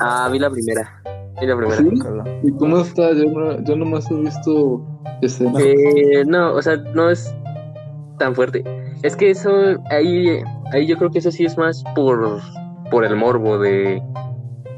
ah 0.00 0.28
vi 0.30 0.40
la 0.40 0.50
primera. 0.50 1.02
Vi 1.40 1.46
la 1.46 1.56
primera. 1.56 1.76
¿Sí? 1.78 2.48
¿Y 2.48 2.52
cómo 2.52 2.80
está? 2.80 3.12
Yo, 3.12 3.24
no, 3.30 3.62
yo 3.62 3.76
nomás 3.76 4.10
he 4.10 4.14
visto 4.14 4.84
ese. 5.22 5.46
Eh, 5.58 6.24
no, 6.26 6.52
o 6.52 6.60
sea, 6.60 6.78
no 6.94 7.10
es 7.10 7.32
tan 8.18 8.34
fuerte. 8.34 8.64
Es 9.02 9.14
que 9.14 9.30
eso, 9.30 9.50
ahí, 9.90 10.42
ahí 10.72 10.86
yo 10.88 10.98
creo 10.98 11.10
que 11.10 11.20
eso 11.20 11.30
sí 11.30 11.44
es 11.44 11.56
más 11.56 11.84
por, 11.94 12.40
por 12.90 13.04
el 13.04 13.14
morbo 13.14 13.58
de... 13.58 14.02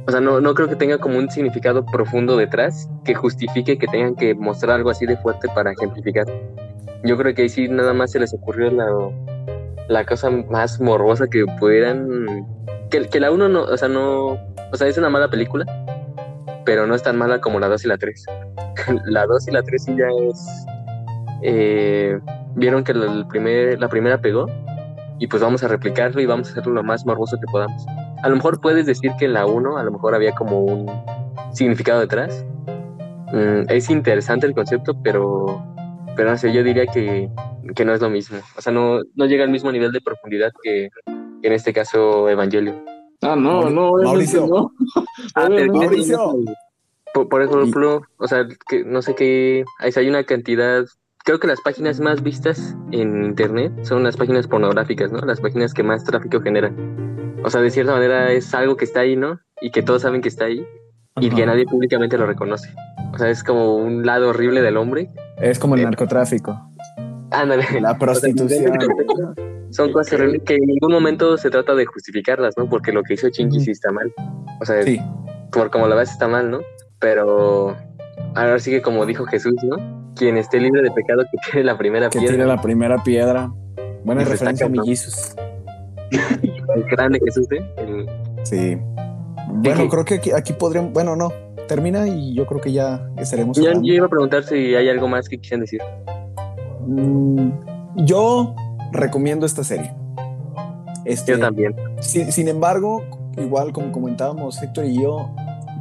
O 0.07 0.11
sea, 0.11 0.21
no, 0.21 0.41
no 0.41 0.53
creo 0.53 0.69
que 0.69 0.77
tenga 0.77 0.99
como 0.99 1.17
un 1.17 1.31
significado 1.31 1.85
profundo 1.87 2.37
detrás 2.37 2.91
que 3.05 3.15
justifique 3.15 3.79
que 3.79 3.87
tengan 3.87 4.15
que 4.17 4.35
mostrar 4.35 4.77
algo 4.77 4.91
así 4.91 5.07
de 5.07 5.17
fuerte 5.17 5.49
para 5.55 5.73
ejemplificar. 5.73 6.27
Yo 7.05 7.17
creo 7.17 7.35
que 7.35 7.43
ahí 7.43 7.49
sí 7.49 7.69
nada 7.69 7.93
más 7.93 8.13
se 8.13 8.21
les 8.21 8.33
ocurrió 8.33 8.71
la, 8.71 8.87
la 9.89 10.05
cosa 10.05 10.31
más 10.31 10.81
morbosa 10.81 11.27
que 11.27 11.45
pudieran. 11.59 12.47
Que, 12.91 13.21
la 13.21 13.31
uno 13.31 13.49
no, 13.49 13.63
o 13.63 13.77
sea, 13.77 13.89
no. 13.89 14.39
O 14.73 14.77
sea, 14.77 14.87
es 14.87 14.99
una 14.99 15.11
mala 15.11 15.29
película, 15.29 15.65
pero 16.65 16.87
no 16.87 16.95
es 16.95 17.03
tan 17.03 17.17
mala 17.17 17.41
como 17.41 17.59
la 17.59 17.69
2 17.69 17.85
y 17.85 17.89
la 17.89 17.99
3. 17.99 18.27
la 19.07 19.27
2 19.27 19.49
y 19.49 19.51
la 19.51 19.63
3 19.63 19.85
sí 19.85 19.97
ya 19.97 20.07
es. 20.29 20.67
Eh, 21.43 22.21
vieron 22.55 22.85
que 22.85 22.93
el 22.93 23.27
primer, 23.29 23.81
la 23.81 23.89
primera 23.89 24.21
pegó 24.21 24.47
y 25.19 25.27
pues 25.27 25.43
vamos 25.43 25.63
a 25.63 25.69
replicarlo 25.69 26.21
y 26.21 26.27
vamos 26.27 26.49
a 26.49 26.51
hacerlo 26.53 26.73
lo 26.73 26.83
más 26.83 27.05
morboso 27.05 27.37
que 27.39 27.47
podamos. 27.51 27.85
A 28.23 28.29
lo 28.29 28.37
mejor 28.37 28.61
puedes 28.61 28.87
decir 28.87 29.13
que 29.19 29.29
la 29.29 29.47
1 29.47 29.77
a 29.77 29.83
lo 29.83 29.93
mejor 29.93 30.15
había 30.15 30.33
como 30.33 30.61
un 30.61 30.87
significado 31.53 32.01
detrás. 32.01 32.45
Mm, 33.33 33.69
es 33.69 33.91
interesante 33.91 34.47
el 34.47 34.55
concepto, 34.55 34.95
pero 35.03 35.65
pero 36.17 36.31
no 36.31 36.37
sé, 36.37 36.53
yo 36.53 36.63
diría 36.63 36.87
que, 36.87 37.29
no 37.85 37.95
es 37.95 38.01
lo 38.01 38.11
mismo. 38.11 38.39
O 38.57 38.61
sea, 38.61 38.73
no, 38.73 39.01
no 39.15 39.27
llega 39.27 39.45
al 39.45 39.51
mismo 39.51 39.73
nivel 39.73 39.93
de 39.93 40.01
profundidad 40.01 40.53
que, 40.63 40.89
en 41.07 41.53
este 41.53 41.73
caso 41.73 42.29
Evangelio. 42.29 42.75
Ah, 43.23 43.37
no, 43.37 43.71
no, 43.71 43.93
Mauricio. 44.03 44.47
No. 44.47 44.73
Ah, 45.35 45.49
Mauricio. 45.49 46.35
Por, 47.15 47.43
ejemplo, 47.43 48.03
o 48.17 48.27
sea, 48.27 48.47
que 48.69 48.85
no 48.85 49.03
sé 49.03 49.15
qué, 49.15 49.65
hay 49.79 50.09
una 50.09 50.25
cantidad, 50.25 50.85
creo 51.25 51.39
que 51.39 51.47
las 51.47 51.61
páginas 51.61 52.01
más 52.01 52.23
vistas 52.23 52.75
en 52.91 53.25
internet 53.25 53.73
son 53.83 54.03
las 54.03 54.17
páginas 54.17 54.49
pornográficas, 54.49 55.13
¿no? 55.13 55.19
Las 55.21 55.41
páginas 55.41 55.75
que 55.75 55.83
más 55.83 56.05
tráfico 56.05 56.41
generan. 56.41 57.37
O 57.45 57.51
sea, 57.51 57.61
de 57.61 57.71
cierta 57.71 57.93
manera 57.93 58.33
es 58.33 58.55
algo 58.55 58.77
que 58.77 58.87
está 58.87 59.01
ahí, 59.01 59.17
¿no? 59.17 59.41
Y 59.61 59.71
que 59.71 59.83
todos 59.83 60.03
saben 60.03 60.23
que 60.23 60.29
está 60.29 60.47
ahí 60.47 60.67
y 61.21 61.31
que 61.31 61.45
nadie 61.45 61.67
públicamente 61.67 62.17
lo 62.17 62.27
reconoce. 62.27 62.75
O 63.13 63.19
sea, 63.19 63.29
es 63.29 63.45
como 63.45 63.77
un 63.77 64.07
lado 64.07 64.31
horrible 64.31 64.63
del 64.63 64.77
hombre. 64.77 65.11
Es 65.43 65.59
como 65.59 65.75
el 65.75 65.83
narcotráfico. 65.83 66.59
Ándale. 67.33 67.65
La 67.81 67.99
prostitución. 67.99 68.73
son 69.71 69.93
cosas 69.93 70.21
que 70.45 70.55
en 70.55 70.67
ningún 70.67 70.93
momento 70.93 71.37
se 71.37 71.51
trata 71.51 71.75
de 71.75 71.85
justificarlas, 71.85 72.55
¿no? 72.57 72.69
Porque 72.69 72.93
lo 72.93 73.03
que 73.03 73.15
hizo 73.15 73.29
Chinky 73.29 73.59
sí 73.59 73.73
está 73.73 73.91
mal. 73.91 74.13
O 74.61 74.65
sea, 74.65 74.83
sí. 74.83 75.01
por 75.51 75.71
como 75.71 75.89
la 75.89 75.97
ves 75.97 76.13
está 76.13 76.29
mal, 76.29 76.51
¿no? 76.51 76.61
Pero 77.01 77.77
ahora 78.37 78.59
sí 78.61 78.71
que 78.71 78.83
como 78.83 79.05
dijo 79.05 79.25
Jesús, 79.27 79.55
¿no? 79.65 80.13
Quien 80.15 80.37
esté 80.37 80.61
libre 80.61 80.83
de 80.83 80.91
pecado 80.93 81.23
que 81.23 81.39
tiene 81.51 81.65
la 81.65 81.77
primera 81.77 82.09
que 82.09 82.19
piedra. 82.19 82.33
Que 82.33 82.37
tiene 82.37 82.49
la 82.49 82.63
primera 82.63 83.03
piedra. 83.03 83.53
Buena 84.05 84.25
referencia 84.25 84.67
a 84.67 84.69
mi 84.69 84.79
Jesús. 84.87 85.35
el 86.43 86.85
grande 86.85 87.19
Jesús, 87.25 87.49
¿eh? 87.51 88.07
Sí. 88.45 88.79
Bueno, 89.55 89.87
creo 89.89 90.05
que 90.05 90.15
aquí, 90.15 90.31
aquí 90.33 90.55
podríamos, 90.55 90.93
bueno, 90.93 91.15
no, 91.15 91.31
termina 91.73 92.07
y 92.07 92.35
yo 92.35 92.45
creo 92.45 92.61
que 92.61 92.71
ya 92.71 93.09
estaremos. 93.17 93.57
Yo, 93.57 93.73
yo 93.73 93.95
iba 93.95 94.05
a 94.05 94.11
preguntar 94.11 94.45
si 94.45 94.75
hay 94.75 94.91
algo 94.91 95.09
más 95.09 95.27
que 95.27 95.39
quisieran 95.39 95.63
decir. 95.63 95.81
Mm, 96.87 97.51
yo 98.05 98.55
recomiendo 98.93 99.47
esta 99.47 99.65
serie. 99.65 99.95
Este, 101.07 101.33
yo 101.33 101.39
también. 101.39 101.75
Sin, 102.01 102.49
embargo, 102.49 103.03
igual 103.39 103.73
como 103.73 103.91
comentábamos 103.91 104.63
Héctor 104.63 104.85
y 104.85 105.03
yo, 105.03 105.31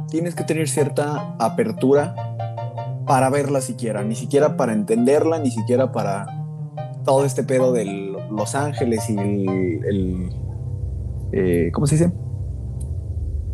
tienes 0.08 0.34
que 0.34 0.44
tener 0.44 0.66
cierta 0.66 1.36
apertura 1.38 2.14
para 3.06 3.28
verla 3.28 3.60
siquiera, 3.60 4.02
ni 4.02 4.14
siquiera 4.14 4.56
para 4.56 4.72
entenderla, 4.72 5.40
ni 5.40 5.50
siquiera 5.50 5.92
para 5.92 6.26
todo 7.04 7.26
este 7.26 7.42
pedo 7.42 7.72
de 7.72 7.84
Los 8.30 8.54
Ángeles 8.54 9.10
y 9.10 9.18
el, 9.18 10.30
eh, 11.32 11.70
¿cómo 11.74 11.86
se 11.86 11.96
dice? 11.96 12.12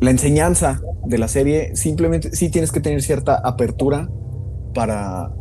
La 0.01 0.11
enseñanza 0.11 0.81
de 1.05 1.19
la 1.19 1.29
serie, 1.29 1.75
simplemente 1.75 2.31
sí 2.33 2.51
tienes 2.51 2.73
que 2.73 2.81
tener 2.81 3.03
cierta 3.03 3.37
apertura 3.37 4.09
para, 4.75 5.33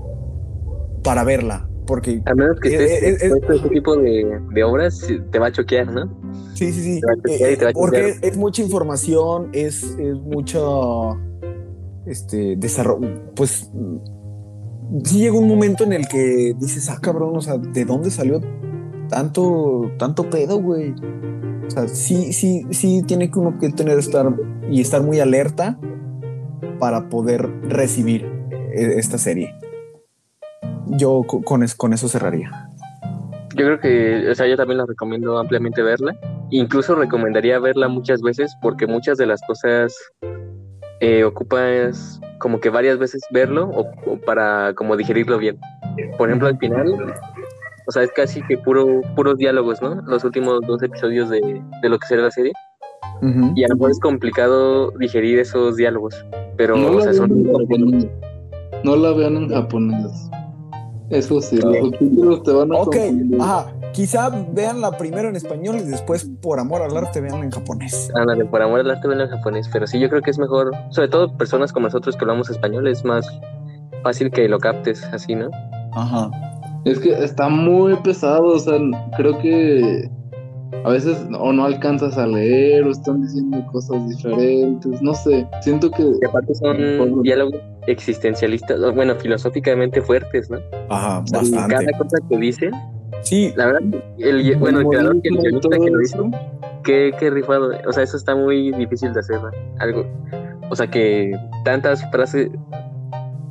para 1.04 1.24
verla. 1.24 1.68
Porque 1.86 2.22
a 2.26 2.36
menos 2.36 2.60
que 2.60 2.68
estés 2.68 3.24
este 3.24 3.70
tipo 3.70 3.96
de, 3.96 4.40
de, 4.54 4.64
obras 4.64 5.08
te 5.32 5.40
va 5.40 5.48
a 5.48 5.52
choquear, 5.54 5.90
¿no? 5.90 6.06
Sí, 6.54 6.74
sí, 6.74 6.84
sí. 6.84 7.02
Eh, 7.30 7.58
porque 7.74 8.16
es 8.22 8.36
mucha 8.36 8.62
información, 8.62 9.50
es, 9.54 9.84
es 9.98 10.16
mucho 10.16 11.18
este 12.06 12.58
desarrollo. 12.58 13.08
Pues 13.36 13.72
sí 15.04 15.20
llega 15.20 15.38
un 15.38 15.48
momento 15.48 15.86
en 15.86 15.94
el 15.94 16.08
que 16.10 16.54
dices, 16.60 16.90
ah, 16.90 17.00
cabrón, 17.02 17.38
o 17.38 17.42
sea, 17.42 17.58
¿de 17.58 17.86
dónde 17.86 18.12
salió 18.12 18.42
tanto, 19.10 19.92
tanto 19.98 20.30
pedo, 20.30 20.60
güey? 20.60 20.94
O 21.68 21.72
sea, 21.72 21.88
sí, 21.88 22.34
sí, 22.34 22.66
sí 22.72 23.04
tiene 23.06 23.30
que 23.30 23.40
uno 23.40 23.58
que 23.60 23.70
tener 23.70 24.00
estar 24.00 24.34
y 24.72 24.82
estar 24.82 25.02
muy 25.02 25.20
alerta 25.20 25.78
para 26.80 27.10
poder 27.10 27.50
recibir 27.64 28.26
eh, 28.72 28.94
esta 28.98 29.18
serie. 29.18 29.54
Yo 30.88 31.24
con, 31.24 31.66
con 31.78 31.94
eso 31.94 32.08
cerraría. 32.08 32.70
Yo 33.56 33.66
creo 33.66 33.80
que, 33.80 34.30
o 34.30 34.36
sea, 34.36 34.48
yo 34.48 34.56
también 34.56 34.78
la 34.78 34.86
recomiendo 34.86 35.38
ampliamente 35.38 35.82
verla. 35.82 36.16
Incluso 36.52 36.96
recomendaría 36.96 37.60
verla 37.60 37.88
muchas 37.88 38.22
veces 38.22 38.56
porque 38.62 38.88
muchas 38.88 39.18
de 39.18 39.26
las 39.26 39.42
cosas 39.42 39.96
eh, 41.00 41.24
ocupas 41.24 42.20
como 42.40 42.60
que 42.60 42.70
varias 42.70 42.98
veces 42.98 43.22
verlo 43.32 43.70
o, 43.70 44.18
para 44.26 44.74
como 44.76 44.96
digerirlo 44.96 45.38
bien. 45.38 45.60
Por 46.18 46.30
ejemplo, 46.30 46.48
al 46.48 46.58
final 46.58 47.16
o 47.88 47.92
sea, 47.92 48.04
es 48.04 48.12
casi 48.12 48.42
que 48.44 48.58
puro, 48.58 49.02
puros 49.16 49.38
diálogos, 49.38 49.82
¿no? 49.82 49.96
Los 50.02 50.24
últimos 50.24 50.60
dos 50.68 50.84
episodios 50.84 51.30
de, 51.30 51.62
lo 51.84 51.98
que 51.98 52.08
será 52.08 52.24
la 52.24 52.32
serie. 52.32 52.52
Y 53.56 53.64
a 53.64 53.68
lo 53.70 53.76
mejor 53.76 53.92
es 53.92 54.00
complicado 54.00 54.92
digerir 55.00 55.40
esos 55.40 55.78
diálogos. 55.78 56.14
Pero, 56.58 56.76
no 56.76 56.90
o 56.90 57.02
sea, 57.02 57.14
son. 57.14 57.44
No 58.84 58.96
la 58.96 59.12
vean 59.14 59.38
en 59.38 59.50
japonés. 59.50 60.30
Eso 61.10 61.42
sí, 61.42 61.58
los 61.58 61.78
subtítulos 61.78 62.44
te 62.44 62.52
van 62.52 62.74
a. 62.74 62.76
Ok, 62.76 62.96
ajá. 63.40 63.74
Quizá 63.94 64.30
veanla 64.52 64.96
primero 64.98 65.30
en 65.30 65.38
español 65.38 65.78
y 65.80 65.84
después, 65.84 66.30
por 66.42 66.60
amor 66.60 66.82
al 66.82 66.96
arte, 66.96 67.22
veanla 67.22 67.46
en 67.46 67.52
japonés. 67.52 68.12
Ándale, 68.14 68.46
por 68.46 68.62
amor 68.62 68.82
al 68.82 68.92
arte, 68.92 69.08
veanla 69.08 69.24
en 69.24 69.32
japonés. 69.32 69.70
Pero 69.72 69.88
sí, 69.88 70.00
yo 70.00 70.10
creo 70.10 70.22
que 70.22 70.32
es 70.32 70.38
mejor, 70.38 70.72
sobre 70.90 71.08
todo 71.08 71.36
personas 71.38 71.72
como 71.72 71.88
nosotros 71.88 72.16
que 72.18 72.26
hablamos 72.26 72.50
español, 72.50 72.88
es 72.88 73.04
más 73.06 73.26
fácil 74.04 74.30
que 74.30 74.48
lo 74.50 74.60
captes 74.60 75.04
así, 75.06 75.34
¿no? 75.34 75.50
Ajá. 75.94 76.30
Es 76.88 77.00
que 77.00 77.12
está 77.12 77.50
muy 77.50 77.96
pesado, 77.98 78.46
o 78.46 78.60
sea, 78.60 78.80
creo 79.18 79.38
que 79.40 80.10
a 80.84 80.90
veces 80.90 81.18
o 81.38 81.52
no 81.52 81.66
alcanzas 81.66 82.18
a 82.18 82.26
leer 82.26 82.86
o 82.86 82.92
están 82.92 83.22
diciendo 83.22 83.66
cosas 83.72 84.08
diferentes, 84.08 85.02
no 85.02 85.14
sé, 85.14 85.48
siento 85.62 85.92
que... 85.92 86.04
Y 86.04 86.26
aparte 86.26 86.56
son 86.56 87.24
diálogos 87.24 87.60
existencialistas, 87.88 88.80
bueno, 88.94 89.16
filosóficamente 89.16 90.02
fuertes, 90.02 90.50
¿no? 90.50 90.60
Ajá, 90.90 91.24
bastante. 91.32 91.76
Cada 91.76 91.98
cosa 91.98 92.18
que 92.30 92.38
dicen, 92.38 92.72
Sí, 93.22 93.52
la 93.56 93.66
verdad, 93.66 93.82
el, 94.20 94.56
bueno, 94.58 94.80
el 94.80 94.88
creador 94.88 95.22
que 95.22 95.30
el 95.30 95.38
que 95.38 95.92
lo 95.92 96.02
hizo, 96.02 96.30
qué, 96.84 97.12
qué 97.20 97.30
rifado, 97.30 97.72
o 97.86 97.92
sea, 97.92 98.04
eso 98.04 98.16
está 98.16 98.36
muy 98.36 98.72
difícil 98.72 99.12
de 99.14 99.20
hacer, 99.20 99.42
¿no? 99.42 99.50
Algo, 99.80 100.06
o 100.70 100.76
sea, 100.76 100.88
que 100.88 101.32
tantas 101.66 102.10
frases, 102.12 102.50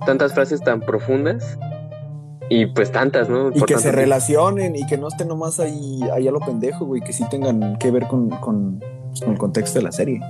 tantas 0.06 0.32
frases 0.32 0.60
tan 0.62 0.80
profundas 0.80 1.58
y 2.50 2.66
pues 2.66 2.92
tantas, 2.92 3.28
¿no? 3.28 3.48
y 3.48 3.58
Por 3.58 3.66
que 3.68 3.74
tanto 3.74 3.78
se 3.78 3.82
tiempo. 3.88 4.00
relacionen 4.00 4.76
y 4.76 4.86
que 4.86 4.96
no 4.96 5.08
estén 5.08 5.28
nomás 5.28 5.58
ahí, 5.60 6.00
ahí 6.14 6.28
a 6.28 6.30
lo 6.32 6.40
pendejo, 6.40 6.84
güey, 6.84 7.00
que 7.02 7.12
sí 7.12 7.24
tengan 7.30 7.76
que 7.78 7.90
ver 7.90 8.06
con, 8.06 8.28
con, 8.30 8.78
pues, 9.08 9.20
con 9.20 9.32
el 9.32 9.38
contexto 9.38 9.78
de 9.78 9.84
la 9.84 9.92
serie. 9.92 10.20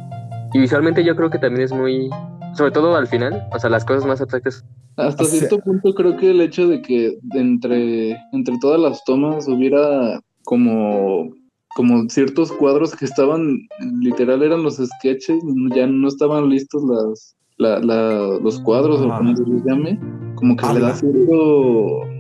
Y 0.55 0.59
visualmente 0.61 1.05
yo 1.05 1.15
creo 1.17 1.29
que 1.31 1.39
también 1.39 1.65
es 1.65 1.73
muy, 1.73 2.09
sobre 2.55 2.71
todo 2.71 2.97
al 2.97 3.07
final, 3.07 3.47
o 3.53 3.59
sea, 3.59 3.69
las 3.69 3.85
cosas 3.85 4.07
más 4.07 4.21
abstractas. 4.21 4.65
Hasta 4.97 5.25
O 5.25 5.27
sea- 5.27 5.39
cierto 5.41 5.59
punto 5.59 5.95
creo 5.95 6.17
que 6.17 6.31
el 6.31 6.41
hecho 6.41 6.67
de 6.69 6.81
que 6.81 7.19
entre, 7.35 8.13
entre 8.33 8.57
todas 8.63 8.81
las 8.81 9.05
tomas 9.05 9.47
hubiera 9.47 10.19
como, 10.45 11.29
como 11.75 12.09
ciertos 12.09 12.51
cuadros 12.53 12.97
que 12.97 13.05
estaban, 13.05 13.59
literal 14.01 14.43
eran 14.43 14.63
los 14.63 14.77
sketches, 14.77 15.43
ya 15.75 15.87
no 15.87 16.09
estaban 16.09 16.49
listos 16.49 16.83
las, 16.85 17.37
la, 17.59 17.79
la- 17.81 18.39
los 18.43 18.59
cuadros 18.61 19.01
o 19.03 19.09
como 19.09 19.37
se 19.37 19.43
les 19.45 19.65
llame, 19.65 20.01
como 20.37 20.57
que 20.57 20.67
le 20.67 20.81
da 20.81 20.95
Algo. 20.95 20.99
cierto... 20.99 22.17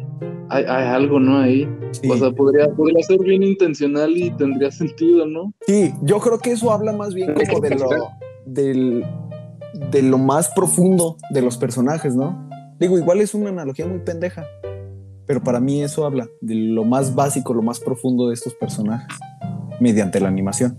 Hay, 0.48 0.64
hay 0.64 0.86
algo, 0.86 1.18
¿no? 1.18 1.38
Ahí. 1.38 1.68
Sí. 1.90 2.08
O 2.08 2.16
sea, 2.16 2.30
podría, 2.30 2.68
podría 2.68 3.02
ser 3.02 3.18
bien 3.18 3.42
intencional 3.42 4.16
y 4.16 4.30
tendría 4.30 4.70
sentido, 4.70 5.26
¿no? 5.26 5.52
Sí, 5.66 5.92
yo 6.02 6.18
creo 6.20 6.38
que 6.38 6.52
eso 6.52 6.70
habla 6.70 6.92
más 6.92 7.14
bien 7.14 7.34
como 7.34 7.60
de 7.60 7.74
lo, 7.74 7.88
del, 8.44 9.04
de 9.90 10.02
lo 10.02 10.18
más 10.18 10.48
profundo 10.50 11.16
de 11.30 11.42
los 11.42 11.56
personajes, 11.56 12.14
¿no? 12.14 12.48
Digo, 12.78 12.96
igual 12.96 13.20
es 13.20 13.34
una 13.34 13.48
analogía 13.48 13.86
muy 13.86 13.98
pendeja, 13.98 14.46
pero 15.26 15.42
para 15.42 15.58
mí 15.58 15.82
eso 15.82 16.06
habla 16.06 16.28
de 16.40 16.54
lo 16.54 16.84
más 16.84 17.14
básico, 17.14 17.52
lo 17.52 17.62
más 17.62 17.80
profundo 17.80 18.28
de 18.28 18.34
estos 18.34 18.54
personajes, 18.54 19.18
mediante 19.80 20.20
la 20.20 20.28
animación. 20.28 20.78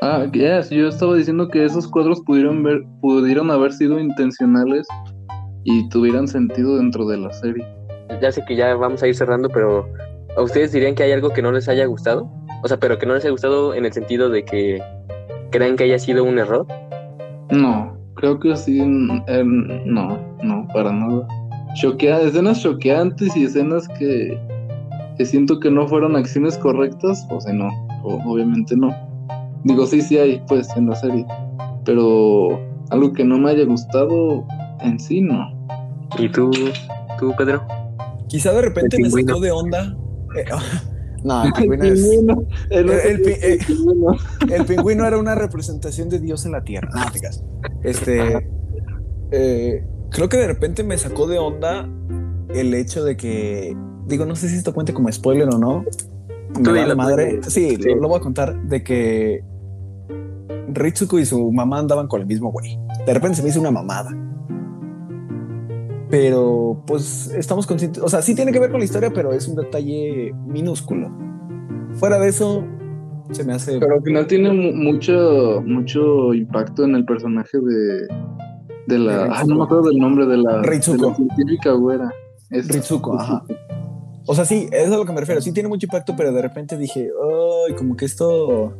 Ah, 0.00 0.26
yes, 0.32 0.70
yo 0.70 0.88
estaba 0.88 1.14
diciendo 1.14 1.48
que 1.48 1.64
esos 1.64 1.86
cuadros 1.88 2.20
pudieron 2.22 2.62
ver, 2.62 2.82
pudieron 3.00 3.50
haber 3.50 3.72
sido 3.72 4.00
intencionales 4.00 4.86
y 5.64 5.88
tuvieran 5.88 6.28
sentido 6.28 6.76
dentro 6.76 7.06
de 7.06 7.18
la 7.18 7.32
serie. 7.32 7.66
Ya 8.20 8.30
sé 8.30 8.42
que 8.46 8.54
ya 8.56 8.74
vamos 8.74 9.02
a 9.02 9.06
ir 9.08 9.14
cerrando, 9.14 9.48
pero 9.48 9.86
¿a 10.36 10.42
ustedes 10.42 10.72
dirían 10.72 10.94
que 10.94 11.02
hay 11.02 11.12
algo 11.12 11.30
que 11.30 11.42
no 11.42 11.50
les 11.52 11.68
haya 11.68 11.86
gustado? 11.86 12.30
O 12.62 12.68
sea, 12.68 12.78
pero 12.78 12.98
que 12.98 13.06
no 13.06 13.14
les 13.14 13.24
haya 13.24 13.32
gustado 13.32 13.74
en 13.74 13.84
el 13.84 13.92
sentido 13.92 14.28
de 14.30 14.44
que 14.44 14.80
crean 15.50 15.76
que 15.76 15.84
haya 15.84 15.98
sido 15.98 16.24
un 16.24 16.38
error. 16.38 16.66
No, 17.50 17.96
creo 18.14 18.38
que 18.40 18.56
sí, 18.56 18.80
no, 18.84 20.18
no, 20.42 20.68
para 20.72 20.92
nada. 20.92 21.26
Choquea, 21.74 22.20
escenas 22.20 22.60
choqueantes 22.62 23.36
y 23.36 23.44
escenas 23.44 23.88
que, 23.98 24.38
que 25.18 25.24
siento 25.24 25.58
que 25.60 25.70
no 25.70 25.88
fueron 25.88 26.14
acciones 26.16 26.56
correctas, 26.58 27.26
o 27.30 27.40
sea, 27.40 27.52
no, 27.52 27.68
o- 28.02 28.20
obviamente 28.30 28.76
no. 28.76 28.94
Digo, 29.64 29.86
sí, 29.86 30.00
sí 30.02 30.18
hay, 30.18 30.42
pues, 30.46 30.68
en 30.76 30.88
la 30.88 30.94
serie, 30.94 31.26
pero 31.84 32.60
algo 32.90 33.12
que 33.12 33.24
no 33.24 33.38
me 33.38 33.50
haya 33.50 33.64
gustado 33.64 34.44
en 34.80 34.98
sí, 35.00 35.20
no. 35.20 35.53
¿Y 36.18 36.28
tú, 36.30 36.50
tú 37.18 37.32
Pedro? 37.36 37.66
Quizá 38.28 38.52
de 38.52 38.62
repente 38.62 38.96
El 38.96 39.02
me 39.04 39.10
sacó 39.10 39.40
de 39.40 39.50
onda. 39.50 39.96
Eh, 40.36 40.44
no, 41.24 41.44
el 41.44 41.52
pingüino, 41.52 41.84
es- 41.84 42.00
pingüino, 42.08 42.42
el, 42.70 42.90
el- 42.90 43.00
el 43.00 43.28
eh. 43.28 43.58
pingüino. 43.66 44.16
el 44.52 44.64
pingüino 44.66 45.06
era 45.06 45.18
una 45.18 45.34
representación 45.34 46.08
de 46.08 46.18
Dios 46.20 46.44
en 46.46 46.52
la 46.52 46.62
tierra. 46.64 46.88
No, 46.94 47.10
te. 47.10 47.88
Este, 47.88 48.48
eh, 49.30 49.86
creo 50.10 50.28
que 50.28 50.36
de 50.36 50.46
repente 50.46 50.82
me 50.84 50.96
sacó 50.98 51.26
de 51.26 51.38
onda 51.38 51.88
el 52.54 52.74
hecho 52.74 53.04
de 53.04 53.16
que, 53.16 53.76
digo, 54.06 54.26
no 54.26 54.36
sé 54.36 54.48
si 54.48 54.56
esto 54.56 54.72
cuente 54.74 54.92
como 54.94 55.10
spoiler 55.12 55.48
o 55.48 55.58
no. 55.58 55.84
Me 56.60 56.72
dilo, 56.72 56.94
madre. 56.96 57.40
Sí, 57.48 57.70
Sí. 57.70 57.76
Lo, 57.78 57.96
lo 57.96 58.08
voy 58.08 58.18
a 58.18 58.20
contar 58.20 58.54
de 58.68 58.84
que 58.84 59.42
Ritsuko 60.68 61.18
y 61.18 61.26
su 61.26 61.50
mamá 61.52 61.78
andaban 61.80 62.06
con 62.06 62.20
el 62.20 62.26
mismo 62.26 62.52
güey. 62.52 62.78
De 63.06 63.12
repente 63.14 63.36
se 63.36 63.42
me 63.42 63.48
hizo 63.48 63.60
una 63.60 63.70
mamada. 63.72 64.10
Pero 66.16 66.80
pues 66.86 67.26
estamos 67.36 67.66
conscientes, 67.66 68.00
o 68.00 68.08
sea, 68.08 68.22
sí 68.22 68.36
tiene 68.36 68.52
que 68.52 68.60
ver 68.60 68.70
con 68.70 68.78
la 68.78 68.84
historia, 68.84 69.10
pero 69.12 69.32
es 69.32 69.48
un 69.48 69.56
detalle 69.56 70.32
minúsculo. 70.46 71.10
Fuera 71.94 72.20
de 72.20 72.28
eso, 72.28 72.62
se 73.32 73.42
me 73.42 73.52
hace 73.52 73.80
Pero 73.80 73.96
al 73.96 74.02
final 74.02 74.24
tiene 74.28 74.52
mu- 74.52 74.72
mucho, 74.92 75.60
mucho 75.66 76.32
impacto 76.32 76.84
en 76.84 76.94
el 76.94 77.04
personaje 77.04 77.58
de, 77.58 78.06
de 78.86 78.98
la. 79.00 79.24
De 79.24 79.30
Ah, 79.32 79.42
no 79.44 79.56
me 79.56 79.64
acuerdo 79.64 79.88
del 79.88 79.96
nombre 79.98 80.24
de 80.26 80.36
la, 80.36 80.58
de 80.60 80.68
Ritsuko. 80.68 81.08
la 81.08 81.16
científica 81.16 81.72
güera. 81.72 82.08
Es- 82.50 82.68
Ritsuko, 82.68 83.18
ajá. 83.18 83.42
O 84.28 84.36
sea, 84.36 84.44
sí, 84.44 84.68
es 84.70 84.92
a 84.92 84.96
lo 84.96 85.04
que 85.04 85.12
me 85.12 85.18
refiero. 85.18 85.40
Sí 85.40 85.52
tiene 85.52 85.68
mucho 85.68 85.86
impacto, 85.86 86.14
pero 86.16 86.32
de 86.32 86.42
repente 86.42 86.78
dije, 86.78 87.10
ay, 87.68 87.74
como 87.74 87.96
que 87.96 88.04
esto. 88.04 88.72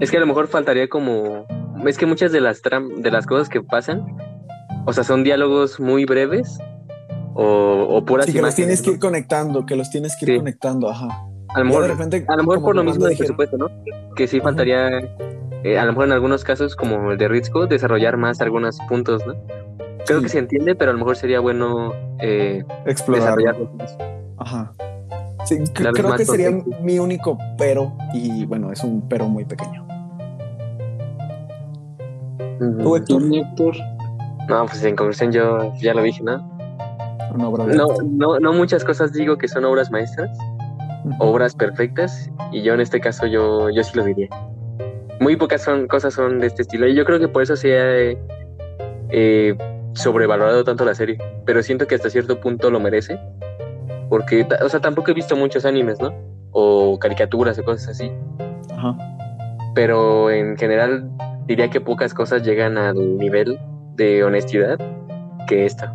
Es 0.00 0.10
que 0.10 0.16
a 0.16 0.20
lo 0.20 0.26
mejor 0.26 0.48
faltaría 0.48 0.88
como... 0.88 1.46
Es 1.86 1.98
que 1.98 2.06
muchas 2.06 2.32
de 2.32 2.40
las, 2.40 2.64
tram- 2.64 2.96
de 3.00 3.10
las 3.12 3.26
cosas 3.26 3.48
que 3.48 3.62
pasan, 3.62 4.04
o 4.86 4.92
sea, 4.92 5.04
son 5.04 5.24
diálogos 5.24 5.80
muy 5.80 6.04
breves 6.04 6.58
o, 7.34 7.86
o 7.90 8.04
puras 8.04 8.26
Sí, 8.26 8.32
que 8.32 8.42
los 8.42 8.54
tienes 8.54 8.82
que 8.82 8.92
ir 8.92 8.98
conectando, 8.98 9.66
que 9.66 9.76
los 9.76 9.90
tienes 9.90 10.16
que 10.16 10.26
ir 10.26 10.32
Sí. 10.32 10.38
conectando, 10.38 10.88
ajá. 10.90 11.08
A 11.54 11.58
lo 11.60 11.64
mejor, 11.66 11.82
de 11.82 11.88
repente, 11.88 12.24
a 12.26 12.36
lo 12.36 12.42
mejor 12.42 12.62
por 12.62 12.74
lo 12.76 12.82
mismo 12.82 13.00
cuando 13.00 13.06
de 13.06 13.10
dijeron- 13.12 13.36
presupuesto, 13.36 13.56
¿no? 13.58 14.14
Que 14.16 14.26
sí 14.26 14.38
Ajá. 14.38 14.44
faltaría, 14.44 14.88
eh, 15.62 15.78
a 15.78 15.84
lo 15.84 15.92
mejor 15.92 16.06
en 16.06 16.12
algunos 16.12 16.42
casos, 16.44 16.74
como 16.76 17.12
el 17.12 17.18
de 17.18 17.28
Ritzko, 17.28 17.66
desarrollar 17.66 18.16
más 18.16 18.40
algunos 18.40 18.78
puntos, 18.88 19.24
¿no? 19.26 19.34
Creo 20.06 20.18
Sí. 20.18 20.24
que 20.24 20.28
se 20.30 20.38
entiende, 20.40 20.74
pero 20.74 20.90
a 20.90 20.94
lo 20.94 20.98
mejor 20.98 21.16
sería 21.16 21.40
bueno 21.40 21.92
eh, 22.20 22.62
explorar. 22.86 23.36
Ajá. 24.38 24.72
Sí, 25.44 25.58
creo 25.74 25.92
que 26.16 26.24
sería 26.24 26.50
mi 26.82 26.98
único 26.98 27.36
pero, 27.58 27.92
y 28.14 28.46
bueno, 28.46 28.72
es 28.72 28.82
un 28.84 29.06
pero 29.08 29.26
muy 29.28 29.44
pequeño. 29.44 29.86
¿Tú, 32.82 32.96
Héctor? 32.96 33.22
¿Tú, 33.22 33.34
Héctor? 33.34 33.76
No, 34.48 34.66
pues 34.66 34.84
en 34.84 34.96
conclusión 34.96 35.32
yo 35.32 35.72
ya 35.80 35.94
lo 35.94 36.02
dije, 36.02 36.22
¿no? 36.22 36.36
Una 37.34 37.48
obra 37.48 37.64
de 37.66 37.74
No, 37.76 37.90
arte. 37.90 38.02
no, 38.04 38.38
no 38.38 38.52
muchas 38.52 38.84
cosas 38.84 39.12
digo 39.12 39.36
que 39.38 39.48
son 39.48 39.64
obras 39.64 39.90
maestras, 39.90 40.36
obras 41.18 41.54
perfectas, 41.54 42.30
y 42.52 42.62
yo 42.62 42.74
en 42.74 42.80
este 42.80 43.00
caso 43.00 43.26
yo, 43.26 43.70
yo 43.70 43.82
sí 43.82 43.96
lo 43.96 44.04
diría. 44.04 44.28
Muy 45.20 45.36
pocas 45.36 45.62
son, 45.62 45.86
cosas 45.88 46.14
son 46.14 46.40
de 46.40 46.46
este 46.48 46.62
estilo, 46.62 46.86
y 46.86 46.94
yo 46.94 47.04
creo 47.04 47.18
que 47.18 47.28
por 47.28 47.42
eso 47.42 47.56
se 47.56 47.78
ha 47.78 47.96
eh, 47.98 48.18
eh, 49.10 49.56
sobrevalorado 49.94 50.62
tanto 50.64 50.84
la 50.84 50.94
serie, 50.94 51.18
pero 51.46 51.62
siento 51.62 51.86
que 51.86 51.94
hasta 51.94 52.10
cierto 52.10 52.40
punto 52.40 52.70
lo 52.70 52.80
merece, 52.80 53.18
porque, 54.08 54.46
o 54.62 54.68
sea, 54.68 54.80
tampoco 54.80 55.10
he 55.10 55.14
visto 55.14 55.34
muchos 55.36 55.64
animes, 55.64 56.00
¿no? 56.00 56.12
O 56.52 56.98
caricaturas 56.98 57.58
o 57.58 57.64
cosas 57.64 57.88
así, 57.88 58.12
Ajá. 58.70 58.96
pero 59.74 60.30
en 60.30 60.56
general 60.56 61.08
diría 61.46 61.68
que 61.70 61.80
pocas 61.80 62.14
cosas 62.14 62.42
llegan 62.42 62.78
al 62.78 63.16
nivel 63.18 63.58
de 63.96 64.24
honestidad 64.24 64.78
que 65.48 65.66
esta. 65.66 65.94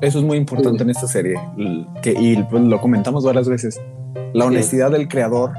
Eso 0.00 0.18
es 0.18 0.24
muy 0.24 0.38
importante 0.38 0.82
en 0.82 0.90
esta 0.90 1.06
serie. 1.06 1.34
Que, 2.02 2.14
y 2.18 2.42
pues, 2.44 2.62
lo 2.62 2.80
comentamos 2.80 3.24
varias 3.24 3.48
veces. 3.48 3.80
La 4.32 4.46
honestidad 4.46 4.90
del 4.90 5.08
creador 5.08 5.52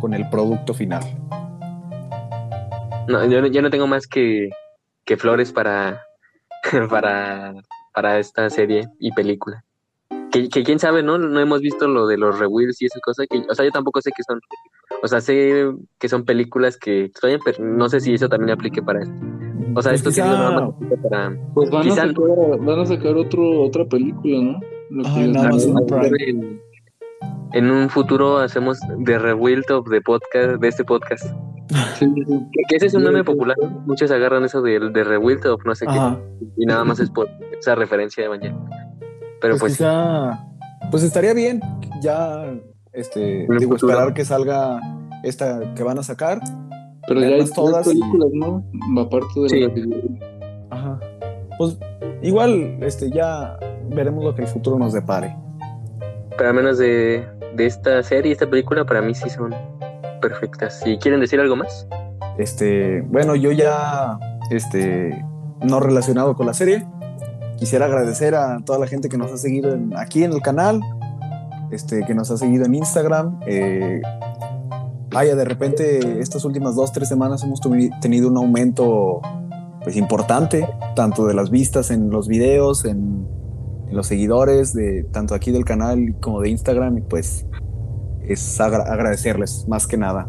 con 0.00 0.12
el 0.12 0.28
producto 0.28 0.74
final. 0.74 1.02
No, 3.08 3.24
yo, 3.26 3.40
no- 3.40 3.46
yo 3.46 3.62
no 3.62 3.70
tengo 3.70 3.86
más 3.86 4.06
que, 4.06 4.50
que 5.04 5.16
flores 5.16 5.52
para, 5.52 6.02
para, 6.90 7.54
para 7.94 8.18
esta 8.18 8.50
serie 8.50 8.86
y 8.98 9.12
película. 9.12 9.62
Que, 10.32 10.48
que 10.48 10.64
quién 10.64 10.78
sabe, 10.78 11.02
¿no? 11.02 11.16
No 11.18 11.40
hemos 11.40 11.60
visto 11.60 11.86
lo 11.88 12.06
de 12.06 12.18
los 12.18 12.38
rewheels 12.38 12.82
y 12.82 12.86
esa 12.86 12.98
cosa. 13.00 13.24
Que, 13.26 13.44
o 13.48 13.54
sea, 13.54 13.64
yo 13.64 13.70
tampoco 13.70 14.02
sé 14.02 14.10
que 14.14 14.22
son. 14.24 14.40
O 15.02 15.08
sea, 15.08 15.20
sé 15.20 15.64
que 15.98 16.08
son 16.08 16.24
películas 16.24 16.76
que 16.76 17.04
extrañan, 17.04 17.40
pero 17.44 17.64
no 17.64 17.88
sé 17.88 18.00
si 18.00 18.14
eso 18.14 18.28
también 18.28 18.50
aplique 18.50 18.82
para 18.82 19.02
esto. 19.02 19.14
O 19.76 19.82
sea, 19.82 19.92
Pues 19.92 20.00
esto 20.00 20.10
quizá- 20.10 20.26
más 20.26 20.72
para. 21.02 21.36
Pues 21.54 21.70
van, 21.70 21.82
Quizá- 21.82 22.02
a 22.04 22.06
sacar, 22.08 22.58
van 22.60 22.78
a 22.80 22.86
sacar 22.86 23.14
otro, 23.16 23.62
otra 23.62 23.84
película, 23.84 24.40
¿no? 24.42 24.60
Lo 24.90 25.02
que 25.02 26.30
en, 26.30 26.60
en 27.52 27.70
un 27.70 27.88
futuro 27.90 28.38
hacemos 28.38 28.78
The 29.04 29.18
Rebuild 29.18 29.70
of 29.70 29.88
the 29.90 30.00
podcast, 30.00 30.60
de 30.60 30.68
este 30.68 30.84
podcast. 30.84 31.24
Sí, 31.98 32.06
sí, 32.14 32.22
sí. 32.26 32.46
Que, 32.68 32.76
ese 32.76 32.86
es 32.86 32.94
un 32.94 33.02
meme 33.02 33.18
sí. 33.18 33.24
popular. 33.24 33.56
Muchos 33.86 34.10
agarran 34.10 34.44
eso 34.44 34.62
de, 34.62 34.78
de 34.78 35.04
Rebuild 35.04 35.44
of 35.46 35.64
no 35.64 35.74
sé 35.74 35.86
qué. 35.86 35.98
Y 36.56 36.66
nada 36.66 36.84
más 36.84 37.00
es 37.00 37.10
por 37.10 37.28
esa 37.58 37.74
referencia 37.74 38.22
de 38.22 38.26
Evangelion. 38.26 38.64
Pero 39.40 39.58
Pues, 39.58 39.60
pues, 39.60 39.72
sí. 39.72 39.78
quizá, 39.78 40.46
pues 40.90 41.02
estaría 41.02 41.34
bien 41.34 41.60
ya 42.00 42.54
este 42.92 43.46
digo 43.58 43.72
futuro. 43.72 43.92
esperar 43.92 44.14
que 44.14 44.24
salga 44.24 44.80
esta 45.24 45.74
que 45.74 45.82
van 45.82 45.98
a 45.98 46.02
sacar. 46.02 46.40
Pero 47.08 47.20
ya 47.20 47.26
hay 47.28 47.44
todas 47.54 47.86
y- 47.86 47.90
películas, 47.90 48.28
¿no? 48.32 48.64
Aparte 49.00 49.40
de 49.40 49.48
Sí. 49.48 49.60
la 49.60 49.72
que- 49.74 49.84
Ajá. 50.70 51.00
Pues 51.58 51.78
igual 52.22 52.78
este 52.82 53.10
ya 53.10 53.58
veremos 53.90 54.24
lo 54.24 54.34
que 54.34 54.42
el 54.42 54.48
futuro 54.48 54.78
nos 54.78 54.92
depare. 54.92 55.36
pero 56.38 56.50
al 56.50 56.54
menos 56.56 56.76
de, 56.76 57.24
de 57.54 57.64
esta 57.66 58.02
serie, 58.02 58.30
esta 58.32 58.46
película, 58.50 58.84
para 58.84 59.00
mí 59.00 59.14
sí 59.14 59.30
son 59.30 59.54
perfectas. 60.20 60.82
¿Y 60.84 60.98
quieren 60.98 61.18
decir 61.20 61.40
algo 61.40 61.56
más? 61.56 61.88
Este, 62.36 63.00
bueno, 63.08 63.34
yo 63.36 63.52
ya, 63.52 64.18
este, 64.50 65.24
no 65.62 65.80
relacionado 65.80 66.34
con 66.36 66.44
la 66.44 66.52
serie, 66.52 66.86
quisiera 67.56 67.86
agradecer 67.86 68.34
a 68.34 68.58
toda 68.66 68.78
la 68.78 68.86
gente 68.86 69.08
que 69.08 69.16
nos 69.16 69.32
ha 69.32 69.38
seguido 69.38 69.74
aquí 69.96 70.24
en 70.24 70.32
el 70.34 70.42
canal, 70.42 70.82
este, 71.70 72.04
que 72.04 72.14
nos 72.14 72.30
ha 72.30 72.36
seguido 72.36 72.66
en 72.66 72.74
Instagram. 72.74 73.40
Eh, 73.46 74.02
vaya, 75.16 75.34
de 75.34 75.46
repente 75.46 76.20
estas 76.20 76.44
últimas 76.44 76.76
dos, 76.76 76.92
tres 76.92 77.08
semanas 77.08 77.42
hemos 77.42 77.60
tenido 78.02 78.28
un 78.28 78.36
aumento 78.36 79.22
pues 79.82 79.96
importante, 79.96 80.68
tanto 80.94 81.26
de 81.26 81.32
las 81.32 81.50
vistas 81.50 81.90
en 81.90 82.10
los 82.10 82.28
videos, 82.28 82.84
en, 82.84 83.26
los 83.90 84.08
seguidores, 84.08 84.74
de 84.74 85.04
tanto 85.04 85.34
aquí 85.34 85.52
del 85.52 85.64
canal 85.64 86.16
como 86.20 86.40
de 86.40 86.50
Instagram, 86.50 86.98
y 86.98 87.00
pues 87.02 87.46
es 88.28 88.60
agradecerles 88.60 89.64
más 89.68 89.86
que 89.86 89.96
nada. 89.96 90.28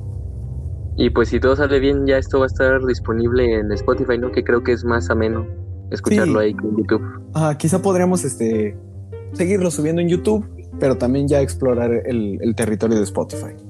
Y 0.96 1.10
pues 1.10 1.30
si 1.30 1.40
todo 1.40 1.56
sale 1.56 1.80
bien, 1.80 2.06
ya 2.06 2.18
esto 2.18 2.40
va 2.40 2.46
a 2.46 2.48
estar 2.48 2.86
disponible 2.86 3.60
en 3.60 3.72
Spotify, 3.72 4.18
¿no? 4.18 4.32
Que 4.32 4.44
creo 4.44 4.64
que 4.64 4.72
es 4.72 4.86
más 4.86 5.10
ameno 5.10 5.48
escucharlo 5.92 6.40
ahí 6.40 6.52
en 6.52 6.78
YouTube. 6.78 7.02
Ajá, 7.34 7.58
quizá 7.58 7.82
podríamos 7.82 8.24
este, 8.24 8.78
seguirlo 9.34 9.70
subiendo 9.70 10.02
en 10.02 10.08
YouTube, 10.08 10.46
pero 10.80 10.98
también 10.98 11.28
ya 11.28 11.42
explorar 11.42 11.92
el, 12.06 12.38
el 12.42 12.56
territorio 12.56 12.98
de 12.98 13.04
Spotify. 13.04 13.67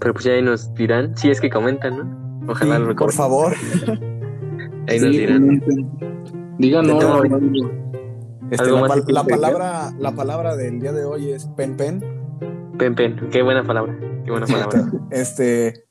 Pero 0.00 0.12
pues 0.12 0.24
ya 0.24 0.32
ahí 0.32 0.42
nos 0.42 0.72
dirán, 0.74 1.16
si 1.16 1.30
es 1.30 1.40
que 1.40 1.50
comentan, 1.50 1.96
¿no? 1.98 2.52
Ojalá 2.52 2.78
lo 2.78 2.94
Por 2.94 3.12
favor. 3.12 3.54
ahí 4.88 5.00
nos 5.00 5.10
dirán. 5.10 5.62
Díganos. 6.58 7.02
Este, 8.50 8.70
la, 9.12 9.24
palabra, 9.24 9.90
la 9.98 10.12
palabra 10.12 10.56
del 10.56 10.80
día 10.80 10.92
de 10.92 11.04
hoy 11.04 11.30
es 11.30 11.46
pen 11.56 11.76
pen. 11.76 12.04
Pen 12.78 12.94
pen, 12.94 13.28
qué 13.32 13.42
buena 13.42 13.64
palabra. 13.64 13.98
Qué 14.24 14.30
buena 14.30 14.46
palabra. 14.46 14.90
este, 15.10 15.85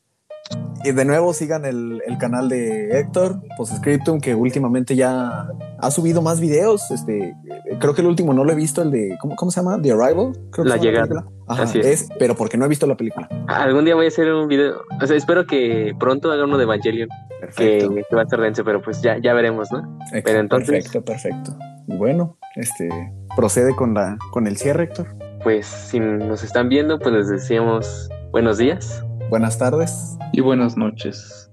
y 0.86 0.92
de 0.92 1.04
nuevo 1.04 1.34
sigan 1.34 1.66
el, 1.66 2.02
canal 2.20 2.48
de 2.48 3.00
Héctor, 3.00 3.42
Postscriptum, 3.58 4.20
que 4.20 4.36
últimamente 4.36 4.96
ya 4.96 5.48
ha 5.80 5.92
subido 5.92 6.22
más 6.22 6.40
videos. 6.40 6.92
Este, 6.92 7.36
creo 7.80 7.96
que 7.96 8.02
el 8.02 8.08
último 8.08 8.34
no 8.34 8.44
lo 8.44 8.52
he 8.52 8.56
visto, 8.56 8.84
el 8.84 8.92
de, 8.92 9.18
¿cómo, 9.20 9.36
cómo 9.36 9.50
se 9.50 9.62
llama? 9.62 9.82
The 9.82 9.92
Arrival. 9.92 10.34
la 10.58 10.78
llegada. 10.78 11.26
Así 11.48 11.80
es. 11.80 12.08
Pero 12.20 12.36
porque 12.36 12.58
no 12.58 12.66
he 12.66 12.68
visto 12.68 12.86
la 12.86 12.96
película. 12.96 13.28
Algún 13.48 13.86
día 13.86 13.96
voy 13.96 14.06
a 14.06 14.08
hacer 14.10 14.32
un 14.32 14.48
video. 14.48 14.82
O 15.02 15.08
sea, 15.08 15.18
espero 15.18 15.48
que 15.48 15.96
pronto 16.00 16.32
haga 16.32 16.44
uno 16.44 16.58
de 16.58 16.64
Evangelion. 16.64 17.10
Que, 17.58 17.88
va 18.16 18.22
a 18.22 18.24
estar 18.24 18.40
denso, 18.40 18.64
pero 18.64 18.82
pues 18.82 19.02
ya, 19.02 19.18
ya 19.22 19.34
veremos, 19.34 19.72
¿no? 19.72 20.00
pero 20.24 20.40
entonces... 20.40 20.84
Perfecto, 20.84 21.04
perfecto. 21.04 21.58
Bueno, 21.88 22.38
este, 22.56 22.90
procede 23.36 23.76
con, 23.76 23.94
la, 23.94 24.18
con 24.32 24.48
el 24.48 24.58
cierre, 24.58 24.86
Héctor. 24.86 25.08
Pues 25.44 25.68
si 25.68 26.00
nos 26.00 26.44
están 26.44 26.70
viendo, 26.70 26.98
pues 26.98 27.14
les 27.14 27.30
decíamos 27.30 28.10
buenos 28.32 28.58
días. 28.58 29.05
Buenas 29.30 29.58
tardes. 29.58 30.18
Y 30.34 30.42
buenas 30.42 30.78
noches. 30.78 31.45